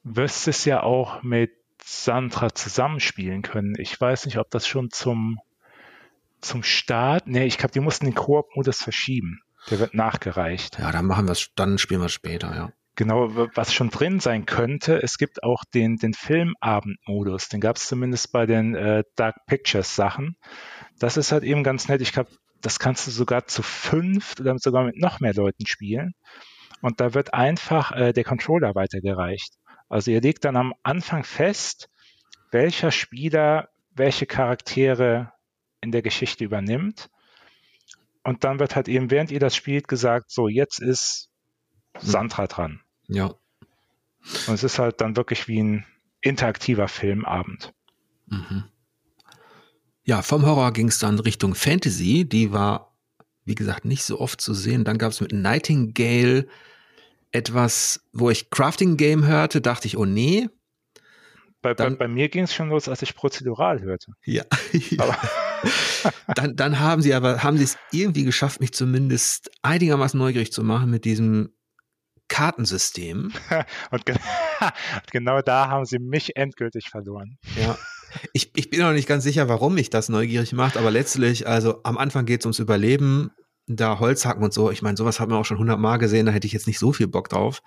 wirst 0.03 0.47
es 0.47 0.65
ja 0.65 0.83
auch 0.83 1.23
mit 1.23 1.51
Sandra 1.83 2.53
zusammenspielen 2.53 3.41
können. 3.41 3.73
Ich 3.77 3.99
weiß 3.99 4.25
nicht, 4.25 4.37
ob 4.37 4.51
das 4.51 4.67
schon 4.67 4.91
zum, 4.91 5.39
zum 6.41 6.61
Start, 6.61 7.27
nee, 7.27 7.45
ich 7.45 7.57
glaube, 7.57 7.71
die 7.71 7.79
mussten 7.79 8.05
den 8.05 8.15
Koop-Modus 8.15 8.77
verschieben. 8.77 9.41
Der 9.71 9.79
wird 9.79 9.93
nachgereicht. 9.93 10.77
Ja, 10.79 10.91
dann 10.91 11.05
machen 11.05 11.27
wir 11.27 11.33
es, 11.33 11.49
dann 11.55 11.77
spielen 11.77 12.01
wir 12.01 12.05
es 12.05 12.13
später, 12.13 12.55
ja. 12.55 12.71
Genau, 12.95 13.29
was 13.55 13.73
schon 13.73 13.89
drin 13.91 14.19
sein 14.19 14.45
könnte, 14.45 15.01
es 15.01 15.17
gibt 15.17 15.41
auch 15.41 15.63
den, 15.73 15.95
den 15.95 16.13
Filmabend-Modus. 16.13 17.47
Den 17.47 17.61
gab 17.61 17.77
es 17.77 17.87
zumindest 17.87 18.33
bei 18.33 18.45
den 18.45 18.75
äh, 18.75 19.03
Dark 19.15 19.45
Pictures 19.47 19.95
Sachen. 19.95 20.35
Das 20.99 21.15
ist 21.15 21.31
halt 21.31 21.43
eben 21.43 21.63
ganz 21.63 21.87
nett. 21.87 22.01
Ich 22.01 22.11
glaube, 22.11 22.29
das 22.61 22.79
kannst 22.79 23.07
du 23.07 23.11
sogar 23.11 23.47
zu 23.47 23.63
fünf 23.63 24.39
oder 24.39 24.57
sogar 24.57 24.83
mit 24.83 24.97
noch 24.97 25.19
mehr 25.19 25.33
Leuten 25.33 25.65
spielen. 25.65 26.13
Und 26.81 26.99
da 26.99 27.13
wird 27.13 27.33
einfach 27.33 27.91
äh, 27.91 28.13
der 28.13 28.23
Controller 28.23 28.75
weitergereicht. 28.75 29.53
Also 29.89 30.11
ihr 30.11 30.21
legt 30.21 30.45
dann 30.45 30.55
am 30.55 30.73
Anfang 30.83 31.23
fest, 31.23 31.89
welcher 32.51 32.91
Spieler 32.91 33.69
welche 33.91 34.25
Charaktere 34.25 35.33
in 35.81 35.91
der 35.91 36.01
Geschichte 36.01 36.43
übernimmt. 36.43 37.09
Und 38.23 38.43
dann 38.43 38.59
wird 38.59 38.75
halt 38.75 38.87
eben, 38.87 39.11
während 39.11 39.31
ihr 39.31 39.39
das 39.39 39.55
spielt, 39.55 39.87
gesagt, 39.87 40.31
so, 40.31 40.47
jetzt 40.47 40.79
ist 40.79 41.29
Sandra 41.99 42.47
dran. 42.47 42.81
Ja. 43.07 43.33
Und 44.47 44.53
es 44.53 44.63
ist 44.63 44.79
halt 44.79 45.01
dann 45.01 45.15
wirklich 45.15 45.47
wie 45.47 45.61
ein 45.61 45.85
interaktiver 46.21 46.87
Filmabend. 46.87 47.73
Mhm. 48.27 48.65
Ja, 50.09 50.23
vom 50.23 50.43
Horror 50.43 50.73
ging 50.73 50.87
es 50.87 50.97
dann 50.97 51.19
Richtung 51.19 51.53
Fantasy. 51.53 52.27
Die 52.27 52.51
war, 52.51 52.97
wie 53.45 53.53
gesagt, 53.53 53.85
nicht 53.85 54.03
so 54.03 54.19
oft 54.19 54.41
zu 54.41 54.55
sehen. 54.55 54.83
Dann 54.83 54.97
gab 54.97 55.11
es 55.11 55.21
mit 55.21 55.33
Nightingale 55.33 56.47
etwas, 57.31 58.03
wo 58.11 58.31
ich 58.31 58.49
Crafting 58.49 58.97
Game 58.97 59.27
hörte, 59.27 59.61
dachte 59.61 59.85
ich, 59.85 59.97
oh 59.97 60.05
nee. 60.05 60.49
Bei, 61.61 61.75
dann, 61.75 61.99
bei, 61.99 62.07
bei 62.07 62.07
mir 62.07 62.27
ging 62.27 62.45
es 62.45 62.55
schon 62.55 62.69
los, 62.69 62.89
als 62.89 63.03
ich 63.03 63.13
prozedural 63.13 63.83
hörte. 63.83 64.13
Ja. 64.25 64.45
dann, 66.33 66.55
dann 66.55 66.79
haben 66.79 67.03
sie 67.03 67.13
aber, 67.13 67.43
haben 67.43 67.57
sie 67.57 67.65
es 67.65 67.77
irgendwie 67.91 68.23
geschafft, 68.23 68.61
mich 68.61 68.73
zumindest 68.73 69.51
einigermaßen 69.61 70.19
neugierig 70.19 70.51
zu 70.51 70.63
machen 70.63 70.89
mit 70.89 71.05
diesem 71.05 71.53
Kartensystem. 72.29 73.31
Und 73.91 74.07
ge 74.07 74.15
genau 75.11 75.43
da 75.43 75.67
haben 75.67 75.85
sie 75.85 75.99
mich 75.99 76.35
endgültig 76.35 76.89
verloren. 76.89 77.37
Ja. 77.55 77.77
Ich, 78.33 78.51
ich 78.55 78.69
bin 78.69 78.79
noch 78.79 78.91
nicht 78.91 79.07
ganz 79.07 79.23
sicher, 79.23 79.47
warum 79.49 79.75
mich 79.75 79.89
das 79.89 80.09
neugierig 80.09 80.53
macht, 80.53 80.77
aber 80.77 80.91
letztlich, 80.91 81.47
also 81.47 81.81
am 81.83 81.97
Anfang 81.97 82.25
geht 82.25 82.41
es 82.41 82.45
ums 82.45 82.59
Überleben, 82.59 83.31
da 83.67 83.99
Holzhacken 83.99 84.43
und 84.43 84.53
so. 84.53 84.71
Ich 84.71 84.81
meine, 84.81 84.97
sowas 84.97 85.19
hat 85.19 85.29
man 85.29 85.37
auch 85.37 85.45
schon 85.45 85.59
hundertmal 85.59 85.99
gesehen, 85.99 86.25
da 86.25 86.31
hätte 86.31 86.47
ich 86.47 86.53
jetzt 86.53 86.67
nicht 86.67 86.79
so 86.79 86.91
viel 86.91 87.07
Bock 87.07 87.29
drauf. 87.29 87.61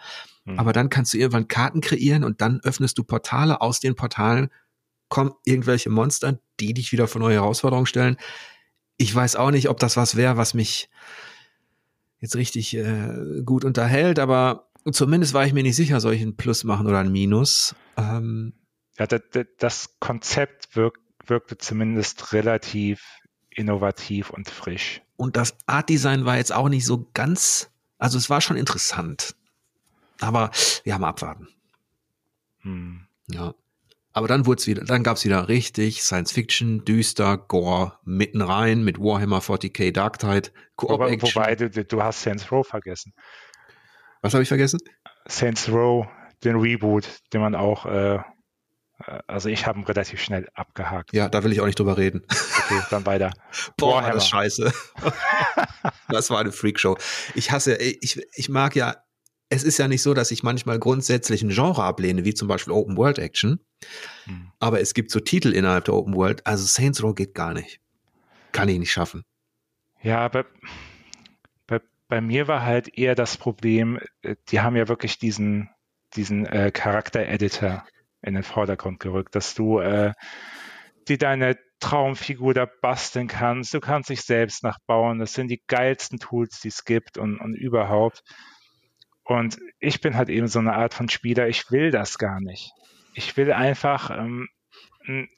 Mhm. 0.44 0.58
Aber 0.58 0.72
dann 0.72 0.90
kannst 0.90 1.14
du 1.14 1.18
irgendwann 1.18 1.48
Karten 1.48 1.80
kreieren 1.80 2.24
und 2.24 2.40
dann 2.40 2.60
öffnest 2.64 2.98
du 2.98 3.04
Portale. 3.04 3.60
Aus 3.60 3.80
den 3.80 3.94
Portalen 3.94 4.50
kommen 5.08 5.32
irgendwelche 5.44 5.90
Monster, 5.90 6.40
die 6.58 6.74
dich 6.74 6.90
wieder 6.90 7.06
vor 7.06 7.20
neue 7.20 7.34
Herausforderungen 7.34 7.86
stellen. 7.86 8.16
Ich 8.96 9.14
weiß 9.14 9.36
auch 9.36 9.50
nicht, 9.50 9.68
ob 9.68 9.78
das 9.78 9.96
was 9.96 10.16
wäre, 10.16 10.36
was 10.36 10.54
mich 10.54 10.90
jetzt 12.20 12.36
richtig 12.36 12.74
äh, 12.76 13.42
gut 13.44 13.64
unterhält, 13.64 14.18
aber 14.18 14.70
zumindest 14.90 15.34
war 15.34 15.44
ich 15.44 15.52
mir 15.52 15.62
nicht 15.62 15.76
sicher, 15.76 16.00
soll 16.00 16.14
ich 16.14 16.22
ein 16.22 16.36
Plus 16.36 16.64
machen 16.64 16.86
oder 16.86 16.98
ein 16.98 17.12
Minus. 17.12 17.74
Ähm, 17.96 18.54
ja, 18.98 19.06
das, 19.06 19.20
das 19.58 19.98
Konzept 20.00 20.76
wirk, 20.76 20.98
wirkte 21.26 21.58
zumindest 21.58 22.32
relativ 22.32 23.02
innovativ 23.50 24.30
und 24.30 24.48
frisch. 24.48 25.02
Und 25.16 25.36
das 25.36 25.56
Art-Design 25.66 26.24
war 26.24 26.36
jetzt 26.36 26.52
auch 26.52 26.68
nicht 26.68 26.84
so 26.84 27.08
ganz, 27.14 27.70
also 27.98 28.18
es 28.18 28.30
war 28.30 28.40
schon 28.40 28.56
interessant. 28.56 29.34
Aber 30.20 30.50
wir 30.84 30.94
haben 30.94 31.04
abwarten. 31.04 31.48
Hm. 32.60 33.06
Ja. 33.28 33.54
Aber 34.14 34.28
dann 34.28 34.44
wurde 34.46 34.60
es 34.60 34.66
wieder, 34.66 34.84
dann 34.84 35.02
gab 35.02 35.16
es 35.16 35.24
wieder 35.24 35.48
richtig 35.48 36.02
Science 36.02 36.32
Fiction, 36.32 36.84
düster, 36.84 37.38
Gore, 37.38 37.98
mitten 38.04 38.42
rein 38.42 38.84
mit 38.84 38.98
Warhammer 38.98 39.40
40k 39.40 39.90
Dark 39.90 40.18
Tide, 40.18 40.50
Wobei, 40.76 41.20
wobei 41.22 41.54
du, 41.54 41.70
du 41.70 42.02
hast 42.02 42.22
Saints 42.22 42.50
Row 42.50 42.66
vergessen. 42.66 43.14
Was 44.20 44.34
habe 44.34 44.42
ich 44.42 44.48
vergessen? 44.48 44.80
Saints 45.26 45.68
Row, 45.68 46.06
den 46.44 46.56
Reboot, 46.56 47.08
den 47.32 47.40
man 47.40 47.54
auch, 47.54 47.86
äh 47.86 48.18
also 49.26 49.48
ich 49.48 49.66
habe 49.66 49.80
ihn 49.80 49.84
relativ 49.84 50.20
schnell 50.20 50.48
abgehakt. 50.54 51.12
Ja, 51.12 51.28
da 51.28 51.44
will 51.44 51.52
ich 51.52 51.60
auch 51.60 51.66
nicht 51.66 51.78
drüber 51.78 51.96
reden. 51.96 52.22
Okay, 52.28 52.80
dann 52.90 53.06
weiter. 53.06 53.32
Boah, 53.76 53.96
Warhammer. 53.96 54.14
das 54.14 54.28
scheiße. 54.28 54.72
das 56.08 56.30
war 56.30 56.40
eine 56.40 56.52
Freakshow. 56.52 56.96
Ich 57.34 57.50
hasse, 57.50 57.76
ich, 57.76 58.20
ich 58.34 58.48
mag 58.48 58.76
ja 58.76 58.96
es 59.52 59.64
ist 59.64 59.76
ja 59.76 59.86
nicht 59.86 60.00
so, 60.00 60.14
dass 60.14 60.30
ich 60.30 60.42
manchmal 60.42 60.78
grundsätzlich 60.78 61.42
ein 61.42 61.50
Genre 61.50 61.84
ablehne, 61.84 62.24
wie 62.24 62.32
zum 62.32 62.48
Beispiel 62.48 62.72
Open 62.72 62.96
World 62.96 63.18
Action. 63.18 63.60
Hm. 64.24 64.50
Aber 64.58 64.80
es 64.80 64.94
gibt 64.94 65.10
so 65.10 65.20
Titel 65.20 65.52
innerhalb 65.52 65.84
der 65.84 65.92
Open 65.92 66.14
World. 66.14 66.46
Also 66.46 66.64
Saints 66.64 67.02
Row 67.02 67.14
geht 67.14 67.34
gar 67.34 67.52
nicht. 67.52 67.78
Kann 68.52 68.70
ich 68.70 68.78
nicht 68.78 68.92
schaffen. 68.92 69.24
Ja, 70.00 70.20
aber 70.20 70.46
bei, 71.66 71.82
bei 72.08 72.22
mir 72.22 72.48
war 72.48 72.64
halt 72.64 72.96
eher 72.96 73.14
das 73.14 73.36
Problem, 73.36 74.00
äh, 74.22 74.36
die 74.48 74.60
haben 74.60 74.74
ja 74.74 74.88
wirklich 74.88 75.18
diesen, 75.18 75.68
diesen 76.16 76.46
äh, 76.46 76.70
Charakter-Editor 76.70 77.84
in 78.22 78.34
den 78.34 78.42
Vordergrund 78.42 79.00
gerückt, 79.00 79.34
dass 79.34 79.54
du 79.54 79.80
äh, 79.80 80.12
die 81.08 81.18
deine 81.18 81.56
Traumfigur 81.80 82.54
da 82.54 82.66
basteln 82.80 83.26
kannst. 83.26 83.74
Du 83.74 83.80
kannst 83.80 84.08
dich 84.08 84.22
selbst 84.22 84.62
nachbauen. 84.62 85.18
Das 85.18 85.34
sind 85.34 85.48
die 85.48 85.62
geilsten 85.66 86.18
Tools, 86.18 86.60
die 86.60 86.68
es 86.68 86.84
gibt 86.84 87.18
und, 87.18 87.38
und 87.40 87.54
überhaupt. 87.54 88.22
Und 89.24 89.58
ich 89.80 90.00
bin 90.00 90.16
halt 90.16 90.28
eben 90.28 90.46
so 90.46 90.58
eine 90.58 90.74
Art 90.74 90.94
von 90.94 91.08
Spieler, 91.08 91.48
ich 91.48 91.70
will 91.70 91.90
das 91.90 92.18
gar 92.18 92.40
nicht. 92.40 92.70
Ich 93.14 93.36
will 93.36 93.52
einfach 93.52 94.10
ähm, 94.10 94.48
einen 95.06 95.28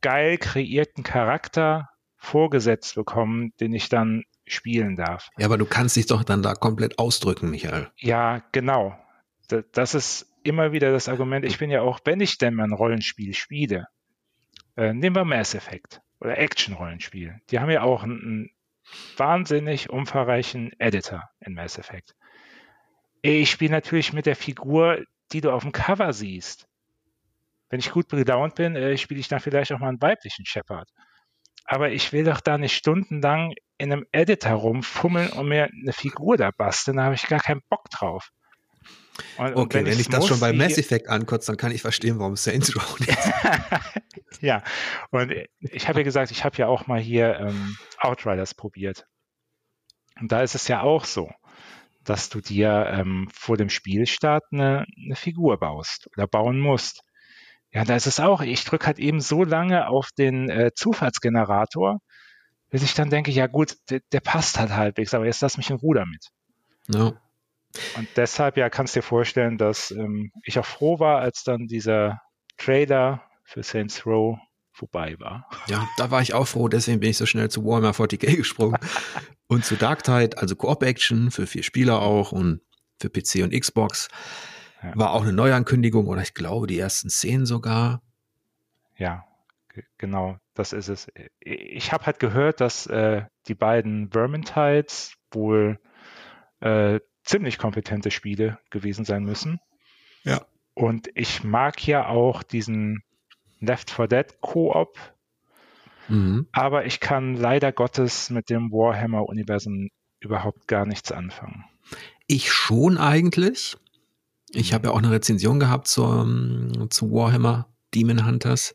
geil 0.00 0.38
kreierten 0.38 1.04
Charakter 1.04 1.88
vorgesetzt 2.16 2.94
bekommen, 2.94 3.52
den 3.60 3.72
ich 3.72 3.88
dann 3.88 4.24
spielen 4.46 4.96
darf. 4.96 5.28
Ja, 5.38 5.46
aber 5.46 5.58
du 5.58 5.66
kannst 5.66 5.96
dich 5.96 6.06
doch 6.06 6.24
dann 6.24 6.42
da 6.42 6.54
komplett 6.54 6.98
ausdrücken, 6.98 7.50
Michael. 7.50 7.90
Ja, 7.96 8.42
genau. 8.52 8.96
Das 9.72 9.94
ist 9.94 10.31
immer 10.44 10.72
wieder 10.72 10.92
das 10.92 11.08
Argument. 11.08 11.44
Ich 11.44 11.58
bin 11.58 11.70
ja 11.70 11.82
auch, 11.82 12.00
wenn 12.04 12.20
ich 12.20 12.38
denn 12.38 12.54
mal 12.54 12.64
ein 12.64 12.72
Rollenspiel 12.72 13.34
spiele, 13.34 13.86
äh, 14.76 14.92
nehmen 14.92 15.16
wir 15.16 15.24
Mass 15.24 15.54
Effect 15.54 16.00
oder 16.20 16.38
Action-Rollenspiel. 16.38 17.40
Die 17.50 17.58
haben 17.58 17.70
ja 17.70 17.82
auch 17.82 18.02
einen, 18.02 18.20
einen 18.20 18.50
wahnsinnig 19.16 19.90
umfangreichen 19.90 20.72
Editor 20.78 21.28
in 21.40 21.54
Mass 21.54 21.78
Effect. 21.78 22.14
Ich 23.22 23.50
spiele 23.50 23.72
natürlich 23.72 24.12
mit 24.12 24.26
der 24.26 24.36
Figur, 24.36 25.04
die 25.32 25.40
du 25.40 25.50
auf 25.52 25.62
dem 25.62 25.72
Cover 25.72 26.12
siehst. 26.12 26.66
Wenn 27.70 27.80
ich 27.80 27.90
gut 27.90 28.08
gelaunt 28.08 28.56
bin, 28.56 28.76
äh, 28.76 28.96
spiele 28.98 29.20
ich 29.20 29.28
dann 29.28 29.40
vielleicht 29.40 29.72
auch 29.72 29.78
mal 29.78 29.88
einen 29.88 30.02
weiblichen 30.02 30.44
Shepard. 30.44 30.88
Aber 31.64 31.90
ich 31.90 32.12
will 32.12 32.24
doch 32.24 32.40
da 32.40 32.58
nicht 32.58 32.74
stundenlang 32.74 33.54
in 33.78 33.92
einem 33.92 34.06
Editor 34.12 34.52
rumfummeln 34.52 35.30
und 35.30 35.48
mir 35.48 35.64
eine 35.64 35.92
Figur 35.92 36.36
da 36.36 36.50
basteln. 36.50 36.96
Da 36.96 37.04
habe 37.04 37.14
ich 37.14 37.26
gar 37.26 37.40
keinen 37.40 37.62
Bock 37.68 37.88
drauf. 37.90 38.30
Und, 39.36 39.46
okay, 39.46 39.60
und 39.60 39.74
wenn, 39.74 39.86
wenn 39.86 40.00
ich 40.00 40.08
das 40.08 40.20
muss, 40.20 40.28
schon 40.28 40.40
bei 40.40 40.52
Mass 40.52 40.78
Effect 40.78 41.08
ankotze, 41.08 41.52
dann 41.52 41.56
kann 41.58 41.72
ich 41.72 41.82
verstehen, 41.82 42.18
warum 42.18 42.36
Saints 42.36 42.74
Row 42.74 43.00
nicht. 43.00 43.18
ja, 44.40 44.62
und 45.10 45.32
ich 45.60 45.88
habe 45.88 46.00
ja 46.00 46.04
gesagt, 46.04 46.30
ich 46.30 46.44
habe 46.44 46.56
ja 46.56 46.66
auch 46.66 46.86
mal 46.86 47.00
hier 47.00 47.38
ähm, 47.38 47.76
Outriders 47.98 48.54
probiert. 48.54 49.06
Und 50.20 50.32
da 50.32 50.42
ist 50.42 50.54
es 50.54 50.68
ja 50.68 50.82
auch 50.82 51.04
so 51.04 51.30
dass 52.04 52.28
du 52.28 52.40
dir 52.40 52.86
ähm, 52.90 53.28
vor 53.32 53.56
dem 53.56 53.68
Spielstart 53.68 54.44
eine, 54.50 54.84
eine 55.04 55.16
Figur 55.16 55.58
baust 55.58 56.08
oder 56.16 56.26
bauen 56.26 56.58
musst. 56.58 57.02
Ja, 57.70 57.84
da 57.84 57.96
ist 57.96 58.06
es 58.06 58.20
auch. 58.20 58.42
Ich 58.42 58.64
drücke 58.64 58.86
halt 58.86 58.98
eben 58.98 59.20
so 59.20 59.44
lange 59.44 59.88
auf 59.88 60.10
den 60.18 60.50
äh, 60.50 60.72
Zufallsgenerator, 60.74 62.00
bis 62.70 62.82
ich 62.82 62.94
dann 62.94 63.10
denke, 63.10 63.30
ja 63.30 63.46
gut, 63.46 63.76
der, 63.88 64.00
der, 64.12 64.20
passt 64.20 64.58
halt 64.58 64.70
halbwegs, 64.70 65.14
aber 65.14 65.26
jetzt 65.26 65.40
lass 65.40 65.56
mich 65.56 65.70
in 65.70 65.76
Ruhe 65.76 65.96
damit. 65.96 66.28
Ja. 66.88 67.12
Und 67.96 68.08
deshalb, 68.16 68.56
ja, 68.56 68.70
kannst 68.70 68.94
du 68.94 69.00
dir 69.00 69.04
vorstellen, 69.04 69.58
dass 69.58 69.90
ähm, 69.90 70.32
ich 70.44 70.58
auch 70.58 70.66
froh 70.66 70.98
war, 70.98 71.20
als 71.20 71.44
dann 71.44 71.66
dieser 71.66 72.20
Trailer 72.58 73.22
für 73.44 73.62
Saints 73.62 74.06
Row 74.06 74.38
vorbei 74.72 75.16
war. 75.18 75.48
Ja, 75.68 75.88
da 75.98 76.10
war 76.10 76.22
ich 76.22 76.34
auch 76.34 76.46
froh, 76.46 76.68
deswegen 76.68 77.00
bin 77.00 77.10
ich 77.10 77.18
so 77.18 77.26
schnell 77.26 77.50
zu 77.50 77.64
Warhammer 77.64 77.92
40k 77.92 78.36
gesprungen. 78.36 78.78
und 79.46 79.64
zu 79.64 79.76
Dark 79.76 80.02
Tide, 80.02 80.38
also 80.38 80.56
Co-op-Action 80.56 81.30
für 81.30 81.46
vier 81.46 81.62
Spieler 81.62 82.00
auch 82.00 82.32
und 82.32 82.62
für 83.00 83.10
PC 83.10 83.42
und 83.42 83.58
Xbox. 83.58 84.08
Ja. 84.82 84.96
War 84.96 85.12
auch 85.12 85.22
eine 85.22 85.32
Neuankündigung 85.32 86.06
oder 86.06 86.22
ich 86.22 86.34
glaube 86.34 86.66
die 86.66 86.78
ersten 86.78 87.10
zehn 87.10 87.46
sogar. 87.46 88.02
Ja, 88.96 89.24
genau, 89.98 90.38
das 90.54 90.72
ist 90.72 90.88
es. 90.88 91.08
Ich 91.40 91.92
habe 91.92 92.06
halt 92.06 92.18
gehört, 92.18 92.60
dass 92.60 92.86
äh, 92.86 93.22
die 93.48 93.54
beiden 93.54 94.10
Vermintides 94.10 95.14
wohl 95.30 95.78
äh, 96.60 97.00
ziemlich 97.24 97.58
kompetente 97.58 98.10
Spiele 98.10 98.58
gewesen 98.70 99.04
sein 99.04 99.24
müssen. 99.24 99.60
Ja. 100.24 100.44
Und 100.74 101.08
ich 101.14 101.44
mag 101.44 101.86
ja 101.86 102.06
auch 102.08 102.42
diesen 102.42 103.02
Left 103.60 103.90
4 103.90 104.08
Dead 104.08 104.40
Koop. 104.40 104.96
Mhm. 106.08 106.48
Aber 106.52 106.86
ich 106.86 107.00
kann 107.00 107.36
leider 107.36 107.72
Gottes 107.72 108.30
mit 108.30 108.50
dem 108.50 108.72
Warhammer-Universum 108.72 109.90
überhaupt 110.20 110.68
gar 110.68 110.86
nichts 110.86 111.12
anfangen. 111.12 111.64
Ich 112.26 112.52
schon 112.52 112.98
eigentlich. 112.98 113.76
Ich 114.50 114.70
mhm. 114.70 114.74
habe 114.74 114.88
ja 114.88 114.94
auch 114.94 114.98
eine 114.98 115.10
Rezension 115.10 115.60
gehabt 115.60 115.88
zur, 115.88 116.26
zu 116.90 117.12
Warhammer 117.12 117.68
Demon 117.94 118.26
Hunters. 118.26 118.74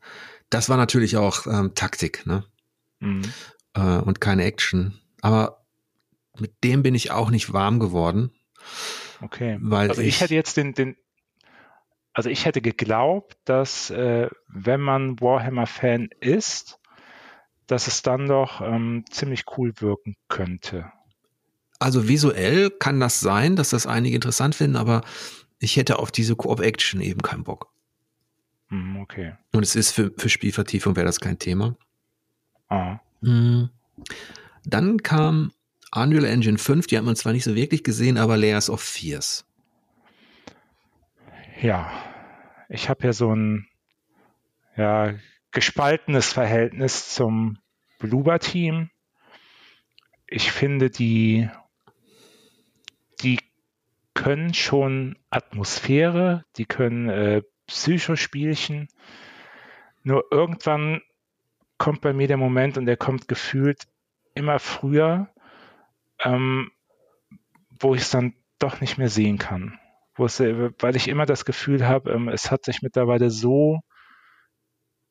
Das 0.50 0.70
war 0.70 0.78
natürlich 0.78 1.18
auch 1.18 1.46
ähm, 1.48 1.74
Taktik, 1.76 2.26
ne? 2.26 2.46
Mhm. 3.00 3.24
Äh, 3.74 3.98
und 3.98 4.22
keine 4.22 4.44
Action. 4.44 5.00
Aber 5.22 5.66
mit 6.38 6.64
dem 6.64 6.84
bin 6.84 6.96
ich 6.96 7.12
auch 7.12 7.30
nicht 7.30 7.52
warm 7.52 7.80
geworden. 7.80 8.32
Okay. 9.22 9.58
Weil 9.62 9.90
also 9.90 10.02
ich, 10.02 10.10
ich 10.10 10.22
hätte 10.22 10.36
jetzt 10.36 10.58
den, 10.58 10.74
den, 10.74 10.96
also 12.14 12.30
ich 12.30 12.46
hätte 12.46 12.62
geglaubt, 12.62 13.38
dass 13.46 13.90
äh, 13.90 14.30
wenn 14.48 14.82
man 14.82 15.20
Warhammer-Fan 15.20 16.10
ist, 16.20 16.80
dass 17.68 17.88
es 17.88 18.02
dann 18.02 18.28
doch 18.28 18.62
ähm, 18.62 19.06
ziemlich 19.10 19.44
cool 19.58 19.74
wirken 19.80 20.16
könnte. 20.30 20.92
Also 21.80 22.08
visuell 22.08 22.72
kann 22.72 23.00
das 23.00 23.20
sein, 23.20 23.56
dass 23.56 23.70
das 23.70 23.86
einige 23.86 24.16
interessant 24.16 24.56
finden, 24.56 24.78
aber 24.78 25.04
ich 25.60 25.76
hätte 25.76 26.00
auf 26.00 26.12
diese 26.12 26.36
Koop-Action 26.36 27.02
eben 27.02 27.22
keinen 27.22 27.44
Bock. 27.44 27.72
Mm, 28.70 28.98
okay. 28.98 29.34
Und 29.54 29.64
es 29.64 29.76
ist 29.76 29.92
für, 29.92 30.12
für 30.18 30.30
Spielvertiefung 30.30 30.96
wäre 30.96 31.06
das 31.06 31.20
kein 31.20 31.40
Thema. 31.40 31.76
Ah. 32.70 33.00
Mm. 33.22 33.66
Dann 34.66 35.04
kam 35.04 35.52
Unreal 35.94 36.26
Engine 36.26 36.58
5, 36.58 36.88
die 36.88 36.98
hat 36.98 37.06
man 37.06 37.16
zwar 37.16 37.34
nicht 37.34 37.44
so 37.44 37.56
wirklich 37.56 37.84
gesehen, 37.84 38.18
aber 38.18 38.38
Layers 38.38 38.70
of 38.70 38.82
Fears 38.82 39.48
ja, 41.62 41.92
ich 42.70 42.90
habe 42.90 43.06
ja 43.06 43.14
so 43.14 43.34
ein 43.34 43.68
ja, 44.76 45.16
gespaltenes 45.52 46.32
Verhältnis 46.34 47.14
zum 47.14 47.58
Bloober-Team. 48.00 48.90
Ich 50.28 50.52
finde, 50.52 50.90
die, 50.90 51.50
die 53.22 53.40
können 54.14 54.54
schon 54.54 55.18
Atmosphäre, 55.30 56.44
die 56.58 56.66
können 56.66 57.10
äh, 57.10 57.42
Psychospielchen. 57.66 58.88
Nur 60.04 60.26
irgendwann 60.32 61.02
kommt 61.78 62.02
bei 62.02 62.14
mir 62.14 62.28
der 62.28 62.38
Moment 62.38 62.78
und 62.78 62.86
der 62.86 62.98
kommt 62.98 63.28
gefühlt 63.28 63.88
immer 64.36 64.60
früher, 64.60 65.30
ähm, 66.24 66.72
wo 67.80 67.96
ich 67.96 68.02
es 68.02 68.12
dann 68.12 68.34
doch 68.60 68.82
nicht 68.82 68.98
mehr 68.98 69.10
sehen 69.10 69.38
kann. 69.38 69.80
Äh, 70.18 70.72
weil 70.80 70.96
ich 70.96 71.08
immer 71.08 71.26
das 71.26 71.46
Gefühl 71.46 71.88
habe, 71.88 72.12
ähm, 72.12 72.28
es 72.28 72.52
hat 72.52 72.66
sich 72.66 72.82
mittlerweile 72.82 73.30
so, 73.30 73.80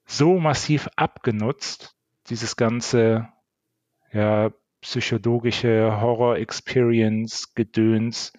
so 0.04 0.38
massiv 0.38 0.88
abgenutzt, 0.96 1.96
dieses 2.28 2.56
ganze 2.56 3.28
ja, 4.12 4.50
psychologische 4.80 6.00
Horror-Experience-Gedöns, 6.00 8.32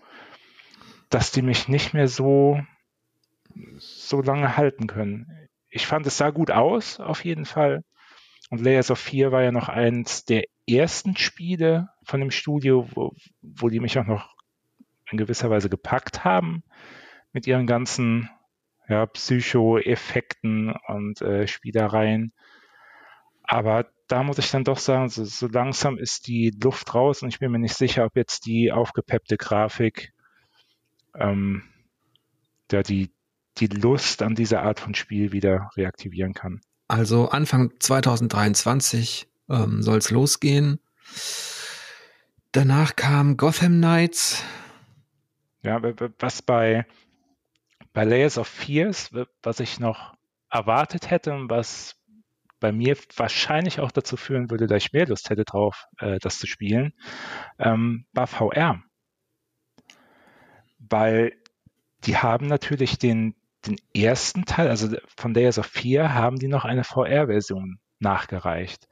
dass 1.09 1.31
die 1.31 1.41
mich 1.41 1.69
nicht 1.69 1.93
mehr 1.93 2.07
so, 2.07 2.61
so 3.77 4.21
lange 4.21 4.57
halten 4.57 4.87
können. 4.87 5.47
Ich 5.69 5.87
fand, 5.87 6.05
es 6.05 6.17
sah 6.17 6.31
gut 6.31 6.51
aus, 6.51 6.99
auf 6.99 7.23
jeden 7.23 7.45
Fall. 7.45 7.83
Und 8.49 8.61
Layers 8.61 8.91
of 8.91 8.99
Fear 8.99 9.31
war 9.31 9.43
ja 9.43 9.51
noch 9.51 9.69
eins 9.69 10.25
der 10.25 10.43
ersten 10.67 11.15
Spiele 11.17 11.89
von 12.07 12.21
dem 12.21 12.31
Studio, 12.31 12.87
wo, 12.95 13.13
wo 13.41 13.69
die 13.69 13.81
mich 13.81 13.99
auch 13.99 14.05
noch 14.05 14.33
in 15.11 15.17
gewisser 15.17 15.49
Weise 15.49 15.69
gepackt 15.69 16.23
haben 16.23 16.63
mit 17.33 17.45
ihren 17.47 17.67
ganzen 17.67 18.29
ja, 18.87 19.05
Psycho-Effekten 19.05 20.73
und 20.87 21.21
äh, 21.21 21.47
Spielereien. 21.47 22.33
Aber 23.43 23.89
da 24.07 24.23
muss 24.23 24.37
ich 24.37 24.49
dann 24.49 24.63
doch 24.63 24.77
sagen, 24.77 25.09
so, 25.09 25.25
so, 25.25 25.47
langsam 25.47 25.97
ist 25.97 26.27
die 26.27 26.57
Luft 26.61 26.93
raus 26.95 27.21
und 27.21 27.29
ich 27.29 27.39
bin 27.39 27.51
mir 27.51 27.59
nicht 27.59 27.75
sicher, 27.75 28.05
ob 28.05 28.15
jetzt 28.15 28.45
die 28.45 28.71
aufgepeppte 28.71 29.35
Grafik 29.35 30.13
ähm, 31.15 31.63
ja, 32.71 32.83
die, 32.83 33.11
die 33.57 33.67
Lust 33.67 34.21
an 34.21 34.35
dieser 34.35 34.63
Art 34.63 34.79
von 34.79 34.95
Spiel 34.95 35.33
wieder 35.33 35.69
reaktivieren 35.75 36.33
kann. 36.33 36.61
Also 36.87 37.29
Anfang 37.29 37.73
2023 37.79 39.27
ähm, 39.49 39.81
soll 39.81 39.97
es 39.97 40.09
losgehen. 40.09 40.79
Danach 42.51 42.95
kam 42.95 43.37
Gotham 43.37 43.77
Knights. 43.77 44.43
Ja, 45.63 45.81
was 46.19 46.41
bei, 46.41 46.85
bei 47.93 48.03
Layers 48.03 48.37
of 48.37 48.47
Fears, 48.47 49.11
was 49.43 49.59
ich 49.59 49.79
noch 49.79 50.15
erwartet 50.49 51.09
hätte 51.09 51.33
und 51.33 51.49
was 51.49 51.95
bei 52.59 52.71
mir 52.71 52.97
wahrscheinlich 53.15 53.79
auch 53.79 53.91
dazu 53.91 54.17
führen 54.17 54.49
würde, 54.49 54.67
dass 54.67 54.83
ich 54.83 54.93
mehr 54.93 55.07
Lust 55.07 55.29
hätte 55.29 55.43
drauf, 55.43 55.85
äh, 55.99 56.17
das 56.19 56.39
zu 56.39 56.47
spielen, 56.47 56.93
ähm, 57.59 58.05
war 58.13 58.27
VR. 58.27 58.81
Weil 60.79 61.33
die 62.05 62.17
haben 62.17 62.47
natürlich 62.47 62.97
den, 62.97 63.35
den 63.65 63.77
ersten 63.93 64.45
Teil, 64.45 64.69
also 64.69 64.95
von 65.17 65.33
Layers 65.33 65.59
of 65.59 65.67
4 65.67 66.13
haben 66.13 66.37
die 66.37 66.47
noch 66.47 66.65
eine 66.65 66.83
VR-Version 66.83 67.79
nachgereicht. 67.99 68.87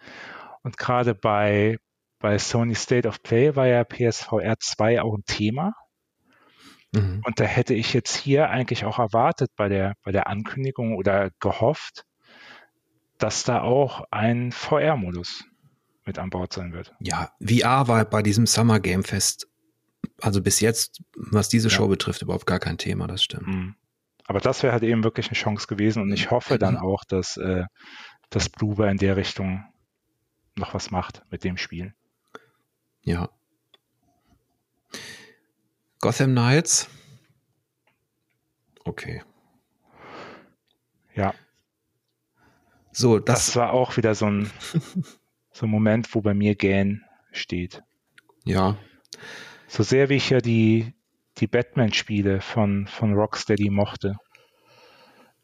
Und 0.63 0.77
gerade 0.77 1.15
bei, 1.15 1.77
bei 2.25 2.39
Sony 2.39 2.73
State 2.73 3.07
of 3.07 3.21
Play 3.21 3.55
war 3.55 3.67
ja 3.67 3.83
PSVR 3.83 4.55
2 4.59 4.99
auch 5.03 5.13
ein 5.13 5.25
Thema. 5.27 5.73
Mhm. 6.91 7.21
Und 7.23 7.39
da 7.39 7.43
hätte 7.43 7.75
ich 7.75 7.93
jetzt 7.93 8.15
hier 8.15 8.49
eigentlich 8.49 8.83
auch 8.83 8.97
erwartet 8.97 9.51
bei 9.55 9.69
der, 9.69 9.93
bei 10.03 10.11
der 10.11 10.25
Ankündigung 10.25 10.95
oder 10.95 11.29
gehofft, 11.39 12.03
dass 13.19 13.43
da 13.43 13.61
auch 13.61 14.05
ein 14.09 14.51
VR-Modus 14.51 15.43
mit 16.03 16.17
an 16.17 16.31
Bord 16.31 16.51
sein 16.51 16.73
wird. 16.73 16.95
Ja, 16.99 17.29
VR 17.39 17.87
war 17.87 18.03
bei 18.05 18.23
diesem 18.23 18.47
Summer 18.47 18.79
Game 18.79 19.03
Fest, 19.03 19.47
also 20.19 20.41
bis 20.41 20.61
jetzt, 20.61 21.03
was 21.15 21.47
diese 21.47 21.69
Show 21.69 21.87
betrifft, 21.87 22.23
überhaupt 22.23 22.47
gar 22.47 22.59
kein 22.59 22.79
Thema, 22.79 23.05
das 23.05 23.23
stimmt. 23.23 23.45
Mhm. 23.45 23.75
Aber 24.25 24.39
das 24.39 24.63
wäre 24.63 24.73
halt 24.73 24.81
eben 24.81 25.03
wirklich 25.03 25.27
eine 25.27 25.37
Chance 25.37 25.67
gewesen 25.67 26.01
und 26.01 26.11
ich 26.11 26.31
hoffe 26.31 26.57
dann 26.57 26.77
auch, 26.77 27.03
dass, 27.07 27.37
äh, 27.37 27.65
dass 28.31 28.49
Bloober 28.49 28.89
in 28.89 28.97
der 28.97 29.15
Richtung 29.15 29.63
noch 30.55 30.73
was 30.73 30.89
macht 30.89 31.21
mit 31.29 31.43
dem 31.43 31.57
Spiel. 31.57 31.93
Ja. 33.05 33.29
Gotham 35.99 36.31
Knights. 36.31 36.89
Okay. 38.83 39.23
Ja, 41.15 41.33
so, 42.97 43.19
das, 43.19 43.47
das 43.47 43.55
war 43.57 43.73
auch 43.73 43.97
wieder 43.97 44.15
so 44.15 44.25
ein, 44.25 44.49
so 45.51 45.65
ein 45.65 45.69
Moment, 45.69 46.15
wo 46.15 46.21
bei 46.21 46.33
mir 46.33 46.55
Gähn 46.55 47.03
steht. 47.33 47.83
Ja. 48.45 48.77
So 49.67 49.83
sehr 49.83 50.07
wie 50.07 50.15
ich 50.15 50.29
ja 50.29 50.39
die, 50.39 50.93
die 51.37 51.47
Batman-Spiele 51.47 52.39
von, 52.39 52.87
von 52.87 53.13
Rocksteady 53.13 53.69
mochte, 53.69 54.15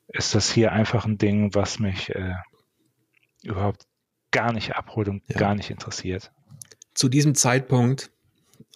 ist 0.07 0.34
das 0.34 0.49
hier 0.49 0.72
einfach 0.72 1.03
ein 1.03 1.18
Ding, 1.18 1.53
was 1.53 1.80
mich 1.80 2.16
äh, 2.16 2.36
überhaupt 3.43 3.84
gar 4.32 4.53
nicht 4.53 4.78
abholt 4.78 5.09
und 5.09 5.22
ja. 5.28 5.38
gar 5.38 5.53
nicht 5.53 5.72
interessiert. 5.72 6.32
Zu 6.93 7.09
diesem 7.09 7.35
Zeitpunkt 7.35 8.11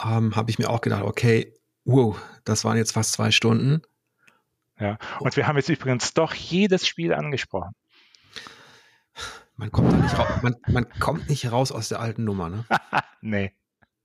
ähm, 0.04 0.36
habe 0.36 0.50
ich 0.50 0.60
mir 0.60 0.70
auch 0.70 0.82
gedacht, 0.82 1.04
okay, 1.04 1.54
wow, 1.84 2.20
das 2.44 2.64
waren 2.64 2.78
jetzt 2.78 2.94
fast 2.94 3.14
zwei 3.14 3.32
Stunden. 3.32 3.82
Ja, 4.80 4.98
und 5.20 5.38
wir 5.38 5.48
haben 5.48 5.56
jetzt 5.56 5.70
übrigens 5.70 6.14
doch 6.14 6.34
jedes 6.34 6.88
Spiel 6.88 7.14
angesprochen. 7.14 7.74
Man 9.56 9.72
kommt 9.72 9.94
da 9.94 9.98
nicht 9.98 10.18
raus, 10.18 10.28
man, 10.42 10.56
man 10.68 10.90
kommt 11.00 11.30
nicht 11.30 11.50
raus 11.50 11.72
aus 11.72 11.88
der 11.88 12.02
alten 12.02 12.26
Nummer, 12.26 12.50
ne? 12.50 12.66
nee. 13.22 13.54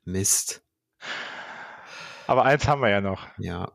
Mist. 0.05 0.63
Aber 2.29 2.45
eins 2.45 2.69
haben 2.69 2.83
wir 2.83 2.91
ja 2.91 3.01
noch. 3.01 3.27
Ja. 3.39 3.73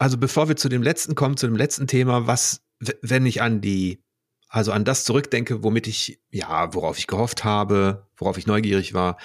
also 0.00 0.18
bevor 0.18 0.48
wir 0.48 0.56
zu 0.56 0.68
dem 0.68 0.82
letzten 0.82 1.14
kommen, 1.14 1.36
zu 1.36 1.46
dem 1.46 1.54
letzten 1.54 1.86
Thema, 1.86 2.26
was, 2.26 2.64
wenn 3.02 3.26
ich 3.26 3.42
an 3.42 3.60
die, 3.60 4.02
also 4.50 4.72
an 4.72 4.84
das 4.84 5.04
zurückdenke, 5.04 5.62
womit 5.62 5.86
ich, 5.86 6.18
ja, 6.30 6.74
worauf 6.74 6.98
ich 6.98 7.06
gehofft 7.06 7.44
habe, 7.44 8.06
worauf 8.16 8.36
ich 8.36 8.48
neugierig 8.48 8.92
war, 8.92 9.16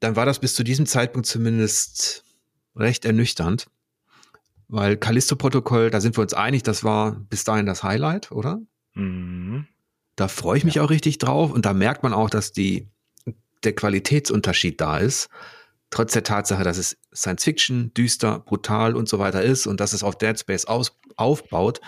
dann 0.00 0.16
war 0.16 0.24
das 0.24 0.38
bis 0.38 0.54
zu 0.54 0.64
diesem 0.64 0.86
Zeitpunkt 0.86 1.26
zumindest 1.26 2.24
recht 2.74 3.04
ernüchternd. 3.04 3.68
Weil 4.66 4.96
Callisto-Protokoll, 4.96 5.90
da 5.90 6.00
sind 6.00 6.16
wir 6.16 6.22
uns 6.22 6.34
einig, 6.34 6.62
das 6.62 6.82
war 6.82 7.12
bis 7.12 7.44
dahin 7.44 7.66
das 7.66 7.82
Highlight, 7.82 8.32
oder? 8.32 8.60
Mhm. 8.94 9.66
Da 10.16 10.28
freue 10.28 10.58
ich 10.58 10.64
mich 10.64 10.76
ja. 10.76 10.82
auch 10.82 10.90
richtig 10.90 11.18
drauf 11.18 11.52
und 11.52 11.66
da 11.66 11.74
merkt 11.74 12.02
man 12.02 12.14
auch, 12.14 12.30
dass 12.30 12.52
die, 12.52 12.88
der 13.64 13.74
Qualitätsunterschied 13.74 14.80
da 14.80 14.96
ist. 14.96 15.28
Trotz 15.90 16.12
der 16.12 16.22
Tatsache, 16.22 16.64
dass 16.64 16.78
es 16.78 16.96
Science 17.14 17.44
Fiction, 17.44 17.92
düster, 17.92 18.40
brutal 18.40 18.96
und 18.96 19.08
so 19.08 19.18
weiter 19.18 19.42
ist 19.42 19.66
und 19.66 19.80
dass 19.80 19.92
es 19.92 20.02
auf 20.02 20.16
Dead 20.16 20.38
Space 20.38 20.64
aus, 20.64 20.98
aufbaut, 21.16 21.80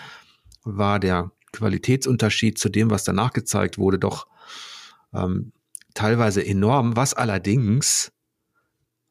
war 0.63 0.99
der 0.99 1.31
Qualitätsunterschied 1.53 2.57
zu 2.57 2.69
dem, 2.69 2.89
was 2.89 3.03
danach 3.03 3.33
gezeigt 3.33 3.77
wurde, 3.77 3.99
doch 3.99 4.27
ähm, 5.13 5.51
teilweise 5.93 6.45
enorm, 6.45 6.95
was 6.95 7.13
allerdings 7.13 8.11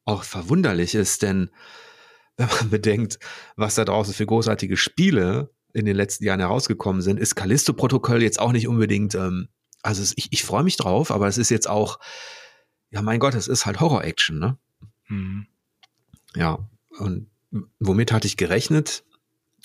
auch 0.05 0.25
verwunderlich 0.25 0.95
ist, 0.95 1.23
denn 1.23 1.51
wenn 2.37 2.49
man 2.49 2.71
bedenkt, 2.71 3.19
was 3.57 3.75
da 3.75 3.85
draußen 3.85 4.15
für 4.15 4.27
großartige 4.27 4.77
Spiele 4.77 5.51
in 5.73 5.85
den 5.85 5.97
letzten 5.97 6.25
Jahren 6.25 6.41
herausgekommen 6.41 7.03
sind, 7.03 7.21
ist 7.21 7.37
Callisto-Protokoll 7.37 8.23
jetzt 8.23 8.41
auch 8.41 8.53
nicht 8.53 8.67
unbedingt, 8.67 9.15
ähm, 9.15 9.49
also 9.83 10.03
es, 10.03 10.13
ich, 10.17 10.33
ich 10.33 10.45
freue 10.45 10.65
mich 10.65 10.77
drauf, 10.77 11.11
aber 11.11 11.29
es 11.29 11.39
ist 11.39 11.51
jetzt 11.51 11.69
auch, 11.69 11.99
ja 12.91 13.03
mein 13.03 13.21
Gott, 13.21 13.35
es 13.35 13.47
ist 13.47 13.67
halt 13.67 13.81
Horror-Action, 13.81 14.39
ne? 14.39 14.59
Mhm. 15.09 15.47
Ja, 16.35 16.69
und 16.99 17.31
womit 17.79 18.13
hatte 18.13 18.27
ich 18.27 18.37
gerechnet? 18.37 19.05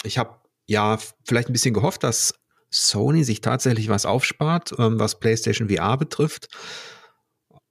Ich 0.04 0.18
habe 0.18 0.40
ja 0.68 0.98
vielleicht 1.24 1.50
ein 1.50 1.54
bisschen 1.54 1.74
gehofft, 1.74 2.04
dass 2.04 2.34
Sony 2.76 3.24
sich 3.24 3.42
tatsächlich 3.42 3.90
was 3.90 4.06
aufspart, 4.06 4.76
ähm, 4.78 5.00
was 5.00 5.20
PlayStation 5.20 5.70
VR 5.70 5.98
betrifft. 5.98 6.50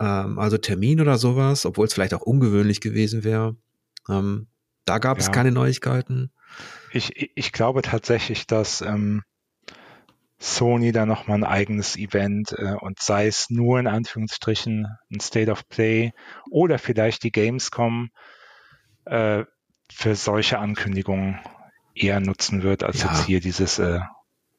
Ähm, 0.01 0.39
also 0.39 0.59
Termin 0.59 1.01
oder 1.01 1.19
sowas, 1.19 1.67
obwohl 1.67 1.87
es 1.87 1.95
vielleicht 1.95 2.15
auch 2.15 2.23
ungewöhnlich 2.23 2.81
gewesen 2.81 3.25
wäre. 3.25 3.57
Ähm, 4.09 4.49
da 4.85 4.99
gab 4.99 5.19
ja. 5.19 5.25
es 5.25 5.33
keine 5.33 5.53
Neuigkeiten. 5.53 6.31
Ich, 6.93 7.31
ich 7.35 7.53
glaube 7.53 7.83
tatsächlich, 7.83 8.47
dass 8.47 8.81
ähm, 8.81 9.23
Sony 10.39 10.93
da 10.93 11.07
nochmal 11.07 11.39
ein 11.39 11.45
eigenes 11.45 11.97
Event 11.97 12.53
äh, 12.53 12.75
und 12.81 13.01
sei 13.01 13.27
es 13.27 13.51
nur 13.51 13.79
in 13.79 13.87
Anführungsstrichen 13.87 14.87
ein 15.11 15.21
State 15.21 15.51
of 15.51 15.69
Play 15.69 16.13
oder 16.51 16.79
vielleicht 16.79 17.23
die 17.23 17.33
Gamescom 17.33 18.11
äh, 19.07 19.45
für 19.91 20.15
solche 20.15 20.59
Ankündigungen 20.59 21.41
eher 21.95 22.21
nutzen 22.21 22.63
wird, 22.63 22.83
als 22.83 23.03
ja. 23.03 23.11
jetzt 23.11 23.27
hier 23.27 23.41
dieses 23.41 23.79
äh, 23.79 24.01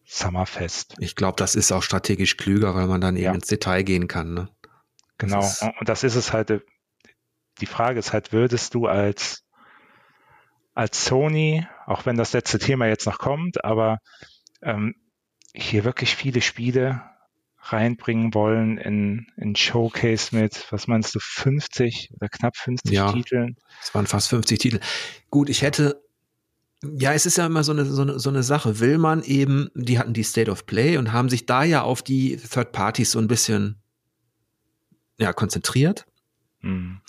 Summerfest. 0.05 0.95
Ich 0.99 1.15
glaube, 1.15 1.35
das 1.37 1.55
ist 1.55 1.71
auch 1.71 1.83
strategisch 1.83 2.37
klüger, 2.37 2.75
weil 2.75 2.87
man 2.87 3.01
dann 3.01 3.15
ja. 3.15 3.29
eben 3.29 3.35
ins 3.35 3.47
Detail 3.47 3.83
gehen 3.83 4.07
kann. 4.07 4.33
Ne? 4.33 4.49
Genau, 5.17 5.45
und 5.79 5.89
das 5.89 6.03
ist 6.03 6.15
es 6.15 6.33
halt, 6.33 6.51
äh, 6.51 6.59
die 7.61 7.65
Frage 7.65 7.99
ist 7.99 8.13
halt, 8.13 8.33
würdest 8.33 8.73
du 8.73 8.87
als 8.87 9.45
als 10.75 11.05
Sony, 11.05 11.65
auch 11.85 12.05
wenn 12.05 12.17
das 12.17 12.33
letzte 12.33 12.59
Thema 12.59 12.87
jetzt 12.87 13.05
noch 13.05 13.17
kommt, 13.17 13.63
aber 13.63 13.99
ähm, 14.61 14.93
hier 15.53 15.85
wirklich 15.85 16.15
viele 16.15 16.41
Spiele 16.41 17.01
reinbringen 17.59 18.33
wollen 18.33 18.77
in, 18.77 19.27
in 19.37 19.55
Showcase 19.55 20.35
mit, 20.35 20.67
was 20.71 20.87
meinst 20.87 21.15
du, 21.15 21.19
50 21.21 22.11
oder 22.13 22.29
knapp 22.29 22.57
50 22.57 22.91
ja, 22.91 23.11
Titeln? 23.11 23.55
Es 23.81 23.95
waren 23.95 24.05
fast 24.05 24.29
50 24.29 24.59
Titel. 24.59 24.79
Gut, 25.31 25.49
ich 25.49 25.61
hätte, 25.61 26.03
ja, 26.97 27.13
es 27.13 27.25
ist 27.25 27.37
ja 27.37 27.45
immer 27.45 27.63
so 27.63 27.71
eine, 27.71 27.85
so 27.85 28.01
eine, 28.01 28.19
so 28.19 28.29
eine 28.29 28.43
Sache. 28.43 28.79
Will 28.79 28.97
man 28.97 29.23
eben, 29.23 29.69
die 29.75 29.99
hatten 29.99 30.13
die 30.13 30.23
State 30.23 30.49
of 30.49 30.65
Play 30.65 30.97
und 30.97 31.11
haben 31.11 31.29
sich 31.29 31.45
da 31.45 31.63
ja 31.63 31.81
auf 31.81 32.01
die 32.01 32.37
Third 32.37 32.71
Parties 32.71 33.11
so 33.11 33.19
ein 33.19 33.27
bisschen 33.27 33.81
ja, 35.17 35.33
konzentriert. 35.33 36.05
Mhm. 36.61 37.01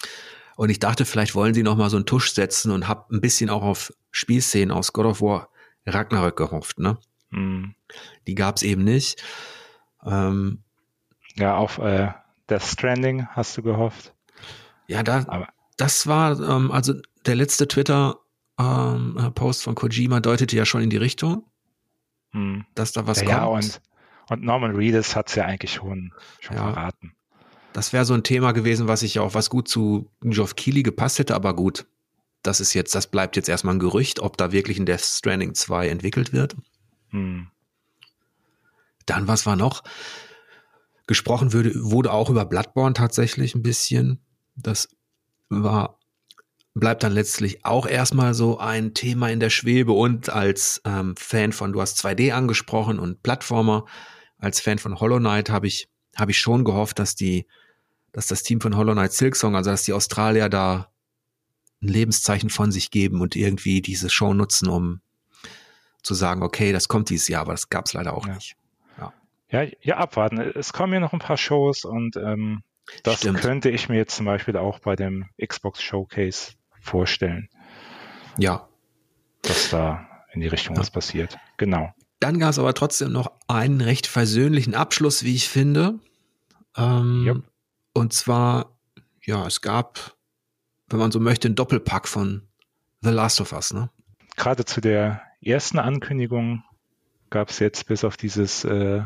Und 0.56 0.70
ich 0.70 0.78
dachte, 0.78 1.04
vielleicht 1.04 1.34
wollen 1.34 1.54
sie 1.54 1.62
noch 1.62 1.76
mal 1.76 1.90
so 1.90 1.96
einen 1.96 2.06
Tusch 2.06 2.32
setzen 2.32 2.70
und 2.70 2.88
hab 2.88 3.10
ein 3.10 3.20
bisschen 3.20 3.50
auch 3.50 3.62
auf 3.62 3.92
Spielszenen 4.10 4.70
aus 4.70 4.92
God 4.92 5.06
of 5.06 5.20
War 5.20 5.50
Ragnarök 5.86 6.36
gehofft, 6.36 6.78
ne? 6.78 6.98
Mhm. 7.30 7.74
Die 8.26 8.34
gab's 8.34 8.62
eben 8.62 8.84
nicht. 8.84 9.22
Ähm, 10.04 10.62
ja, 11.34 11.56
auf 11.56 11.78
äh, 11.78 12.12
Death 12.48 12.62
Stranding 12.62 13.26
hast 13.28 13.56
du 13.56 13.62
gehofft. 13.62 14.14
Ja, 14.86 15.02
da, 15.02 15.24
Aber 15.28 15.48
das 15.76 16.06
war, 16.06 16.40
ähm, 16.40 16.70
also 16.70 16.94
der 17.26 17.34
letzte 17.34 17.68
Twitter-Post 17.68 18.25
ähm, 18.58 19.32
von 19.34 19.74
Kojima 19.74 20.20
deutete 20.20 20.56
ja 20.56 20.64
schon 20.64 20.82
in 20.82 20.90
die 20.90 20.96
Richtung, 20.96 21.44
hm. 22.32 22.64
dass 22.74 22.92
da 22.92 23.06
was 23.06 23.20
ja, 23.20 23.26
kommt. 23.26 23.38
Ja, 23.38 23.44
und, 23.44 23.80
und 24.30 24.42
Norman 24.42 24.74
Reedus 24.74 25.14
hat 25.14 25.28
es 25.28 25.34
ja 25.34 25.44
eigentlich 25.44 25.74
schon, 25.74 26.12
schon 26.40 26.56
ja. 26.56 26.62
verraten. 26.72 27.12
Das 27.72 27.92
wäre 27.92 28.06
so 28.06 28.14
ein 28.14 28.22
Thema 28.22 28.52
gewesen, 28.52 28.88
was 28.88 29.02
ich 29.02 29.18
auch, 29.18 29.34
was 29.34 29.50
gut 29.50 29.68
zu 29.68 30.10
Geoff 30.22 30.56
Keighley 30.56 30.82
gepasst 30.82 31.18
hätte, 31.18 31.34
aber 31.34 31.54
gut. 31.54 31.86
Das 32.42 32.60
ist 32.60 32.74
jetzt, 32.74 32.94
das 32.94 33.08
bleibt 33.08 33.36
jetzt 33.36 33.48
erstmal 33.48 33.74
ein 33.74 33.80
Gerücht, 33.80 34.20
ob 34.20 34.36
da 34.36 34.52
wirklich 34.52 34.78
ein 34.78 34.86
Death 34.86 35.02
Stranding 35.02 35.54
2 35.54 35.88
entwickelt 35.88 36.32
wird. 36.32 36.56
Hm. 37.10 37.48
Dann, 39.04 39.28
was 39.28 39.46
war 39.46 39.56
noch? 39.56 39.82
Gesprochen 41.06 41.52
würde, 41.52 41.72
wurde 41.74 42.12
auch 42.12 42.30
über 42.30 42.44
Bloodborne 42.44 42.94
tatsächlich 42.94 43.54
ein 43.54 43.62
bisschen. 43.62 44.20
Das 44.56 44.88
war, 45.48 45.98
bleibt 46.78 47.02
dann 47.02 47.12
letztlich 47.12 47.64
auch 47.64 47.86
erstmal 47.86 48.34
so 48.34 48.58
ein 48.58 48.92
Thema 48.92 49.30
in 49.30 49.40
der 49.40 49.48
Schwebe 49.48 49.92
und 49.92 50.28
als 50.28 50.82
ähm, 50.84 51.16
Fan 51.16 51.52
von, 51.52 51.72
du 51.72 51.80
hast 51.80 52.04
2D 52.04 52.32
angesprochen 52.32 52.98
und 52.98 53.22
Plattformer, 53.22 53.86
als 54.38 54.60
Fan 54.60 54.78
von 54.78 55.00
Hollow 55.00 55.18
Knight 55.18 55.48
habe 55.48 55.66
ich, 55.66 55.88
habe 56.14 56.32
ich 56.32 56.38
schon 56.38 56.64
gehofft, 56.64 56.98
dass 56.98 57.14
die, 57.14 57.46
dass 58.12 58.26
das 58.26 58.42
Team 58.42 58.60
von 58.60 58.76
Hollow 58.76 58.92
Knight 58.92 59.12
Silksong, 59.12 59.56
also 59.56 59.70
dass 59.70 59.84
die 59.84 59.94
Australier 59.94 60.50
da 60.50 60.90
ein 61.80 61.88
Lebenszeichen 61.88 62.50
von 62.50 62.70
sich 62.70 62.90
geben 62.90 63.22
und 63.22 63.36
irgendwie 63.36 63.80
diese 63.80 64.10
Show 64.10 64.34
nutzen, 64.34 64.68
um 64.68 65.00
zu 66.02 66.12
sagen, 66.12 66.42
okay, 66.42 66.72
das 66.72 66.88
kommt 66.88 67.08
dieses 67.08 67.28
Jahr, 67.28 67.40
aber 67.40 67.52
das 67.52 67.70
gab 67.70 67.86
es 67.86 67.94
leider 67.94 68.14
auch 68.14 68.26
ja. 68.26 68.34
nicht. 68.34 68.56
Ja, 69.48 69.62
ja, 69.80 69.96
abwarten. 69.96 70.40
Es 70.40 70.72
kommen 70.72 70.92
ja 70.92 70.98
noch 70.98 71.12
ein 71.12 71.20
paar 71.20 71.36
Shows 71.36 71.84
und 71.84 72.16
ähm, 72.16 72.64
das 73.04 73.18
Stimmt. 73.18 73.40
könnte 73.40 73.70
ich 73.70 73.88
mir 73.88 73.96
jetzt 73.96 74.16
zum 74.16 74.26
Beispiel 74.26 74.56
auch 74.56 74.80
bei 74.80 74.96
dem 74.96 75.28
Xbox 75.40 75.80
Showcase 75.80 76.54
vorstellen. 76.86 77.48
Ja. 78.38 78.68
Dass 79.42 79.70
da 79.70 80.06
in 80.32 80.40
die 80.40 80.48
Richtung 80.48 80.76
ja. 80.76 80.80
was 80.80 80.90
passiert. 80.90 81.36
Genau. 81.56 81.92
Dann 82.20 82.38
gab 82.38 82.50
es 82.50 82.58
aber 82.58 82.74
trotzdem 82.74 83.12
noch 83.12 83.32
einen 83.46 83.80
recht 83.80 84.06
versöhnlichen 84.06 84.74
Abschluss, 84.74 85.22
wie 85.22 85.34
ich 85.34 85.48
finde. 85.48 85.98
Ähm, 86.76 87.24
yep. 87.26 87.42
Und 87.92 88.12
zwar, 88.12 88.76
ja, 89.22 89.46
es 89.46 89.60
gab, 89.60 90.16
wenn 90.88 90.98
man 90.98 91.12
so 91.12 91.20
möchte, 91.20 91.48
einen 91.48 91.54
Doppelpack 91.54 92.08
von 92.08 92.48
The 93.02 93.10
Last 93.10 93.40
of 93.40 93.52
Us, 93.52 93.72
ne? 93.72 93.90
Gerade 94.36 94.64
zu 94.64 94.80
der 94.80 95.22
ersten 95.40 95.78
Ankündigung 95.78 96.62
gab 97.30 97.50
es 97.50 97.58
jetzt 97.58 97.86
bis 97.86 98.04
auf 98.04 98.16
dieses 98.16 98.64
äh, 98.64 99.02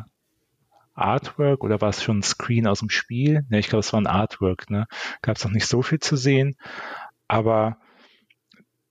Artwork 0.94 1.65
oder 1.65 1.81
war 1.81 1.90
es 1.90 2.02
schon 2.02 2.19
ein 2.19 2.23
Screen 2.23 2.66
aus 2.66 2.81
dem 2.81 2.90
Spiel? 2.90 3.44
Ne, 3.48 3.59
ich 3.59 3.69
glaube, 3.69 3.81
es 3.81 3.93
war 3.93 4.01
ein 4.01 4.07
Artwork. 4.07 4.70
Ne? 4.70 4.86
Gab 5.23 5.36
es 5.36 5.44
noch 5.44 5.52
nicht 5.52 5.66
so 5.66 5.82
viel 5.82 5.98
zu 5.98 6.16
sehen. 6.16 6.57
Aber 7.31 7.78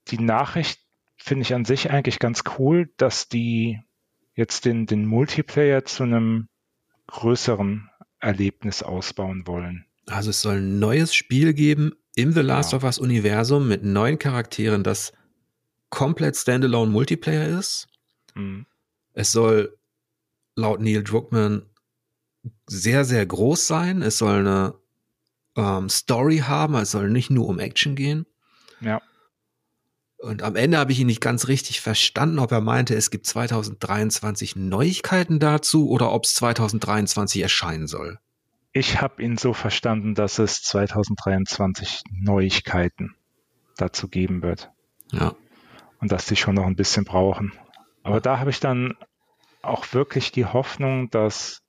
die 0.08 0.18
Nachricht 0.18 0.80
finde 1.18 1.42
ich 1.42 1.52
an 1.52 1.66
sich 1.66 1.90
eigentlich 1.90 2.18
ganz 2.18 2.42
cool, 2.58 2.90
dass 2.96 3.28
die 3.28 3.78
jetzt 4.34 4.64
den, 4.64 4.86
den 4.86 5.04
Multiplayer 5.04 5.84
zu 5.84 6.04
einem 6.04 6.48
größeren 7.08 7.90
Erlebnis 8.18 8.82
ausbauen 8.82 9.46
wollen. 9.46 9.84
Also 10.06 10.30
es 10.30 10.40
soll 10.40 10.56
ein 10.56 10.78
neues 10.78 11.14
Spiel 11.14 11.52
geben 11.52 11.92
im 12.16 12.32
The 12.32 12.40
Last 12.40 12.72
ja. 12.72 12.78
of 12.78 12.84
Us 12.84 12.98
Universum 12.98 13.68
mit 13.68 13.84
neuen 13.84 14.18
Charakteren, 14.18 14.84
das 14.84 15.12
komplett 15.90 16.34
standalone 16.34 16.90
Multiplayer 16.90 17.58
ist. 17.58 17.88
Mhm. 18.34 18.64
Es 19.12 19.32
soll 19.32 19.76
laut 20.56 20.80
Neil 20.80 21.04
Druckmann 21.04 21.66
sehr, 22.66 23.04
sehr 23.04 23.26
groß 23.26 23.66
sein. 23.66 24.00
Es 24.00 24.16
soll 24.16 24.38
eine 24.38 24.80
ähm, 25.56 25.90
Story 25.90 26.38
haben. 26.38 26.74
Es 26.76 26.92
soll 26.92 27.10
nicht 27.10 27.30
nur 27.30 27.46
um 27.48 27.58
Action 27.58 27.94
gehen. 27.94 28.26
Ja. 28.80 29.00
Und 30.18 30.42
am 30.42 30.54
Ende 30.54 30.76
habe 30.76 30.92
ich 30.92 31.00
ihn 31.00 31.06
nicht 31.06 31.22
ganz 31.22 31.48
richtig 31.48 31.80
verstanden, 31.80 32.38
ob 32.38 32.52
er 32.52 32.60
meinte, 32.60 32.94
es 32.94 33.10
gibt 33.10 33.26
2023 33.26 34.54
Neuigkeiten 34.54 35.38
dazu 35.38 35.88
oder 35.88 36.12
ob 36.12 36.24
es 36.24 36.34
2023 36.34 37.40
erscheinen 37.40 37.86
soll. 37.86 38.18
Ich 38.72 39.00
habe 39.00 39.22
ihn 39.22 39.38
so 39.38 39.54
verstanden, 39.54 40.14
dass 40.14 40.38
es 40.38 40.62
2023 40.62 42.02
Neuigkeiten 42.10 43.16
dazu 43.76 44.08
geben 44.08 44.42
wird. 44.42 44.70
Ja. 45.10 45.34
Und 46.00 46.12
dass 46.12 46.26
die 46.26 46.36
schon 46.36 46.54
noch 46.54 46.66
ein 46.66 46.76
bisschen 46.76 47.04
brauchen. 47.04 47.52
Aber 48.02 48.20
da 48.20 48.38
habe 48.38 48.50
ich 48.50 48.60
dann 48.60 48.96
auch 49.62 49.92
wirklich 49.92 50.32
die 50.32 50.46
Hoffnung, 50.46 51.10
dass 51.10 51.62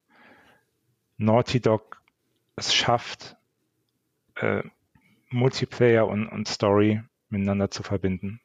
Naughty 1.18 1.60
Dog 1.62 2.02
es 2.56 2.74
schafft, 2.74 3.38
äh, 4.36 4.64
Multiplayer 5.32 6.08
und, 6.08 6.28
und 6.28 6.48
Story 6.48 7.02
miteinander 7.30 7.72
zu 7.72 7.84
verbinden. 7.84 8.42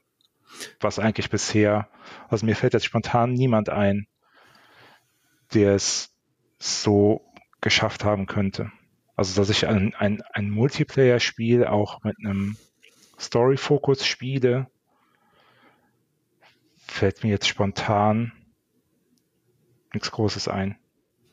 Was 0.81 0.99
eigentlich 0.99 1.29
bisher, 1.29 1.89
also 2.29 2.47
mir 2.47 2.57
fällt 2.57 2.73
jetzt 2.73 2.87
spontan 2.87 3.33
niemand 3.33 3.69
ein, 3.69 4.07
der 5.55 5.75
es 5.75 6.15
so 6.59 7.33
geschafft 7.61 8.05
haben 8.05 8.27
könnte. 8.27 8.71
Also, 9.17 9.41
dass 9.41 9.51
ich 9.51 9.67
ein, 9.67 9.95
ein, 9.95 10.23
ein 10.33 10.51
Multiplayer-Spiel 10.51 11.67
auch 11.67 12.05
mit 12.05 12.17
einem 12.19 12.57
Story-Fokus 13.19 14.07
spiele, 14.07 14.69
fällt 16.87 17.25
mir 17.25 17.31
jetzt 17.31 17.49
spontan 17.49 18.33
nichts 19.93 20.11
Großes 20.11 20.49
ein. 20.49 20.79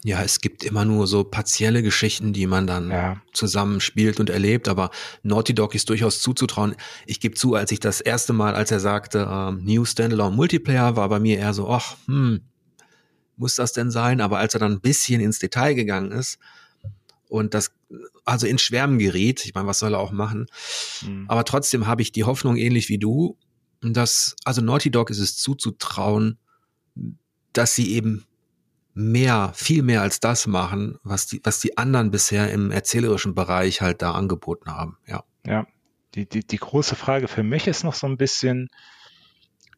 Ja, 0.06 0.22
es 0.22 0.42
gibt 0.42 0.66
immer 0.66 0.84
nur 0.84 1.08
so 1.08 1.24
partielle 1.24 1.82
Geschichten, 1.82 2.34
die 2.34 2.46
man 2.46 2.68
dann 2.68 2.92
ja. 2.92 3.22
zusammen 3.32 3.80
spielt 3.80 4.20
und 4.20 4.30
erlebt, 4.30 4.68
aber 4.68 4.92
Naughty 5.24 5.56
Dog 5.56 5.76
ist 5.76 5.90
durchaus 5.90 6.20
zuzutrauen. 6.20 6.76
Ich 7.06 7.22
gebe 7.22 7.36
zu, 7.36 7.56
als 7.56 7.72
ich 7.72 7.80
das 7.80 8.02
erste 8.02 8.34
Mal, 8.34 8.54
als 8.54 8.70
er 8.70 8.82
sagte, 8.82 9.28
ähm, 9.32 9.64
New 9.64 9.86
Standalone 9.86 10.36
Multiplayer, 10.36 10.98
war 10.98 11.08
bei 11.08 11.22
mir 11.22 11.38
eher 11.38 11.54
so, 11.54 11.70
ach, 11.70 11.96
hm, 12.08 12.42
muss 13.38 13.56
das 13.56 13.72
denn 13.72 13.92
sein? 13.92 14.20
Aber 14.20 14.40
als 14.40 14.54
er 14.54 14.60
dann 14.60 14.74
ein 14.74 14.82
bisschen 14.82 15.22
ins 15.22 15.40
Detail 15.40 15.74
gegangen 15.74 16.12
ist 16.12 16.38
und 17.30 17.54
das 17.54 17.72
also 18.26 18.48
in 18.48 18.58
Schwärmen 18.58 19.00
geriet, 19.00 19.46
ich 19.46 19.54
meine, 19.54 19.68
was 19.68 19.80
soll 19.80 19.94
er 19.94 20.00
auch 20.00 20.12
machen? 20.12 20.48
Mhm. 21.02 21.26
Aber 21.28 21.46
trotzdem 21.46 21.88
habe 21.88 22.02
ich 22.02 22.12
die 22.12 22.24
Hoffnung, 22.24 22.58
ähnlich 22.58 22.90
wie 22.90 22.98
du, 22.98 23.38
dass, 23.82 24.36
also 24.46 24.62
Naughty 24.62 24.92
Dog 24.92 25.10
ist 25.10 25.20
es 25.20 25.38
zuzutrauen, 25.38 26.38
dass 27.54 27.76
sie 27.76 27.94
eben 27.94 28.26
mehr, 28.94 29.52
viel 29.56 29.84
mehr 29.84 30.02
als 30.02 30.20
das 30.20 30.48
machen, 30.48 31.00
was 31.04 31.28
die, 31.28 31.42
was 31.44 31.60
die 31.60 31.78
anderen 31.78 32.12
bisher 32.12 32.52
im 32.52 32.72
erzählerischen 32.72 33.36
Bereich 33.36 33.82
halt 33.82 34.02
da 34.02 34.14
angeboten 34.14 34.72
haben. 34.72 34.98
Ja. 35.08 35.24
Ja. 35.46 35.68
Die, 36.16 36.30
die, 36.30 36.46
die 36.46 36.58
große 36.58 36.96
Frage 36.96 37.28
für 37.28 37.44
mich 37.44 37.68
ist 37.68 37.84
noch 37.84 37.96
so 37.96 38.06
ein 38.06 38.18
bisschen, 38.18 38.70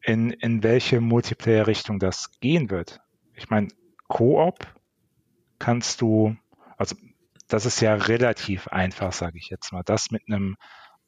in, 0.06 0.30
in 0.30 0.62
welche 0.62 1.00
Multiplayer-Richtung 1.00 1.98
das 1.98 2.30
gehen 2.40 2.70
wird. 2.70 3.00
Ich 3.34 3.50
meine, 3.50 3.68
Koop 4.06 4.66
kannst 5.58 6.00
du, 6.00 6.36
also 6.76 6.94
das 7.48 7.66
ist 7.66 7.80
ja 7.80 7.94
relativ 7.94 8.68
einfach, 8.68 9.12
sage 9.12 9.38
ich 9.38 9.48
jetzt 9.48 9.72
mal, 9.72 9.82
das 9.84 10.10
mit 10.10 10.22
einem 10.28 10.56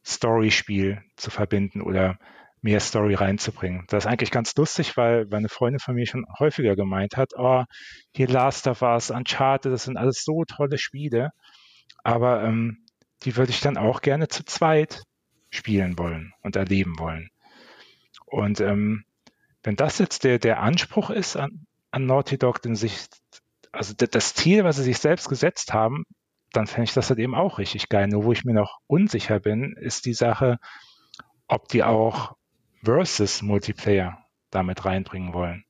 Story-Spiel 0.04 1.02
zu 1.16 1.30
verbinden 1.30 1.80
oder 1.80 2.18
mehr 2.60 2.80
Story 2.80 3.14
reinzubringen. 3.14 3.84
Das 3.88 4.04
ist 4.04 4.10
eigentlich 4.10 4.30
ganz 4.30 4.54
lustig, 4.56 4.96
weil, 4.96 5.26
meine 5.26 5.48
Freundin 5.48 5.80
von 5.80 5.94
mir 5.94 6.06
schon 6.06 6.26
häufiger 6.38 6.76
gemeint 6.76 7.16
hat, 7.16 7.32
oh, 7.36 7.64
hier 8.12 8.28
Last 8.28 8.66
of 8.66 8.82
Us, 8.82 9.10
Uncharted, 9.10 9.72
das 9.72 9.84
sind 9.84 9.96
alles 9.96 10.24
so 10.24 10.44
tolle 10.44 10.78
Spiele, 10.78 11.30
aber 12.02 12.42
ähm, 12.42 12.84
die 13.24 13.36
würde 13.36 13.50
ich 13.50 13.60
dann 13.60 13.76
auch 13.76 14.00
gerne 14.00 14.28
zu 14.28 14.44
zweit 14.44 15.02
spielen 15.50 15.98
wollen 15.98 16.32
und 16.42 16.56
erleben 16.56 16.98
wollen. 16.98 17.30
Und 18.26 18.60
ähm, 18.60 19.04
wenn 19.62 19.76
das 19.76 19.98
jetzt 19.98 20.24
der, 20.24 20.38
der 20.38 20.60
Anspruch 20.60 21.10
ist 21.10 21.36
an, 21.36 21.66
an 21.90 22.06
Naughty 22.06 22.38
Dog, 22.38 22.62
denn 22.62 22.76
sich, 22.76 23.06
also 23.72 23.94
das 23.94 24.34
Ziel, 24.34 24.64
was 24.64 24.76
sie 24.76 24.82
sich 24.82 24.98
selbst 24.98 25.28
gesetzt 25.28 25.72
haben, 25.72 26.04
dann 26.52 26.66
fände 26.66 26.84
ich 26.84 26.94
das 26.94 27.10
halt 27.10 27.18
eben 27.18 27.34
auch 27.34 27.58
richtig 27.58 27.88
geil. 27.88 28.08
Nur 28.08 28.24
wo 28.24 28.32
ich 28.32 28.44
mir 28.44 28.54
noch 28.54 28.78
unsicher 28.86 29.40
bin, 29.40 29.74
ist 29.76 30.06
die 30.06 30.14
Sache, 30.14 30.58
ob 31.46 31.68
die 31.68 31.82
auch 31.82 32.37
versus 32.82 33.42
Multiplayer 33.42 34.24
damit 34.50 34.84
reinbringen 34.84 35.32
wollen. 35.32 35.64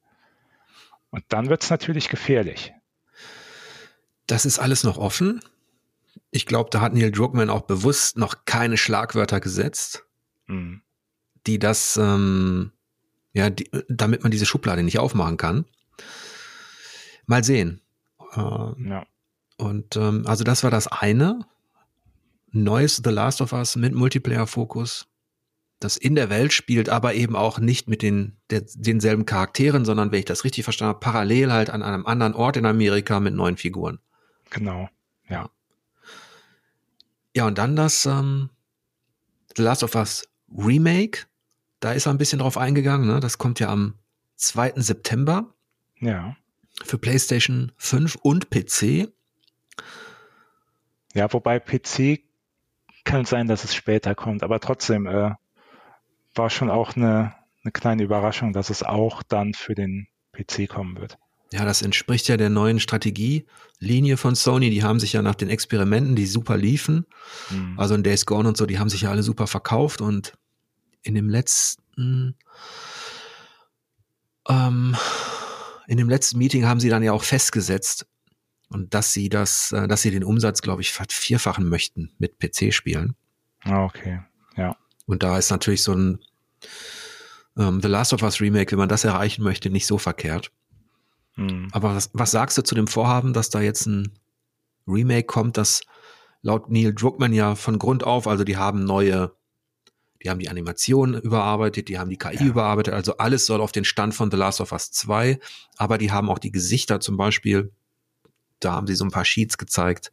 Und 1.11 1.25
dann 1.29 1.49
wird 1.49 1.63
es 1.63 1.71
natürlich 1.71 2.09
gefährlich. 2.09 2.73
Das 4.27 4.45
ist 4.45 4.59
alles 4.59 4.85
noch 4.85 4.99
offen. 4.99 5.41
Ich 6.31 6.47
glaube, 6.47 6.71
da 6.71 6.81
hat 6.81 6.93
Neil 6.93 7.11
Druckmann 7.11 7.51
auch 7.51 7.63
bewusst 7.63 8.19
noch 8.19 8.45
keine 8.45 8.77
Schlagwörter 8.77 9.41
gesetzt, 9.41 10.05
mhm. 10.47 10.83
die 11.47 11.59
das, 11.59 11.97
ähm, 11.97 12.73
ja, 13.33 13.49
die, 13.49 13.71
damit 13.89 14.23
man 14.23 14.31
diese 14.31 14.45
Schublade 14.45 14.83
nicht 14.83 14.99
aufmachen 14.99 15.39
kann. 15.39 15.65
Mal 17.27 17.43
sehen. 17.43 17.81
Ähm, 18.35 18.87
ja. 18.91 19.07
Und 19.57 19.97
ähm, 19.97 20.27
also 20.27 20.45
das 20.45 20.63
war 20.63 20.71
das 20.71 20.87
eine. 20.87 21.47
Neues 22.51 23.01
The 23.03 23.11
Last 23.11 23.41
of 23.41 23.53
Us 23.53 23.77
mit 23.77 23.95
Multiplayer-Fokus, 23.95 25.07
das 25.81 25.97
in 25.97 26.15
der 26.15 26.31
Welt 26.31 26.53
spielt, 26.53 26.89
aber 26.89 27.15
eben 27.15 27.37
auch 27.37 27.59
nicht 27.59 27.89
mit 27.89 28.03
den 28.03 28.37
der, 28.51 28.65
denselben 28.75 29.27
Charakteren, 29.27 29.85
sondern 29.85 30.11
wenn 30.11 30.19
ich 30.19 30.25
das 30.25 30.45
richtig 30.45 30.65
verstanden 30.65 30.95
habe, 30.95 31.01
parallel 31.01 31.53
halt 31.53 31.71
an 31.71 31.83
einem 31.83 32.07
anderen 32.07 32.35
Ort 32.35 32.57
in 32.57 32.67
Amerika 32.67 33.21
mit 33.21 33.35
neuen 33.35 33.57
Figuren. 33.57 33.99
Genau, 34.51 34.89
ja. 35.29 35.51
Ja, 37.37 37.47
und 37.47 37.59
dann 37.59 37.77
das 37.77 38.07
ähm, 38.07 38.51
The 39.57 39.63
Last 39.63 39.85
of 39.85 39.95
Us 39.95 40.29
Remake. 40.57 41.27
Da 41.81 41.93
ist 41.93 42.07
er 42.07 42.13
ein 42.13 42.19
bisschen 42.19 42.41
drauf 42.41 42.59
eingegangen. 42.59 43.07
Ne? 43.07 43.21
Das 43.21 43.39
kommt 43.39 43.61
ja 43.61 43.69
am 43.69 43.95
2. 44.37 44.73
September. 44.77 45.53
Ja. 46.01 46.37
Für 46.85 46.99
PlayStation 46.99 47.73
5 47.77 48.17
und 48.17 48.51
PC. 48.51 49.09
Ja, 51.15 51.33
wobei 51.33 51.59
PC 51.59 52.21
kann 53.05 53.25
sein, 53.25 53.49
dass 53.49 53.65
es 53.65 53.75
später 53.75 54.15
kommt, 54.15 54.43
aber 54.43 54.61
trotzdem 54.61 55.07
äh, 55.07 55.33
war 56.35 56.51
schon 56.51 56.71
auch 56.71 56.97
eine, 56.97 57.35
eine 57.63 57.73
kleine 57.73 58.03
Überraschung, 58.03 58.53
dass 58.53 58.71
es 58.71 58.83
auch 58.83 59.23
dann 59.23 59.55
für 59.55 59.75
den 59.75 60.09
PC 60.33 60.69
kommen 60.69 60.99
wird. 60.99 61.19
Ja, 61.53 61.65
das 61.65 61.81
entspricht 61.81 62.29
ja 62.29 62.37
der 62.37 62.51
neuen 62.51 62.79
Strategielinie 62.79 64.19
von 64.19 64.35
Sony. 64.35 64.69
Die 64.69 64.83
haben 64.83 65.01
sich 65.01 65.15
ja 65.15 65.23
nach 65.23 65.35
den 65.35 65.49
Experimenten, 65.49 66.15
die 66.15 66.27
super 66.27 66.57
liefen, 66.57 67.07
mhm. 67.51 67.79
also 67.79 67.95
in 67.95 68.03
Days 68.03 68.27
Gone 68.27 68.49
und 68.49 68.57
so, 68.57 68.67
die 68.67 68.79
haben 68.79 68.91
sich 68.91 69.03
ja 69.03 69.11
alle 69.11 69.23
super 69.23 69.47
verkauft 69.47 70.03
und 70.03 70.35
in 71.03 71.15
dem 71.15 71.29
letzten, 71.31 72.37
ähm, 74.47 74.95
in 75.87 75.97
dem 75.97 76.11
letzten 76.11 76.37
Meeting 76.37 76.67
haben 76.67 76.81
sie 76.81 76.91
dann 76.91 77.03
ja 77.03 77.13
auch 77.13 77.25
festgesetzt, 77.25 78.07
und 78.71 78.95
dass 78.95 79.13
sie 79.13 79.29
das, 79.29 79.73
äh, 79.73 79.89
dass 79.89 80.03
sie 80.03 80.11
den 80.11 80.25
Umsatz, 80.25 80.63
glaube 80.63 80.83
ich, 80.83 80.93
vierfachen 80.93 81.69
möchten 81.69 82.13
mit 82.19 82.39
PC-Spielen. 82.39 83.15
Ah, 83.65 83.85
okay, 83.85 84.21
ja. 84.57 84.77
Und 85.09 85.25
da 85.25 85.37
ist 85.37 85.51
natürlich 85.51 85.83
so 85.83 85.93
ein 85.93 86.21
ähm, 87.57 87.81
The 87.83 87.89
Last 87.89 88.13
of 88.13 88.23
Us 88.23 88.41
Remake, 88.41 88.71
wenn 88.71 88.79
man 88.79 88.89
das 88.89 89.03
erreichen 89.03 89.43
möchte, 89.43 89.71
nicht 89.71 89.87
so 89.87 89.99
verkehrt. 89.99 90.53
Hm. 91.35 91.69
Aber 91.73 91.97
was, 91.97 92.11
was 92.13 92.31
sagst 92.31 92.57
du 92.57 92.63
zu 92.63 92.77
dem 92.77 92.87
Vorhaben, 92.87 93.33
dass 93.33 93.51
da 93.51 93.61
jetzt 93.61 93.87
ein 93.87 94.13
Remake 94.87 95.25
kommt, 95.25 95.57
das 95.57 95.81
laut 96.43 96.71
Neil 96.71 96.95
Druckmann 96.95 97.33
ja 97.33 97.57
von 97.57 97.81
Grund 97.81 98.05
auf, 98.05 98.29
also 98.29 98.45
die 98.45 98.57
haben 98.57 98.85
neue, 98.85 99.33
die 100.23 100.31
haben 100.31 100.39
die 100.39 100.49
Animation 100.49 101.15
überarbeitet, 101.15 101.89
die 101.89 101.99
haben 101.99 102.11
die 102.11 102.17
KI 102.17 102.37
ja. 102.37 102.47
überarbeitet, 102.47 102.95
also 102.95 103.17
alles 103.17 103.47
soll 103.47 103.61
auf 103.61 103.73
den 103.73 103.85
Stand 103.85 104.15
von 104.15 104.31
The 104.31 104.37
Last 104.37 104.61
of 104.61 104.71
Us 104.71 104.93
2, 104.93 105.41
aber 105.77 105.99
die 105.99 106.13
haben 106.13 106.31
auch 106.31 106.39
die 106.39 106.53
Gesichter 106.53 107.01
zum 107.01 107.17
Beispiel 107.17 107.73
da 108.61 108.73
haben 108.73 108.87
sie 108.87 108.95
so 108.95 109.05
ein 109.05 109.11
paar 109.11 109.25
Sheets 109.25 109.59
gezeigt, 109.59 110.13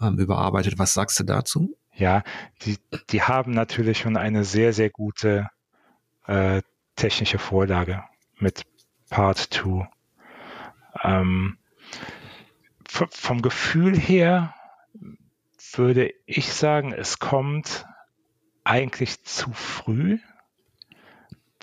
ähm, 0.00 0.18
überarbeitet. 0.18 0.78
Was 0.78 0.94
sagst 0.94 1.18
du 1.20 1.24
dazu? 1.24 1.76
Ja, 1.94 2.22
die, 2.62 2.78
die 3.10 3.22
haben 3.22 3.52
natürlich 3.52 3.98
schon 3.98 4.16
eine 4.16 4.44
sehr, 4.44 4.72
sehr 4.72 4.90
gute 4.90 5.48
äh, 6.26 6.62
technische 6.96 7.38
Vorlage 7.38 8.04
mit 8.38 8.64
Part 9.10 9.38
2. 9.38 9.88
Ähm, 11.02 11.58
vom 12.88 13.42
Gefühl 13.42 13.98
her 13.98 14.54
würde 15.74 16.12
ich 16.26 16.52
sagen, 16.52 16.92
es 16.92 17.18
kommt 17.18 17.86
eigentlich 18.64 19.24
zu 19.24 19.52
früh, 19.52 20.18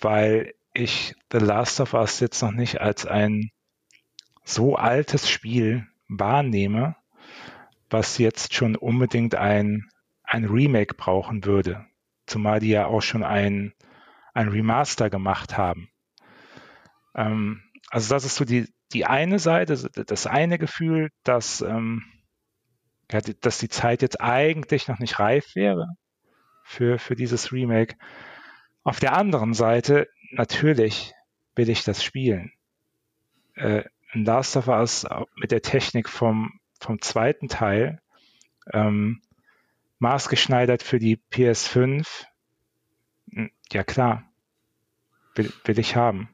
weil 0.02 0.54
ich 0.74 1.16
The 1.32 1.38
Last 1.38 1.80
of 1.80 1.94
Us 1.94 2.20
jetzt 2.20 2.42
noch 2.42 2.52
nicht 2.52 2.82
als 2.82 3.06
ein 3.06 3.52
so 4.44 4.76
altes 4.76 5.30
Spiel 5.30 5.88
wahrnehme, 6.08 6.96
was 7.90 8.18
jetzt 8.18 8.54
schon 8.54 8.76
unbedingt 8.76 9.36
ein, 9.36 9.90
ein 10.30 10.46
Remake 10.46 10.94
brauchen 10.94 11.44
würde. 11.44 11.86
Zumal 12.28 12.60
die 12.60 12.70
ja 12.70 12.86
auch 12.86 13.02
schon 13.02 13.24
ein, 13.24 13.74
ein 14.34 14.48
Remaster 14.48 15.10
gemacht 15.10 15.58
haben. 15.58 15.90
Ähm, 17.16 17.64
also 17.90 18.14
das 18.14 18.26
ist 18.26 18.36
so 18.36 18.46
die, 18.46 18.72
die 18.94 19.06
eine 19.06 19.40
Seite, 19.40 19.90
das 20.06 20.28
eine 20.28 20.60
Gefühl, 20.60 21.10
dass, 21.24 21.62
ähm, 21.62 22.04
ja, 23.12 23.22
dass 23.22 23.58
die 23.58 23.70
Zeit 23.70 24.04
jetzt 24.04 24.22
eigentlich 24.22 24.88
noch 24.88 25.00
nicht 25.00 25.18
reif 25.20 25.56
wäre 25.56 25.88
für, 26.64 27.00
für 27.00 27.16
dieses 27.16 27.52
Remake. 27.52 27.96
Auf 28.84 29.00
der 29.00 29.18
anderen 29.18 29.56
Seite, 29.56 30.08
natürlich 30.32 31.14
will 31.56 31.70
ich 31.70 31.84
das 31.84 32.04
spielen. 32.04 32.52
Äh, 33.56 33.84
Last 34.14 34.58
of 34.58 34.68
Us 34.68 35.08
mit 35.36 35.52
der 35.52 35.64
Technik 35.64 36.08
vom, 36.08 36.60
vom 36.80 37.02
zweiten 37.02 37.48
Teil 37.48 38.00
ähm, 38.72 39.22
maßgeschneidert 40.00 40.84
für 40.84 41.00
die 41.00 41.18
PS5. 41.32 42.26
Hm, 43.32 43.52
ja 43.72 43.84
klar, 43.84 44.24
will, 45.36 45.52
will 45.66 45.80
ich 45.80 45.96
haben. 45.96 46.30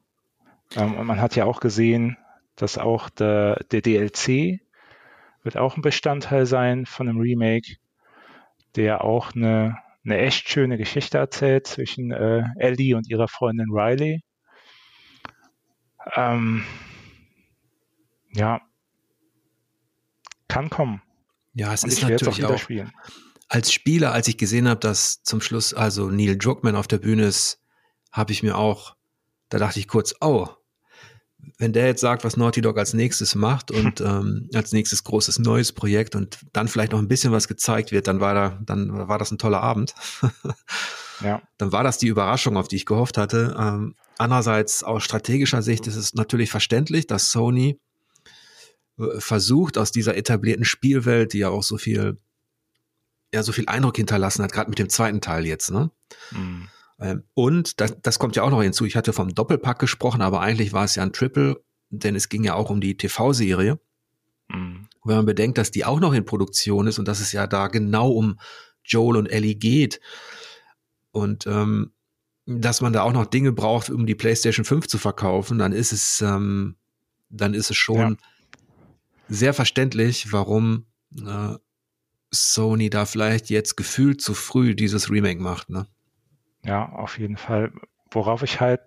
Ähm, 0.75 0.95
und 0.95 1.05
man 1.07 1.19
hat 1.19 1.35
ja 1.35 1.45
auch 1.45 1.59
gesehen, 1.59 2.17
dass 2.55 2.77
auch 2.77 3.09
der, 3.09 3.63
der 3.71 3.81
DLC 3.81 4.61
wird 5.43 5.57
auch 5.57 5.75
ein 5.77 5.81
Bestandteil 5.81 6.45
sein 6.45 6.85
von 6.85 7.07
einem 7.07 7.19
Remake, 7.19 7.77
der 8.75 9.03
auch 9.03 9.35
eine, 9.35 9.77
eine 10.03 10.17
echt 10.17 10.49
schöne 10.49 10.77
Geschichte 10.77 11.17
erzählt 11.17 11.67
zwischen 11.67 12.11
äh, 12.11 12.43
Ellie 12.57 12.95
und 12.95 13.09
ihrer 13.09 13.27
Freundin 13.27 13.69
Riley. 13.71 14.21
Ähm, 16.15 16.63
ja, 18.31 18.61
kann 20.47 20.69
kommen. 20.69 21.01
Ja, 21.53 21.73
es 21.73 21.83
Und 21.83 21.89
ist 21.89 22.01
natürlich 22.01 22.45
auch, 22.45 22.57
spielen. 22.57 22.91
Als 23.47 23.71
Spieler, 23.71 24.11
als 24.11 24.27
ich 24.27 24.37
gesehen 24.37 24.67
habe, 24.67 24.79
dass 24.79 25.23
zum 25.23 25.41
Schluss 25.41 25.73
also 25.73 26.09
Neil 26.09 26.37
Druckmann 26.37 26.75
auf 26.75 26.87
der 26.87 26.97
Bühne 26.97 27.25
ist, 27.25 27.59
habe 28.11 28.31
ich 28.31 28.43
mir 28.43 28.57
auch, 28.57 28.95
da 29.49 29.59
dachte 29.59 29.79
ich 29.79 29.87
kurz, 29.87 30.15
oh, 30.21 30.47
wenn 31.57 31.73
der 31.73 31.85
jetzt 31.85 32.01
sagt, 32.01 32.23
was 32.23 32.37
Naughty 32.37 32.61
Dog 32.61 32.77
als 32.77 32.93
nächstes 32.93 33.35
macht 33.35 33.71
und 33.71 34.01
ähm, 34.01 34.49
als 34.53 34.71
nächstes 34.71 35.03
großes 35.03 35.39
neues 35.39 35.73
Projekt 35.73 36.15
und 36.15 36.39
dann 36.53 36.67
vielleicht 36.67 36.91
noch 36.91 36.99
ein 36.99 37.07
bisschen 37.07 37.31
was 37.31 37.47
gezeigt 37.47 37.91
wird, 37.91 38.07
dann 38.07 38.19
war 38.19 38.33
da, 38.33 38.59
dann 38.63 39.07
war 39.07 39.19
das 39.19 39.31
ein 39.31 39.37
toller 39.37 39.61
Abend. 39.61 39.93
ja. 41.21 41.41
Dann 41.57 41.71
war 41.71 41.83
das 41.83 41.97
die 41.97 42.07
Überraschung, 42.07 42.57
auf 42.57 42.67
die 42.67 42.77
ich 42.77 42.85
gehofft 42.85 43.17
hatte. 43.17 43.55
Ähm, 43.59 43.95
andererseits 44.17 44.83
aus 44.83 45.03
strategischer 45.03 45.61
Sicht 45.61 45.85
ist 45.87 45.95
es 45.95 46.15
natürlich 46.15 46.49
verständlich, 46.49 47.05
dass 47.05 47.31
Sony 47.31 47.79
versucht, 49.17 49.77
aus 49.77 49.91
dieser 49.91 50.15
etablierten 50.15 50.65
Spielwelt, 50.65 51.33
die 51.33 51.39
ja 51.39 51.49
auch 51.49 51.63
so 51.63 51.77
viel, 51.77 52.17
ja, 53.35 53.43
so 53.43 53.51
viel 53.51 53.67
Eindruck 53.67 53.97
hinterlassen 53.97 54.43
hat, 54.43 54.51
gerade 54.51 54.69
mit 54.69 54.79
dem 54.79 54.89
zweiten 54.89 55.21
Teil 55.21 55.45
jetzt, 55.45 55.71
ne? 55.71 55.91
Mhm. 56.31 56.67
Ähm, 56.99 57.23
und 57.33 57.79
das, 57.81 57.97
das 58.01 58.19
kommt 58.19 58.35
ja 58.35 58.43
auch 58.43 58.49
noch 58.49 58.63
hinzu. 58.63 58.85
Ich 58.85 58.95
hatte 58.95 59.13
vom 59.13 59.35
Doppelpack 59.35 59.79
gesprochen, 59.79 60.21
aber 60.21 60.41
eigentlich 60.41 60.73
war 60.73 60.85
es 60.85 60.95
ja 60.95 61.03
ein 61.03 61.13
Triple, 61.13 61.61
denn 61.89 62.15
es 62.15 62.29
ging 62.29 62.43
ja 62.43 62.55
auch 62.55 62.69
um 62.69 62.81
die 62.81 62.97
TV-Serie. 62.97 63.79
Mhm. 64.49 64.87
Wenn 65.03 65.15
man 65.17 65.25
bedenkt, 65.25 65.57
dass 65.57 65.71
die 65.71 65.85
auch 65.85 65.99
noch 65.99 66.13
in 66.13 66.25
Produktion 66.25 66.87
ist 66.87 66.97
und 66.97 67.07
dass 67.07 67.19
es 67.19 67.31
ja 67.31 67.47
da 67.47 67.67
genau 67.67 68.09
um 68.09 68.39
Joel 68.83 69.17
und 69.17 69.27
Ellie 69.27 69.55
geht 69.55 69.99
und 71.11 71.45
ähm, 71.47 71.91
dass 72.45 72.81
man 72.81 72.93
da 72.93 73.01
auch 73.01 73.13
noch 73.13 73.25
Dinge 73.25 73.51
braucht, 73.51 73.89
um 73.89 74.05
die 74.05 74.15
PlayStation 74.15 74.65
5 74.65 74.87
zu 74.87 74.97
verkaufen, 74.97 75.57
dann 75.57 75.71
ist 75.71 75.91
es, 75.91 76.21
ähm, 76.21 76.75
dann 77.29 77.53
ist 77.53 77.71
es 77.71 77.77
schon 77.77 77.97
ja 77.97 78.15
sehr 79.27 79.53
verständlich, 79.53 80.31
warum 80.31 80.85
äh, 81.17 81.55
Sony 82.31 82.89
da 82.89 83.05
vielleicht 83.05 83.49
jetzt 83.49 83.75
gefühlt 83.75 84.21
zu 84.21 84.33
früh 84.33 84.75
dieses 84.75 85.09
Remake 85.09 85.41
macht. 85.41 85.69
Ne? 85.69 85.87
Ja, 86.63 86.89
auf 86.89 87.19
jeden 87.19 87.37
Fall. 87.37 87.71
Worauf 88.11 88.43
ich 88.43 88.59
halt 88.59 88.81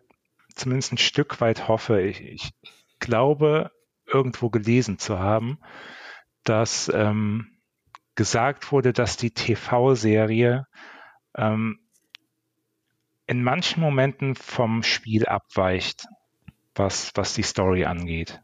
zumindest 0.55 0.93
ein 0.93 0.99
Stück 0.99 1.41
weit 1.41 1.69
hoffe, 1.69 2.01
ich, 2.01 2.21
ich 2.21 2.53
glaube, 2.99 3.71
irgendwo 4.07 4.51
gelesen 4.51 4.99
zu 4.99 5.19
haben, 5.19 5.59
dass 6.45 6.91
ähm, 6.93 7.59
gesagt 8.15 8.73
wurde, 8.73 8.93
dass 8.93 9.17
die 9.17 9.31
TV-Serie 9.31 10.67
ähm, 11.37 11.79
in 13.27 13.43
manchen 13.43 13.81
Momenten 13.81 14.35
vom 14.35 14.83
Spiel 14.83 15.27
abweicht, 15.27 16.07
was, 16.75 17.13
was 17.15 17.35
die 17.35 17.43
Story 17.43 17.85
angeht. 17.85 18.41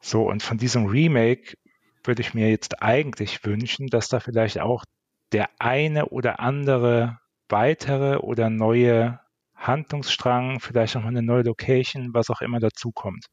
So, 0.00 0.22
und 0.28 0.42
von 0.42 0.56
diesem 0.56 0.86
Remake 0.86 1.56
würde 2.04 2.22
ich 2.22 2.34
mir 2.34 2.50
jetzt 2.50 2.82
eigentlich 2.82 3.44
wünschen, 3.44 3.88
dass 3.88 4.08
da 4.08 4.20
vielleicht 4.20 4.60
auch 4.60 4.84
der 5.32 5.48
eine 5.58 6.06
oder 6.06 6.40
andere 6.40 7.18
weitere 7.48 8.16
oder 8.16 8.50
neue 8.50 9.20
Handlungsstrang, 9.54 10.60
vielleicht 10.60 10.94
nochmal 10.94 11.10
eine 11.10 11.22
neue 11.22 11.42
Location, 11.42 12.10
was 12.14 12.30
auch 12.30 12.40
immer 12.40 12.60
dazukommt. 12.60 13.26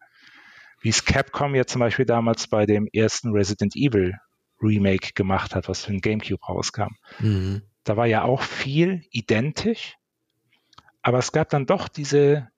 wie 0.81 0.89
es 0.89 1.05
Capcom 1.05 1.55
ja 1.55 1.65
zum 1.65 1.79
Beispiel 1.79 2.05
damals 2.05 2.47
bei 2.47 2.65
dem 2.65 2.87
ersten 2.93 3.31
Resident 3.31 3.75
Evil 3.75 4.13
Remake 4.61 5.13
gemacht 5.15 5.55
hat, 5.55 5.67
was 5.67 5.85
für 5.85 5.91
den 5.91 6.01
GameCube 6.01 6.43
rauskam. 6.47 6.95
Mhm. 7.19 7.63
Da 7.83 7.97
war 7.97 8.05
ja 8.05 8.23
auch 8.23 8.41
viel 8.41 9.03
identisch, 9.11 9.95
aber 11.01 11.19
es 11.19 11.31
gab 11.31 11.49
dann 11.49 11.65
doch 11.65 11.87
diese, 11.87 12.49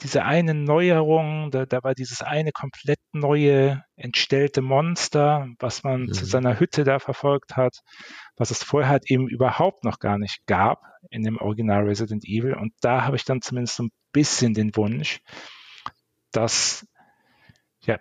diese 0.00 0.24
eine 0.24 0.54
Neuerung, 0.54 1.50
da, 1.50 1.66
da 1.66 1.82
war 1.82 1.94
dieses 1.94 2.22
eine 2.22 2.52
komplett 2.52 3.00
neue 3.12 3.82
entstellte 3.96 4.62
Monster, 4.62 5.48
was 5.58 5.82
man 5.82 6.02
mhm. 6.02 6.12
zu 6.12 6.24
seiner 6.24 6.60
Hütte 6.60 6.84
da 6.84 7.00
verfolgt 7.00 7.56
hat, 7.56 7.80
was 8.36 8.50
es 8.50 8.62
vorher 8.62 8.88
halt 8.88 9.10
eben 9.10 9.28
überhaupt 9.28 9.84
noch 9.84 9.98
gar 9.98 10.18
nicht 10.18 10.46
gab 10.46 10.82
in 11.10 11.22
dem 11.22 11.38
Original 11.38 11.84
Resident 11.84 12.24
Evil. 12.24 12.54
Und 12.54 12.72
da 12.80 13.04
habe 13.04 13.16
ich 13.16 13.24
dann 13.24 13.42
zumindest 13.42 13.76
so 13.76 13.84
ein 13.84 13.90
bisschen 14.12 14.54
den 14.54 14.74
Wunsch, 14.76 15.20
dass, 16.30 16.86
ja, 17.80 17.98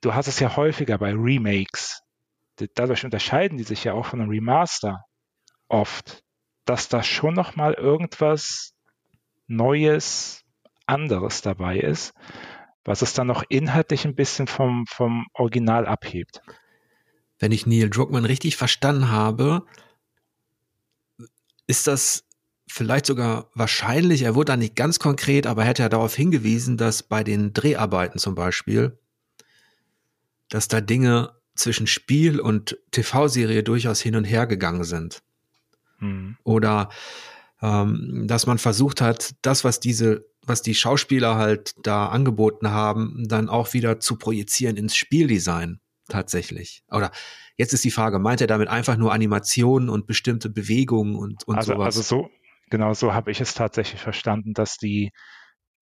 du, 0.00 0.14
hast 0.14 0.26
es 0.26 0.40
ja 0.40 0.56
häufiger 0.56 0.98
bei 0.98 1.12
Remakes. 1.12 2.02
Dadurch 2.74 3.04
unterscheiden 3.04 3.58
die 3.58 3.64
sich 3.64 3.84
ja 3.84 3.92
auch 3.92 4.06
von 4.06 4.20
einem 4.20 4.30
Remaster 4.30 5.04
oft, 5.68 6.24
dass 6.64 6.88
da 6.88 7.04
schon 7.04 7.34
noch 7.34 7.54
mal 7.54 7.74
irgendwas 7.74 8.74
Neues, 9.46 10.44
anderes 10.88 11.42
dabei 11.42 11.78
ist, 11.78 12.14
was 12.84 13.02
es 13.02 13.14
dann 13.14 13.26
noch 13.26 13.44
inhaltlich 13.48 14.04
ein 14.04 14.14
bisschen 14.14 14.46
vom, 14.46 14.86
vom 14.86 15.26
Original 15.34 15.86
abhebt. 15.86 16.42
Wenn 17.38 17.52
ich 17.52 17.66
Neil 17.66 17.90
Druckmann 17.90 18.24
richtig 18.24 18.56
verstanden 18.56 19.10
habe, 19.10 19.64
ist 21.66 21.86
das 21.86 22.24
vielleicht 22.66 23.06
sogar 23.06 23.50
wahrscheinlich, 23.54 24.22
er 24.22 24.34
wurde 24.34 24.52
da 24.52 24.56
nicht 24.56 24.76
ganz 24.76 24.98
konkret, 24.98 25.46
aber 25.46 25.62
er 25.62 25.68
hätte 25.68 25.82
ja 25.82 25.88
darauf 25.88 26.14
hingewiesen, 26.14 26.76
dass 26.76 27.02
bei 27.02 27.24
den 27.24 27.52
Dreharbeiten 27.52 28.18
zum 28.18 28.34
Beispiel, 28.34 28.98
dass 30.48 30.68
da 30.68 30.80
Dinge 30.80 31.34
zwischen 31.54 31.86
Spiel 31.86 32.40
und 32.40 32.78
TV-Serie 32.90 33.62
durchaus 33.62 34.00
hin 34.00 34.16
und 34.16 34.24
her 34.24 34.46
gegangen 34.46 34.84
sind. 34.84 35.22
Hm. 35.98 36.36
Oder 36.44 36.90
ähm, 37.62 38.24
dass 38.26 38.46
man 38.46 38.58
versucht 38.58 39.00
hat, 39.00 39.34
das, 39.42 39.64
was 39.64 39.80
diese, 39.80 40.26
was 40.42 40.62
die 40.62 40.74
Schauspieler 40.74 41.36
halt 41.36 41.72
da 41.82 42.08
angeboten 42.08 42.70
haben, 42.70 43.24
dann 43.28 43.48
auch 43.48 43.72
wieder 43.72 44.00
zu 44.00 44.16
projizieren 44.16 44.76
ins 44.76 44.96
Spieldesign 44.96 45.80
tatsächlich. 46.08 46.82
Oder 46.90 47.10
jetzt 47.56 47.72
ist 47.72 47.84
die 47.84 47.90
Frage, 47.90 48.18
meint 48.18 48.40
er 48.40 48.46
damit 48.46 48.68
einfach 48.68 48.96
nur 48.96 49.12
Animationen 49.12 49.88
und 49.88 50.06
bestimmte 50.06 50.48
Bewegungen 50.48 51.16
und, 51.16 51.46
und 51.46 51.56
also, 51.56 51.74
sowas? 51.74 51.96
Also 51.96 52.02
so, 52.02 52.30
genau 52.70 52.94
so 52.94 53.12
habe 53.12 53.30
ich 53.30 53.40
es 53.40 53.54
tatsächlich 53.54 54.00
verstanden, 54.00 54.54
dass 54.54 54.76
die, 54.76 55.10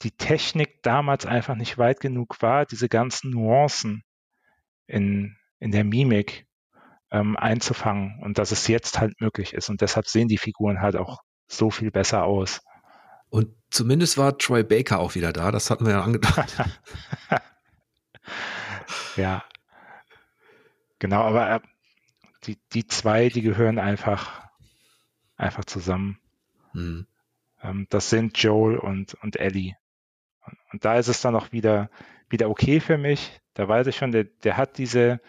die 0.02 0.10
Technik 0.10 0.82
damals 0.82 1.26
einfach 1.26 1.54
nicht 1.54 1.78
weit 1.78 2.00
genug 2.00 2.42
war, 2.42 2.66
diese 2.66 2.88
ganzen 2.88 3.30
Nuancen 3.30 4.02
in, 4.86 5.36
in 5.58 5.70
der 5.70 5.84
Mimik 5.84 6.46
ähm, 7.10 7.36
einzufangen 7.36 8.20
und 8.22 8.38
dass 8.38 8.50
es 8.50 8.66
jetzt 8.66 8.98
halt 8.98 9.20
möglich 9.20 9.52
ist. 9.54 9.68
Und 9.68 9.80
deshalb 9.80 10.06
sehen 10.06 10.28
die 10.28 10.38
Figuren 10.38 10.80
halt 10.80 10.96
auch 10.96 11.20
so 11.46 11.70
viel 11.70 11.90
besser 11.90 12.24
aus. 12.24 12.62
Und 13.28 13.48
zumindest 13.70 14.18
war 14.18 14.38
Troy 14.38 14.62
Baker 14.62 14.98
auch 14.98 15.14
wieder 15.14 15.32
da, 15.32 15.50
das 15.50 15.70
hatten 15.70 15.86
wir 15.86 15.92
ja 15.92 16.02
angedacht. 16.02 16.56
ja. 19.16 19.44
Genau, 20.98 21.22
aber 21.22 21.50
äh, 21.50 21.60
die, 22.44 22.58
die 22.72 22.86
zwei, 22.86 23.28
die 23.28 23.42
gehören 23.42 23.78
einfach, 23.78 24.48
einfach 25.36 25.64
zusammen. 25.64 26.18
Mhm. 26.72 27.06
Das 27.90 28.10
sind 28.10 28.38
Joel 28.38 28.78
und, 28.78 29.14
und 29.14 29.36
Ellie. 29.36 29.74
Und, 30.44 30.58
und, 30.72 30.84
da 30.84 30.96
ist 30.96 31.08
es 31.08 31.20
dann 31.20 31.34
auch 31.34 31.50
wieder, 31.52 31.90
wieder 32.28 32.48
okay 32.48 32.80
für 32.80 32.96
mich. 32.96 33.40
Da 33.54 33.66
weiß 33.66 33.88
ich 33.88 33.96
schon, 33.96 34.12
der, 34.12 34.24
der 34.24 34.56
hat 34.56 34.78
diese, 34.78 35.20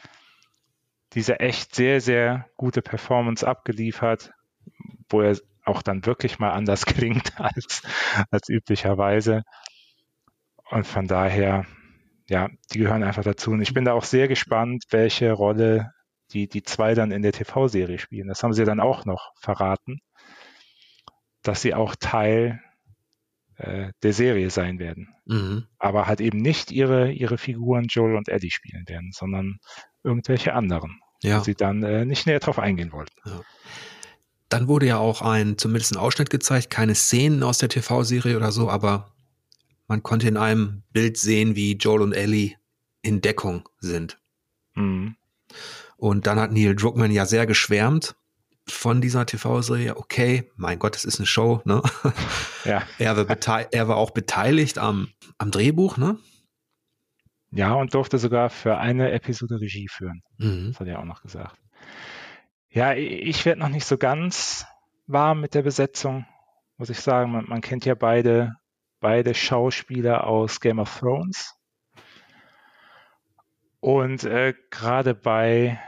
diese 1.13 1.39
echt 1.39 1.73
sehr, 1.73 1.99
sehr 1.99 2.47
gute 2.57 2.81
Performance 2.81 3.47
abgeliefert, 3.47 4.33
wo 5.09 5.21
er 5.21 5.37
auch 5.67 5.81
dann 5.81 6.05
wirklich 6.05 6.39
mal 6.39 6.51
anders 6.51 6.85
klingt 6.85 7.39
als, 7.39 7.81
als 8.31 8.49
üblicherweise. 8.49 9.43
Und 10.69 10.85
von 10.85 11.07
daher, 11.07 11.65
ja, 12.29 12.49
die 12.71 12.79
gehören 12.79 13.03
einfach 13.03 13.23
dazu. 13.23 13.51
Und 13.51 13.61
ich 13.61 13.73
bin 13.73 13.85
da 13.85 13.93
auch 13.93 14.03
sehr 14.03 14.27
gespannt, 14.27 14.85
welche 14.89 15.31
Rolle 15.31 15.91
die, 16.31 16.47
die 16.47 16.63
zwei 16.63 16.93
dann 16.93 17.11
in 17.11 17.21
der 17.21 17.31
TV-Serie 17.31 17.99
spielen. 17.99 18.27
Das 18.27 18.43
haben 18.43 18.53
sie 18.53 18.65
dann 18.65 18.81
auch 18.81 19.05
noch 19.05 19.31
verraten, 19.39 20.01
dass 21.41 21.61
sie 21.61 21.73
auch 21.73 21.95
Teil 21.95 22.59
äh, 23.55 23.91
der 24.03 24.13
Serie 24.13 24.49
sein 24.49 24.79
werden. 24.79 25.15
Mhm. 25.25 25.67
Aber 25.79 26.07
halt 26.07 26.21
eben 26.21 26.39
nicht 26.39 26.71
ihre, 26.71 27.11
ihre 27.11 27.37
Figuren 27.37 27.85
Joel 27.85 28.15
und 28.15 28.29
Eddie 28.29 28.51
spielen 28.51 28.83
werden, 28.87 29.11
sondern 29.13 29.59
irgendwelche 30.03 30.53
anderen, 30.53 30.99
ja. 31.21 31.39
sie 31.39 31.55
dann 31.55 31.81
äh, 31.83 32.05
nicht 32.05 32.27
näher 32.27 32.39
drauf 32.39 32.59
eingehen 32.59 32.91
wollten. 32.91 33.15
Ja. 33.25 33.41
Dann 34.49 34.67
wurde 34.67 34.85
ja 34.85 34.97
auch 34.97 35.21
ein, 35.21 35.57
zumindest 35.57 35.93
ein 35.93 35.97
Ausschnitt 35.97 36.29
gezeigt, 36.29 36.69
keine 36.69 36.95
Szenen 36.95 37.43
aus 37.43 37.57
der 37.57 37.69
TV-Serie 37.69 38.37
oder 38.37 38.51
so, 38.51 38.69
aber 38.69 39.11
man 39.87 40.03
konnte 40.03 40.27
in 40.27 40.37
einem 40.37 40.83
Bild 40.91 41.17
sehen, 41.17 41.55
wie 41.55 41.73
Joel 41.73 42.01
und 42.01 42.13
Ellie 42.13 42.55
in 43.01 43.21
Deckung 43.21 43.67
sind. 43.79 44.19
Mhm. 44.75 45.15
Und 45.97 46.27
dann 46.27 46.39
hat 46.39 46.51
Neil 46.51 46.75
Druckmann 46.75 47.11
ja 47.11 47.25
sehr 47.25 47.45
geschwärmt 47.45 48.15
von 48.67 49.01
dieser 49.01 49.25
TV-Serie. 49.25 49.97
Okay, 49.97 50.51
mein 50.55 50.77
Gott, 50.79 50.95
es 50.95 51.05
ist 51.05 51.19
eine 51.19 51.25
Show, 51.25 51.61
ne? 51.65 51.81
Ja. 52.65 52.83
er, 52.99 53.17
war 53.17 53.73
er 53.73 53.87
war 53.87 53.97
auch 53.97 54.11
beteiligt 54.11 54.77
am, 54.77 55.09
am 55.37 55.51
Drehbuch, 55.51 55.97
ne? 55.97 56.17
Ja, 57.51 57.73
und 57.73 57.93
durfte 57.93 58.17
sogar 58.17 58.49
für 58.49 58.77
eine 58.77 59.11
Episode 59.11 59.59
Regie 59.59 59.87
führen. 59.87 60.21
Mhm. 60.37 60.67
Das 60.67 60.79
hat 60.79 60.87
er 60.87 60.99
auch 60.99 61.05
noch 61.05 61.21
gesagt. 61.21 61.57
Ja, 62.77 62.93
ich 62.93 63.43
werde 63.43 63.59
noch 63.59 63.69
nicht 63.69 63.87
so 63.87 63.97
ganz 63.97 64.67
warm 65.07 65.41
mit 65.41 65.55
der 65.55 65.63
Besetzung, 65.63 66.27
muss 66.77 66.91
ich 66.91 66.99
sagen. 66.99 67.31
Man, 67.31 67.45
man 67.47 67.61
kennt 67.61 67.85
ja 67.85 67.95
beide, 67.95 68.53
beide 68.99 69.33
Schauspieler 69.33 70.27
aus 70.27 70.59
Game 70.59 70.77
of 70.77 70.99
Thrones. 70.99 71.55
Und 73.79 74.25
äh, 74.25 74.53
gerade 74.69 75.15
bei, 75.15 75.81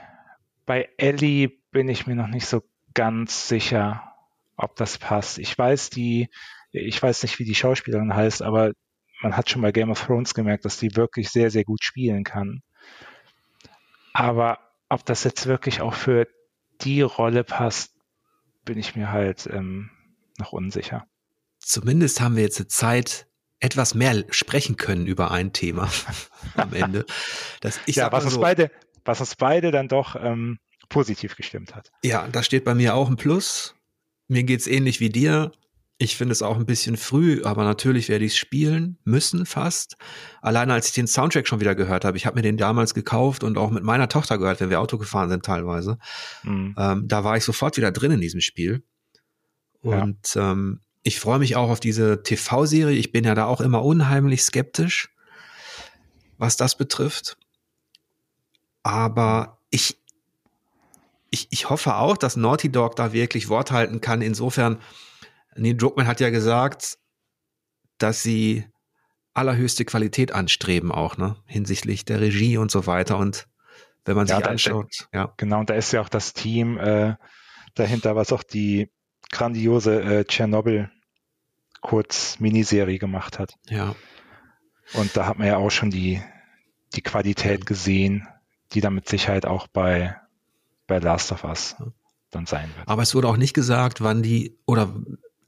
bei 0.66 0.90
Ellie 0.98 1.52
bin 1.70 1.90
ich 1.90 2.08
mir 2.08 2.16
noch 2.16 2.26
nicht 2.26 2.48
so 2.48 2.64
ganz 2.96 3.48
sicher, 3.48 4.16
ob 4.58 4.76
das 4.76 4.98
passt. 4.98 5.38
Ich 5.38 5.56
weiß 5.56 5.92
die, 5.92 6.28
ich 6.72 7.00
weiß 7.04 7.22
nicht, 7.22 7.38
wie 7.38 7.46
die 7.46 7.54
Schauspielerin 7.54 8.16
heißt, 8.16 8.42
aber 8.42 8.72
man 9.22 9.38
hat 9.38 9.52
schon 9.52 9.62
bei 9.62 9.72
Game 9.72 9.92
of 9.92 10.04
Thrones 10.04 10.34
gemerkt, 10.34 10.66
dass 10.66 10.80
die 10.80 10.96
wirklich 10.96 11.30
sehr, 11.30 11.52
sehr 11.52 11.66
gut 11.66 11.84
spielen 11.84 12.24
kann. 12.24 12.64
Aber 14.12 14.58
ob 14.90 15.06
das 15.06 15.24
jetzt 15.24 15.46
wirklich 15.46 15.82
auch 15.82 15.94
für 15.94 16.28
die 16.82 17.02
Rolle 17.02 17.44
passt, 17.44 17.94
bin 18.66 18.78
ich 18.78 18.96
mir 18.96 19.12
halt 19.12 19.48
ähm, 19.52 19.90
noch 20.38 20.54
unsicher. 20.54 21.06
Zumindest 21.60 22.22
haben 22.22 22.36
wir 22.36 22.44
jetzt 22.44 22.72
Zeit, 22.72 23.28
etwas 23.60 23.94
mehr 23.94 24.24
sprechen 24.30 24.78
können 24.78 25.06
über 25.06 25.32
ein 25.32 25.54
Thema 25.54 25.90
am 26.56 26.74
Ende. 26.74 27.06
Das, 27.62 27.80
ich 27.86 27.98
ja, 27.98 28.12
was 28.12 28.24
uns 28.24 28.36
so, 28.36 28.42
beide, 28.42 28.72
was 29.06 29.20
uns 29.20 29.36
beide 29.36 29.72
dann 29.72 29.88
doch 29.88 30.16
ähm, 30.16 30.60
positiv 30.88 31.36
gestimmt 31.36 31.76
hat. 31.76 31.92
Ja, 32.04 32.28
da 32.28 32.44
steht 32.44 32.64
bei 32.64 32.74
mir 32.74 32.96
auch 32.96 33.10
ein 33.10 33.18
Plus. 33.18 33.76
Mir 34.28 34.44
geht's 34.44 34.68
ähnlich 34.68 35.00
wie 35.00 35.10
dir. 35.10 35.52
Ich 36.02 36.16
finde 36.16 36.32
es 36.32 36.42
auch 36.42 36.56
ein 36.56 36.66
bisschen 36.66 36.96
früh, 36.96 37.44
aber 37.44 37.66
natürlich 37.66 38.08
werde 38.08 38.24
ich 38.24 38.32
es 38.32 38.38
spielen 38.38 38.98
müssen 39.04 39.46
fast. 39.46 39.98
Alleine 40.42 40.74
als 40.74 40.88
ich 40.88 40.94
den 40.94 41.08
Soundtrack 41.08 41.46
schon 41.46 41.60
wieder 41.60 41.76
gehört 41.76 42.06
habe, 42.06 42.16
ich 42.16 42.26
habe 42.26 42.38
mir 42.38 42.42
den 42.42 42.56
damals 42.56 42.94
gekauft 42.94 43.44
und 43.44 43.58
auch 43.58 43.70
mit 43.70 43.84
meiner 43.84 44.08
Tochter 44.08 44.38
gehört, 44.38 44.62
wenn 44.62 44.70
wir 44.70 44.80
Auto 44.80 44.98
gefahren 44.98 45.30
sind 45.30 45.44
teilweise. 45.44 45.98
Mhm. 46.44 46.74
Ähm, 46.78 47.08
da 47.10 47.26
war 47.26 47.36
ich 47.36 47.44
sofort 47.44 47.76
wieder 47.76 47.92
drin 47.92 48.14
in 48.14 48.22
diesem 48.22 48.40
Spiel. 48.40 48.82
Und 49.82 50.36
ja. 50.36 50.54
ähm, 50.54 50.80
ich 51.04 51.20
freue 51.20 51.40
mich 51.40 51.58
auch 51.58 51.70
auf 51.70 51.82
diese 51.82 52.24
TV-Serie. 52.24 52.98
Ich 52.98 53.12
bin 53.12 53.26
ja 53.26 53.36
da 53.36 53.46
auch 53.46 53.60
immer 53.60 53.84
unheimlich 53.84 54.44
skeptisch, 54.44 55.10
was 56.38 56.56
das 56.56 56.78
betrifft. 56.78 57.38
Aber 58.84 59.60
ich, 59.70 60.00
ich, 61.30 61.48
ich 61.52 61.70
hoffe 61.70 61.96
auch, 61.96 62.16
dass 62.16 62.38
Naughty 62.38 62.72
Dog 62.72 62.96
da 62.96 63.12
wirklich 63.12 63.50
Wort 63.50 63.72
halten 63.72 64.00
kann. 64.00 64.22
Insofern, 64.22 64.80
Neil 65.56 65.76
Druckmann 65.76 66.08
hat 66.08 66.20
ja 66.20 66.30
gesagt, 66.30 66.98
dass 67.98 68.24
sie 68.24 68.66
allerhöchste 69.34 69.86
Qualität 69.86 70.32
anstreben 70.32 70.92
auch, 70.92 71.18
ne, 71.18 71.38
hinsichtlich 71.46 72.06
der 72.06 72.22
Regie 72.22 72.58
und 72.58 72.72
so 72.72 72.88
weiter. 72.88 73.18
Und 73.18 73.48
wenn 74.06 74.16
man 74.16 74.28
ja, 74.28 74.38
sich 74.38 74.46
anschaut, 74.46 75.08
da, 75.12 75.20
ja. 75.20 75.34
Genau, 75.38 75.60
und 75.60 75.70
da 75.70 75.76
ist 75.76 75.92
ja 75.92 76.02
auch 76.02 76.10
das 76.10 76.34
Team 76.34 76.78
äh, 76.78 77.16
dahinter, 77.76 78.16
was 78.16 78.32
auch 78.32 78.44
die 78.44 78.90
grandiose 79.32 80.02
äh, 80.02 80.26
Tschernobyl 80.26 80.90
kurz 81.82 82.40
Miniserie 82.40 83.00
gemacht 83.00 83.40
hat. 83.40 83.54
Ja. 83.70 83.96
Und 84.94 85.16
da 85.16 85.26
hat 85.28 85.38
man 85.38 85.48
ja 85.48 85.58
auch 85.58 85.70
schon 85.70 85.92
die, 85.92 86.22
die 86.96 87.02
Qualität 87.02 87.66
gesehen, 87.66 88.28
die 88.74 88.82
dann 88.82 88.96
mit 88.96 89.08
Sicherheit 89.08 89.46
auch 89.46 89.68
bei, 89.68 90.16
bei 90.88 91.00
Last 91.00 91.32
of 91.32 91.44
Us 91.44 91.76
dann 92.32 92.46
sein 92.46 92.70
wird. 92.76 92.88
Aber 92.88 93.02
es 93.02 93.16
wurde 93.16 93.28
auch 93.28 93.38
nicht 93.38 93.54
gesagt, 93.54 94.02
wann 94.02 94.22
die, 94.22 94.58
oder 94.66 94.94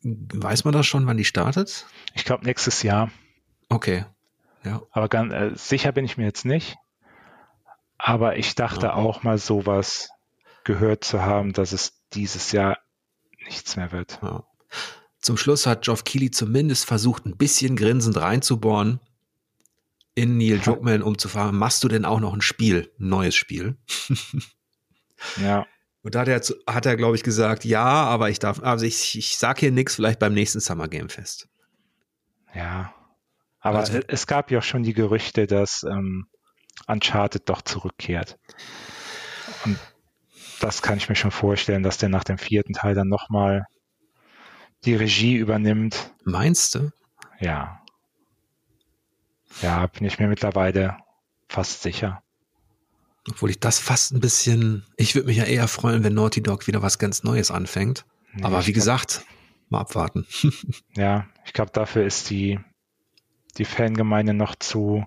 weiß 0.03 0.63
man 0.63 0.73
das 0.73 0.85
schon, 0.85 1.05
wann 1.07 1.17
die 1.17 1.25
startet? 1.25 1.85
Ich 2.13 2.25
glaube 2.25 2.45
nächstes 2.45 2.83
Jahr. 2.83 3.11
Okay. 3.69 4.05
Ja. 4.63 4.81
Aber 4.91 5.07
ganz 5.07 5.33
äh, 5.33 5.51
sicher 5.55 5.91
bin 5.91 6.05
ich 6.05 6.17
mir 6.17 6.25
jetzt 6.25 6.45
nicht. 6.45 6.77
Aber 7.97 8.37
ich 8.37 8.55
dachte 8.55 8.87
ja. 8.87 8.93
auch 8.93 9.23
mal 9.23 9.37
sowas 9.37 10.09
gehört 10.63 11.03
zu 11.03 11.21
haben, 11.21 11.53
dass 11.53 11.71
es 11.71 12.01
dieses 12.13 12.51
Jahr 12.51 12.77
nichts 13.45 13.75
mehr 13.75 13.91
wird. 13.91 14.19
Ja. 14.21 14.43
Zum 15.19 15.37
Schluss 15.37 15.67
hat 15.67 15.83
Geoff 15.83 16.03
Keighley 16.03 16.31
zumindest 16.31 16.85
versucht, 16.85 17.25
ein 17.25 17.37
bisschen 17.37 17.75
grinsend 17.75 18.17
reinzubohren 18.17 18.99
in 20.15 20.37
Neil 20.37 20.59
Druckmann, 20.59 21.03
um 21.03 21.17
zu 21.17 21.29
fragen, 21.29 21.57
machst 21.57 21.83
du 21.83 21.87
denn 21.87 22.05
auch 22.05 22.19
noch 22.19 22.33
ein 22.33 22.41
Spiel, 22.41 22.91
ein 22.99 23.09
neues 23.09 23.35
Spiel? 23.35 23.77
ja. 25.41 25.65
Und 26.03 26.15
da 26.15 26.21
hat 26.21 26.27
er, 26.27 26.41
hat 26.67 26.85
er 26.85 26.95
glaube 26.95 27.15
ich, 27.15 27.23
gesagt, 27.23 27.63
ja, 27.63 27.85
aber 27.85 28.29
ich 28.29 28.39
darf, 28.39 28.61
also 28.61 28.85
ich, 28.85 29.17
ich 29.17 29.37
sag 29.37 29.59
hier 29.59 29.71
nichts, 29.71 29.95
vielleicht 29.95 30.19
beim 30.19 30.33
nächsten 30.33 30.59
Summer 30.59 30.87
Game 30.87 31.09
Fest. 31.09 31.47
Ja. 32.53 32.93
Aber 33.59 33.79
also, 33.79 33.99
es 34.07 34.25
gab 34.25 34.49
ja 34.49 34.59
auch 34.59 34.63
schon 34.63 34.83
die 34.83 34.93
Gerüchte, 34.93 35.45
dass 35.45 35.83
ähm, 35.83 36.27
Uncharted 36.87 37.47
doch 37.47 37.61
zurückkehrt. 37.61 38.39
Und 39.65 39.77
das 40.59 40.81
kann 40.81 40.97
ich 40.97 41.09
mir 41.09 41.15
schon 41.15 41.31
vorstellen, 41.31 41.83
dass 41.83 41.99
der 41.99 42.09
nach 42.09 42.23
dem 42.23 42.39
vierten 42.39 42.73
Teil 42.73 42.95
dann 42.95 43.07
nochmal 43.07 43.65
die 44.85 44.95
Regie 44.95 45.35
übernimmt. 45.35 46.13
Meinst 46.23 46.75
du? 46.75 46.91
Ja. 47.39 47.81
Ja, 49.61 49.85
bin 49.87 50.05
ich 50.05 50.17
mir 50.17 50.27
mittlerweile 50.27 50.97
fast 51.47 51.83
sicher. 51.83 52.23
Obwohl 53.29 53.51
ich 53.51 53.59
das 53.59 53.79
fast 53.79 54.13
ein 54.13 54.19
bisschen, 54.19 54.85
ich 54.97 55.13
würde 55.15 55.27
mich 55.27 55.37
ja 55.37 55.43
eher 55.43 55.67
freuen, 55.67 56.03
wenn 56.03 56.13
Naughty 56.13 56.41
Dog 56.41 56.67
wieder 56.67 56.81
was 56.81 56.97
ganz 56.97 57.23
Neues 57.23 57.51
anfängt. 57.51 58.05
Nee, 58.33 58.43
Aber 58.43 58.65
wie 58.65 58.73
gesagt, 58.73 59.23
mal 59.69 59.81
abwarten. 59.81 60.25
ja, 60.95 61.27
ich 61.45 61.53
glaube, 61.53 61.71
dafür 61.71 62.05
ist 62.05 62.29
die, 62.29 62.59
die 63.57 63.65
Fangemeinde 63.65 64.33
noch 64.33 64.55
zu, 64.55 65.05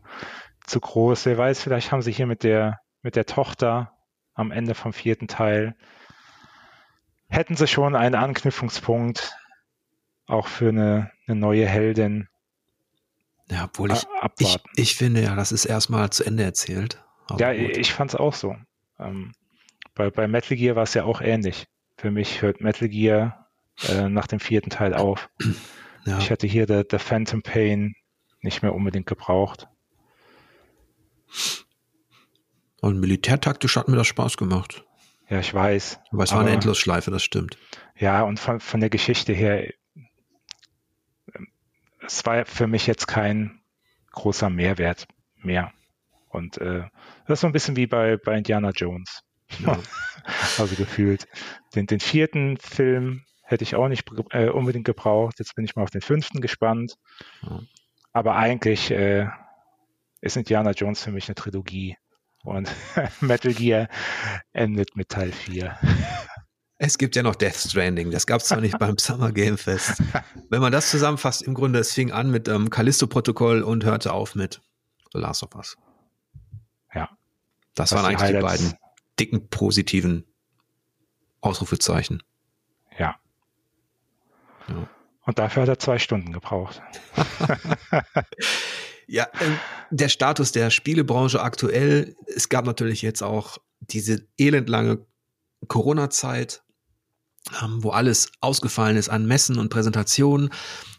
zu 0.66 0.80
groß. 0.80 1.26
Wer 1.26 1.38
weiß, 1.38 1.60
vielleicht 1.60 1.90
haben 1.90 2.02
sie 2.02 2.12
hier 2.12 2.26
mit 2.26 2.44
der, 2.44 2.80
mit 3.02 3.16
der 3.16 3.26
Tochter 3.26 3.92
am 4.34 4.50
Ende 4.50 4.74
vom 4.74 4.92
vierten 4.92 5.28
Teil, 5.28 5.76
hätten 7.28 7.56
sie 7.56 7.66
schon 7.66 7.96
einen 7.96 8.14
Anknüpfungspunkt 8.14 9.36
auch 10.26 10.46
für 10.46 10.68
eine, 10.68 11.10
eine 11.26 11.38
neue 11.38 11.66
Heldin. 11.66 12.28
Ja, 13.50 13.64
obwohl 13.64 13.92
ich, 13.92 14.06
ich, 14.38 14.58
ich 14.76 14.96
finde 14.96 15.22
ja, 15.22 15.34
das 15.34 15.52
ist 15.52 15.66
erstmal 15.66 16.10
zu 16.10 16.24
Ende 16.24 16.44
erzählt. 16.44 17.03
Ja, 17.38 17.52
gut. 17.52 17.76
ich 17.76 17.92
fand 17.92 18.12
es 18.12 18.16
auch 18.16 18.34
so. 18.34 18.56
Ähm, 18.98 19.32
bei, 19.94 20.10
bei 20.10 20.28
Metal 20.28 20.56
Gear 20.56 20.76
war 20.76 20.84
es 20.84 20.94
ja 20.94 21.04
auch 21.04 21.20
ähnlich. 21.20 21.66
Für 21.96 22.10
mich 22.10 22.42
hört 22.42 22.60
Metal 22.60 22.88
Gear 22.88 23.48
äh, 23.88 24.08
nach 24.08 24.26
dem 24.26 24.40
vierten 24.40 24.70
Teil 24.70 24.94
auf. 24.94 25.30
Ja. 26.06 26.18
Ich 26.18 26.28
hätte 26.28 26.46
hier 26.46 26.66
der 26.66 26.98
Phantom 26.98 27.40
Pain 27.40 27.94
nicht 28.42 28.62
mehr 28.62 28.74
unbedingt 28.74 29.06
gebraucht. 29.06 29.68
Und 32.82 33.00
militärtaktisch 33.00 33.76
hat 33.76 33.88
mir 33.88 33.96
das 33.96 34.06
Spaß 34.06 34.36
gemacht. 34.36 34.84
Ja, 35.30 35.40
ich 35.40 35.54
weiß. 35.54 36.00
Aber 36.12 36.24
es 36.24 36.32
war 36.32 36.40
eine 36.40 36.50
Endlosschleife, 36.50 37.10
das 37.10 37.22
stimmt. 37.22 37.56
Ja, 37.96 38.22
und 38.22 38.38
von, 38.38 38.60
von 38.60 38.80
der 38.80 38.90
Geschichte 38.90 39.32
her, 39.32 39.72
es 42.02 42.26
war 42.26 42.44
für 42.44 42.66
mich 42.66 42.86
jetzt 42.86 43.06
kein 43.06 43.62
großer 44.12 44.50
Mehrwert 44.50 45.08
mehr. 45.38 45.72
Und 46.34 46.58
äh, 46.58 46.82
das 47.26 47.36
ist 47.36 47.40
so 47.40 47.46
ein 47.46 47.52
bisschen 47.52 47.76
wie 47.76 47.86
bei, 47.86 48.16
bei 48.16 48.36
Indiana 48.36 48.70
Jones. 48.70 49.20
Ja. 49.64 49.78
also 50.58 50.74
gefühlt. 50.76 51.26
Den, 51.74 51.86
den 51.86 52.00
vierten 52.00 52.56
Film 52.58 53.22
hätte 53.42 53.62
ich 53.62 53.76
auch 53.76 53.88
nicht 53.88 54.10
äh, 54.30 54.48
unbedingt 54.48 54.86
gebraucht. 54.86 55.36
Jetzt 55.38 55.54
bin 55.54 55.64
ich 55.64 55.76
mal 55.76 55.82
auf 55.82 55.90
den 55.90 56.00
fünften 56.00 56.40
gespannt. 56.40 56.94
Ja. 57.42 57.60
Aber 58.12 58.36
eigentlich 58.36 58.90
äh, 58.90 59.28
ist 60.20 60.36
Indiana 60.36 60.72
Jones 60.72 61.02
für 61.02 61.12
mich 61.12 61.28
eine 61.28 61.34
Trilogie. 61.34 61.96
Und 62.42 62.70
Metal 63.20 63.52
Gear 63.52 63.88
endet 64.52 64.96
mit 64.96 65.08
Teil 65.08 65.32
4. 65.32 65.78
Es 66.78 66.98
gibt 66.98 67.14
ja 67.16 67.22
noch 67.22 67.36
Death 67.36 67.54
Stranding, 67.54 68.10
das 68.10 68.26
gab 68.26 68.40
es 68.40 68.48
zwar 68.48 68.60
nicht 68.60 68.78
beim 68.78 68.98
Summer 68.98 69.32
Game 69.32 69.56
Fest. 69.56 70.02
Wenn 70.50 70.60
man 70.60 70.72
das 70.72 70.90
zusammenfasst, 70.90 71.42
im 71.42 71.54
Grunde, 71.54 71.78
es 71.78 71.92
fing 71.92 72.10
an 72.10 72.30
mit 72.30 72.48
ähm, 72.48 72.68
Callisto-Protokoll 72.68 73.62
und 73.62 73.84
hörte 73.84 74.12
auf 74.12 74.34
mit 74.34 74.60
The 75.12 75.20
Last 75.20 75.44
of 75.44 75.54
Us. 75.54 75.76
Ja. 76.94 77.10
Das, 77.74 77.90
das 77.90 77.98
waren 77.98 78.06
eigentlich 78.06 78.28
die, 78.28 78.36
die 78.36 78.42
beiden 78.42 78.74
dicken 79.18 79.48
positiven 79.48 80.24
Ausrufezeichen. 81.40 82.22
Ja. 82.98 83.16
ja. 84.68 84.88
Und 85.26 85.38
dafür 85.38 85.62
hat 85.62 85.68
er 85.68 85.78
zwei 85.78 85.98
Stunden 85.98 86.32
gebraucht. 86.32 86.82
Ja, 89.06 89.28
ähm, 89.40 89.58
der 89.90 90.08
Status 90.08 90.52
der 90.52 90.70
Spielebranche 90.70 91.42
aktuell, 91.42 92.16
es 92.26 92.48
gab 92.48 92.64
natürlich 92.64 93.02
jetzt 93.02 93.22
auch 93.22 93.58
diese 93.80 94.26
elendlange 94.38 95.04
Corona-Zeit, 95.68 96.62
ähm, 97.62 97.82
wo 97.82 97.90
alles 97.90 98.32
ausgefallen 98.40 98.96
ist 98.96 99.08
an 99.08 99.26
Messen 99.26 99.58
und 99.58 99.68
Präsentationen. 99.68 100.50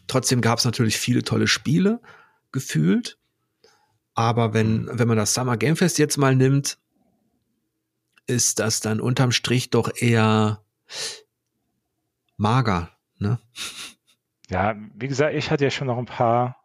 Trotzdem 0.06 0.40
gab 0.40 0.58
es 0.58 0.64
natürlich 0.64 0.98
viele 0.98 1.22
tolle 1.22 1.48
Spiele 1.48 2.00
gefühlt. 2.52 3.18
Aber 4.16 4.52
wenn, 4.52 4.82
mhm. 4.82 4.98
wenn 4.98 5.08
man 5.08 5.16
das 5.16 5.34
Summer 5.34 5.56
Game 5.56 5.76
Fest 5.76 5.98
jetzt 5.98 6.16
mal 6.16 6.34
nimmt, 6.34 6.78
ist 8.26 8.58
das 8.58 8.80
dann 8.80 9.00
unterm 9.00 9.30
Strich 9.30 9.70
doch 9.70 9.92
eher 9.94 10.64
mager, 12.36 12.90
ne? 13.18 13.38
Ja, 14.48 14.74
wie 14.94 15.08
gesagt, 15.08 15.34
ich 15.34 15.50
hatte 15.50 15.64
ja 15.64 15.70
schon 15.70 15.86
noch 15.86 15.98
ein 15.98 16.06
paar 16.06 16.56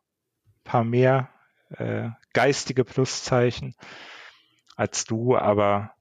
paar 0.64 0.84
mehr 0.84 1.30
äh, 1.72 2.10
geistige 2.34 2.84
Pluszeichen 2.86 3.76
als 4.76 5.06
du, 5.06 5.36
aber 5.36 5.94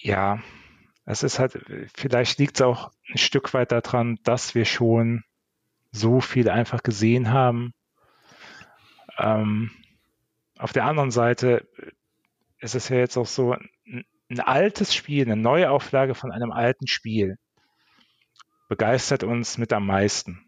ja, 0.00 0.42
es 1.06 1.22
ist 1.22 1.38
halt, 1.38 1.58
vielleicht 1.94 2.38
liegt 2.38 2.56
es 2.56 2.62
auch 2.62 2.92
ein 3.12 3.18
Stück 3.18 3.52
weit 3.52 3.72
daran, 3.72 4.18
dass 4.22 4.54
wir 4.54 4.64
schon 4.64 5.24
so 5.92 6.20
viel 6.20 6.48
einfach 6.48 6.82
gesehen 6.82 7.30
haben. 7.30 7.72
Ähm, 9.18 9.70
auf 10.58 10.72
der 10.72 10.84
anderen 10.84 11.10
Seite 11.10 11.68
ist 12.58 12.74
es 12.74 12.88
ja 12.88 12.96
jetzt 12.96 13.16
auch 13.16 13.26
so, 13.26 13.52
ein, 13.52 14.04
ein 14.30 14.40
altes 14.40 14.94
Spiel, 14.94 15.24
eine 15.24 15.36
Neuauflage 15.36 16.14
von 16.14 16.32
einem 16.32 16.52
alten 16.52 16.86
Spiel 16.86 17.36
begeistert 18.68 19.24
uns 19.24 19.58
mit 19.58 19.72
am 19.72 19.86
meisten, 19.86 20.46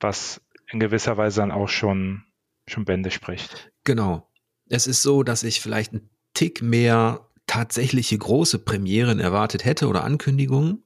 was 0.00 0.40
in 0.68 0.80
gewisser 0.80 1.16
Weise 1.16 1.40
dann 1.40 1.52
auch 1.52 1.68
schon, 1.68 2.24
schon 2.66 2.84
Bände 2.84 3.10
spricht. 3.10 3.70
Genau. 3.84 4.28
Es 4.68 4.86
ist 4.86 5.02
so, 5.02 5.22
dass 5.22 5.44
ich 5.44 5.60
vielleicht 5.60 5.92
einen 5.92 6.10
Tick 6.34 6.60
mehr 6.60 7.28
tatsächliche 7.46 8.18
große 8.18 8.58
Premieren 8.58 9.20
erwartet 9.20 9.64
hätte 9.64 9.86
oder 9.86 10.02
Ankündigungen. 10.02 10.84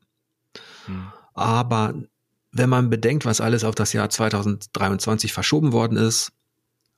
Hm. 0.85 1.11
Aber 1.33 1.95
wenn 2.53 2.69
man 2.69 2.91
bedenkt, 2.91 3.25
was 3.25 3.41
alles 3.41 3.65
auf 3.65 3.75
das 3.75 3.93
Jahr 3.93 4.11
2023 4.11 5.33
verschoben 5.33 5.73
worden 5.73 5.97
ist, 5.97 6.33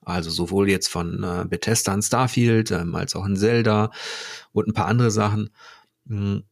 also 0.05 0.31
sowohl 0.31 0.69
jetzt 0.69 0.89
von 0.89 1.23
äh, 1.23 1.45
Bethesda 1.49 1.93
an 1.93 2.03
Starfield 2.03 2.71
ähm, 2.71 2.95
als 2.95 3.15
auch 3.17 3.25
in 3.25 3.37
Zelda 3.37 3.91
und 4.53 4.69
ein 4.69 4.75
paar 4.75 4.87
andere 4.87 5.11
Sachen, 5.11 5.51
hm, 6.07 6.45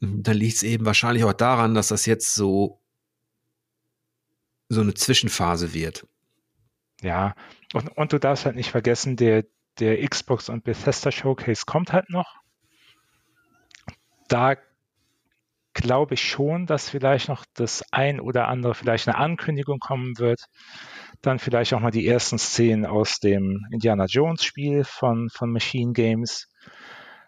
dann 0.00 0.36
liegt 0.36 0.56
es 0.56 0.62
eben 0.62 0.84
wahrscheinlich 0.86 1.24
auch 1.24 1.32
daran, 1.32 1.74
dass 1.74 1.88
das 1.88 2.06
jetzt 2.06 2.34
so 2.34 2.80
so 4.68 4.82
eine 4.82 4.94
Zwischenphase 4.94 5.72
wird. 5.72 6.06
Ja, 7.00 7.34
und, 7.72 7.88
und 7.96 8.12
du 8.12 8.18
darfst 8.18 8.44
halt 8.44 8.56
nicht 8.56 8.70
vergessen, 8.70 9.16
der, 9.16 9.44
der 9.78 10.06
Xbox 10.06 10.48
und 10.48 10.64
Bethesda 10.64 11.10
Showcase 11.10 11.62
kommt 11.66 11.92
halt 11.92 12.10
noch. 12.10 12.36
Da 14.28 14.56
glaube 15.74 16.14
ich 16.14 16.28
schon, 16.28 16.66
dass 16.66 16.90
vielleicht 16.90 17.28
noch 17.28 17.44
das 17.54 17.84
ein 17.92 18.20
oder 18.20 18.48
andere, 18.48 18.74
vielleicht 18.74 19.08
eine 19.08 19.16
Ankündigung 19.16 19.78
kommen 19.78 20.18
wird. 20.18 20.44
Dann 21.22 21.38
vielleicht 21.38 21.74
auch 21.74 21.80
mal 21.80 21.90
die 21.90 22.06
ersten 22.06 22.38
Szenen 22.38 22.86
aus 22.86 23.18
dem 23.18 23.66
Indiana 23.70 24.06
Jones 24.06 24.44
Spiel 24.44 24.84
von, 24.84 25.28
von 25.30 25.50
Machine 25.50 25.92
Games. 25.92 26.48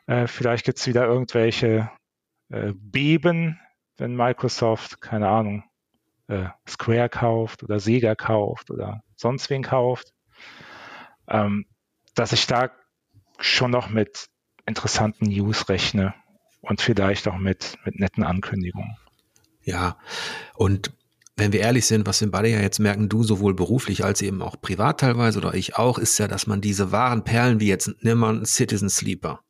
Äh, 0.07 0.27
vielleicht 0.27 0.65
gibt 0.65 0.79
es 0.79 0.87
wieder 0.87 1.07
irgendwelche 1.07 1.91
äh, 2.51 2.73
Beben, 2.75 3.61
wenn 3.97 4.15
Microsoft, 4.15 5.01
keine 5.01 5.29
Ahnung, 5.29 5.65
äh, 6.29 6.49
Square 6.69 7.09
kauft 7.09 7.63
oder 7.63 7.81
Sega 7.81 8.15
kauft 8.15 8.71
oder 8.71 9.03
sonst 9.17 9.51
wen 9.51 9.63
kauft, 9.63 10.13
ähm, 11.29 11.67
dass 12.15 12.33
ich 12.33 12.47
da 12.47 12.71
schon 13.39 13.71
noch 13.71 13.89
mit 13.89 14.29
interessanten 14.67 15.27
News 15.27 15.69
rechne 15.69 16.15
und 16.61 16.81
vielleicht 16.81 17.27
auch 17.29 17.37
mit, 17.37 17.79
mit 17.85 17.99
netten 17.99 18.23
Ankündigungen. 18.23 18.97
Ja, 19.63 19.99
und 20.55 20.93
wenn 21.37 21.53
wir 21.53 21.61
ehrlich 21.61 21.87
sind, 21.87 22.07
was 22.07 22.21
wir 22.21 22.31
beide 22.31 22.49
ja 22.49 22.61
jetzt 22.61 22.79
merken, 22.81 23.09
du 23.09 23.23
sowohl 23.23 23.55
beruflich 23.55 24.05
als 24.05 24.21
eben 24.23 24.43
auch 24.43 24.61
privat 24.61 25.01
teilweise 25.01 25.39
oder 25.39 25.55
ich 25.55 25.77
auch, 25.77 25.99
ist 25.99 26.19
ja, 26.19 26.29
dass 26.29 26.47
man 26.47 26.61
diese 26.61 26.93
wahren 26.93 27.25
Perlen 27.25 27.61
wie 27.61 27.69
jetzt 27.69 27.91
nimm 28.01 28.19
mal 28.19 28.45
Citizen 28.45 28.91
Sleeper. 28.91 29.41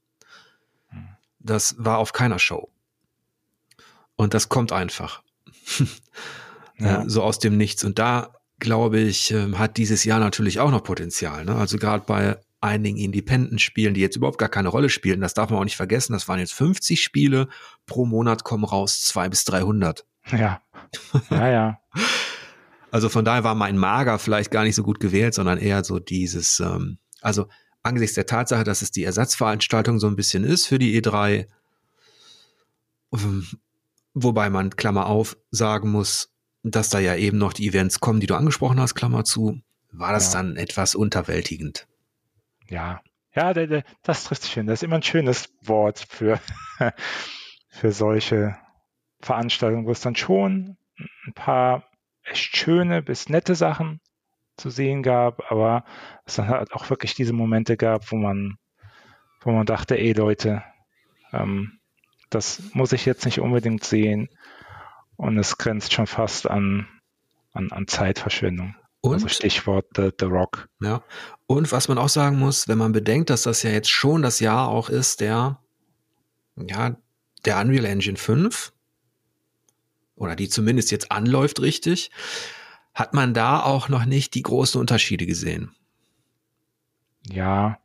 Das 1.38 1.74
war 1.78 1.98
auf 1.98 2.12
keiner 2.12 2.38
Show. 2.38 2.70
Und 4.14 4.34
das 4.34 4.48
kommt 4.48 4.72
einfach. 4.72 5.22
ja. 6.78 7.08
so 7.08 7.22
aus 7.22 7.38
dem 7.38 7.56
Nichts. 7.56 7.84
Und 7.84 7.98
da 7.98 8.34
glaube 8.58 9.00
ich, 9.00 9.30
ähm, 9.30 9.58
hat 9.58 9.76
dieses 9.78 10.04
Jahr 10.04 10.20
natürlich 10.20 10.60
auch 10.60 10.70
noch 10.70 10.84
Potenzial. 10.84 11.44
Ne? 11.44 11.56
Also 11.56 11.78
gerade 11.78 12.04
bei 12.06 12.38
einigen 12.60 12.98
Independent-Spielen, 12.98 13.94
die 13.94 14.02
jetzt 14.02 14.16
überhaupt 14.16 14.38
gar 14.38 14.50
keine 14.50 14.68
Rolle 14.68 14.90
spielen, 14.90 15.22
das 15.22 15.34
darf 15.34 15.50
man 15.50 15.58
auch 15.58 15.64
nicht 15.64 15.76
vergessen, 15.76 16.12
das 16.12 16.28
waren 16.28 16.38
jetzt 16.38 16.52
50 16.52 17.02
Spiele, 17.02 17.48
pro 17.86 18.04
Monat 18.04 18.44
kommen 18.44 18.64
raus 18.64 19.00
zwei 19.02 19.28
bis 19.30 19.44
300. 19.44 20.04
Ja, 20.32 20.60
ja, 21.30 21.48
ja. 21.48 21.80
Also 22.90 23.08
von 23.08 23.24
daher 23.24 23.44
war 23.44 23.54
mein 23.54 23.76
Mager 23.78 24.18
vielleicht 24.18 24.50
gar 24.50 24.64
nicht 24.64 24.74
so 24.74 24.82
gut 24.82 25.00
gewählt, 25.00 25.34
sondern 25.34 25.58
eher 25.58 25.84
so 25.84 25.98
dieses, 25.98 26.60
ähm, 26.60 26.98
also 27.20 27.46
angesichts 27.82 28.14
der 28.14 28.26
Tatsache, 28.26 28.64
dass 28.64 28.82
es 28.82 28.90
die 28.90 29.04
Ersatzveranstaltung 29.04 29.98
so 29.98 30.06
ein 30.06 30.16
bisschen 30.16 30.44
ist 30.44 30.66
für 30.66 30.78
die 30.78 31.00
E3, 31.00 31.46
ähm, 33.12 33.46
wobei 34.14 34.50
man, 34.50 34.70
Klammer 34.70 35.06
auf, 35.06 35.36
sagen 35.50 35.90
muss, 35.90 36.32
dass 36.62 36.90
da 36.90 36.98
ja 36.98 37.14
eben 37.14 37.38
noch 37.38 37.52
die 37.52 37.68
Events 37.68 38.00
kommen, 38.00 38.20
die 38.20 38.26
du 38.26 38.34
angesprochen 38.34 38.80
hast, 38.80 38.94
Klammer 38.94 39.24
zu, 39.24 39.60
war 39.92 40.12
das 40.12 40.32
ja. 40.32 40.40
dann 40.42 40.56
etwas 40.56 40.94
unterwältigend. 40.94 41.86
Ja, 42.68 43.00
ja, 43.34 43.54
das 44.02 44.24
trifft 44.24 44.42
sich 44.42 44.52
hin. 44.52 44.66
Das 44.66 44.80
ist 44.80 44.82
immer 44.82 44.96
ein 44.96 45.02
schönes 45.02 45.52
Wort 45.62 46.04
für, 46.08 46.40
für 47.68 47.92
solche 47.92 48.56
Veranstaltungen, 49.22 49.86
wo 49.86 49.90
es 49.90 50.00
dann 50.00 50.16
schon 50.16 50.76
ein 51.26 51.32
paar 51.34 51.84
echt 52.24 52.56
schöne 52.56 53.02
bis 53.02 53.28
nette 53.28 53.54
Sachen 53.54 54.00
zu 54.56 54.70
sehen 54.70 55.02
gab, 55.02 55.50
aber 55.50 55.84
es 56.26 56.36
dann 56.36 56.48
halt 56.48 56.72
auch 56.72 56.90
wirklich 56.90 57.14
diese 57.14 57.32
Momente 57.32 57.76
gab, 57.76 58.10
wo 58.12 58.16
man, 58.16 58.58
wo 59.40 59.50
man 59.52 59.66
dachte, 59.66 59.98
ey 59.98 60.12
Leute, 60.12 60.62
ähm, 61.32 61.78
das 62.28 62.62
muss 62.72 62.92
ich 62.92 63.06
jetzt 63.06 63.24
nicht 63.24 63.40
unbedingt 63.40 63.84
sehen 63.84 64.28
und 65.16 65.38
es 65.38 65.58
grenzt 65.58 65.92
schon 65.92 66.06
fast 66.06 66.48
an, 66.48 66.86
an, 67.52 67.72
an 67.72 67.86
Zeitverschwendung. 67.86 68.74
Und? 69.00 69.14
Also 69.14 69.28
Stichwort 69.28 69.86
The, 69.96 70.10
The 70.18 70.26
Rock. 70.26 70.68
Ja. 70.80 71.02
Und 71.46 71.72
was 71.72 71.88
man 71.88 71.98
auch 71.98 72.08
sagen 72.08 72.38
muss, 72.38 72.68
wenn 72.68 72.78
man 72.78 72.92
bedenkt, 72.92 73.30
dass 73.30 73.42
das 73.42 73.62
ja 73.62 73.70
jetzt 73.70 73.90
schon 73.90 74.22
das 74.22 74.40
Jahr 74.40 74.68
auch 74.68 74.90
ist, 74.90 75.20
der, 75.20 75.58
ja, 76.56 76.96
der 77.44 77.58
Unreal 77.60 77.86
Engine 77.86 78.18
5, 78.18 78.72
oder 80.20 80.36
die 80.36 80.50
zumindest 80.50 80.90
jetzt 80.92 81.10
anläuft 81.10 81.60
richtig, 81.60 82.10
hat 82.94 83.14
man 83.14 83.32
da 83.32 83.62
auch 83.62 83.88
noch 83.88 84.04
nicht 84.04 84.34
die 84.34 84.42
großen 84.42 84.78
Unterschiede 84.78 85.26
gesehen. 85.26 85.74
Ja, 87.26 87.78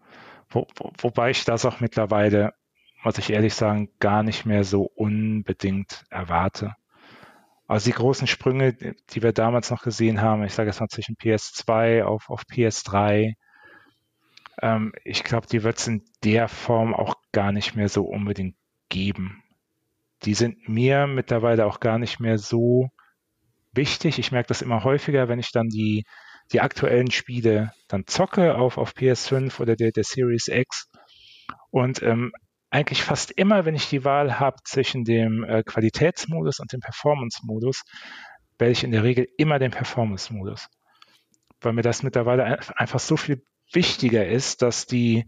wo, 0.50 0.68
wo, 0.76 0.92
wobei 0.98 1.30
ich 1.32 1.46
das 1.46 1.66
auch 1.66 1.80
mittlerweile, 1.80 2.54
muss 3.04 3.18
ich 3.18 3.30
ehrlich 3.30 3.54
sagen, 3.54 3.90
gar 4.00 4.22
nicht 4.22 4.46
mehr 4.46 4.66
so 4.66 4.84
unbedingt 4.84 6.04
erwarte. 6.10 6.76
Also 7.68 7.90
die 7.90 7.96
großen 7.96 8.28
Sprünge, 8.28 8.74
die 8.74 9.24
wir 9.24 9.32
damals 9.32 9.72
noch 9.72 9.82
gesehen 9.82 10.22
haben, 10.22 10.44
ich 10.44 10.54
sage 10.54 10.70
jetzt 10.70 10.82
mal 10.82 10.90
zwischen 10.90 11.16
PS2 11.16 12.04
auf, 12.04 12.30
auf 12.30 12.44
PS3, 12.44 13.36
ähm, 14.62 14.94
ich 15.06 15.24
glaube, 15.24 15.48
die 15.48 15.64
wird 15.64 15.78
es 15.80 15.88
in 15.88 16.04
der 16.24 16.50
Form 16.50 16.94
auch 16.94 17.16
gar 17.32 17.54
nicht 17.54 17.76
mehr 17.76 17.88
so 17.90 18.04
unbedingt 18.04 18.56
geben 18.90 19.42
die 20.24 20.34
sind 20.34 20.68
mir 20.68 21.08
mittlerweile 21.08 21.66
auch 21.66 21.80
gar 21.80 22.00
nicht 22.00 22.20
mehr 22.20 22.38
so 22.38 22.90
wichtig. 23.74 24.20
Ich 24.20 24.32
merke 24.32 24.48
das 24.48 24.62
immer 24.62 24.84
häufiger, 24.84 25.28
wenn 25.28 25.40
ich 25.40 25.52
dann 25.52 25.68
die, 25.68 26.04
die 26.52 26.62
aktuellen 26.62 27.12
Spiele 27.12 27.72
dann 27.88 28.06
zocke 28.08 28.56
auf, 28.56 28.78
auf 28.78 28.94
PS5 28.94 29.60
oder 29.60 29.76
der, 29.76 29.92
der 29.92 30.04
Series 30.04 30.48
X. 30.48 30.90
Und 31.70 32.02
ähm, 32.02 32.32
eigentlich 32.70 33.04
fast 33.04 33.32
immer, 33.32 33.66
wenn 33.66 33.76
ich 33.76 33.90
die 33.90 34.04
Wahl 34.04 34.40
habe 34.40 34.58
zwischen 34.64 35.04
dem 35.04 35.44
äh, 35.44 35.64
Qualitätsmodus 35.64 36.60
und 36.60 36.74
dem 36.74 36.80
Performance-Modus, 36.80 37.84
wähle 38.58 38.72
ich 38.72 38.84
in 38.84 38.92
der 38.92 39.04
Regel 39.04 39.28
immer 39.38 39.60
den 39.60 39.72
Performance-Modus. 39.72 40.68
Weil 41.62 41.74
mir 41.74 41.84
das 41.84 42.04
mittlerweile 42.04 42.60
einfach 42.78 43.00
so 43.00 43.18
viel 43.18 43.44
wichtiger 43.72 44.28
ist, 44.28 44.62
dass 44.62 44.86
die, 44.86 45.26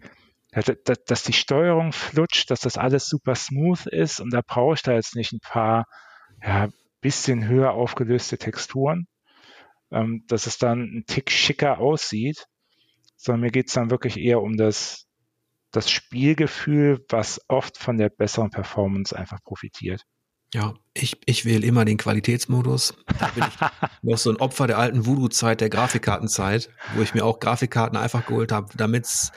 dass, 0.51 1.03
dass 1.05 1.23
die 1.23 1.33
Steuerung 1.33 1.91
flutscht, 1.91 2.49
dass 2.51 2.61
das 2.61 2.77
alles 2.77 3.07
super 3.07 3.35
smooth 3.35 3.85
ist 3.87 4.19
und 4.19 4.31
da 4.31 4.41
brauche 4.45 4.75
ich 4.75 4.81
da 4.81 4.93
jetzt 4.93 5.15
nicht 5.15 5.33
ein 5.33 5.39
paar 5.39 5.85
ja, 6.43 6.69
bisschen 7.01 7.47
höher 7.47 7.71
aufgelöste 7.71 8.37
Texturen, 8.37 9.07
ähm, 9.91 10.23
dass 10.27 10.47
es 10.47 10.57
dann 10.57 10.81
ein 10.81 11.03
Tick 11.05 11.31
schicker 11.31 11.79
aussieht, 11.79 12.45
sondern 13.15 13.41
mir 13.41 13.51
geht 13.51 13.67
es 13.67 13.73
dann 13.73 13.89
wirklich 13.89 14.17
eher 14.17 14.41
um 14.41 14.57
das, 14.57 15.07
das 15.71 15.91
Spielgefühl, 15.91 17.03
was 17.09 17.41
oft 17.47 17.77
von 17.77 17.97
der 17.97 18.09
besseren 18.09 18.49
Performance 18.49 19.17
einfach 19.17 19.43
profitiert. 19.43 20.03
Ja, 20.53 20.75
ich, 20.93 21.17
ich 21.25 21.43
wähle 21.43 21.67
immer 21.67 21.83
den 21.83 21.97
Qualitätsmodus. 21.97 22.93
Da 23.19 23.27
bin 23.27 23.43
ich 23.43 23.59
noch 24.01 24.17
so 24.17 24.29
ein 24.29 24.37
Opfer 24.37 24.65
der 24.65 24.77
alten 24.77 25.05
Voodoo-Zeit, 25.05 25.59
der 25.59 25.69
Grafikkartenzeit, 25.69 26.69
wo 26.95 27.01
ich 27.01 27.13
mir 27.13 27.25
auch 27.25 27.39
Grafikkarten 27.39 27.97
einfach 27.97 28.25
geholt 28.25 28.53
habe, 28.53 28.69
damit 28.77 29.05
es 29.05 29.33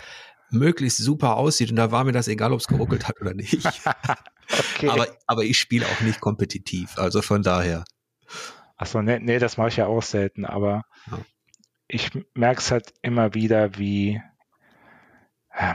möglichst 0.53 0.99
super 0.99 1.37
aussieht. 1.37 1.71
Und 1.71 1.77
da 1.77 1.91
war 1.91 2.05
mir 2.05 2.13
das 2.13 2.29
egal, 2.29 2.53
ob 2.53 2.61
es 2.61 2.67
geruckelt 2.67 3.09
hat 3.09 3.21
oder 3.21 3.35
nicht. 3.35 3.67
okay. 4.75 4.89
aber, 4.89 5.09
aber 5.27 5.45
ich 5.45 5.59
spiele 5.59 5.87
auch 5.87 6.01
nicht 6.01 6.21
kompetitiv. 6.21 6.97
Also 6.99 7.23
von 7.23 7.43
daher. 7.43 7.85
Achso, 8.77 9.03
nee, 9.03 9.19
nee, 9.19 9.39
das 9.39 9.57
mache 9.57 9.69
ich 9.69 9.77
ja 9.77 9.87
auch 9.87 10.03
selten. 10.03 10.45
Aber 10.45 10.85
ja. 11.11 11.19
ich 11.89 12.11
merke 12.35 12.61
es 12.61 12.71
halt 12.71 12.95
immer 13.03 13.35
wieder, 13.35 13.77
wie, 13.79 14.21
äh, 15.53 15.75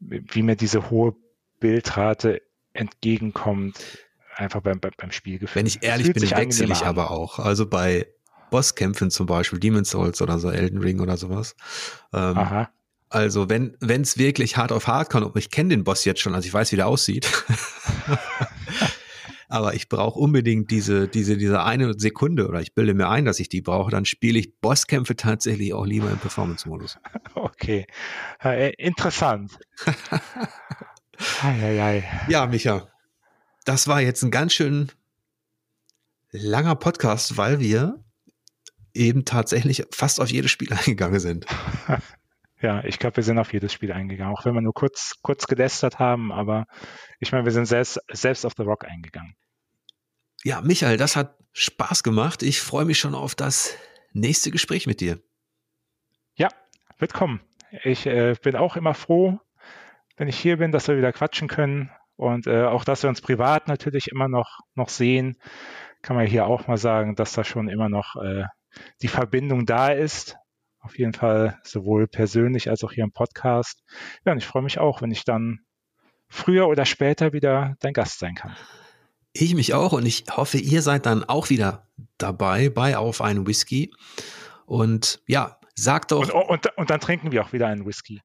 wie 0.00 0.42
mir 0.42 0.56
diese 0.56 0.90
hohe 0.90 1.14
Bildrate 1.60 2.42
entgegenkommt. 2.72 3.98
Einfach 4.36 4.60
beim, 4.60 4.78
beim, 4.78 4.92
beim 4.96 5.10
Spielgefühl. 5.10 5.56
Wenn 5.56 5.66
ich 5.66 5.82
ehrlich 5.82 6.12
bin, 6.12 6.30
wechsle 6.30 6.66
ich 6.66 6.84
aber 6.84 7.10
auch. 7.10 7.40
Also 7.40 7.68
bei 7.68 8.06
Bosskämpfen 8.50 9.10
zum 9.10 9.26
Beispiel, 9.26 9.58
Demon's 9.58 9.90
Souls 9.90 10.22
oder 10.22 10.38
so, 10.38 10.50
Elden 10.50 10.78
Ring 10.78 11.00
oder 11.00 11.16
sowas. 11.16 11.56
Ähm, 12.12 12.38
Aha. 12.38 12.70
Also 13.10 13.48
wenn 13.48 13.76
wenn 13.80 14.02
es 14.02 14.18
wirklich 14.18 14.56
hart 14.56 14.72
auf 14.72 14.86
hart 14.86 15.10
kommt, 15.10 15.26
und 15.26 15.36
ich 15.36 15.50
kenne 15.50 15.70
den 15.70 15.84
Boss 15.84 16.04
jetzt 16.04 16.20
schon, 16.20 16.34
also 16.34 16.46
ich 16.46 16.52
weiß, 16.52 16.72
wie 16.72 16.76
der 16.76 16.86
aussieht. 16.86 17.28
Aber 19.50 19.72
ich 19.72 19.88
brauche 19.88 20.18
unbedingt 20.18 20.70
diese, 20.70 21.08
diese, 21.08 21.38
diese 21.38 21.62
eine 21.62 21.98
Sekunde 21.98 22.48
oder 22.48 22.60
ich 22.60 22.74
bilde 22.74 22.92
mir 22.92 23.08
ein, 23.08 23.24
dass 23.24 23.40
ich 23.40 23.48
die 23.48 23.62
brauche, 23.62 23.90
dann 23.90 24.04
spiele 24.04 24.38
ich 24.38 24.60
Bosskämpfe 24.60 25.16
tatsächlich 25.16 25.72
auch 25.72 25.86
lieber 25.86 26.10
im 26.10 26.18
Performance-Modus. 26.18 26.98
Okay. 27.34 27.86
Äh, 28.42 28.74
interessant. 28.74 29.58
ei, 31.42 32.04
Ja, 32.28 32.46
Micha. 32.46 32.88
Das 33.64 33.88
war 33.88 34.02
jetzt 34.02 34.22
ein 34.22 34.30
ganz 34.30 34.52
schön 34.52 34.92
langer 36.30 36.74
Podcast, 36.74 37.38
weil 37.38 37.58
wir 37.58 38.04
eben 38.92 39.24
tatsächlich 39.24 39.84
fast 39.92 40.20
auf 40.20 40.30
jedes 40.30 40.50
Spiel 40.50 40.72
eingegangen 40.74 41.20
sind. 41.20 41.46
Ja, 42.60 42.82
ich 42.82 42.98
glaube, 42.98 43.16
wir 43.16 43.22
sind 43.22 43.38
auf 43.38 43.52
jedes 43.52 43.72
Spiel 43.72 43.92
eingegangen, 43.92 44.34
auch 44.34 44.44
wenn 44.44 44.54
wir 44.54 44.60
nur 44.60 44.74
kurz, 44.74 45.14
kurz 45.22 45.46
gelästert 45.46 45.98
haben, 46.00 46.32
aber 46.32 46.66
ich 47.20 47.30
meine, 47.30 47.44
wir 47.44 47.52
sind 47.52 47.66
selbst, 47.66 48.00
selbst 48.10 48.44
auf 48.44 48.54
The 48.56 48.64
Rock 48.64 48.84
eingegangen. 48.84 49.36
Ja, 50.42 50.60
Michael, 50.60 50.96
das 50.96 51.14
hat 51.14 51.36
Spaß 51.52 52.02
gemacht. 52.02 52.42
Ich 52.42 52.60
freue 52.60 52.84
mich 52.84 52.98
schon 52.98 53.14
auf 53.14 53.34
das 53.34 53.76
nächste 54.12 54.50
Gespräch 54.50 54.86
mit 54.86 55.00
dir. 55.00 55.20
Ja, 56.34 56.48
wird 56.98 57.12
kommen. 57.12 57.40
Ich 57.84 58.06
äh, 58.06 58.34
bin 58.42 58.56
auch 58.56 58.76
immer 58.76 58.94
froh, 58.94 59.38
wenn 60.16 60.28
ich 60.28 60.38
hier 60.38 60.56
bin, 60.56 60.72
dass 60.72 60.88
wir 60.88 60.96
wieder 60.96 61.12
quatschen 61.12 61.46
können 61.46 61.90
und 62.16 62.48
äh, 62.48 62.64
auch, 62.64 62.84
dass 62.84 63.02
wir 63.02 63.10
uns 63.10 63.20
privat 63.20 63.68
natürlich 63.68 64.08
immer 64.08 64.28
noch, 64.28 64.60
noch 64.74 64.88
sehen. 64.88 65.36
Kann 66.02 66.16
man 66.16 66.26
hier 66.26 66.46
auch 66.46 66.66
mal 66.66 66.76
sagen, 66.76 67.14
dass 67.14 67.32
da 67.32 67.44
schon 67.44 67.68
immer 67.68 67.88
noch 67.88 68.16
äh, 68.16 68.44
die 69.02 69.08
Verbindung 69.08 69.64
da 69.66 69.88
ist 69.88 70.36
auf 70.88 70.98
jeden 70.98 71.12
Fall 71.12 71.60
sowohl 71.64 72.06
persönlich 72.06 72.70
als 72.70 72.82
auch 72.82 72.92
hier 72.92 73.04
im 73.04 73.12
Podcast. 73.12 73.82
Ja, 74.24 74.32
und 74.32 74.38
ich 74.38 74.46
freue 74.46 74.62
mich 74.62 74.78
auch, 74.78 75.02
wenn 75.02 75.10
ich 75.10 75.22
dann 75.24 75.60
früher 76.28 76.66
oder 76.66 76.86
später 76.86 77.34
wieder 77.34 77.76
dein 77.80 77.92
Gast 77.92 78.20
sein 78.20 78.34
kann. 78.34 78.56
Ich 79.34 79.54
mich 79.54 79.74
auch 79.74 79.92
und 79.92 80.06
ich 80.06 80.24
hoffe, 80.34 80.56
ihr 80.56 80.80
seid 80.80 81.04
dann 81.04 81.24
auch 81.24 81.50
wieder 81.50 81.86
dabei 82.16 82.70
bei 82.70 82.96
Auf 82.96 83.20
einen 83.20 83.46
Whisky. 83.46 83.92
Und 84.64 85.20
ja, 85.26 85.58
sagt 85.74 86.12
doch. 86.12 86.32
Und, 86.32 86.48
und, 86.48 86.78
und 86.78 86.88
dann 86.88 87.00
trinken 87.00 87.32
wir 87.32 87.44
auch 87.44 87.52
wieder 87.52 87.66
einen 87.66 87.84
Whisky. 87.84 88.22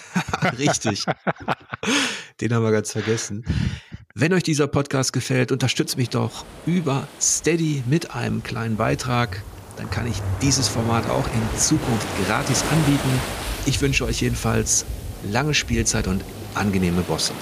Richtig. 0.58 1.04
Den 2.40 2.54
haben 2.54 2.62
wir 2.62 2.72
ganz 2.72 2.92
vergessen. 2.92 3.44
Wenn 4.14 4.32
euch 4.32 4.42
dieser 4.42 4.68
Podcast 4.68 5.12
gefällt, 5.12 5.52
unterstützt 5.52 5.98
mich 5.98 6.08
doch 6.08 6.46
über 6.64 7.06
Steady 7.20 7.82
mit 7.86 8.14
einem 8.14 8.42
kleinen 8.42 8.78
Beitrag 8.78 9.42
dann 9.76 9.90
kann 9.90 10.06
ich 10.06 10.20
dieses 10.42 10.68
Format 10.68 11.08
auch 11.10 11.26
in 11.26 11.58
Zukunft 11.58 12.06
gratis 12.26 12.64
anbieten. 12.72 13.10
Ich 13.66 13.80
wünsche 13.80 14.04
euch 14.04 14.20
jedenfalls 14.20 14.84
lange 15.30 15.54
Spielzeit 15.54 16.06
und 16.06 16.24
angenehme 16.54 17.02
Bosse. 17.02 17.32